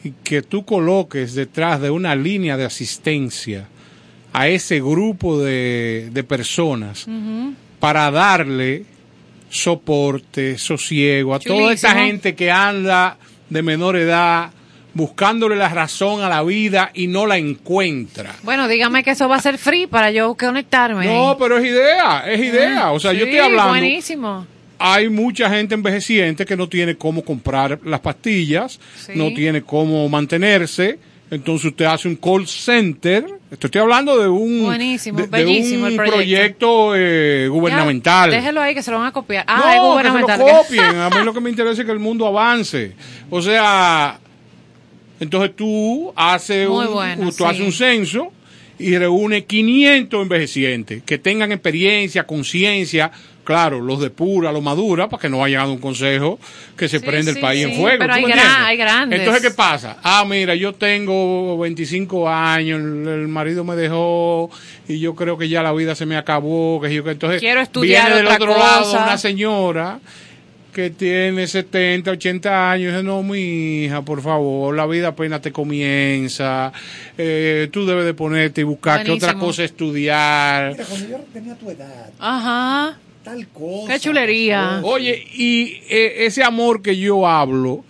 y 0.04 0.10
que 0.22 0.42
tú 0.42 0.64
coloques 0.64 1.34
detrás 1.34 1.80
de 1.80 1.90
una 1.90 2.14
línea 2.14 2.56
de 2.56 2.64
asistencia 2.64 3.66
a 4.32 4.48
ese 4.48 4.80
grupo 4.80 5.38
de, 5.40 6.08
de 6.12 6.24
personas 6.24 7.06
para 7.80 8.10
darle 8.10 8.84
soporte, 9.50 10.58
sosiego 10.58 11.34
a 11.34 11.38
toda 11.38 11.72
esta 11.72 11.94
gente 11.94 12.34
que 12.34 12.50
anda 12.50 13.16
de 13.48 13.62
menor 13.62 13.96
edad 13.96 14.50
buscándole 14.94 15.54
la 15.56 15.68
razón 15.68 16.22
a 16.22 16.28
la 16.28 16.42
vida 16.42 16.90
y 16.92 17.06
no 17.06 17.26
la 17.26 17.38
encuentra. 17.38 18.34
Bueno, 18.42 18.66
dígame 18.68 19.04
que 19.04 19.10
eso 19.12 19.28
va 19.28 19.36
a 19.36 19.40
ser 19.40 19.56
free 19.58 19.86
para 19.86 20.10
yo 20.10 20.34
conectarme. 20.34 21.06
No, 21.06 21.36
pero 21.38 21.58
es 21.58 21.64
idea, 21.66 22.24
es 22.26 22.40
idea. 22.40 22.90
O 22.92 22.98
sea, 22.98 23.12
yo 23.12 23.24
estoy 23.24 23.38
hablando. 23.38 23.70
Buenísimo. 23.70 24.46
Hay 24.80 25.08
mucha 25.08 25.50
gente 25.50 25.74
envejeciente 25.74 26.44
que 26.44 26.56
no 26.56 26.68
tiene 26.68 26.96
cómo 26.96 27.22
comprar 27.24 27.78
las 27.84 28.00
pastillas, 28.00 28.78
Sí. 28.96 29.12
no 29.14 29.28
tiene 29.34 29.62
cómo 29.62 30.08
mantenerse. 30.08 30.98
Entonces 31.30 31.66
usted 31.66 31.84
hace 31.84 32.08
un 32.08 32.16
call 32.16 32.46
center. 32.46 33.24
Esto 33.50 33.66
Estoy 33.66 33.80
hablando 33.82 34.18
de 34.18 34.28
un, 34.28 34.64
Buenísimo, 34.64 35.18
de, 35.18 35.26
de 35.26 35.30
bellísimo 35.44 35.84
un 35.86 35.90
el 35.92 35.96
proyecto. 35.96 36.16
proyecto 36.16 36.92
eh, 36.96 37.48
gubernamental. 37.48 38.30
Ya, 38.30 38.36
déjelo 38.36 38.60
ahí 38.62 38.74
que 38.74 38.82
se 38.82 38.90
lo 38.90 38.98
van 38.98 39.06
a 39.08 39.12
copiar. 39.12 39.44
Ah, 39.46 39.56
no, 39.58 39.64
es 39.64 39.68
que 39.68 39.72
se 39.74 39.88
gubernamental. 39.88 40.38
lo 40.38 40.46
copien. 40.46 40.84
A 40.96 41.10
mí 41.10 41.16
lo 41.24 41.34
que 41.34 41.40
me 41.40 41.50
interesa 41.50 41.82
es 41.82 41.86
que 41.86 41.92
el 41.92 41.98
mundo 41.98 42.26
avance. 42.26 42.92
O 43.30 43.42
sea, 43.42 44.18
entonces 45.20 45.54
tú 45.56 46.12
haces, 46.16 46.68
Muy 46.68 46.86
un, 46.86 46.92
bueno, 46.94 47.26
tú 47.26 47.32
sí. 47.32 47.44
haces 47.44 47.60
un 47.60 47.72
censo 47.72 48.32
y 48.78 48.96
reúne 48.96 49.44
500 49.44 50.22
envejecientes 50.22 51.02
que 51.02 51.18
tengan 51.18 51.50
experiencia, 51.52 52.24
conciencia, 52.26 53.10
claro, 53.48 53.80
los 53.80 53.98
depura, 53.98 54.52
los 54.52 54.62
madura, 54.62 55.08
para 55.08 55.22
que 55.22 55.30
no 55.30 55.38
vayan 55.38 55.60
a 55.62 55.64
dar 55.64 55.72
un 55.72 55.78
consejo 55.80 56.38
que 56.76 56.86
se 56.86 56.98
Sí, 56.98 57.06
prende 57.06 57.32
sí, 57.32 57.38
el 57.38 57.42
país 57.42 57.64
sí, 57.64 57.70
en 57.72 57.80
fuego. 57.80 57.96
pero 57.98 58.12
¿tú 58.12 58.18
hay 58.18 58.24
gran- 58.30 58.62
hay 58.66 58.76
grandes. 58.76 59.18
Entonces, 59.20 59.42
¿qué 59.42 59.50
pasa? 59.54 59.96
Ah, 60.02 60.22
mira, 60.28 60.54
yo 60.54 60.74
tengo 60.74 61.56
25 61.56 62.28
años, 62.28 62.78
el, 62.78 63.08
el 63.08 63.28
marido 63.28 63.64
me 63.64 63.74
dejó 63.74 64.50
y 64.86 65.00
yo 65.00 65.14
creo 65.14 65.38
que 65.38 65.48
ya 65.48 65.62
la 65.62 65.72
vida 65.72 65.94
se 65.94 66.04
me 66.04 66.18
acabó. 66.18 66.78
Que 66.82 66.92
yo, 66.92 67.02
que 67.02 67.12
entonces 67.12 67.40
Quiero 67.40 67.62
estudiar 67.62 68.04
viene 68.08 68.16
del 68.18 68.26
otra 68.26 68.36
otro 68.36 68.58
lado 68.58 68.92
una 68.92 69.16
señora 69.16 69.98
que 70.70 70.90
tiene 70.90 71.46
70, 71.48 72.10
80 72.12 72.70
años, 72.70 72.84
y 72.84 72.92
dice, 72.92 73.02
no, 73.02 73.22
mi 73.24 73.84
hija, 73.84 74.02
por 74.02 74.20
favor, 74.22 74.76
la 74.76 74.86
vida 74.86 75.08
apenas 75.08 75.40
te 75.40 75.50
comienza, 75.50 76.72
eh, 77.16 77.68
tú 77.72 77.84
debes 77.86 78.04
de 78.04 78.14
ponerte 78.14 78.60
y 78.60 78.64
buscar 78.64 79.02
qué 79.02 79.10
otra 79.10 79.34
cosa 79.34 79.64
estudiar. 79.64 80.76
cuando 80.86 81.08
yo 81.08 81.18
tenía 81.32 81.54
tu 81.56 81.70
edad, 81.70 82.10
Ajá. 82.20 82.98
Tal 83.22 83.48
cosa. 83.48 83.92
Qué 83.92 84.00
chulería. 84.00 84.80
Oye, 84.82 85.26
y 85.34 85.80
eh, 85.88 86.26
ese 86.26 86.42
amor 86.42 86.82
que 86.82 86.96
yo 86.96 87.26
hablo, 87.26 87.84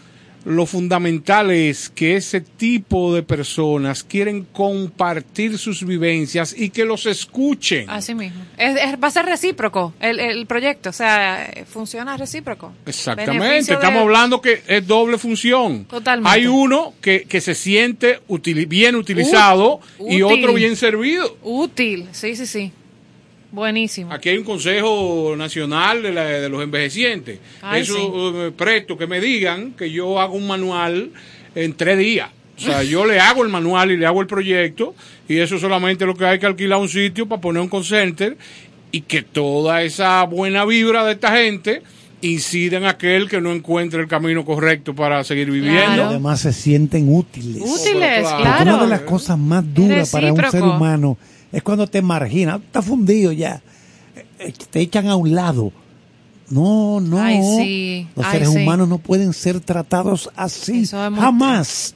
lo 0.44 0.64
fundamental 0.64 1.50
es 1.50 1.90
que 1.90 2.16
ese 2.16 2.40
tipo 2.40 3.12
de 3.14 3.22
personas 3.22 4.02
quieren 4.02 4.46
compartir 4.50 5.58
sus 5.58 5.84
vivencias 5.84 6.54
y 6.56 6.70
que 6.70 6.84
los 6.86 7.04
escuchen. 7.04 7.90
Así 7.90 8.14
mismo. 8.14 8.42
Es, 8.56 8.76
es- 8.76 8.94
va 9.02 9.08
a 9.08 9.10
ser 9.10 9.26
recíproco 9.26 9.92
el, 10.00 10.18
el 10.20 10.46
proyecto. 10.46 10.88
O 10.88 10.92
sea, 10.92 11.52
funciona 11.70 12.16
recíproco. 12.16 12.72
Exactamente, 12.86 13.38
Beneficio 13.46 13.74
de- 13.74 13.82
estamos 13.84 14.02
hablando 14.02 14.40
que 14.40 14.62
es 14.66 14.86
doble 14.86 15.18
función. 15.18 15.84
Totalmente. 15.84 16.30
Hay 16.30 16.46
uno 16.46 16.94
que, 17.02 17.24
que 17.24 17.40
se 17.42 17.54
siente 17.54 18.20
utili- 18.28 18.66
bien 18.66 18.96
utilizado 18.96 19.80
Ú- 19.98 20.10
y 20.12 20.22
útil. 20.22 20.44
otro 20.44 20.54
bien 20.54 20.76
servido. 20.76 21.36
Útil. 21.42 22.06
Sí, 22.12 22.34
sí, 22.36 22.46
sí. 22.46 22.72
Buenísimo. 23.50 24.12
Aquí 24.12 24.28
hay 24.28 24.38
un 24.38 24.44
Consejo 24.44 25.34
Nacional 25.36 26.02
de, 26.02 26.12
la- 26.12 26.24
de 26.24 26.48
los 26.48 26.62
Envejecientes. 26.62 27.38
Ay, 27.62 27.82
Eso 27.82 27.94
sí. 27.94 28.00
eh, 28.02 28.32
me 28.44 28.50
presto 28.52 28.98
que 28.98 29.06
me 29.06 29.20
digan 29.20 29.72
que 29.72 29.90
yo 29.90 30.20
hago 30.20 30.34
un 30.34 30.46
manual 30.46 31.10
en 31.54 31.72
tres 31.74 31.98
días. 31.98 32.28
O 32.58 32.60
sea, 32.60 32.82
yo 32.82 33.06
le 33.06 33.20
hago 33.20 33.44
el 33.44 33.48
manual 33.50 33.92
y 33.92 33.96
le 33.96 34.04
hago 34.04 34.20
el 34.20 34.26
proyecto 34.26 34.94
y 35.28 35.38
eso 35.38 35.58
solamente 35.58 36.04
lo 36.04 36.14
que 36.16 36.26
hay 36.26 36.38
que 36.40 36.46
alquilar 36.46 36.80
un 36.80 36.88
sitio 36.88 37.26
para 37.26 37.40
poner 37.40 37.62
un 37.62 37.68
call 37.68 37.84
center 37.84 38.36
y 38.90 39.02
que 39.02 39.22
toda 39.22 39.82
esa 39.82 40.24
buena 40.24 40.64
vibra 40.64 41.04
de 41.04 41.12
esta 41.12 41.36
gente 41.36 41.82
incida 42.20 42.78
en 42.78 42.84
aquel 42.84 43.28
que 43.28 43.40
no 43.40 43.52
encuentre 43.52 44.00
el 44.02 44.08
camino 44.08 44.44
correcto 44.44 44.92
para 44.92 45.22
seguir 45.22 45.52
viviendo. 45.52 45.84
Claro. 45.84 46.04
Además 46.08 46.40
se 46.40 46.52
sienten 46.52 47.14
útiles. 47.14 47.62
Útiles, 47.62 48.20
claro. 48.22 48.42
Claro. 48.42 48.74
una 48.74 48.82
de 48.82 48.88
las 48.88 49.00
cosas 49.02 49.38
más 49.38 49.62
duras 49.72 50.10
para 50.10 50.32
un 50.32 50.50
ser 50.50 50.64
humano 50.64 51.16
es 51.52 51.62
cuando 51.62 51.86
te 51.86 52.02
margina, 52.02 52.56
está 52.56 52.82
fundido 52.82 53.32
ya, 53.32 53.62
eh, 54.16 54.24
eh, 54.38 54.52
te 54.70 54.80
echan 54.80 55.06
a 55.08 55.16
un 55.16 55.34
lado. 55.34 55.72
No, 56.50 56.98
no. 57.00 57.20
Ay, 57.20 57.40
sí. 57.58 58.06
Los 58.16 58.24
Ay, 58.26 58.32
seres 58.32 58.50
sí. 58.50 58.56
humanos 58.58 58.88
no 58.88 58.98
pueden 58.98 59.32
ser 59.34 59.60
tratados 59.60 60.30
así. 60.34 60.82
Es 60.82 60.90
Jamás. 60.92 61.94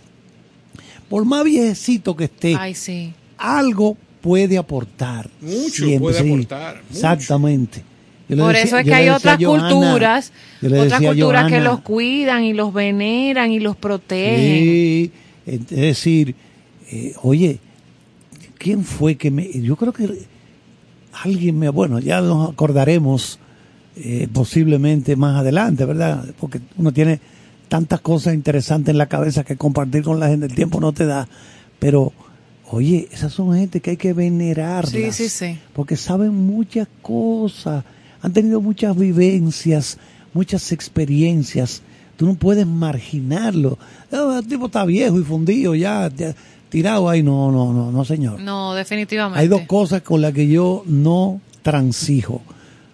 Por 1.08 1.24
más 1.24 1.44
viejecito 1.44 2.16
que 2.16 2.24
esté, 2.24 2.54
Ay, 2.58 2.74
sí. 2.74 3.12
algo 3.38 3.96
puede 4.20 4.56
aportar. 4.58 5.28
Mucho 5.40 5.84
Siempre, 5.84 5.98
puede 5.98 6.18
aportar, 6.20 6.76
mucho. 6.76 6.86
Exactamente. 6.94 7.82
Por 8.28 8.38
decía- 8.54 8.62
eso 8.62 8.78
es 8.78 8.84
que 8.84 8.94
hay 8.94 9.08
otras 9.10 9.36
Johanna- 9.42 9.68
culturas, 9.70 10.32
otras 10.62 11.00
culturas 11.02 11.50
que 11.50 11.60
los 11.60 11.80
cuidan 11.80 12.44
y 12.44 12.52
los 12.54 12.72
veneran 12.72 13.50
y 13.52 13.60
los 13.60 13.76
protegen. 13.76 14.38
Sí, 14.64 15.12
es 15.44 15.66
decir, 15.68 16.34
eh, 16.90 17.14
oye, 17.22 17.58
¿quién 18.62 18.84
fue 18.84 19.16
que 19.16 19.32
me... 19.32 19.50
Yo 19.60 19.74
creo 19.74 19.92
que 19.92 20.08
alguien 21.24 21.58
me... 21.58 21.68
Bueno, 21.68 21.98
ya 21.98 22.20
nos 22.20 22.50
acordaremos 22.50 23.40
eh, 23.96 24.28
posiblemente 24.32 25.16
más 25.16 25.40
adelante, 25.40 25.84
¿verdad? 25.84 26.24
Porque 26.38 26.60
uno 26.76 26.92
tiene 26.92 27.18
tantas 27.66 28.00
cosas 28.00 28.34
interesantes 28.34 28.92
en 28.92 28.98
la 28.98 29.08
cabeza 29.08 29.42
que 29.42 29.56
compartir 29.56 30.04
con 30.04 30.20
la 30.20 30.28
gente, 30.28 30.46
el 30.46 30.54
tiempo 30.54 30.78
no 30.80 30.92
te 30.92 31.06
da. 31.06 31.26
Pero, 31.80 32.12
oye, 32.70 33.08
esas 33.10 33.32
son 33.32 33.52
gente 33.52 33.80
que 33.80 33.90
hay 33.90 33.96
que 33.96 34.12
venerarlas. 34.12 34.92
Sí, 34.92 35.10
sí, 35.10 35.28
sí. 35.28 35.58
Porque 35.72 35.96
saben 35.96 36.32
muchas 36.32 36.86
cosas, 37.02 37.84
han 38.20 38.32
tenido 38.32 38.60
muchas 38.60 38.96
vivencias, 38.96 39.98
muchas 40.34 40.70
experiencias. 40.70 41.82
Tú 42.16 42.26
no 42.26 42.34
puedes 42.34 42.66
marginarlo. 42.66 43.76
Ah, 44.12 44.38
el 44.40 44.46
tipo 44.46 44.66
está 44.66 44.84
viejo 44.84 45.18
y 45.18 45.24
fundido, 45.24 45.74
ya, 45.74 46.08
ya, 46.14 46.36
tirado 46.72 47.10
ahí. 47.10 47.22
No, 47.22 47.52
no, 47.52 47.72
no, 47.72 47.92
no, 47.92 48.04
señor. 48.04 48.40
No, 48.40 48.74
definitivamente. 48.74 49.38
Hay 49.38 49.46
dos 49.46 49.62
cosas 49.66 50.00
con 50.00 50.22
las 50.22 50.32
que 50.32 50.48
yo 50.48 50.82
no 50.86 51.40
transijo. 51.60 52.40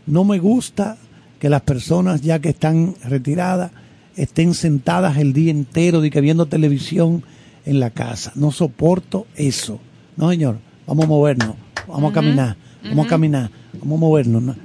No 0.04 0.24
me 0.24 0.40
gusta 0.40 0.98
que 1.38 1.48
las 1.48 1.62
personas 1.62 2.20
ya 2.20 2.40
que 2.40 2.48
están 2.48 2.96
retiradas 3.04 3.70
estén 4.16 4.54
sentadas 4.54 5.16
el 5.16 5.32
día 5.32 5.52
entero 5.52 6.00
de 6.00 6.10
que 6.10 6.20
viendo 6.20 6.46
televisión 6.46 7.22
en 7.64 7.78
la 7.78 7.90
casa. 7.90 8.32
No 8.34 8.50
soporto 8.50 9.28
eso. 9.36 9.78
No, 10.16 10.28
señor. 10.28 10.58
Vamos 10.88 11.04
a 11.04 11.08
movernos. 11.08 11.54
Vamos 11.86 12.10
a 12.10 12.14
caminar. 12.14 12.56
Vamos 12.82 13.06
a 13.06 13.08
caminar. 13.08 13.50
Vamos 13.74 13.96
a 13.96 14.00
movernos. 14.00 14.56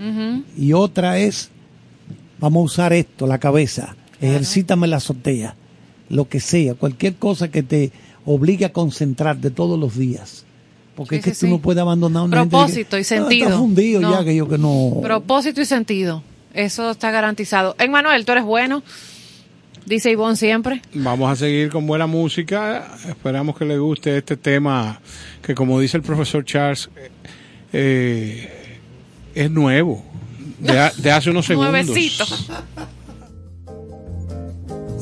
Y 0.57 0.73
otra 0.73 1.19
es, 1.19 1.51
vamos 2.39 2.61
a 2.61 2.65
usar 2.65 2.93
esto, 2.93 3.27
la 3.27 3.37
cabeza. 3.37 3.95
Ejercítame 4.19 4.87
la 4.87 4.97
azotea. 4.97 5.55
Lo 6.09 6.27
que 6.27 6.39
sea. 6.39 6.73
Cualquier 6.73 7.15
cosa 7.15 7.49
que 7.49 7.61
te 7.61 7.91
obligue 8.25 8.65
a 8.65 8.71
concentrarte 8.73 9.49
todos 9.51 9.79
los 9.79 9.97
días. 9.97 10.45
Porque 10.95 11.15
Sí, 11.15 11.19
es 11.19 11.23
que 11.25 11.33
sí, 11.33 11.39
tú 11.41 11.45
sí. 11.47 11.51
no 11.51 11.59
puedes 11.59 11.81
abandonar 11.81 12.23
una 12.23 12.37
gente 12.41 12.49
Propósito 12.51 12.97
que- 12.97 13.01
y 13.01 13.03
sentido. 13.03 13.49
No, 13.49 13.55
está 13.55 13.61
fundido 13.61 14.01
No. 14.01 14.11
ya 14.19 14.23
que 14.23 14.35
yo 14.35 14.47
que 14.47 14.57
no. 14.57 14.99
Propósito 15.01 15.59
y 15.61 15.65
sentido. 15.65 16.21
Eso 16.53 16.91
está 16.91 17.09
garantizado. 17.09 17.75
Manuel, 17.89 18.25
tú 18.25 18.31
eres 18.33 18.43
bueno. 18.43 18.83
Dice 19.85 20.11
Ivonne 20.11 20.35
siempre. 20.37 20.81
Vamos 20.93 21.29
a 21.31 21.35
seguir 21.35 21.69
con 21.69 21.85
buena 21.87 22.05
música. 22.07 22.95
Esperamos 23.09 23.57
que 23.57 23.65
le 23.65 23.77
guste 23.79 24.17
este 24.17 24.37
tema 24.37 25.01
que, 25.41 25.53
como 25.55 25.79
dice 25.79 25.97
el 25.97 26.03
profesor 26.03 26.45
Charles, 26.45 26.89
eh, 27.73 28.49
es 29.35 29.49
nuevo. 29.51 30.05
De, 30.59 30.91
de 30.97 31.11
hace 31.11 31.31
unos 31.31 31.45
segundos. 31.47 31.71
Nuevecito. 31.73 32.23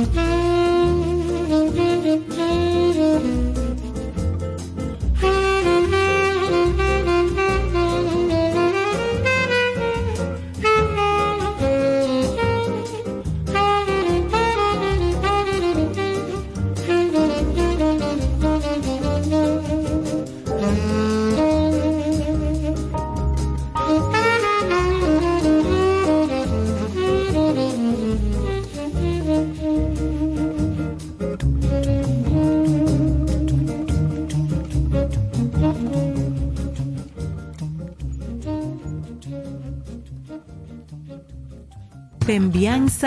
Música 0.00 0.59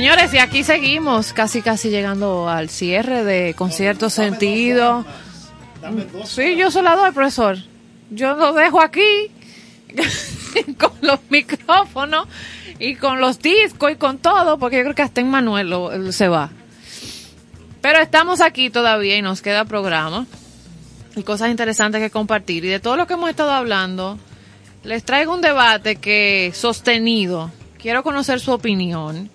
Señores, 0.00 0.32
y 0.32 0.38
aquí 0.38 0.64
seguimos, 0.64 1.34
casi 1.34 1.60
casi 1.60 1.90
llegando 1.90 2.48
al 2.48 2.70
cierre 2.70 3.22
de 3.22 3.52
Concierto 3.52 4.08
Sentido. 4.08 5.04
Sí, 6.24 6.56
yo 6.56 6.70
se 6.70 6.80
la 6.80 6.96
doy, 6.96 7.10
profesor. 7.12 7.58
Yo 8.08 8.34
lo 8.34 8.54
dejo 8.54 8.80
aquí 8.80 9.02
con 10.78 10.92
los 11.02 11.18
micrófonos 11.28 12.26
y 12.78 12.94
con 12.94 13.20
los 13.20 13.40
discos 13.40 13.92
y 13.92 13.96
con 13.96 14.16
todo, 14.16 14.58
porque 14.58 14.78
yo 14.78 14.84
creo 14.84 14.94
que 14.94 15.02
hasta 15.02 15.20
en 15.20 15.28
Manuel 15.28 15.68
lo- 15.68 16.12
se 16.12 16.28
va. 16.28 16.48
Pero 17.82 17.98
estamos 17.98 18.40
aquí 18.40 18.70
todavía 18.70 19.18
y 19.18 19.20
nos 19.22 19.42
queda 19.42 19.66
programa 19.66 20.24
y 21.14 21.22
cosas 21.24 21.50
interesantes 21.50 22.00
que 22.00 22.08
compartir. 22.08 22.64
Y 22.64 22.68
de 22.68 22.80
todo 22.80 22.96
lo 22.96 23.06
que 23.06 23.12
hemos 23.12 23.28
estado 23.28 23.50
hablando, 23.50 24.18
les 24.82 25.04
traigo 25.04 25.34
un 25.34 25.42
debate 25.42 25.96
que 25.96 26.52
sostenido. 26.54 27.50
Quiero 27.78 28.02
conocer 28.02 28.40
su 28.40 28.50
opinión 28.52 29.28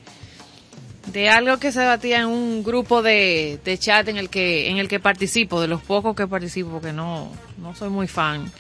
de 1.08 1.30
algo 1.30 1.58
que 1.58 1.72
se 1.72 1.82
debatía 1.82 2.22
en 2.22 2.28
un 2.28 2.64
grupo 2.64 3.02
de, 3.02 3.60
de 3.64 3.78
chat 3.78 4.08
en 4.08 4.18
el 4.18 4.30
que 4.30 4.70
en 4.70 4.78
el 4.78 4.88
que 4.88 5.00
participo, 5.00 5.62
de 5.62 5.68
los 5.68 5.82
pocos 5.82 6.16
que 6.16 6.28
participo, 6.28 6.70
porque 6.70 6.94
no, 6.94 7.32
no 7.58 7.76
soy 7.76 7.90
muy 7.90 8.08
fan. 8.08 8.52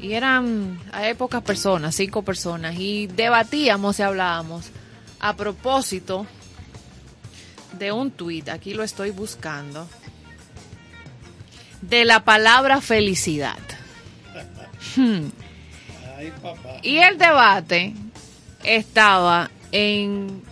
Y 0.00 0.14
eran 0.14 0.78
a 0.92 1.02
pocas 1.14 1.42
personas, 1.42 1.94
cinco 1.94 2.22
personas, 2.22 2.74
y 2.76 3.06
debatíamos 3.06 3.98
y 3.98 4.02
hablábamos 4.02 4.70
a 5.20 5.36
propósito 5.36 6.26
de 7.78 7.92
un 7.92 8.10
tuit, 8.10 8.48
aquí 8.48 8.74
lo 8.74 8.82
estoy 8.82 9.10
buscando, 9.10 9.88
de 11.80 12.04
la 12.04 12.24
palabra 12.24 12.80
felicidad. 12.80 13.58
Hmm. 14.94 15.30
Y 16.82 16.98
el 16.98 17.16
debate 17.16 17.94
estaba 18.62 19.50
en 19.70 20.42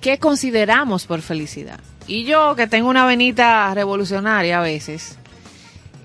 qué 0.00 0.18
consideramos 0.18 1.06
por 1.06 1.22
felicidad. 1.22 1.80
Y 2.06 2.24
yo, 2.24 2.56
que 2.56 2.66
tengo 2.66 2.88
una 2.88 3.04
venita 3.06 3.72
revolucionaria 3.74 4.58
a 4.58 4.62
veces, 4.62 5.18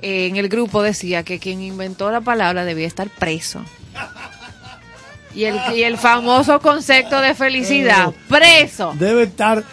eh, 0.01 0.27
en 0.27 0.35
el 0.35 0.49
grupo 0.49 0.81
decía 0.81 1.23
que 1.23 1.39
quien 1.39 1.61
inventó 1.61 2.11
la 2.11 2.21
palabra 2.21 2.65
debía 2.65 2.87
estar 2.87 3.09
preso. 3.09 3.61
Y 5.33 5.45
el, 5.45 5.59
y 5.75 5.83
el 5.83 5.97
famoso 5.97 6.59
concepto 6.59 7.19
de 7.21 7.33
felicidad, 7.33 8.13
preso. 8.27 8.93
Debe 8.99 9.23
estar 9.23 9.63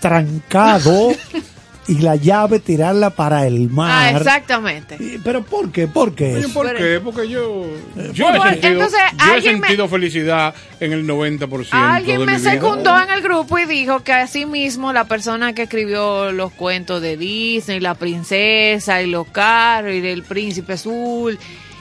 trancado 0.00 1.12
y 1.88 1.98
la 2.00 2.16
llave 2.16 2.60
tirarla 2.60 3.10
para 3.10 3.46
el 3.46 3.68
Ah, 3.70 3.74
mar. 3.74 4.16
exactamente. 4.16 4.96
Y- 5.00 5.18
¿Pero 5.18 5.42
por 5.42 5.72
qué? 5.72 5.86
¿Por 5.88 6.14
qué? 6.14 6.34
Oye, 6.36 6.48
¿Por 6.50 6.66
Pero- 6.66 6.78
qué? 6.78 7.00
Porque 7.02 7.28
yo, 7.28 7.64
yo 8.12 8.24
Bueno, 8.28 8.44
he 8.46 8.50
sentido, 8.50 8.72
entonces, 8.74 9.00
yo 9.18 9.32
he 9.32 9.36
me- 9.36 9.42
sentido 9.42 9.88
felicidad 9.88 10.54
en 10.80 10.92
el 10.92 11.06
90% 11.06 11.68
Alguien 11.72 12.20
de 12.20 12.26
me 12.26 12.32
mi 12.34 12.38
vida. 12.38 12.50
secundó 12.52 13.00
en 13.00 13.10
el 13.10 13.22
grupo 13.22 13.58
y 13.58 13.64
dijo 13.64 14.00
que 14.04 14.12
así 14.12 14.44
mismo 14.46 14.92
la 14.92 15.04
persona 15.04 15.54
que 15.54 15.62
escribió 15.62 16.30
los 16.32 16.52
cuentos 16.52 17.00
de 17.02 17.16
Disney, 17.16 17.80
la 17.80 17.94
princesa 17.94 19.02
y 19.02 19.06
los 19.06 19.26
carros 19.28 19.92
y 19.94 20.06
el 20.06 20.22
príncipe 20.22 20.74
azul 20.74 21.38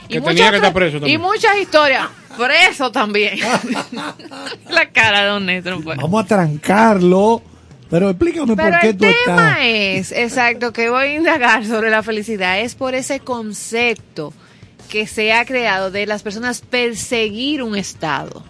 y 0.09 0.13
Que 0.13 0.19
muchas 0.21 0.35
tenía 0.35 0.49
que 0.51 0.55
estar 0.57 0.73
preso 0.73 0.99
también. 0.99 1.19
y 1.19 1.23
muchas 1.23 1.57
historias 1.57 2.07
preso 2.37 2.91
también 2.91 3.37
la 4.69 4.89
cara 4.91 5.21
de 5.23 5.27
Don 5.27 5.45
Néstor 5.45 5.83
pues. 5.83 5.97
Vamos 5.97 6.23
a 6.23 6.27
trancarlo. 6.27 7.41
Pero 7.89 8.09
explícame 8.09 8.55
pero 8.55 8.69
por 8.71 8.79
qué 8.81 8.89
el 8.89 8.97
tú 8.97 9.05
tema 9.05 9.51
estás. 9.51 9.57
es 9.59 10.11
exacto 10.11 10.73
que 10.73 10.89
voy 10.89 11.05
a 11.07 11.13
indagar 11.15 11.65
sobre 11.65 11.89
la 11.89 12.03
felicidad 12.03 12.59
es 12.59 12.75
por 12.75 12.95
ese 12.95 13.19
concepto 13.21 14.33
que 14.89 15.07
se 15.07 15.33
ha 15.33 15.45
creado 15.45 15.91
de 15.91 16.05
las 16.05 16.21
personas 16.23 16.61
perseguir 16.61 17.63
un 17.63 17.75
estado 17.75 18.43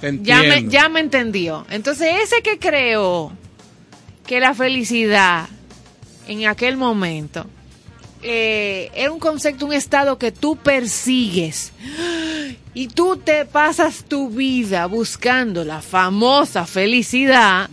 Ya 0.00 0.38
me, 0.42 0.56
entiendo. 0.56 0.70
ya 0.72 0.88
me 0.88 1.00
entendió. 1.00 1.66
Entonces, 1.70 2.08
ese 2.24 2.42
que 2.42 2.58
creó 2.58 3.32
que 4.26 4.40
la 4.40 4.54
felicidad 4.54 5.48
en 6.26 6.46
aquel 6.46 6.76
momento 6.76 7.46
eh, 8.22 8.90
era 8.94 9.12
un 9.12 9.18
concepto, 9.20 9.66
un 9.66 9.72
estado 9.72 10.18
que 10.18 10.32
tú 10.32 10.56
persigues. 10.56 11.72
Y 12.74 12.88
tú 12.88 13.18
te 13.18 13.44
pasas 13.44 14.04
tu 14.04 14.30
vida 14.30 14.86
buscando 14.86 15.64
la 15.64 15.82
famosa 15.82 16.64
felicidad. 16.64 17.68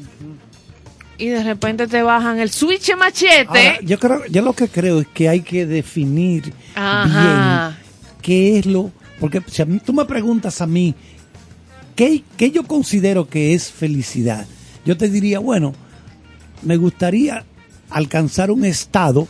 Y 1.17 1.27
de 1.27 1.43
repente 1.43 1.87
te 1.87 2.01
bajan 2.01 2.39
el 2.39 2.49
switch 2.49 2.95
machete. 2.97 3.47
Ahora, 3.47 3.79
yo 3.81 3.99
creo, 3.99 4.25
yo 4.27 4.41
lo 4.41 4.53
que 4.53 4.67
creo 4.67 5.01
es 5.01 5.07
que 5.07 5.29
hay 5.29 5.41
que 5.41 5.65
definir 5.65 6.53
Ajá. 6.75 7.77
bien 7.77 7.89
qué 8.21 8.59
es 8.59 8.65
lo, 8.65 8.91
porque 9.19 9.41
si 9.47 9.61
a 9.61 9.65
mí, 9.65 9.79
tú 9.83 9.93
me 9.93 10.05
preguntas 10.05 10.61
a 10.61 10.67
mí 10.67 10.95
qué, 11.95 12.23
qué 12.37 12.51
yo 12.51 12.63
considero 12.63 13.27
que 13.27 13.53
es 13.53 13.71
felicidad, 13.71 14.45
yo 14.85 14.97
te 14.97 15.09
diría 15.09 15.39
bueno, 15.39 15.73
me 16.61 16.77
gustaría 16.77 17.45
alcanzar 17.89 18.51
un 18.51 18.65
estado 18.65 19.27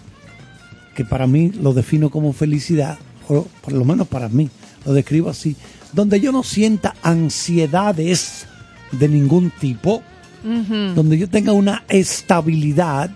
que 0.95 1.05
para 1.05 1.27
mí 1.27 1.49
lo 1.49 1.73
defino 1.73 2.09
como 2.09 2.33
felicidad, 2.33 2.97
o 3.27 3.47
por 3.61 3.73
lo 3.73 3.85
menos 3.85 4.07
para 4.07 4.29
mí 4.29 4.49
lo 4.85 4.93
describo 4.93 5.29
así, 5.29 5.55
donde 5.93 6.19
yo 6.19 6.31
no 6.31 6.43
sienta 6.43 6.95
ansiedades 7.01 8.45
de 8.91 9.07
ningún 9.07 9.51
tipo, 9.51 10.03
donde 10.41 11.17
yo 11.17 11.29
tenga 11.29 11.51
una 11.51 11.83
estabilidad, 11.89 13.11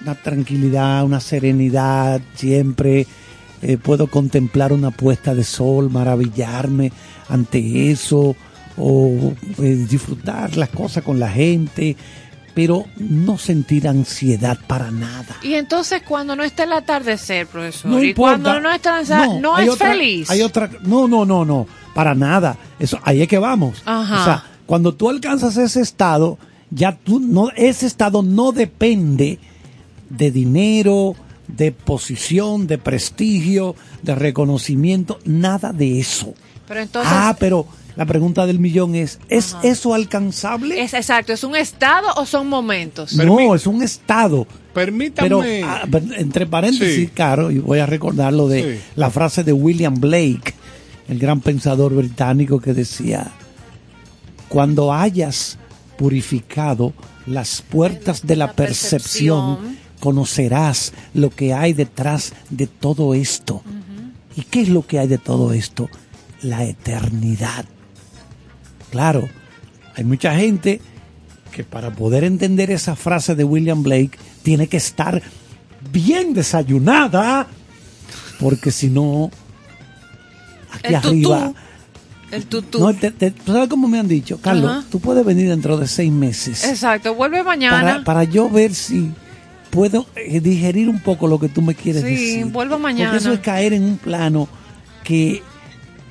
una 0.00 0.14
tranquilidad, 0.14 1.04
una 1.04 1.20
serenidad, 1.20 2.22
siempre 2.34 3.06
eh, 3.60 3.76
puedo 3.76 4.06
contemplar 4.06 4.72
una 4.72 4.90
puesta 4.90 5.34
de 5.34 5.44
sol, 5.44 5.90
maravillarme 5.90 6.90
ante 7.28 7.90
eso, 7.90 8.34
o 8.76 9.34
eh, 9.58 9.86
disfrutar 9.88 10.56
las 10.56 10.70
cosas 10.70 11.04
con 11.04 11.20
la 11.20 11.28
gente, 11.28 11.96
pero 12.54 12.84
no 12.96 13.38
sentir 13.38 13.88
ansiedad 13.88 14.58
para 14.66 14.90
nada. 14.90 15.36
Y 15.42 15.54
entonces 15.54 16.02
cuando 16.06 16.36
no 16.36 16.42
está 16.42 16.64
el 16.64 16.72
atardecer, 16.72 17.46
profesor, 17.46 17.90
No 17.90 18.02
y 18.02 18.10
importa. 18.10 18.38
cuando 18.42 18.60
no 18.60 18.70
está 18.74 19.02
no, 19.02 19.40
no 19.40 19.56
hay 19.56 19.66
es 19.66 19.72
otra- 19.72 19.90
feliz. 19.92 20.30
Hay 20.30 20.42
otra, 20.42 20.70
no, 20.82 21.08
no, 21.08 21.24
no, 21.24 21.44
no, 21.44 21.66
para 21.94 22.14
nada. 22.14 22.56
Eso, 22.78 22.98
ahí 23.02 23.22
es 23.22 23.28
que 23.28 23.38
vamos. 23.38 23.82
Ajá. 23.84 24.20
O 24.20 24.24
sea, 24.24 24.44
cuando 24.66 24.94
tú 24.94 25.08
alcanzas 25.10 25.56
ese 25.56 25.80
estado, 25.80 26.38
ya 26.70 26.96
tú 26.96 27.20
no, 27.20 27.50
ese 27.56 27.86
estado 27.86 28.22
no 28.22 28.52
depende 28.52 29.38
de 30.10 30.30
dinero, 30.30 31.14
de 31.48 31.72
posición, 31.72 32.66
de 32.66 32.78
prestigio, 32.78 33.74
de 34.02 34.14
reconocimiento, 34.14 35.18
nada 35.24 35.72
de 35.72 36.00
eso. 36.00 36.34
Pero 36.68 36.80
entonces 36.80 37.12
ah, 37.14 37.36
pero 37.38 37.66
la 37.96 38.06
pregunta 38.06 38.46
del 38.46 38.58
millón 38.58 38.94
es, 38.94 39.18
¿es 39.28 39.56
eso 39.62 39.94
alcanzable? 39.94 40.80
es 40.82 40.94
exacto, 40.94 41.32
¿es 41.32 41.44
un 41.44 41.56
estado 41.56 42.08
o 42.16 42.24
son 42.26 42.48
momentos? 42.48 43.14
No, 43.14 43.54
es 43.54 43.66
un 43.66 43.82
estado. 43.82 44.46
Permítame. 44.72 45.28
Pero, 45.28 45.42
ah, 45.66 45.82
entre 46.16 46.46
paréntesis, 46.46 46.94
Sí. 46.94 47.06
Caro, 47.08 47.50
y 47.50 47.58
voy 47.58 47.78
a 47.80 47.86
recordar 47.86 48.32
lo 48.32 48.48
de 48.48 48.76
Sí. 48.78 48.84
la 48.96 49.10
frase 49.10 49.44
de 49.44 49.52
William 49.52 49.94
Blake, 50.00 50.54
el 51.08 51.18
gran 51.18 51.40
pensador 51.40 51.94
británico 51.94 52.60
que 52.60 52.72
decía, 52.72 53.30
cuando 54.48 54.92
hayas 54.92 55.58
purificado 55.98 56.92
las 57.26 57.62
puertas 57.62 58.26
de 58.26 58.36
la, 58.36 58.52
percepción, 58.52 59.56
percepción. 59.56 59.78
conocerás 60.00 60.92
lo 61.14 61.30
que 61.30 61.54
hay 61.54 61.72
detrás 61.74 62.32
de 62.50 62.66
todo 62.66 63.14
esto. 63.14 63.62
¿Y 64.36 64.42
qué 64.42 64.62
es 64.62 64.68
lo 64.68 64.86
que 64.86 64.98
hay 64.98 65.06
de 65.08 65.18
todo 65.18 65.52
esto? 65.52 65.88
La 66.42 66.64
eternidad. 66.64 67.66
Claro, 68.92 69.28
hay 69.96 70.04
mucha 70.04 70.34
gente 70.36 70.80
que 71.50 71.64
para 71.64 71.90
poder 71.90 72.22
entender 72.24 72.70
esa 72.70 72.94
frase 72.94 73.34
de 73.34 73.42
William 73.42 73.82
Blake 73.82 74.12
tiene 74.44 74.68
que 74.68 74.76
estar 74.76 75.20
bien 75.90 76.32
desayunada, 76.34 77.46
porque 78.38 78.70
si 78.70 78.88
no, 78.88 79.30
aquí 80.72 80.94
El 80.94 81.00
tutú. 81.00 81.08
arriba... 81.32 81.52
El 82.30 82.46
tutú. 82.46 82.78
No, 82.80 82.94
te- 82.94 83.10
te- 83.10 83.30
¿tú 83.30 83.52
¿Sabes 83.52 83.68
cómo 83.68 83.88
me 83.88 83.98
han 83.98 84.08
dicho? 84.08 84.38
Carlos, 84.40 84.70
Ajá. 84.70 84.84
tú 84.90 85.00
puedes 85.00 85.22
venir 85.24 85.48
dentro 85.50 85.76
de 85.76 85.86
seis 85.86 86.10
meses 86.10 86.64
Exacto, 86.64 87.14
vuelve 87.14 87.42
mañana. 87.42 87.82
para, 87.82 88.04
para 88.04 88.24
yo 88.24 88.48
ver 88.48 88.74
si 88.74 89.10
puedo 89.68 90.06
eh, 90.16 90.40
digerir 90.40 90.88
un 90.88 91.00
poco 91.00 91.26
lo 91.26 91.38
que 91.38 91.50
tú 91.50 91.60
me 91.60 91.74
quieres 91.74 92.02
Sí, 92.02 92.08
decir. 92.10 92.44
vuelvo 92.46 92.78
mañana. 92.78 93.10
Porque 93.10 93.22
eso 93.24 93.32
es 93.34 93.40
caer 93.40 93.74
en 93.74 93.84
un 93.84 93.98
plano 93.98 94.48
que 95.04 95.42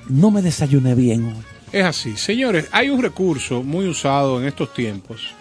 no 0.09 0.29
me 0.29 0.43
desayuné 0.43 0.93
bien 0.93 1.25
hoy. 1.25 1.33
Es 1.71 1.83
así. 1.85 2.17
Señores, 2.17 2.67
hay 2.71 2.89
un 2.89 3.01
recurso 3.01 3.63
muy 3.63 3.87
usado 3.87 4.41
en 4.41 4.47
estos 4.47 4.73
tiempos 4.73 5.33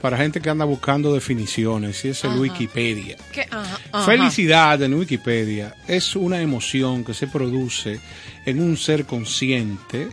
para 0.00 0.16
gente 0.16 0.40
que 0.40 0.50
anda 0.50 0.64
buscando 0.64 1.14
definiciones 1.14 2.04
y 2.04 2.08
es 2.08 2.24
el 2.24 2.30
Ajá. 2.30 2.40
Wikipedia. 2.40 3.16
¿Qué? 3.32 3.46
Ajá, 3.50 3.78
ajá. 3.92 4.04
Felicidad 4.04 4.82
en 4.82 4.94
Wikipedia 4.94 5.74
es 5.86 6.16
una 6.16 6.40
emoción 6.40 7.04
que 7.04 7.14
se 7.14 7.26
produce 7.26 8.00
en 8.44 8.60
un 8.60 8.76
ser 8.76 9.06
consciente 9.06 10.08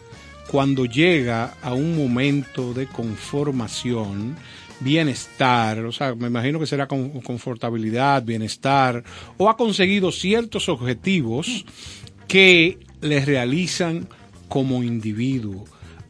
cuando 0.48 0.86
llega 0.86 1.56
a 1.62 1.74
un 1.74 1.98
momento 1.98 2.74
de 2.74 2.88
conformación, 2.88 4.36
bienestar, 4.80 5.80
o 5.80 5.92
sea, 5.92 6.14
me 6.14 6.28
imagino 6.28 6.60
que 6.60 6.68
será 6.68 6.88
con 6.88 7.22
confortabilidad, 7.22 8.24
bienestar, 8.24 9.04
o 9.38 9.50
ha 9.50 9.58
conseguido 9.58 10.12
ciertos 10.12 10.70
objetivos 10.70 11.66
que 12.28 12.78
les 13.02 13.26
realizan 13.26 14.08
como 14.48 14.84
individuo, 14.84 15.66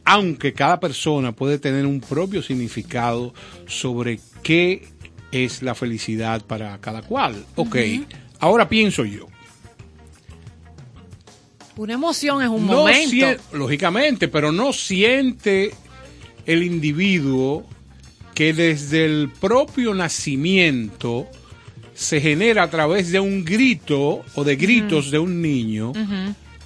aunque 0.06 0.54
cada 0.54 0.80
persona 0.80 1.32
puede 1.32 1.60
tener 1.60 1.86
un 1.86 2.02
propio 2.02 2.42
significado 2.44 3.34
sobre 3.68 4.20
qué 4.42 4.88
es 5.32 5.62
la 5.62 5.76
felicidad 5.76 6.46
para 6.46 6.78
cada 6.80 7.02
cual. 7.02 7.46
Ok, 7.56 7.76
ahora 8.40 8.68
pienso 8.70 9.06
yo. 9.06 9.28
Una 11.76 11.94
emoción 11.94 12.42
es 12.44 12.50
un 12.50 12.68
No 12.68 12.74
momento. 12.74 13.26
lógicamente, 13.54 14.28
pero 14.28 14.52
no 14.52 14.74
siente 14.74 15.72
el 16.46 16.62
individuo 16.62 17.66
que 18.36 18.54
desde 18.54 19.06
el 19.06 19.30
propio 19.40 19.94
nacimiento 19.96 21.28
se 21.96 22.22
genera 22.22 22.64
a 22.64 22.70
través 22.70 23.12
de 23.12 23.20
un 23.20 23.44
grito 23.46 24.24
o 24.36 24.44
de 24.44 24.56
gritos 24.56 25.10
de 25.10 25.20
un 25.20 25.42
niño. 25.42 25.94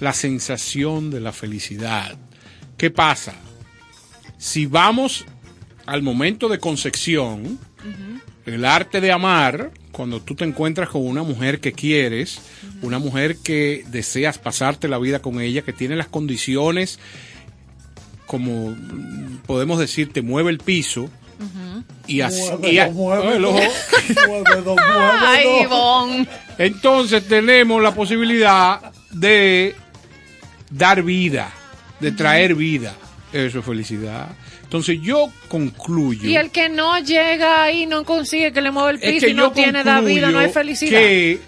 La 0.00 0.12
sensación 0.12 1.10
de 1.10 1.20
la 1.20 1.32
felicidad. 1.32 2.16
¿Qué 2.76 2.90
pasa? 2.90 3.34
Si 4.38 4.66
vamos 4.66 5.24
al 5.86 6.02
momento 6.02 6.48
de 6.48 6.58
concepción, 6.58 7.58
el 8.46 8.64
arte 8.64 9.00
de 9.00 9.10
amar, 9.12 9.70
cuando 9.92 10.20
tú 10.22 10.34
te 10.34 10.44
encuentras 10.44 10.88
con 10.88 11.04
una 11.06 11.22
mujer 11.22 11.60
que 11.60 11.72
quieres, 11.72 12.40
una 12.82 12.98
mujer 12.98 13.38
que 13.42 13.84
deseas 13.88 14.38
pasarte 14.38 14.86
la 14.88 14.98
vida 14.98 15.20
con 15.20 15.40
ella, 15.40 15.62
que 15.62 15.72
tiene 15.72 15.96
las 15.96 16.06
condiciones, 16.08 16.98
como 18.26 18.76
podemos 19.46 19.78
decir, 19.78 20.12
te 20.12 20.22
mueve 20.22 20.50
el 20.50 20.58
piso, 20.58 21.08
y 22.06 22.20
así... 22.20 22.42
y 22.62 22.78
a- 22.78 22.88
Muévelo, 22.90 23.54
Ay, 23.56 23.68
muévelo, 24.26 24.76
Ay, 25.20 25.44
muévelo. 25.46 25.62
Ivonne. 25.62 26.28
entonces 26.58 27.26
tenemos 27.26 27.82
la 27.82 27.94
posibilidad 27.94 28.92
de 29.10 29.74
dar 30.70 31.02
vida, 31.02 31.50
de 32.00 32.12
traer 32.12 32.54
vida. 32.54 32.94
Eso 33.32 33.58
es 33.60 33.64
felicidad. 33.64 34.28
Entonces 34.62 34.98
yo 35.02 35.30
concluyo 35.48 36.28
Y 36.28 36.36
el 36.36 36.50
que 36.50 36.68
no 36.68 36.98
llega 36.98 37.62
ahí 37.62 37.86
no 37.86 38.04
consigue 38.04 38.52
que 38.52 38.60
le 38.60 38.70
mueva 38.70 38.90
el 38.90 38.96
es 38.96 39.02
piso 39.14 39.26
que 39.26 39.32
y 39.32 39.34
no 39.34 39.52
tiene 39.52 39.82
la 39.84 40.00
vida, 40.00 40.30
no 40.30 40.38
hay 40.38 40.50
felicidad. 40.50 40.98
Que 40.98 41.38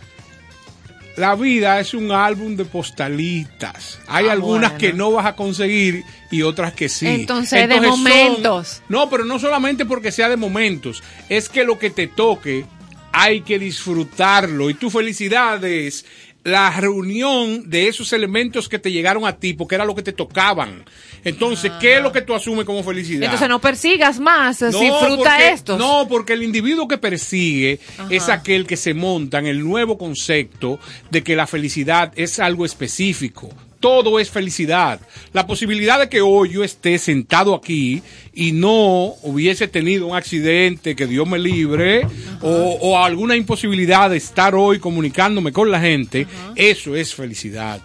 la 1.16 1.34
vida 1.34 1.80
es 1.80 1.92
un 1.92 2.12
álbum 2.12 2.56
de 2.56 2.64
postalitas. 2.64 3.98
Hay 4.06 4.26
Ah, 4.28 4.32
algunas 4.32 4.70
bueno. 4.72 4.78
que 4.78 4.92
no 4.94 5.10
vas 5.12 5.26
a 5.26 5.36
conseguir 5.36 6.02
y 6.30 6.42
otras 6.42 6.72
que 6.72 6.88
sí. 6.88 7.06
Entonces, 7.06 7.68
de 7.68 7.74
son- 7.76 7.86
momentos. 7.88 8.82
no, 8.88 9.10
pero 9.10 9.24
no 9.24 9.38
solamente 9.38 9.84
porque 9.84 10.12
sea 10.12 10.28
de 10.28 10.36
momentos. 10.36 11.02
Es 11.28 11.48
que 11.48 11.64
lo 11.64 11.78
que 11.78 11.90
te 11.90 12.06
toque 12.06 12.64
hay 13.12 13.40
que 13.42 13.58
disfrutarlo. 13.58 14.70
Y 14.70 14.74
tu 14.74 14.88
felicidad 14.88 15.62
es 15.64 16.06
la 16.42 16.70
reunión 16.70 17.68
de 17.68 17.88
esos 17.88 18.12
elementos 18.12 18.68
que 18.68 18.78
te 18.78 18.90
llegaron 18.90 19.26
a 19.26 19.36
ti 19.36 19.52
porque 19.52 19.74
era 19.74 19.84
lo 19.84 19.94
que 19.94 20.02
te 20.02 20.12
tocaban. 20.12 20.84
Entonces, 21.22 21.70
¿qué 21.80 21.98
es 21.98 22.02
lo 22.02 22.12
que 22.12 22.22
tú 22.22 22.34
asumes 22.34 22.64
como 22.64 22.82
felicidad? 22.82 23.24
Entonces 23.24 23.48
no 23.48 23.60
persigas 23.60 24.18
más, 24.18 24.62
No, 24.62 24.68
disfruta 24.80 25.50
estos. 25.50 25.78
No, 25.78 26.06
porque 26.08 26.32
el 26.32 26.42
individuo 26.42 26.88
que 26.88 26.96
persigue 26.96 27.78
Ajá. 27.98 28.08
es 28.10 28.28
aquel 28.28 28.66
que 28.66 28.76
se 28.76 28.94
monta 28.94 29.38
en 29.38 29.46
el 29.46 29.62
nuevo 29.62 29.98
concepto 29.98 30.78
de 31.10 31.22
que 31.22 31.36
la 31.36 31.46
felicidad 31.46 32.12
es 32.16 32.38
algo 32.38 32.64
específico. 32.64 33.50
Todo 33.80 34.20
es 34.20 34.30
felicidad. 34.30 35.00
La 35.32 35.46
posibilidad 35.46 35.98
de 35.98 36.08
que 36.08 36.20
hoy 36.20 36.50
yo 36.50 36.62
esté 36.62 36.98
sentado 36.98 37.54
aquí 37.54 38.02
y 38.34 38.52
no 38.52 39.14
hubiese 39.22 39.68
tenido 39.68 40.06
un 40.06 40.16
accidente, 40.16 40.94
que 40.94 41.06
Dios 41.06 41.26
me 41.26 41.38
libre, 41.38 42.06
o, 42.42 42.78
o 42.80 42.98
alguna 42.98 43.36
imposibilidad 43.36 44.10
de 44.10 44.18
estar 44.18 44.54
hoy 44.54 44.78
comunicándome 44.78 45.50
con 45.52 45.70
la 45.70 45.80
gente, 45.80 46.26
eso 46.56 46.94
es 46.94 47.14
felicidad. 47.14 47.80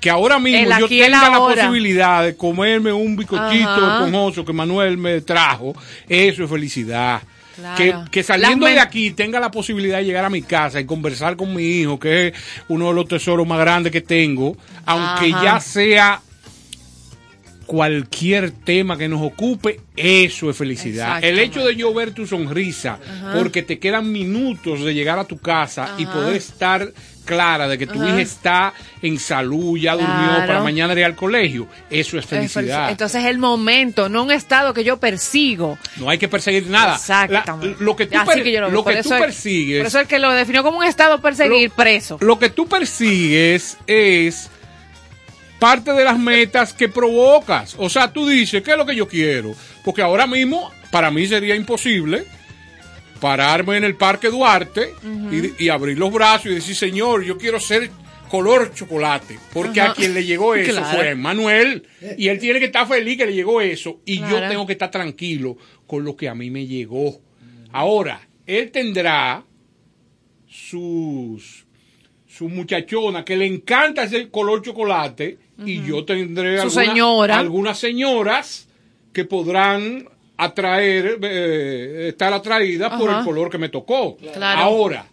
Que 0.00 0.08
ahora 0.08 0.38
mismo 0.38 0.78
yo 0.78 0.88
tenga 0.88 1.28
la 1.28 1.38
posibilidad 1.38 2.24
de 2.24 2.34
comerme 2.34 2.90
un 2.92 3.16
bicochito 3.16 3.68
Ajá. 3.68 3.98
esponjoso 3.98 4.44
que 4.44 4.52
Manuel 4.52 4.96
me 4.96 5.20
trajo, 5.20 5.74
eso 6.08 6.44
es 6.44 6.50
felicidad. 6.50 7.22
Claro. 7.56 7.76
Que, 7.76 8.10
que 8.10 8.22
saliendo 8.22 8.66
de 8.66 8.78
aquí 8.78 9.10
tenga 9.10 9.40
la 9.40 9.50
posibilidad 9.50 9.98
de 9.98 10.04
llegar 10.04 10.24
a 10.24 10.30
mi 10.30 10.42
casa 10.42 10.80
y 10.80 10.86
conversar 10.86 11.36
con 11.36 11.54
mi 11.54 11.62
hijo, 11.62 11.98
que 11.98 12.28
es 12.28 12.34
uno 12.68 12.88
de 12.88 12.94
los 12.94 13.08
tesoros 13.08 13.46
más 13.46 13.58
grandes 13.58 13.92
que 13.92 14.00
tengo, 14.00 14.56
aunque 14.86 15.32
Ajá. 15.32 15.44
ya 15.44 15.60
sea 15.60 16.22
cualquier 17.70 18.50
tema 18.50 18.98
que 18.98 19.08
nos 19.08 19.22
ocupe, 19.22 19.80
eso 19.94 20.50
es 20.50 20.56
felicidad. 20.56 21.22
El 21.22 21.38
hecho 21.38 21.64
de 21.64 21.76
yo 21.76 21.94
ver 21.94 22.12
tu 22.12 22.26
sonrisa, 22.26 22.98
Ajá. 23.00 23.34
porque 23.38 23.62
te 23.62 23.78
quedan 23.78 24.10
minutos 24.10 24.80
de 24.84 24.92
llegar 24.92 25.20
a 25.20 25.24
tu 25.24 25.38
casa 25.38 25.94
y 25.96 26.04
poder 26.04 26.34
estar 26.34 26.92
clara 27.30 27.68
de 27.68 27.78
que 27.78 27.86
tu 27.86 28.00
Ajá. 28.00 28.08
hija 28.10 28.20
está 28.20 28.74
en 29.02 29.18
salud, 29.18 29.78
ya 29.78 29.92
durmió 29.94 30.46
para 30.46 30.62
mañana 30.62 30.92
ir 30.94 31.04
al 31.04 31.14
colegio, 31.16 31.66
eso 31.88 32.18
es 32.18 32.24
Es 32.24 32.30
felicidad. 32.30 32.86
felici- 32.88 32.90
Entonces 32.90 33.24
el 33.24 33.38
momento, 33.38 34.08
no 34.08 34.24
un 34.24 34.32
estado 34.32 34.74
que 34.74 34.84
yo 34.84 34.98
persigo. 34.98 35.78
No 35.96 36.10
hay 36.10 36.18
que 36.18 36.28
perseguir 36.28 36.66
nada. 36.66 36.96
Exactamente. 36.96 37.76
La- 37.78 37.84
lo 37.84 37.96
que 37.96 38.06
tú, 38.06 38.18
Así 38.18 38.26
per- 38.30 38.42
que 38.42 38.52
yo 38.52 38.60
lo 38.60 38.66
veo. 38.66 38.74
lo 38.76 38.84
Por 38.84 38.92
que 38.92 38.98
eso 39.00 39.08
tú 39.10 39.14
es- 39.14 39.20
persigues. 39.20 39.78
Por 39.78 39.86
eso 39.86 40.00
el 40.00 40.06
que 40.06 40.18
lo 40.18 40.30
definió 40.32 40.62
como 40.62 40.78
un 40.78 40.84
estado 40.84 41.20
perseguir, 41.20 41.70
preso. 41.70 42.18
Lo 42.20 42.38
que 42.38 42.50
tú 42.50 42.66
persigues 42.68 43.78
es 43.86 44.50
parte 45.58 45.92
de 45.92 46.04
las 46.04 46.18
metas 46.18 46.72
que 46.72 46.88
provocas. 46.88 47.74
O 47.78 47.88
sea, 47.90 48.12
tú 48.12 48.26
dices, 48.26 48.62
¿qué 48.62 48.72
es 48.72 48.76
lo 48.78 48.86
que 48.86 48.96
yo 48.96 49.06
quiero? 49.06 49.54
Porque 49.84 50.02
ahora 50.02 50.26
mismo, 50.26 50.70
para 50.90 51.10
mí 51.10 51.26
sería 51.26 51.54
imposible 51.54 52.24
pararme 53.20 53.76
en 53.76 53.84
el 53.84 53.94
Parque 53.96 54.28
Duarte 54.28 54.94
y, 55.30 55.64
y 55.64 55.68
abrir 55.68 55.98
los 55.98 56.12
brazos 56.12 56.46
y 56.46 56.54
decir, 56.54 56.74
Señor, 56.74 57.22
yo 57.24 57.36
quiero 57.38 57.60
ser 57.60 57.90
color 58.30 58.72
chocolate. 58.74 59.38
Porque 59.52 59.80
a 59.80 59.92
quien 59.92 60.14
le 60.14 60.24
llegó 60.24 60.54
eso 60.56 60.72
Claro. 60.80 60.96
fue 60.98 61.14
Manuel. 61.14 61.86
Y 62.16 62.28
él 62.28 62.38
tiene 62.38 62.58
que 62.60 62.66
estar 62.66 62.86
feliz 62.86 63.16
que 63.18 63.26
le 63.26 63.34
llegó 63.34 63.60
eso. 63.60 64.00
Y 64.04 64.18
yo 64.20 64.40
tengo 64.48 64.66
que 64.66 64.72
estar 64.72 64.90
tranquilo 64.90 65.56
con 65.86 66.04
lo 66.04 66.16
que 66.16 66.28
a 66.28 66.34
mí 66.34 66.50
me 66.50 66.66
llegó. 66.66 67.20
Ahora, 67.72 68.20
él 68.46 68.70
tendrá 68.70 69.44
sus 70.48 71.66
su 72.26 72.48
muchachona 72.48 73.24
que 73.24 73.36
le 73.36 73.46
encanta 73.46 74.04
ese 74.04 74.28
color 74.30 74.62
chocolate 74.62 75.38
y 75.64 75.82
yo 75.84 76.04
tendré 76.04 76.56
Su 76.58 76.62
alguna- 76.78 76.84
señora. 76.86 77.38
algunas 77.38 77.78
señoras 77.78 78.68
que 79.12 79.24
podrán 79.24 80.08
atraer, 80.44 81.18
eh, 81.22 82.06
estar 82.08 82.32
atraídas 82.32 82.98
por 82.98 83.10
el 83.10 83.24
color 83.24 83.50
que 83.50 83.58
me 83.58 83.68
tocó. 83.68 84.16
Claro. 84.16 84.60
Ahora, 84.60 85.06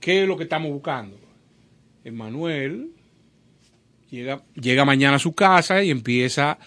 ¿qué 0.00 0.22
es 0.22 0.28
lo 0.28 0.36
que 0.36 0.44
estamos 0.44 0.70
buscando? 0.70 1.16
Emanuel 2.04 2.90
llega, 4.10 4.42
llega 4.54 4.84
mañana 4.84 5.16
a 5.16 5.20
su 5.20 5.32
casa 5.34 5.82
y 5.82 5.90
empieza 5.90 6.58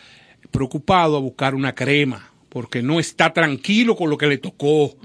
preocupado 0.51 1.17
a 1.17 1.19
buscar 1.19 1.55
una 1.55 1.73
crema 1.73 2.29
porque 2.49 2.81
no 2.81 2.99
está 2.99 3.31
tranquilo 3.33 3.95
con 3.95 4.09
lo 4.09 4.17
que 4.17 4.27
le 4.27 4.37
tocó. 4.37 4.95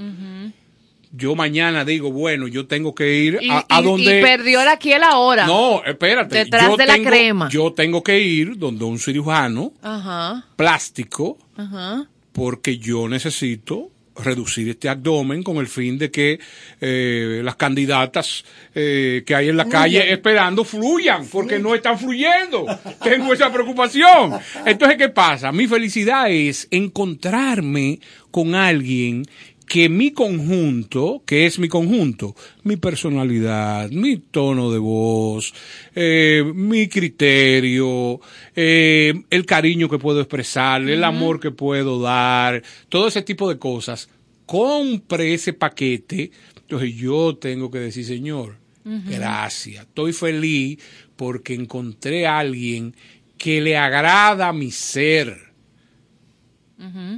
Yo 1.12 1.34
mañana 1.34 1.84
digo, 1.84 2.10
bueno, 2.12 2.47
yo 2.48 2.66
tengo 2.66 2.94
que 2.94 3.14
ir 3.14 3.38
Y, 3.40 3.48
a, 3.48 3.64
a 3.68 3.80
y- 3.80 3.84
donde... 3.84 4.18
y 4.18 4.22
perdió 4.22 4.62
la 4.64 4.72
aquí 4.72 4.90
la 4.98 5.16
hora. 5.16 5.47
No, 5.47 5.82
espérate. 5.84 6.36
Detrás 6.44 6.68
yo 6.68 6.76
de 6.76 6.86
la 6.86 6.94
tengo- 6.94 7.09
crema. 7.09 7.48
Yo 7.48 7.72
tengo 7.72 8.02
que 8.02 8.20
ir 8.20 8.59
donde 8.59 8.84
un 8.84 8.98
cirujano 8.98 9.72
Ajá, 9.80 10.44
plástico 10.56 11.38
ajá. 11.56 12.06
Porque 12.36 12.76
yo 12.76 13.08
necesito 13.08 13.90
reducir 14.14 14.68
este 14.68 14.90
abdomen 14.90 15.42
con 15.42 15.56
el 15.56 15.66
fin 15.66 15.96
de 15.96 16.10
que 16.10 16.38
eh, 16.82 17.40
las 17.42 17.56
candidatas 17.56 18.44
eh, 18.74 19.22
que 19.26 19.34
hay 19.34 19.48
en 19.48 19.56
la 19.56 19.66
calle 19.66 20.12
esperando 20.12 20.62
fluyan, 20.62 21.26
porque 21.28 21.58
no 21.58 21.74
están 21.74 21.98
fluyendo. 21.98 22.66
Tengo 23.02 23.32
esa 23.32 23.50
preocupación. 23.50 24.34
Entonces, 24.66 24.98
¿qué 24.98 25.08
pasa? 25.08 25.50
Mi 25.50 25.66
felicidad 25.66 26.30
es 26.30 26.68
encontrarme 26.70 28.00
con 28.30 28.54
alguien 28.54 29.24
que 29.66 29.88
mi 29.88 30.12
conjunto, 30.12 31.22
que 31.26 31.44
es 31.44 31.59
mi 31.59 31.68
conjunto, 31.68 32.36
mi 32.62 32.76
personalidad, 32.76 33.90
mi 33.90 34.18
tono 34.18 34.70
de 34.70 34.78
voz, 34.78 35.52
eh, 35.94 36.44
mi 36.55 36.88
criterio, 36.88 38.20
eh, 38.55 39.12
el 39.28 39.44
cariño 39.44 39.88
que 39.88 39.98
puedo 39.98 40.20
expresar, 40.20 40.82
el 40.82 41.02
amor 41.02 41.40
que 41.40 41.51
puedo 41.51 42.01
dar, 42.01 42.62
todo 42.88 43.09
ese 43.09 43.22
tipo 43.22 43.48
de 43.48 43.59
cosas, 43.59 44.09
compre 44.47 45.34
ese 45.34 45.52
paquete, 45.52 46.30
entonces 46.60 46.94
yo 46.94 47.36
tengo 47.36 47.70
que 47.70 47.78
decir, 47.78 48.05
Señor, 48.05 48.56
gracias, 48.84 49.84
estoy 49.84 50.12
feliz 50.12 50.78
porque 51.16 51.55
encontré 51.55 52.26
a 52.26 52.38
alguien 52.38 52.94
que 53.36 53.60
le 53.60 53.76
agrada 53.76 54.52
mi 54.52 54.70
ser 54.70 55.45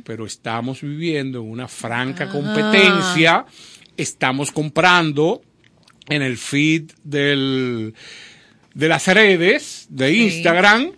pero 0.04 0.26
estamos 0.26 0.82
viviendo 0.82 1.40
en 1.40 1.50
una 1.50 1.68
franca 1.68 2.28
competencia. 2.28 3.44
Estamos 3.96 4.52
comprando 4.52 5.42
en 6.08 6.22
el 6.22 6.38
feed 6.38 6.92
del, 7.02 7.94
de 8.74 8.88
las 8.88 9.06
redes 9.08 9.86
de 9.90 10.12
Instagram 10.12 10.92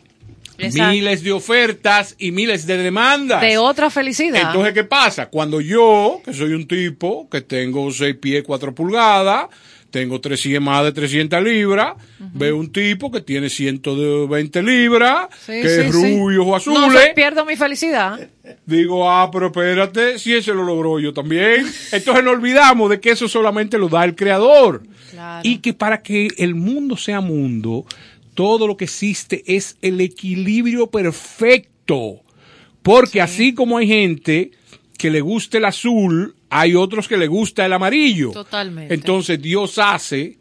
Exacto. 0.67 0.93
miles 0.93 1.23
de 1.23 1.33
ofertas 1.33 2.15
y 2.19 2.33
miles 2.33 2.67
de 2.67 2.77
demandas. 2.77 3.41
De 3.41 3.59
otra 3.59 3.91
felicidad. 3.91 4.49
Entonces, 4.49 4.75
¿qué 4.75 4.85
pasa? 4.85 5.27
Cuando 5.27 5.61
yo, 5.61 6.21
que 6.25 6.33
soy 6.33 6.53
un 6.53 6.67
tipo 6.67 7.29
que 7.31 7.41
tengo 7.41 7.91
6 7.91 8.17
pies 8.21 8.45
4 8.47 8.75
pulgadas, 8.75 9.47
tengo 9.91 10.21
300, 10.21 10.63
más 10.63 10.85
de 10.85 10.93
300 10.93 11.43
libras, 11.43 11.95
veo 12.35 12.57
un 12.57 12.71
tipo 12.73 13.11
que 13.11 13.21
tiene 13.21 13.49
120 13.51 14.63
libras, 14.63 15.29
Sí, 15.45 15.53
que 15.63 15.69
sí, 15.69 15.81
es 15.81 15.87
sí. 15.87 15.91
rubio 15.93 16.43
o 16.45 16.47
No, 16.47 16.55
azules, 16.57 16.93
so- 16.93 17.15
pierdo 17.15 17.45
mi 17.45 17.57
felicidad. 17.57 18.21
Digo, 18.67 19.11
ah, 19.11 19.31
pero 19.31 19.47
espérate, 19.47 20.19
si 20.19 20.35
ese 20.35 20.53
lo 20.55 20.65
logró 20.65 20.99
yo 20.99 21.13
también. 21.13 21.67
Entonces 21.93 22.25
no 22.25 22.31
olvidamos 22.31 22.91
de 22.91 23.01
que 23.01 23.11
eso 23.11 23.29
solamente 23.29 23.79
lo 23.79 23.89
da 23.89 24.05
el 24.05 24.15
creador. 24.15 24.83
Claro. 25.11 25.41
Y 25.43 25.59
que 25.59 25.75
para 25.75 26.03
que 26.03 26.29
el 26.39 26.55
mundo 26.55 26.97
sea 26.97 27.21
mundo, 27.21 27.85
todo 28.35 28.67
lo 28.67 28.77
que 28.77 28.85
existe 28.85 29.43
es 29.47 29.77
el 29.83 30.01
equilibrio 30.01 30.87
perfecto. 30.89 32.21
Porque 32.83 33.21
así 33.21 33.53
como 33.55 33.77
hay 33.79 33.87
gente 33.87 34.53
que 34.97 35.11
le 35.11 35.21
gusta 35.21 35.59
el 35.59 35.65
azul, 35.67 36.35
hay 36.51 36.75
otros 36.75 37.09
que 37.09 37.17
le 37.17 37.29
gusta 37.29 37.65
el 37.65 37.73
amarillo. 37.73 38.33
Totalmente. 38.33 38.93
Entonces 38.93 39.41
Dios 39.41 39.79
hace 39.79 40.39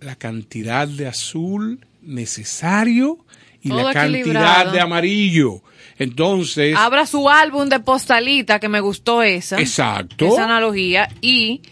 la 0.00 0.16
cantidad 0.16 0.86
de 0.86 1.06
azul 1.06 1.86
necesario 2.02 3.24
y 3.62 3.70
Todo 3.70 3.84
la 3.84 3.92
cantidad 3.92 4.70
de 4.70 4.80
amarillo. 4.80 5.62
Entonces, 5.98 6.76
Abra 6.76 7.06
su 7.06 7.30
álbum 7.30 7.68
de 7.68 7.80
postalita, 7.80 8.58
que 8.58 8.68
me 8.68 8.80
gustó 8.80 9.22
esa. 9.22 9.60
Exacto. 9.60 10.26
Esa 10.26 10.44
analogía. 10.44 11.08
Y 11.20 11.62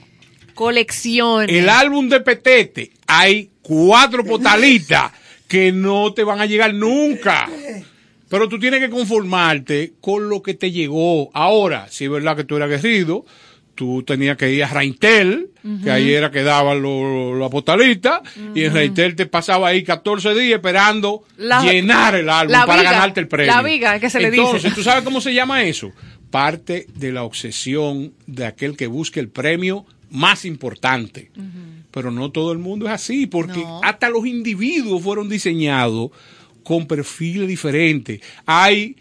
coleccione. 0.54 1.58
el 1.58 1.68
álbum 1.68 2.08
de 2.08 2.20
Petete, 2.20 2.92
hay 3.06 3.50
cuatro 3.62 4.24
potalitas 4.24 5.12
que 5.48 5.72
no 5.72 6.14
te 6.14 6.24
van 6.24 6.40
a 6.40 6.46
llegar 6.46 6.72
nunca. 6.72 7.50
Pero 8.28 8.48
tú 8.48 8.58
tienes 8.58 8.80
que 8.80 8.88
conformarte 8.88 9.94
con 10.00 10.28
lo 10.28 10.40
que 10.42 10.54
te 10.54 10.70
llegó. 10.70 11.30
Ahora, 11.34 11.88
si 11.90 12.04
es 12.04 12.10
verdad 12.10 12.36
que 12.36 12.44
tú 12.44 12.56
eras 12.56 12.66
aguerrido, 12.66 13.26
tú 13.74 14.02
tenías 14.02 14.36
que 14.36 14.52
ir 14.52 14.64
a 14.64 14.68
Reintel, 14.68 15.50
que 15.82 15.90
ahí 15.90 16.12
era 16.12 16.30
que 16.30 16.42
daban 16.42 16.82
lo- 16.82 17.38
la 17.38 17.48
postalita, 17.48 18.22
y 18.54 18.64
en 18.64 18.74
Reintel 18.74 19.14
te 19.16 19.26
pasaba 19.26 19.68
ahí 19.68 19.82
14 19.82 20.34
días 20.34 20.56
esperando 20.56 21.24
La- 21.36 21.62
llenar 21.62 22.14
el 22.14 22.28
álbum 22.28 22.54
para 22.66 22.80
viga, 22.80 22.92
ganarte 22.92 23.20
el 23.20 23.28
premio. 23.28 23.52
la 23.54 23.62
viga, 23.62 23.98
que 24.00 24.10
se 24.10 24.20
le 24.20 24.28
Entonces, 24.28 24.64
dice. 24.64 24.74
¿tú 24.74 24.82
sabes 24.82 25.02
cómo 25.04 25.20
se 25.20 25.32
llama 25.34 25.62
eso? 25.64 25.92
Parte 26.30 26.86
de 26.94 27.12
la 27.12 27.22
obsesión 27.24 28.12
de 28.26 28.46
aquel 28.46 28.76
que 28.76 28.86
busca 28.86 29.20
el 29.20 29.28
premio 29.28 29.84
más 30.10 30.44
importante. 30.44 31.30
Pero 31.90 32.10
no 32.10 32.30
todo 32.30 32.52
el 32.52 32.58
mundo 32.58 32.86
es 32.86 32.92
así, 32.92 33.26
porque 33.26 33.60
No. 33.60 33.80
hasta 33.82 34.08
los 34.10 34.26
individuos 34.26 35.02
fueron 35.02 35.28
diseñados 35.28 36.10
con 36.64 36.86
perfiles 36.86 37.48
diferentes. 37.48 38.20
Hay 38.46 38.96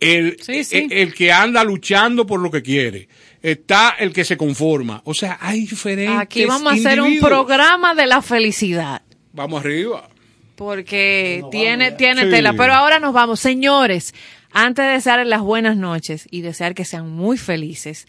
el, 0.00 0.36
Sí, 0.40 0.64
sí. 0.64 0.76
el, 0.78 0.92
el 0.92 1.14
que 1.14 1.30
anda 1.30 1.62
luchando 1.62 2.26
por 2.26 2.40
lo 2.40 2.50
que 2.50 2.62
quiere. 2.62 3.08
Está 3.42 3.90
el 3.98 4.12
que 4.12 4.24
se 4.24 4.36
conforma. 4.36 5.02
O 5.04 5.14
sea, 5.14 5.38
hay 5.40 5.62
diferentes 5.66 6.16
Aquí 6.18 6.44
vamos 6.44 6.72
a 6.72 6.76
hacer 6.76 7.00
un 7.00 7.18
programa 7.18 7.94
de 7.94 8.06
la 8.06 8.22
felicidad. 8.22 9.02
Vamos 9.32 9.60
arriba. 9.64 10.08
Porque 10.56 11.42
tiene, 11.50 11.92
tiene 11.92 12.24
Sí. 12.24 12.30
tela. 12.30 12.52
Pero 12.52 12.74
ahora 12.74 13.00
nos 13.00 13.12
vamos. 13.12 13.40
Señores, 13.40 14.14
antes 14.52 14.84
de 14.84 14.92
desearles 14.92 15.26
las 15.26 15.40
buenas 15.40 15.76
noches 15.76 16.28
y 16.30 16.42
desear 16.42 16.74
que 16.74 16.84
sean 16.84 17.10
muy 17.10 17.36
felices, 17.36 18.06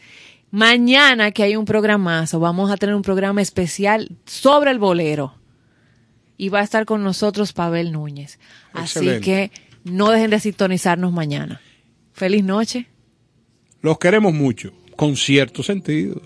mañana 0.51 1.31
que 1.31 1.41
hay 1.43 1.55
un 1.55 1.65
programazo, 1.65 2.39
vamos 2.39 2.69
a 2.69 2.77
tener 2.77 2.93
un 2.93 3.01
programa 3.01 3.41
especial 3.41 4.09
sobre 4.25 4.69
el 4.71 4.77
bolero. 4.77 5.35
Y 6.37 6.49
va 6.49 6.59
a 6.59 6.63
estar 6.63 6.85
con 6.85 7.03
nosotros 7.03 7.53
Pavel 7.53 7.91
Núñez. 7.91 8.39
Así 8.73 8.99
Excelente. 8.99 9.21
que 9.21 9.51
no 9.83 10.09
dejen 10.11 10.29
de 10.29 10.39
sintonizarnos 10.39 11.11
mañana. 11.11 11.61
Feliz 12.11 12.43
noche. 12.43 12.87
Los 13.81 13.97
queremos 13.97 14.33
mucho, 14.33 14.73
con 15.03 15.17
cierto 15.17 15.63
sentido. 15.63 16.21